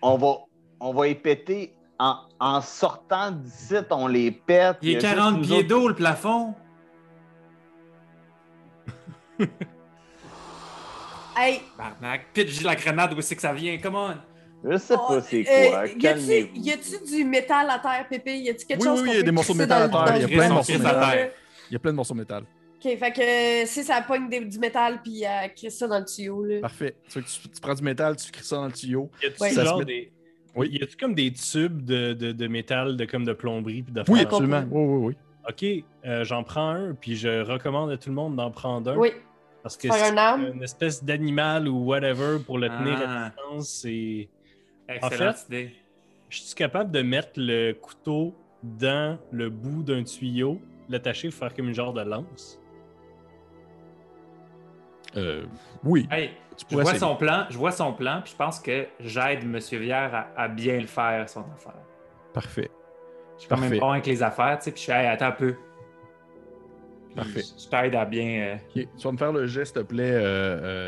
On 0.00 0.16
va, 0.16 0.36
on 0.80 0.94
va 0.94 1.06
les 1.06 1.14
péter 1.14 1.74
en, 1.98 2.16
en 2.40 2.60
sortant 2.62 3.32
d'ici, 3.32 3.74
on 3.90 4.06
les 4.06 4.30
pète. 4.30 4.78
Il 4.80 4.88
y 4.90 4.92
est 4.94 5.04
a 5.04 5.14
40 5.14 5.28
juste 5.28 5.38
nous 5.40 5.44
pieds 5.46 5.56
autres- 5.58 5.68
d'eau, 5.68 5.88
le 5.88 5.94
plafond. 5.94 6.54
Hey, 11.36 11.60
Barnac, 11.76 12.32
pitch 12.32 12.62
la 12.62 12.74
grenade, 12.74 13.12
où 13.16 13.20
c'est 13.20 13.36
que 13.36 13.42
ça 13.42 13.52
vient? 13.52 13.78
Come 13.78 13.94
on! 13.94 14.14
Je 14.64 14.76
sais 14.76 14.94
oh, 14.96 15.06
pas 15.08 15.20
c'est 15.22 15.40
euh, 15.48 15.70
quoi. 15.70 15.86
y 15.86 15.90
a-tu- 15.90 15.98
Calmez-vous. 15.98 16.48
y 16.60 16.70
a-tu 16.72 17.16
du 17.16 17.24
métal 17.24 17.70
à 17.70 17.78
terre, 17.78 18.06
Pépé? 18.08 18.38
Y 18.38 18.50
a-tu 18.50 18.66
quelque 18.66 18.80
Oui, 18.80 18.86
chose 18.86 19.00
oui, 19.02 19.06
qu'on 19.06 19.12
il 19.12 19.16
y 19.18 19.20
a 19.20 19.22
des 19.22 19.30
morceaux 19.30 19.52
de 19.54 19.58
métal 19.58 19.90
dans 19.90 19.98
à 20.00 20.04
le- 20.04 20.06
terre, 20.08 20.16
il 20.16 20.20
y 20.22 20.24
a 20.24 20.36
plein 20.38 20.48
de 20.48 20.52
morceaux 20.54 20.72
de 20.72 20.78
métal. 20.78 21.30
Il 21.70 21.72
y 21.72 21.76
a 21.76 21.78
plein 21.78 21.90
de 21.92 21.96
morceaux 21.96 22.14
de 22.14 22.18
métal. 22.18 22.42
Ok, 22.84 22.96
fait 22.98 23.12
que 23.12 23.68
si 23.68 23.82
ça 23.84 24.02
pogne 24.02 24.28
des- 24.28 24.44
du 24.44 24.58
métal, 24.58 25.00
puis 25.02 25.22
elle 25.22 25.52
crisse 25.54 25.78
ça 25.78 25.86
dans 25.88 25.98
le 25.98 26.04
tuyau, 26.04 26.44
là. 26.44 26.60
Parfait. 26.60 26.96
Tu, 27.08 27.22
tu- 27.24 27.48
tu 27.48 27.60
prends 27.60 27.74
du 27.74 27.82
métal, 27.82 28.16
tu 28.16 28.30
cries 28.30 28.44
ça 28.44 28.56
dans 28.56 28.66
le 28.66 28.72
tuyau. 28.72 29.10
Y 29.22 29.26
a-tu 29.26 29.42
Ouais. 29.42 29.50
Met- 29.78 29.84
des... 29.84 30.12
Oui. 30.56 30.68
Y 30.72 30.82
a-tu 30.82 30.96
comme 30.96 31.14
des 31.14 31.32
tubes 31.32 31.82
de, 31.84 32.12
de, 32.14 32.32
de 32.32 32.46
métal, 32.48 32.96
de, 32.96 33.04
comme 33.04 33.24
de 33.24 33.32
plomberie 33.32 33.82
puis 33.82 33.92
de 33.92 34.02
Oui, 34.08 34.20
absolument. 34.20 34.64
Oui, 34.70 34.82
oui, 34.84 35.06
oui. 35.06 35.16
Ok, 35.48 35.84
euh, 36.06 36.24
j'en 36.24 36.42
prends 36.42 36.70
un, 36.70 36.94
puis 36.94 37.16
je 37.16 37.42
recommande 37.42 37.90
à 37.90 37.96
tout 37.96 38.08
le 38.10 38.14
monde 38.14 38.36
d'en 38.36 38.50
prendre 38.50 38.90
un. 38.92 38.96
Oui. 38.96 39.10
Parce 39.62 39.76
que 39.76 39.88
arme. 40.16 40.52
une 40.54 40.62
espèce 40.62 41.02
d'animal 41.02 41.68
ou 41.68 41.84
whatever 41.84 42.38
pour 42.44 42.58
le 42.58 42.68
tenir 42.68 42.98
Ah. 43.04 43.26
à 43.26 43.28
distance, 43.30 43.68
c'est. 43.82 44.28
Excellente 44.88 45.36
fait- 45.36 45.46
idée. 45.46 45.74
Je 46.30 46.40
suis 46.40 46.54
capable 46.54 46.90
de 46.90 47.00
mettre 47.02 47.30
le 47.36 47.72
couteau 47.72 48.34
dans 48.62 49.18
le 49.32 49.48
bout 49.50 49.82
d'un 49.82 50.02
tuyau, 50.04 50.60
l'attacher, 50.88 51.30
faire 51.30 51.54
comme 51.54 51.68
une 51.68 51.74
genre 51.74 51.92
de 51.92 52.02
lance. 52.02 52.60
Euh, 55.16 55.46
oui. 55.84 56.06
Hey, 56.10 56.30
Tu 56.56 56.66
je 56.68 56.74
vois 56.74 56.82
essayer. 56.82 56.98
son 56.98 57.16
plan, 57.16 57.46
je 57.48 57.56
vois 57.56 57.72
son 57.72 57.92
plan, 57.94 58.20
puis 58.22 58.32
je 58.32 58.36
pense 58.36 58.60
que 58.60 58.86
j'aide 59.00 59.42
M. 59.44 59.58
Vière 59.58 60.14
à, 60.36 60.42
à 60.42 60.48
bien 60.48 60.78
le 60.80 60.86
faire, 60.86 61.28
son 61.28 61.44
affaire. 61.54 61.72
Parfait. 62.34 62.70
Je 63.36 63.42
suis 63.42 63.48
quand 63.48 63.56
même 63.56 63.78
bon 63.78 63.90
avec 63.90 64.06
les 64.06 64.22
affaires, 64.22 64.58
tu 64.58 64.64
sais, 64.64 64.70
puis 64.72 64.80
je 64.80 64.82
suis, 64.84 64.92
hey, 64.92 65.06
attends 65.06 65.26
un 65.26 65.32
peu. 65.32 65.54
Puis 67.06 67.14
Parfait. 67.14 67.40
Je 67.42 67.64
je 67.64 67.68
t'aide 67.68 67.94
à 67.94 68.04
bien. 68.04 68.58
euh, 68.74 68.84
Tu 68.96 69.02
vas 69.02 69.12
me 69.12 69.16
faire 69.16 69.32
le 69.32 69.46
geste, 69.46 69.76
s'il 69.76 69.86
te 69.86 69.88
plaît, 69.88 70.10
euh, 70.12 70.20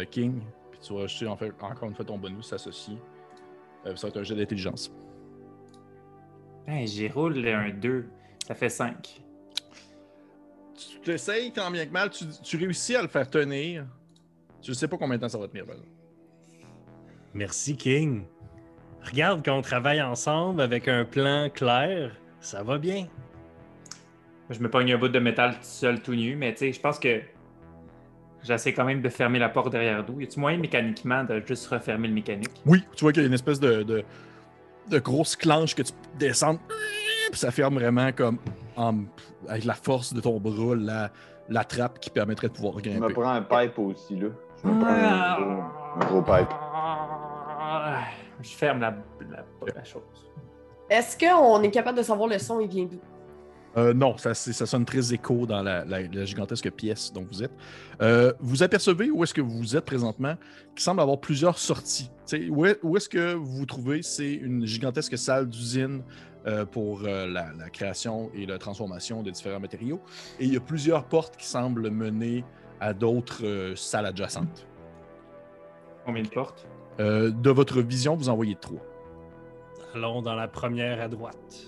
euh, 0.02 0.04
King. 0.10 0.42
Puis 0.72 0.80
tu 0.80 0.92
vas 0.94 1.04
ajouter 1.04 1.26
en 1.26 1.36
fait, 1.36 1.52
encore 1.62 1.88
une 1.88 1.94
fois 1.94 2.04
ton 2.04 2.18
bonus 2.18 2.52
associé. 2.52 2.96
Euh, 3.86 3.96
ça 3.96 4.06
va 4.06 4.10
être 4.10 4.16
un 4.18 4.22
jet 4.22 4.36
d'intelligence. 4.36 4.92
Hey, 6.66 6.86
j'y 6.86 7.08
roule 7.08 7.46
un 7.46 7.70
2. 7.70 8.08
Ça 8.46 8.54
fait 8.54 8.68
5. 8.68 9.22
Tu 10.74 11.00
t'essayes 11.00 11.52
tant 11.52 11.70
bien 11.70 11.86
que 11.86 11.92
mal, 11.92 12.10
tu, 12.10 12.24
tu 12.42 12.56
réussis 12.56 12.96
à 12.96 13.02
le 13.02 13.08
faire 13.08 13.28
tenir. 13.28 13.86
Ne 14.66 14.74
sais 14.74 14.88
pas 14.88 14.96
combien 14.96 15.16
de 15.16 15.22
temps 15.22 15.28
ça 15.28 15.38
va 15.38 15.48
tenir. 15.48 15.64
exemple. 15.64 15.88
Merci, 17.34 17.76
King. 17.76 18.24
Regarde 19.02 19.44
qu'on 19.44 19.62
travaille 19.62 20.02
ensemble 20.02 20.60
avec 20.60 20.88
un 20.88 21.04
plan 21.04 21.48
clair, 21.48 22.14
ça 22.40 22.62
va 22.62 22.76
bien. 22.78 23.06
Je 24.50 24.58
me 24.60 24.68
pogne 24.68 24.92
un 24.92 24.98
bout 24.98 25.08
de 25.08 25.18
métal 25.18 25.54
tout 25.54 25.58
seul, 25.62 26.02
tout 26.02 26.14
nu, 26.14 26.36
mais 26.36 26.52
tu 26.52 26.58
sais, 26.58 26.72
je 26.72 26.80
pense 26.80 26.98
que 26.98 27.22
j'essaie 28.42 28.72
quand 28.72 28.84
même 28.84 29.00
de 29.02 29.08
fermer 29.08 29.38
la 29.38 29.48
porte 29.48 29.70
derrière 29.70 30.04
nous. 30.08 30.20
Y 30.20 30.24
a-tu 30.24 30.40
moyen 30.40 30.58
mécaniquement 30.58 31.24
de 31.24 31.42
juste 31.46 31.66
refermer 31.68 32.08
le 32.08 32.14
mécanique? 32.14 32.50
Oui, 32.66 32.82
tu 32.96 33.04
vois 33.04 33.12
qu'il 33.12 33.22
y 33.22 33.24
a 33.24 33.28
une 33.28 33.34
espèce 33.34 33.60
de, 33.60 33.82
de, 33.82 34.02
de 34.88 34.98
grosse 34.98 35.36
clanche 35.36 35.74
que 35.74 35.82
tu 35.82 35.92
descends, 36.18 36.56
puis 37.30 37.38
ça 37.38 37.50
ferme 37.50 37.74
vraiment 37.74 38.10
comme 38.12 38.38
en- 38.76 39.04
avec 39.48 39.64
la 39.64 39.74
force 39.74 40.12
de 40.14 40.20
ton 40.20 40.38
bras 40.40 40.74
la, 40.76 41.10
la 41.48 41.64
trappe 41.64 41.98
qui 42.00 42.10
permettrait 42.10 42.48
de 42.48 42.52
pouvoir 42.54 42.74
Je 42.84 42.90
me 42.90 42.98
grimper. 42.98 43.14
prends 43.14 43.30
un 43.30 43.42
pipe 43.42 43.78
aussi, 43.78 44.16
là. 44.16 44.28
Je 44.62 44.68
me 44.68 44.80
prends 44.80 44.90
un 44.90 45.40
gros, 45.40 45.62
un 45.96 46.06
gros 46.06 46.22
pipe. 46.22 46.48
Je 48.42 48.48
ferme 48.56 48.80
la, 48.80 48.94
la, 49.30 49.44
la 49.74 49.84
chose. 49.84 50.02
Est-ce 50.88 51.16
qu'on 51.18 51.62
est 51.62 51.70
capable 51.70 51.98
de 51.98 52.02
savoir 52.02 52.28
le 52.28 52.38
son, 52.38 52.58
il 52.60 52.68
vient 52.68 52.84
d'où? 52.86 52.98
Euh, 53.76 53.94
non, 53.94 54.16
ça, 54.16 54.34
sonne 54.34 54.84
très 54.84 55.14
écho 55.14 55.46
dans 55.46 55.62
la, 55.62 55.84
la- 55.84 56.02
la 56.02 56.24
gigantesque 56.24 56.70
pièce 56.72 57.12
dont 57.12 57.24
vous 57.30 57.44
êtes. 57.44 57.52
Euh, 58.02 58.32
vous 58.40 58.64
apercevez 58.64 59.10
où 59.10 59.22
est-ce 59.22 59.32
que 59.32 59.40
vous 59.40 59.76
êtes 59.76 59.84
présentement, 59.84 60.34
qui 60.74 60.82
semble 60.82 61.00
avoir 61.00 61.20
plusieurs 61.20 61.56
sorties. 61.58 62.10
Où 62.50 62.66
est, 62.66 62.78
où 62.82 62.96
est-ce 62.96 63.08
que 63.08 63.34
vous 63.34 63.58
vous 63.58 63.66
trouvez? 63.66 64.02
C'est 64.02 64.32
une 64.32 64.66
gigantesque 64.66 65.16
salle 65.16 65.48
d'usine 65.48 66.02
euh, 66.46 66.64
pour 66.64 67.02
euh, 67.04 67.26
la, 67.28 67.52
la 67.52 67.70
création 67.70 68.30
et 68.34 68.44
la 68.44 68.58
transformation 68.58 69.22
de 69.22 69.30
différents 69.30 69.60
matériaux. 69.60 70.00
Et 70.40 70.46
il 70.46 70.54
y 70.54 70.56
a 70.56 70.60
plusieurs 70.60 71.04
portes 71.04 71.36
qui 71.36 71.46
semblent 71.46 71.90
mener 71.90 72.44
à 72.80 72.92
d'autres 72.92 73.44
euh, 73.44 73.76
salles 73.76 74.06
adjacentes. 74.06 74.66
Combien 76.04 76.22
de 76.22 76.28
portes? 76.28 76.66
Euh, 76.98 77.30
de 77.30 77.50
votre 77.50 77.80
vision, 77.82 78.16
vous 78.16 78.28
en 78.30 78.34
voyez 78.34 78.56
trois. 78.56 78.80
Allons 79.94 80.22
dans 80.22 80.34
la 80.34 80.48
première 80.48 81.00
à 81.00 81.08
droite. 81.08 81.66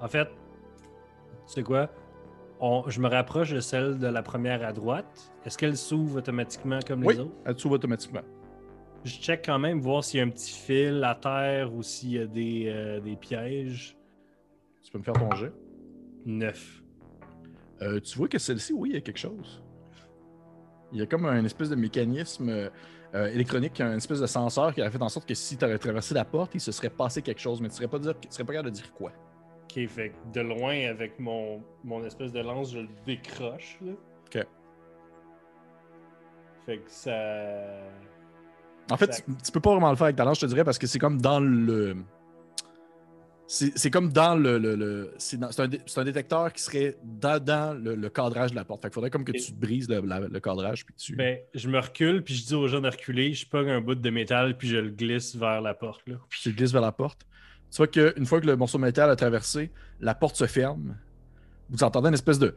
En 0.00 0.08
fait, 0.08 0.28
tu 1.50 1.54
sais 1.54 1.62
quoi? 1.64 1.90
On- 2.60 2.84
je 2.88 3.00
me 3.00 3.08
rapproche 3.08 3.52
de 3.52 3.60
celle 3.60 3.98
de 3.98 4.06
la 4.06 4.22
première 4.22 4.62
à 4.64 4.72
droite. 4.72 5.32
Est-ce 5.44 5.56
qu'elle 5.58 5.76
s'ouvre 5.76 6.18
automatiquement 6.18 6.78
comme 6.86 7.04
Oui, 7.04 7.14
les 7.14 7.20
autres? 7.20 7.32
elle 7.44 7.58
s'ouvre 7.58 7.74
automatiquement. 7.76 8.20
Je 9.04 9.14
check 9.16 9.42
quand 9.46 9.58
même, 9.58 9.80
voir 9.80 10.04
s'il 10.04 10.18
y 10.18 10.22
a 10.22 10.26
un 10.26 10.28
petit 10.28 10.52
fil 10.52 11.02
à 11.02 11.14
terre 11.14 11.72
ou 11.74 11.82
s'il 11.82 12.10
y 12.12 12.18
a 12.18 12.26
des, 12.26 12.66
euh, 12.68 13.00
des 13.00 13.16
pièges. 13.16 13.96
Tu 14.84 14.92
peux 14.92 14.98
me 14.98 15.02
faire 15.04 15.14
ton 15.14 15.30
jet. 15.34 15.52
Neuf. 16.26 16.82
Euh, 17.80 17.98
tu 17.98 18.18
vois 18.18 18.28
que 18.28 18.38
celle-ci, 18.38 18.74
oui, 18.74 18.90
il 18.90 18.94
y 18.94 18.98
a 18.98 19.00
quelque 19.00 19.18
chose. 19.18 19.62
Il 20.92 20.98
y 20.98 21.02
a 21.02 21.06
comme 21.06 21.24
un 21.24 21.44
espèce 21.44 21.70
de 21.70 21.76
mécanisme 21.76 22.50
euh, 23.14 23.26
électronique, 23.32 23.80
un 23.80 23.96
espèce 23.96 24.20
de 24.20 24.26
senseur 24.26 24.74
qui 24.74 24.82
a 24.82 24.90
fait 24.90 25.00
en 25.02 25.08
sorte 25.08 25.26
que 25.26 25.34
si 25.34 25.56
tu 25.56 25.64
avais 25.64 25.78
traversé 25.78 26.12
la 26.14 26.24
porte, 26.26 26.54
il 26.54 26.60
se 26.60 26.70
serait 26.72 26.90
passé 26.90 27.22
quelque 27.22 27.40
chose, 27.40 27.60
mais 27.62 27.68
tu 27.68 27.82
ne 27.82 27.88
serais 27.88 28.00
serais 28.28 28.44
pas 28.44 28.52
capable 28.52 28.70
de 28.70 28.74
dire 28.74 28.92
quoi. 28.92 29.12
Ok, 29.76 29.86
fait 29.88 30.10
que 30.10 30.32
de 30.32 30.40
loin, 30.40 30.88
avec 30.88 31.18
mon, 31.20 31.62
mon 31.84 32.04
espèce 32.04 32.32
de 32.32 32.40
lance, 32.40 32.72
je 32.72 32.80
le 32.80 32.88
décroche. 33.06 33.78
Là. 33.80 33.92
Ok. 34.26 34.46
Fait 36.66 36.78
que 36.78 36.90
ça. 36.90 37.12
En 38.90 38.96
fait, 38.96 39.08
tu, 39.08 39.22
tu 39.44 39.52
peux 39.52 39.60
pas 39.60 39.70
vraiment 39.70 39.90
le 39.90 39.96
faire 39.96 40.06
avec 40.06 40.16
ta 40.16 40.24
lance, 40.24 40.38
je 40.40 40.46
te 40.46 40.50
dirais, 40.50 40.64
parce 40.64 40.78
que 40.78 40.86
c'est 40.86 40.98
comme 40.98 41.20
dans 41.20 41.40
le. 41.40 41.96
C'est 43.46 43.90
comme 43.90 44.12
dans 44.12 44.36
le. 44.36 44.58
le- 44.58 44.76
le- 44.76 45.14
c'est 45.18 45.36
un, 45.42 45.66
dé- 45.68 45.80
un 45.96 46.04
détecteur 46.04 46.52
qui 46.52 46.62
serait 46.62 46.96
dans, 47.02 47.76
le, 47.76 47.96
le 47.96 48.08
cadrage 48.08 48.50
de 48.52 48.56
la 48.56 48.64
porte. 48.64 48.82
Fait 48.82 48.88
qu'il 48.88 48.94
faudrait 48.94 49.10
comme 49.10 49.24
que 49.24 49.32
tu 49.32 49.52
brises 49.52 49.88
le, 49.88 50.00
la- 50.02 50.20
le 50.20 50.40
cadrage. 50.40 50.84
Puis 50.86 50.94
tu... 50.94 51.16
Ben, 51.16 51.38
je 51.54 51.68
me 51.68 51.80
recule, 51.80 52.22
puis 52.22 52.34
je 52.34 52.46
dis 52.46 52.54
aux 52.54 52.68
gens 52.68 52.80
de 52.80 52.88
reculer, 52.88 53.32
je 53.34 53.48
pogne 53.48 53.68
un 53.70 53.80
bout 53.80 53.96
de 53.96 54.10
métal, 54.10 54.56
puis 54.56 54.68
je 54.68 54.76
le 54.76 54.90
glisse 54.90 55.34
vers 55.34 55.60
la 55.62 55.74
porte. 55.74 56.02
Là. 56.08 56.16
puis 56.28 56.40
tu 56.42 56.52
glisses 56.52 56.72
vers 56.72 56.80
la 56.82 56.92
porte. 56.92 57.26
Tu 57.70 57.76
vois 57.76 57.86
qu'une 57.86 58.26
fois 58.26 58.40
que 58.40 58.46
le 58.46 58.56
morceau 58.56 58.78
de 58.78 58.82
métal 58.82 59.08
a 59.10 59.16
traversé, 59.16 59.70
la 60.00 60.14
porte 60.14 60.36
se 60.36 60.46
ferme. 60.46 60.96
Vous 61.68 61.82
entendez 61.84 62.08
une 62.08 62.14
espèce 62.14 62.38
de. 62.38 62.56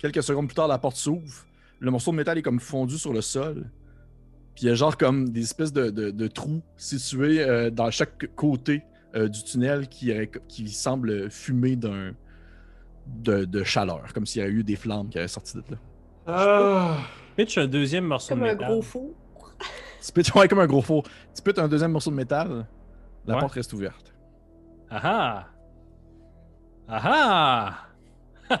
Quelques 0.00 0.22
secondes 0.22 0.46
plus 0.46 0.54
tard, 0.54 0.68
la 0.68 0.78
porte 0.78 0.96
s'ouvre. 0.96 1.44
Le 1.80 1.90
morceau 1.90 2.10
de 2.12 2.16
métal 2.16 2.38
est 2.38 2.42
comme 2.42 2.60
fondu 2.60 2.98
sur 2.98 3.12
le 3.12 3.20
sol. 3.20 3.70
Puis 4.54 4.64
il 4.64 4.68
y 4.68 4.70
a 4.70 4.74
genre 4.74 4.96
comme 4.96 5.28
des 5.28 5.42
espèces 5.42 5.72
de, 5.72 5.90
de- 5.90 6.10
de 6.10 6.26
trous 6.28 6.62
situés 6.76 7.40
euh, 7.42 7.70
dans 7.70 7.90
chaque 7.90 8.34
côté 8.34 8.82
euh, 9.14 9.28
du 9.28 9.42
tunnel 9.44 9.88
qui, 9.88 10.12
aurait- 10.12 10.30
qui 10.48 10.68
semble 10.70 11.30
fumer 11.30 11.76
d'un 11.76 12.12
de, 13.06 13.44
de 13.44 13.62
chaleur, 13.64 14.12
comme 14.12 14.26
s'il 14.26 14.40
y 14.40 14.44
avait 14.44 14.52
eu 14.52 14.64
des 14.64 14.76
flammes 14.76 15.08
qui 15.08 15.18
avaient 15.18 15.28
sorti 15.28 15.56
de 15.56 15.62
là. 15.70 15.76
Ah! 16.26 16.96
Pitch 17.36 17.56
un 17.58 17.66
deuxième 17.66 18.04
morceau 18.04 18.30
Comme 18.30 18.40
de 18.40 18.46
un 18.46 18.52
métal. 18.52 18.70
gros 18.72 18.82
four. 18.82 19.14
Tu 20.04 20.12
peux 20.12 20.22
ouais, 20.38 20.48
comme 20.48 20.60
un 20.60 20.66
gros 20.66 20.82
four. 20.82 21.02
Tu 21.34 21.42
peux 21.42 21.54
un 21.60 21.68
deuxième 21.68 21.92
morceau 21.92 22.10
de 22.10 22.16
métal, 22.16 22.66
la 23.26 23.34
Ouais. 23.34 23.40
porte 23.40 23.52
reste 23.54 23.72
ouverte. 23.72 24.12
Ah 24.90 25.00
ah! 25.04 25.46
Ah 26.88 27.00
ah! 27.04 27.74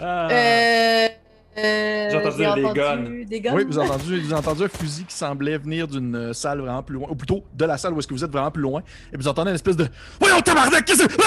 Euh, 0.00 1.08
euh, 1.56 2.08
J'ai 2.10 2.16
entendu 2.16 2.36
j'ai 2.38 2.44
des 2.54 2.64
entendu 2.64 2.80
guns. 2.80 3.24
Des 3.28 3.40
guns? 3.40 3.54
Oui, 3.54 3.64
vous 3.64 3.78
avez, 3.78 3.88
entendu, 3.88 4.20
vous 4.20 4.32
avez 4.32 4.40
entendu 4.40 4.64
un 4.64 4.68
fusil 4.68 5.04
qui 5.04 5.14
semblait 5.14 5.56
venir 5.58 5.86
d'une 5.86 6.16
euh, 6.16 6.32
salle 6.32 6.58
vraiment 6.60 6.82
plus 6.82 6.94
loin, 6.96 7.06
ou 7.08 7.14
plutôt 7.14 7.44
de 7.54 7.64
la 7.64 7.78
salle 7.78 7.92
où 7.92 7.98
est-ce 8.00 8.08
que 8.08 8.14
vous 8.14 8.24
êtes 8.24 8.32
vraiment 8.32 8.50
plus 8.50 8.62
loin, 8.62 8.82
et 9.12 9.16
vous 9.16 9.28
entendez 9.28 9.50
une 9.50 9.54
espèce 9.54 9.76
de 9.76 9.86
Voyons, 10.18 10.40
tabarnak, 10.40 10.84
qu'est-ce 10.84 11.06
que 11.06 11.12
c'est? 11.12 11.18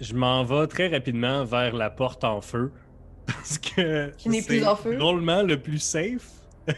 Je 0.00 0.14
m'en 0.14 0.44
vais 0.44 0.66
très 0.66 0.88
rapidement 0.88 1.44
vers 1.44 1.74
la 1.74 1.90
porte 1.90 2.24
en 2.24 2.40
feu. 2.40 2.72
Parce 3.26 3.58
que. 3.58 4.10
Qui 4.16 4.28
n'est 4.28 4.42
plus 4.42 4.60
c'est 4.60 4.66
en 4.66 4.76
feu. 4.76 4.96
Drôlement 4.96 5.42
le 5.42 5.60
plus 5.60 5.78
safe. 5.78 6.28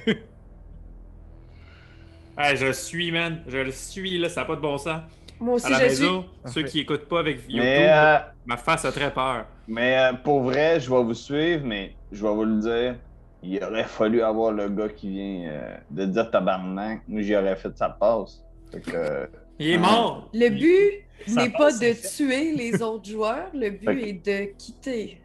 Ah, 2.36 2.54
je 2.54 2.66
le 2.66 2.72
suis, 2.72 3.12
man. 3.12 3.42
Je 3.46 3.58
le 3.58 3.70
suis, 3.72 4.18
là, 4.18 4.28
ça 4.28 4.40
n'a 4.42 4.46
pas 4.46 4.56
de 4.56 4.60
bon 4.62 4.78
sens. 4.78 5.02
Moi 5.38 5.54
aussi, 5.54 5.66
À 5.66 5.70
la 5.70 5.88
je 5.88 5.94
suis. 5.94 6.04
maison, 6.04 6.24
ceux 6.46 6.62
Parfait. 6.62 6.64
qui 6.64 6.80
écoutent 6.80 7.06
pas 7.08 7.20
avec 7.20 7.40
YouTube, 7.48 7.60
Mais, 7.60 7.86
euh, 7.90 8.18
ma 8.46 8.56
face 8.56 8.84
a 8.84 8.92
très 8.92 9.12
peur. 9.12 9.46
mais 9.68 9.98
euh, 9.98 10.12
pour 10.14 10.42
vrai, 10.42 10.80
je 10.80 10.90
vais 10.90 11.02
vous 11.02 11.14
suivre, 11.14 11.64
mais 11.66 11.94
je 12.12 12.22
vais 12.22 12.32
vous 12.32 12.44
le 12.44 12.60
dire. 12.60 12.96
Il 13.42 13.62
aurait 13.64 13.84
fallu 13.84 14.22
avoir 14.22 14.52
le 14.52 14.68
gars 14.68 14.88
qui 14.90 15.10
vient 15.10 15.48
euh, 15.50 15.76
de 15.90 16.04
dire 16.06 16.30
tabarnak. 16.30 17.02
Moi, 17.08 17.22
j'y 17.22 17.34
aurais 17.36 17.56
fait 17.56 17.76
sa 17.76 17.88
passe. 17.90 18.42
Fait 18.70 18.80
que, 18.80 18.90
euh, 18.96 19.26
Il 19.58 19.70
est 19.70 19.78
mort! 19.78 20.28
Le 20.32 20.48
but 20.50 21.04
n'est 21.28 21.50
pas 21.50 21.72
de 21.72 21.78
fait. 21.78 22.16
tuer 22.16 22.52
les 22.54 22.82
autres 22.82 23.08
joueurs, 23.08 23.50
le 23.54 23.70
but 23.70 23.84
Fait 23.86 23.96
que- 23.96 24.06
est 24.06 24.12
de 24.48 24.52
quitter. 24.56 25.20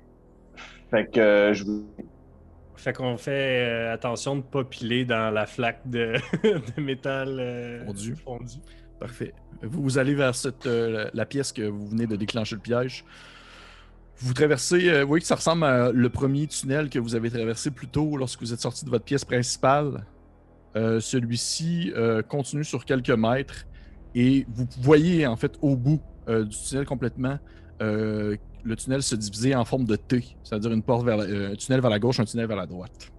fait 0.92 1.12
que 1.12 1.20
euh, 1.20 1.54
je 1.54 1.64
vous. 1.64 1.86
Fait 2.78 2.94
qu'on 2.94 3.18
fait 3.18 3.66
euh, 3.68 3.94
attention 3.94 4.36
de 4.36 4.42
pas 4.42 4.64
piler 4.64 5.06
dans 5.06 5.32
la 5.32 5.46
flaque 5.48 5.82
de, 5.90 6.14
de 6.44 6.82
métal 6.82 7.38
euh, 7.40 7.86
Fondu. 7.86 8.16
fondu. 8.16 8.56
Parfait. 9.00 9.34
Vous, 9.64 9.82
vous 9.82 9.98
allez 9.98 10.14
vers 10.14 10.36
cette, 10.36 10.68
euh, 10.68 11.10
la 11.14 11.26
pièce 11.26 11.52
que 11.52 11.64
vous 11.64 11.88
venez 11.88 12.06
de 12.06 12.16
déclencher 12.16 12.56
le 12.56 12.62
piège. 12.62 13.04
Vous 14.18 14.34
traversez, 14.34 14.90
euh, 14.90 15.02
vous 15.02 15.08
voyez 15.10 15.22
que 15.22 15.28
ça 15.28 15.36
ressemble 15.36 15.64
à 15.66 15.92
le 15.92 16.10
premier 16.10 16.48
tunnel 16.48 16.90
que 16.90 17.00
vous 17.00 17.16
avez 17.16 17.30
traversé 17.30 17.72
plus 17.72 17.88
tôt 17.88 18.16
lorsque 18.18 18.40
vous 18.42 18.54
êtes 18.54 18.62
sorti 18.62 18.86
de 18.86 18.90
votre 18.90 19.04
pièce 19.06 19.26
principale. 19.26 20.06
Euh, 20.76 21.00
Celui-ci 21.00 21.92
euh, 21.96 22.22
continue 22.22 22.64
sur 22.64 22.86
quelques 22.86 23.10
mètres 23.10 23.66
et 24.16 24.46
vous 24.50 24.66
voyez 24.80 25.28
en 25.28 25.36
fait 25.36 25.58
au 25.62 25.76
bout 25.76 26.02
euh, 26.28 26.44
du 26.46 26.56
tunnel 26.58 26.86
complètement 26.86 27.38
euh, 27.82 28.36
le 28.64 28.76
tunnel 28.76 29.04
se 29.04 29.14
diviser 29.16 29.54
en 29.54 29.66
forme 29.66 29.86
de 29.86 29.96
T, 29.96 30.36
c'est-à-dire 30.44 30.72
une 30.72 30.82
porte 30.82 31.06
vers 31.06 31.18
la- 31.18 31.26
euh, 31.26 31.52
un 31.52 31.56
tunnel 31.56 31.82
vers 31.82 31.92
la 31.92 32.00
gauche, 32.00 32.20
un 32.20 32.26
tunnel 32.26 32.48
vers 32.48 32.58
la 32.58 32.66
droite. 32.66 33.12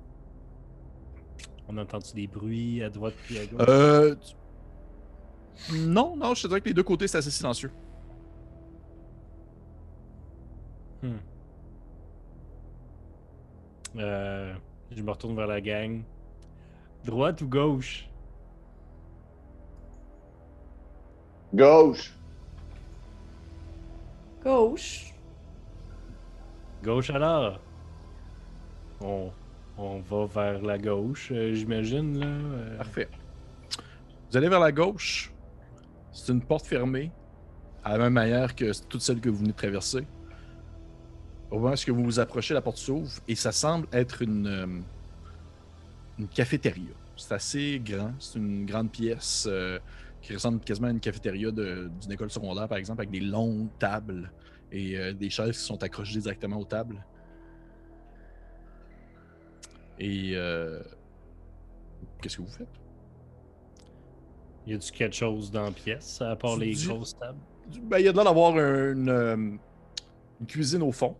On 1.69 1.77
a 1.77 1.83
entendu 1.83 2.07
des 2.15 2.27
bruits 2.27 2.83
à 2.83 2.91
droite 2.91 3.15
puis 3.27 3.39
à 3.39 3.47
gauche? 3.47 3.67
Euh, 3.69 4.17
Non, 5.73 6.17
non, 6.17 6.35
je 6.35 6.43
te 6.43 6.49
dirais 6.49 6.61
que 6.61 6.69
les 6.69 6.75
deux 6.75 6.83
côtés 6.83 7.07
c'est 7.09 7.19
assez 7.19 7.31
silencieux. 7.31 7.71
Euh, 13.97 14.55
je 14.91 15.03
me 15.03 15.11
retourne 15.11 15.37
vers 15.37 15.47
la 15.47 15.61
gang. 15.61 16.03
Droite 17.05 17.41
ou 17.43 17.49
gauche? 17.49 18.09
Gauche! 21.57 22.13
Gauche. 24.45 25.15
Gauche 26.85 27.09
alors. 27.09 27.59
On, 29.01 29.31
on 29.79 30.01
va 30.01 30.27
vers 30.27 30.61
la 30.63 30.77
gauche, 30.77 31.31
euh, 31.33 31.55
j'imagine, 31.55 32.19
là. 32.21 32.27
euh. 32.27 32.77
Parfait. 32.77 33.09
Vous 34.31 34.37
allez 34.37 34.51
vers 34.51 34.61
la 34.61 34.71
gauche. 34.71 35.33
C'est 36.13 36.31
une 36.31 36.43
porte 36.43 36.67
fermée, 36.67 37.11
à 37.83 37.93
la 37.93 38.05
même 38.05 38.13
manière 38.13 38.55
que 38.55 38.71
toutes 38.87 39.01
celles 39.01 39.21
que 39.21 39.31
vous 39.31 39.39
venez 39.39 39.53
de 39.53 39.57
traverser. 39.57 40.07
Au 41.51 41.59
moment 41.59 41.75
où 41.89 41.95
vous 41.95 42.05
vous 42.05 42.21
approchez, 42.21 42.53
la 42.53 42.61
porte 42.61 42.77
s'ouvre 42.77 43.11
et 43.29 43.35
ça 43.35 43.53
semble 43.53 43.87
être 43.93 44.21
une, 44.21 44.47
euh, 44.47 44.81
une 46.19 46.29
cafétéria. 46.29 46.93
C'est 47.17 47.33
assez 47.33 47.81
grand. 47.83 48.13
C'est 48.19 48.39
une 48.39 48.67
grande 48.67 48.91
pièce 48.91 49.47
euh, 49.49 49.79
qui 50.27 50.35
ressemble 50.35 50.61
quasiment 50.61 50.89
à 50.89 50.91
une 50.91 51.01
cafétéria 51.01 51.53
d'une 51.53 52.11
école 52.11 52.31
secondaire, 52.31 52.67
par 52.69 52.79
exemple, 52.79 53.01
avec 53.01 53.11
des 53.11 53.21
longues 53.21 53.69
tables 53.79 54.33
et 54.73 54.99
euh, 54.99 55.13
des 55.13 55.31
chaises 55.31 55.57
qui 55.57 55.65
sont 55.65 55.81
accrochées 55.83 56.19
directement 56.19 56.59
aux 56.59 56.65
tables. 56.65 57.05
Et 59.99 60.33
euh, 60.35 60.83
Qu'est-ce 62.21 62.39
que 62.39 62.43
vous 62.43 62.51
faites? 62.51 62.69
Y 64.67 64.75
a-tu 64.75 64.93
quelque 64.93 65.15
chose 65.15 65.51
dans 65.51 65.65
la 65.65 65.71
pièce, 65.71 66.21
à 66.21 66.35
part 66.35 66.57
les 66.57 66.73
grosses 66.75 67.17
tables? 67.17 67.39
Ben, 67.83 67.99
il 67.99 68.07
y 68.07 68.09
a 68.09 68.13
de 68.13 68.17
l'air 68.17 68.25
d'avoir 68.25 68.59
une, 68.59 69.09
euh, 69.09 69.37
une 69.37 70.47
cuisine 70.47 70.83
au 70.83 70.93
fond 70.93 71.17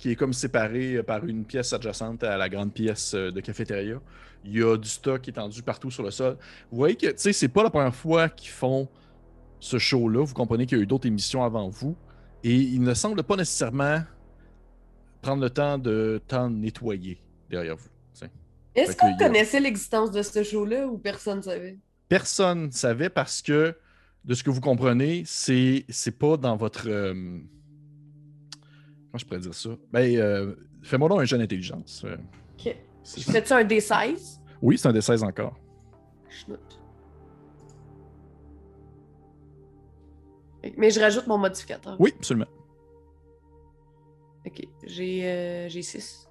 qui 0.00 0.10
est 0.10 0.16
comme 0.16 0.32
séparée 0.32 0.96
euh, 0.96 1.02
par 1.02 1.24
une 1.26 1.44
pièce 1.44 1.72
adjacente 1.72 2.24
à 2.24 2.36
la 2.36 2.48
grande 2.48 2.72
pièce 2.72 3.14
euh, 3.14 3.30
de 3.30 3.40
cafétéria. 3.40 4.00
Il 4.44 4.56
y 4.58 4.62
a 4.62 4.76
du 4.76 4.88
stock 4.88 5.28
étendu 5.28 5.62
partout 5.62 5.90
sur 5.90 6.02
le 6.02 6.10
sol. 6.10 6.36
Vous 6.70 6.78
voyez 6.78 6.96
que, 6.96 7.06
tu 7.08 7.12
sais, 7.18 7.32
c'est 7.32 7.48
pas 7.48 7.62
la 7.62 7.70
première 7.70 7.94
fois 7.94 8.28
qu'ils 8.30 8.50
font 8.50 8.88
ce 9.60 9.76
show-là. 9.78 10.24
Vous 10.24 10.32
comprenez 10.34 10.64
qu'il 10.66 10.78
y 10.78 10.80
a 10.80 10.82
eu 10.84 10.86
d'autres 10.86 11.06
émissions 11.06 11.44
avant 11.44 11.68
vous. 11.68 11.94
Et 12.42 12.54
il 12.56 12.80
ne 12.82 12.94
semble 12.94 13.22
pas 13.22 13.36
nécessairement 13.36 14.00
prendre 15.20 15.42
le 15.42 15.50
temps 15.50 15.76
de 15.76 16.20
tant 16.26 16.48
nettoyer 16.48 17.20
derrière 17.50 17.76
vous. 17.76 17.88
Est-ce 18.74 18.96
qu'on 18.96 19.08
que, 19.14 19.20
y 19.20 19.24
a- 19.24 19.26
connaissait 19.28 19.60
l'existence 19.60 20.10
de 20.12 20.22
ce 20.22 20.42
show-là 20.42 20.86
ou 20.86 20.96
personne 20.96 21.38
ne 21.38 21.42
savait? 21.42 21.78
Personne 22.08 22.66
ne 22.66 22.70
savait 22.70 23.10
parce 23.10 23.42
que, 23.42 23.76
de 24.24 24.34
ce 24.34 24.42
que 24.44 24.50
vous 24.50 24.60
comprenez, 24.60 25.22
c'est 25.26 25.84
c'est 25.88 26.16
pas 26.18 26.36
dans 26.36 26.56
votre. 26.56 26.88
euh, 26.88 27.40
comment 29.10 29.18
je 29.18 29.24
pourrais 29.26 29.40
dire 29.40 29.54
ça? 29.54 29.70
Ben, 29.92 30.16
euh, 30.16 30.54
fais-moi 30.82 31.08
donc 31.08 31.20
un 31.20 31.24
jeu 31.24 31.38
d'intelligence. 31.38 32.02
euh, 32.04 32.16
Ok. 32.58 32.76
fais-tu 33.04 33.52
un 33.52 33.64
D16? 33.64 34.38
Oui, 34.62 34.78
c'est 34.78 34.88
un 34.88 34.92
des 34.92 35.00
16 35.00 35.22
encore. 35.22 35.56
Je 36.28 36.50
note. 36.52 36.80
Mais 40.76 40.90
je 40.90 41.00
rajoute 41.00 41.26
mon 41.26 41.38
modificateur. 41.38 41.96
Oui, 41.98 42.12
absolument. 42.16 42.46
Ok. 44.46 44.62
J'ai 44.84 45.24
euh, 45.26 45.68
j'ai 45.68 45.82
6. 45.82 46.26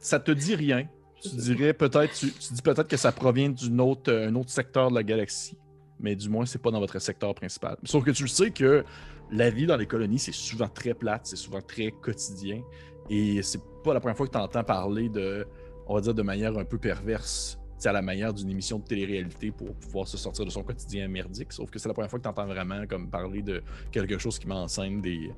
Ça 0.00 0.20
te 0.20 0.30
dit 0.32 0.54
rien. 0.54 0.86
Tu 1.22 1.30
dirais 1.30 1.72
peut-être, 1.72 2.12
tu, 2.12 2.30
tu 2.30 2.52
dis 2.52 2.60
peut-être 2.60 2.88
que 2.88 2.98
ça 2.98 3.10
provient 3.10 3.48
d'un 3.48 3.78
autre, 3.78 4.12
euh, 4.12 4.28
un 4.28 4.34
autre 4.34 4.50
secteur 4.50 4.90
de 4.90 4.94
la 4.96 5.02
galaxie, 5.02 5.56
mais 6.04 6.14
du 6.14 6.28
moins, 6.28 6.44
c'est 6.46 6.60
pas 6.62 6.70
dans 6.70 6.80
votre 6.80 6.98
secteur 7.00 7.34
principal. 7.34 7.76
Sauf 7.84 8.04
que 8.04 8.10
tu 8.12 8.22
le 8.22 8.28
sais 8.28 8.50
que 8.50 8.84
la 9.30 9.48
vie 9.50 9.66
dans 9.66 9.76
les 9.78 9.86
colonies, 9.86 10.18
c'est 10.18 10.32
souvent 10.34 10.68
très 10.68 10.94
plate, 10.94 11.22
c'est 11.26 11.36
souvent 11.36 11.62
très 11.62 11.90
quotidien, 11.90 12.62
et 13.10 13.42
c'est 13.42 13.60
pas 13.82 13.92
la 13.94 14.00
première 14.00 14.16
fois 14.16 14.26
que 14.26 14.32
tu 14.32 14.38
entends 14.38 14.62
parler 14.64 15.08
de, 15.08 15.46
on 15.86 15.94
va 15.94 16.00
dire, 16.02 16.14
de 16.14 16.22
manière 16.22 16.56
un 16.56 16.64
peu 16.64 16.78
perverse, 16.78 17.58
à 17.86 17.92
la 17.92 18.00
manière 18.00 18.32
d'une 18.32 18.48
émission 18.48 18.78
de 18.78 18.84
télé-réalité 18.84 19.50
pour 19.50 19.74
pouvoir 19.74 20.08
se 20.08 20.16
sortir 20.16 20.46
de 20.46 20.50
son 20.50 20.62
quotidien 20.62 21.06
merdique. 21.06 21.52
Sauf 21.52 21.68
que 21.70 21.78
c'est 21.78 21.88
la 21.88 21.92
première 21.92 22.08
fois 22.08 22.18
que 22.18 22.22
tu 22.24 22.28
entends 22.30 22.46
vraiment 22.46 22.86
comme 22.86 23.10
parler 23.10 23.42
de 23.42 23.62
quelque 23.92 24.16
chose 24.16 24.38
qui 24.38 24.46
met 24.48 24.54
en 24.54 24.68
scène 24.68 25.02
des, 25.02 25.30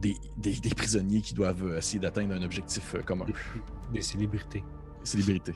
des, 0.00 0.14
des- 0.38 0.60
des 0.60 0.70
prisonniers 0.70 1.20
qui 1.20 1.34
doivent 1.34 1.76
essayer 1.76 1.98
d'atteindre 1.98 2.32
un 2.34 2.42
objectif 2.42 2.94
euh, 2.94 3.02
commun. 3.02 3.26
Des 3.92 4.00
célébrités. 4.00 4.64
Célébrité. 5.04 5.52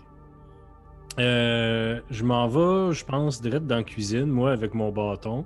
Euh, 1.19 2.01
je 2.11 2.25
m'en 2.25 2.47
vais, 2.49 2.93
je 2.95 3.05
pense, 3.05 3.41
direct 3.41 3.67
dans 3.67 3.77
la 3.77 3.83
cuisine, 3.85 4.27
moi, 4.27 4.53
avec 4.53 4.75
mon 4.75 4.91
bâton. 4.91 5.45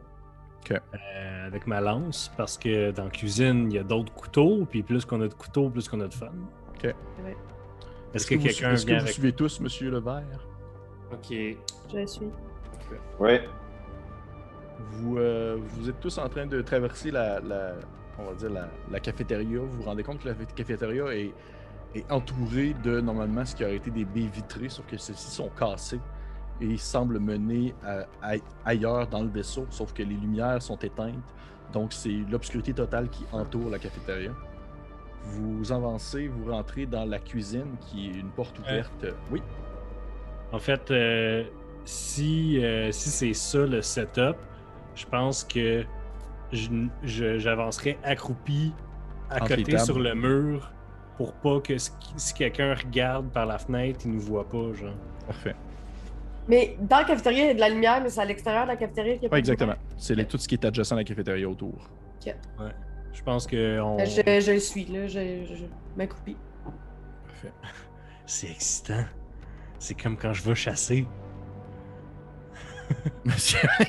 Ok. 0.65 0.73
Euh, 0.73 1.47
avec 1.47 1.67
ma 1.67 1.81
lance, 1.81 2.31
parce 2.37 2.59
que 2.59 2.91
dans 2.91 3.05
la 3.05 3.11
cuisine, 3.11 3.71
il 3.71 3.77
y 3.77 3.79
a 3.79 3.83
d'autres 3.83 4.13
couteaux, 4.13 4.67
puis 4.69 4.83
plus 4.83 5.05
qu'on 5.05 5.21
a 5.23 5.29
de 5.29 5.35
couteaux, 5.35 5.71
plus 5.71 5.89
qu'on 5.89 6.01
a 6.01 6.09
de 6.09 6.15
fun. 6.15 6.27
Ok. 6.75 6.85
Ouais. 7.25 7.37
Est-ce 8.15 8.27
que 8.27 8.35
vous- 8.35 8.43
quelqu'un 8.43 8.73
est-ce 8.73 8.85
que 8.87 8.93
vous 8.93 8.99
avec 9.01 9.13
suivez 9.13 9.33
tous, 9.33 9.61
Monsieur 9.61 9.91
Levert? 9.91 10.47
Ok. 11.13 11.29
Je 11.31 12.07
suis. 12.07 12.27
Oui. 13.19 13.39
Vous, 14.93 15.19
euh, 15.19 15.57
vous 15.61 15.89
êtes 15.89 16.01
tous 16.01 16.19
en 16.19 16.29
train 16.29 16.47
de 16.47 16.61
traverser 16.63 17.11
la, 17.11 17.41
la- 17.41 17.75
on 18.19 18.25
va 18.25 18.35
dire 18.35 18.51
la, 18.51 18.69
la 18.91 19.01
cafétéria. 19.01 19.61
Vous 19.61 19.67
vous 19.71 19.83
rendez 19.83 20.03
compte 20.03 20.21
que 20.23 20.29
la 20.29 20.35
cafétéria 20.35 21.05
est, 21.15 21.33
est 21.95 22.11
entourée 22.11 22.75
de 22.85 23.01
normalement 23.01 23.45
ce 23.45 23.55
qui 23.57 23.65
aurait 23.65 23.77
été 23.77 23.91
des 23.91 24.05
baies 24.05 24.31
vitrées, 24.33 24.69
sauf 24.69 24.87
que 24.87 24.97
celles-ci 24.97 25.31
sont 25.31 25.51
cassées 25.59 26.01
et 26.61 26.77
semblent 26.77 27.19
mener 27.19 27.75
à- 27.85 28.05
à- 28.23 28.37
ailleurs 28.65 29.07
dans 29.09 29.23
le 29.23 29.29
vaisseau, 29.31 29.67
sauf 29.71 29.93
que 29.93 30.03
les 30.03 30.15
lumières 30.15 30.61
sont 30.62 30.77
éteintes. 30.79 31.15
Donc 31.73 31.93
c'est 31.93 32.19
l'obscurité 32.31 32.73
totale 32.75 33.09
qui 33.09 33.25
entoure 33.33 33.71
la 33.71 33.79
cafétéria. 33.79 34.31
Vous 35.25 35.71
avancez, 35.73 36.29
vous 36.29 36.51
rentrez 36.51 36.87
dans 36.87 37.05
la 37.05 37.19
cuisine 37.19 37.77
qui 37.81 38.09
est 38.09 38.15
une 38.15 38.31
porte 38.31 38.59
ouverte. 38.59 39.07
Oui, 39.31 39.43
En 40.53 40.59
fait, 40.59 40.91
euh, 40.91 41.45
si, 41.85 42.59
euh, 42.65 42.91
si 42.91 43.09
c'est 43.11 43.35
ça 43.35 43.67
le 43.67 43.83
setup, 43.83 44.37
je 44.97 45.07
pense 45.07 45.45
que 45.45 45.85
j'avancerai 47.03 47.99
accroupi 48.03 48.73
à 49.29 49.37
Entre 49.37 49.57
côté 49.57 49.79
sur 49.79 49.99
le 49.99 50.15
mur 50.15 50.73
pour 51.21 51.35
pas 51.35 51.61
que 51.61 51.77
si, 51.77 51.91
quelqu'un 52.35 52.75
regarde 52.75 53.29
par 53.31 53.45
la 53.45 53.59
fenêtre, 53.59 54.01
il 54.07 54.13
nous 54.13 54.21
voit 54.21 54.49
pas, 54.49 54.73
genre. 54.73 54.95
parfait. 55.27 55.55
Mais 56.49 56.79
dans 56.81 56.97
la 56.97 57.05
cafétéria, 57.05 57.45
il 57.45 57.47
y 57.49 57.51
a 57.51 57.55
de 57.55 57.61
la 57.61 57.69
lumière, 57.69 58.01
mais 58.03 58.09
c'est 58.09 58.23
à 58.23 58.25
l'extérieur 58.25 58.63
de 58.63 58.69
la 58.69 58.77
cafétéria 58.77 59.13
qu'il 59.17 59.25
y 59.25 59.27
a 59.27 59.29
pas 59.29 59.37
Oui, 59.37 59.43
de 59.43 59.51
exactement. 59.53 59.75
C'est 59.99 60.15
les- 60.15 60.25
tout 60.25 60.39
ce 60.39 60.49
qui 60.49 60.55
est 60.55 60.65
adjacent 60.65 60.93
à 60.93 60.97
la 60.97 61.05
cafétéria 61.05 61.47
autour. 61.47 61.75
Je 62.25 63.23
pense 63.23 63.47
que 63.47 63.79
on... 63.81 63.99
Euh, 64.01 64.05
Je, 64.07 64.41
je 64.41 64.53
le 64.53 64.59
suis, 64.61 64.87
là. 64.87 65.07
Je, 65.09 65.45
je, 65.45 65.55
je 65.57 65.65
m'accroupis. 65.95 66.39
Parfait. 67.27 67.53
c'est 68.25 68.51
excitant. 68.51 69.05
C'est 69.79 70.01
comme 70.01 70.17
quand 70.17 70.33
je 70.33 70.43
vais 70.43 70.55
chasser. 70.55 71.07
Monsieur, 73.27 73.69
pas. 73.79 73.85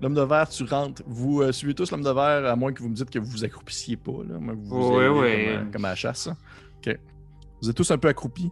L'homme 0.00 0.14
de 0.14 0.20
verre, 0.22 0.48
tu 0.48 0.64
rentres. 0.64 1.02
Vous 1.06 1.40
euh, 1.42 1.52
suivez 1.52 1.74
tous 1.74 1.90
l'homme 1.90 2.02
de 2.02 2.10
verre, 2.10 2.44
à 2.46 2.54
moins 2.56 2.72
que 2.72 2.82
vous 2.82 2.88
me 2.88 2.94
dites 2.94 3.08
que 3.10 3.18
vous 3.18 3.26
vous 3.30 3.44
accroupissiez 3.44 3.96
pas, 3.96 4.22
là, 4.28 4.36
vous 4.38 4.64
vous 4.64 4.96
Ouais, 4.96 5.04
ayez 5.04 5.08
ouais. 5.10 5.54
Comme, 5.56 5.68
à- 5.68 5.72
comme 5.72 5.84
à 5.86 5.88
la 5.90 5.94
chasse. 5.94 6.26
hein. 6.26 6.36
Ok. 6.78 6.98
Vous 7.62 7.70
êtes 7.70 7.76
tous 7.76 7.90
un 7.90 7.98
peu 7.98 8.08
accroupis. 8.08 8.50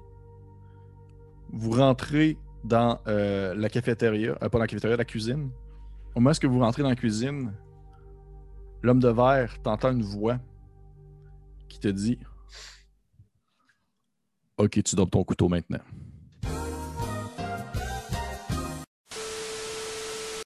Vous 1.53 1.73
rentrez 1.73 2.39
dans 2.65 2.99
euh, 3.07 3.55
la 3.55 3.69
cafétéria, 3.69 4.33
euh, 4.33 4.49
pas 4.49 4.59
dans 4.59 4.61
la 4.61 4.67
cafétéria, 4.67 4.97
la 4.97 5.05
cuisine. 5.05 5.51
Au 6.15 6.21
moment 6.21 6.33
où 6.43 6.49
vous 6.49 6.61
rentrez 6.61 6.83
dans 6.83 6.89
la 6.89 6.97
cuisine, 6.97 7.53
l'homme 8.83 9.01
de 9.01 9.09
verre 9.09 9.61
t'entend 9.63 9.93
une 9.93 10.03
voix 10.03 10.39
qui 11.69 11.79
te 11.79 11.89
dit 11.89 12.19
Ok, 14.57 14.83
tu 14.83 14.97
donnes 14.97 15.11
ton 15.11 15.25
couteau 15.25 15.49
maintenant. 15.49 15.81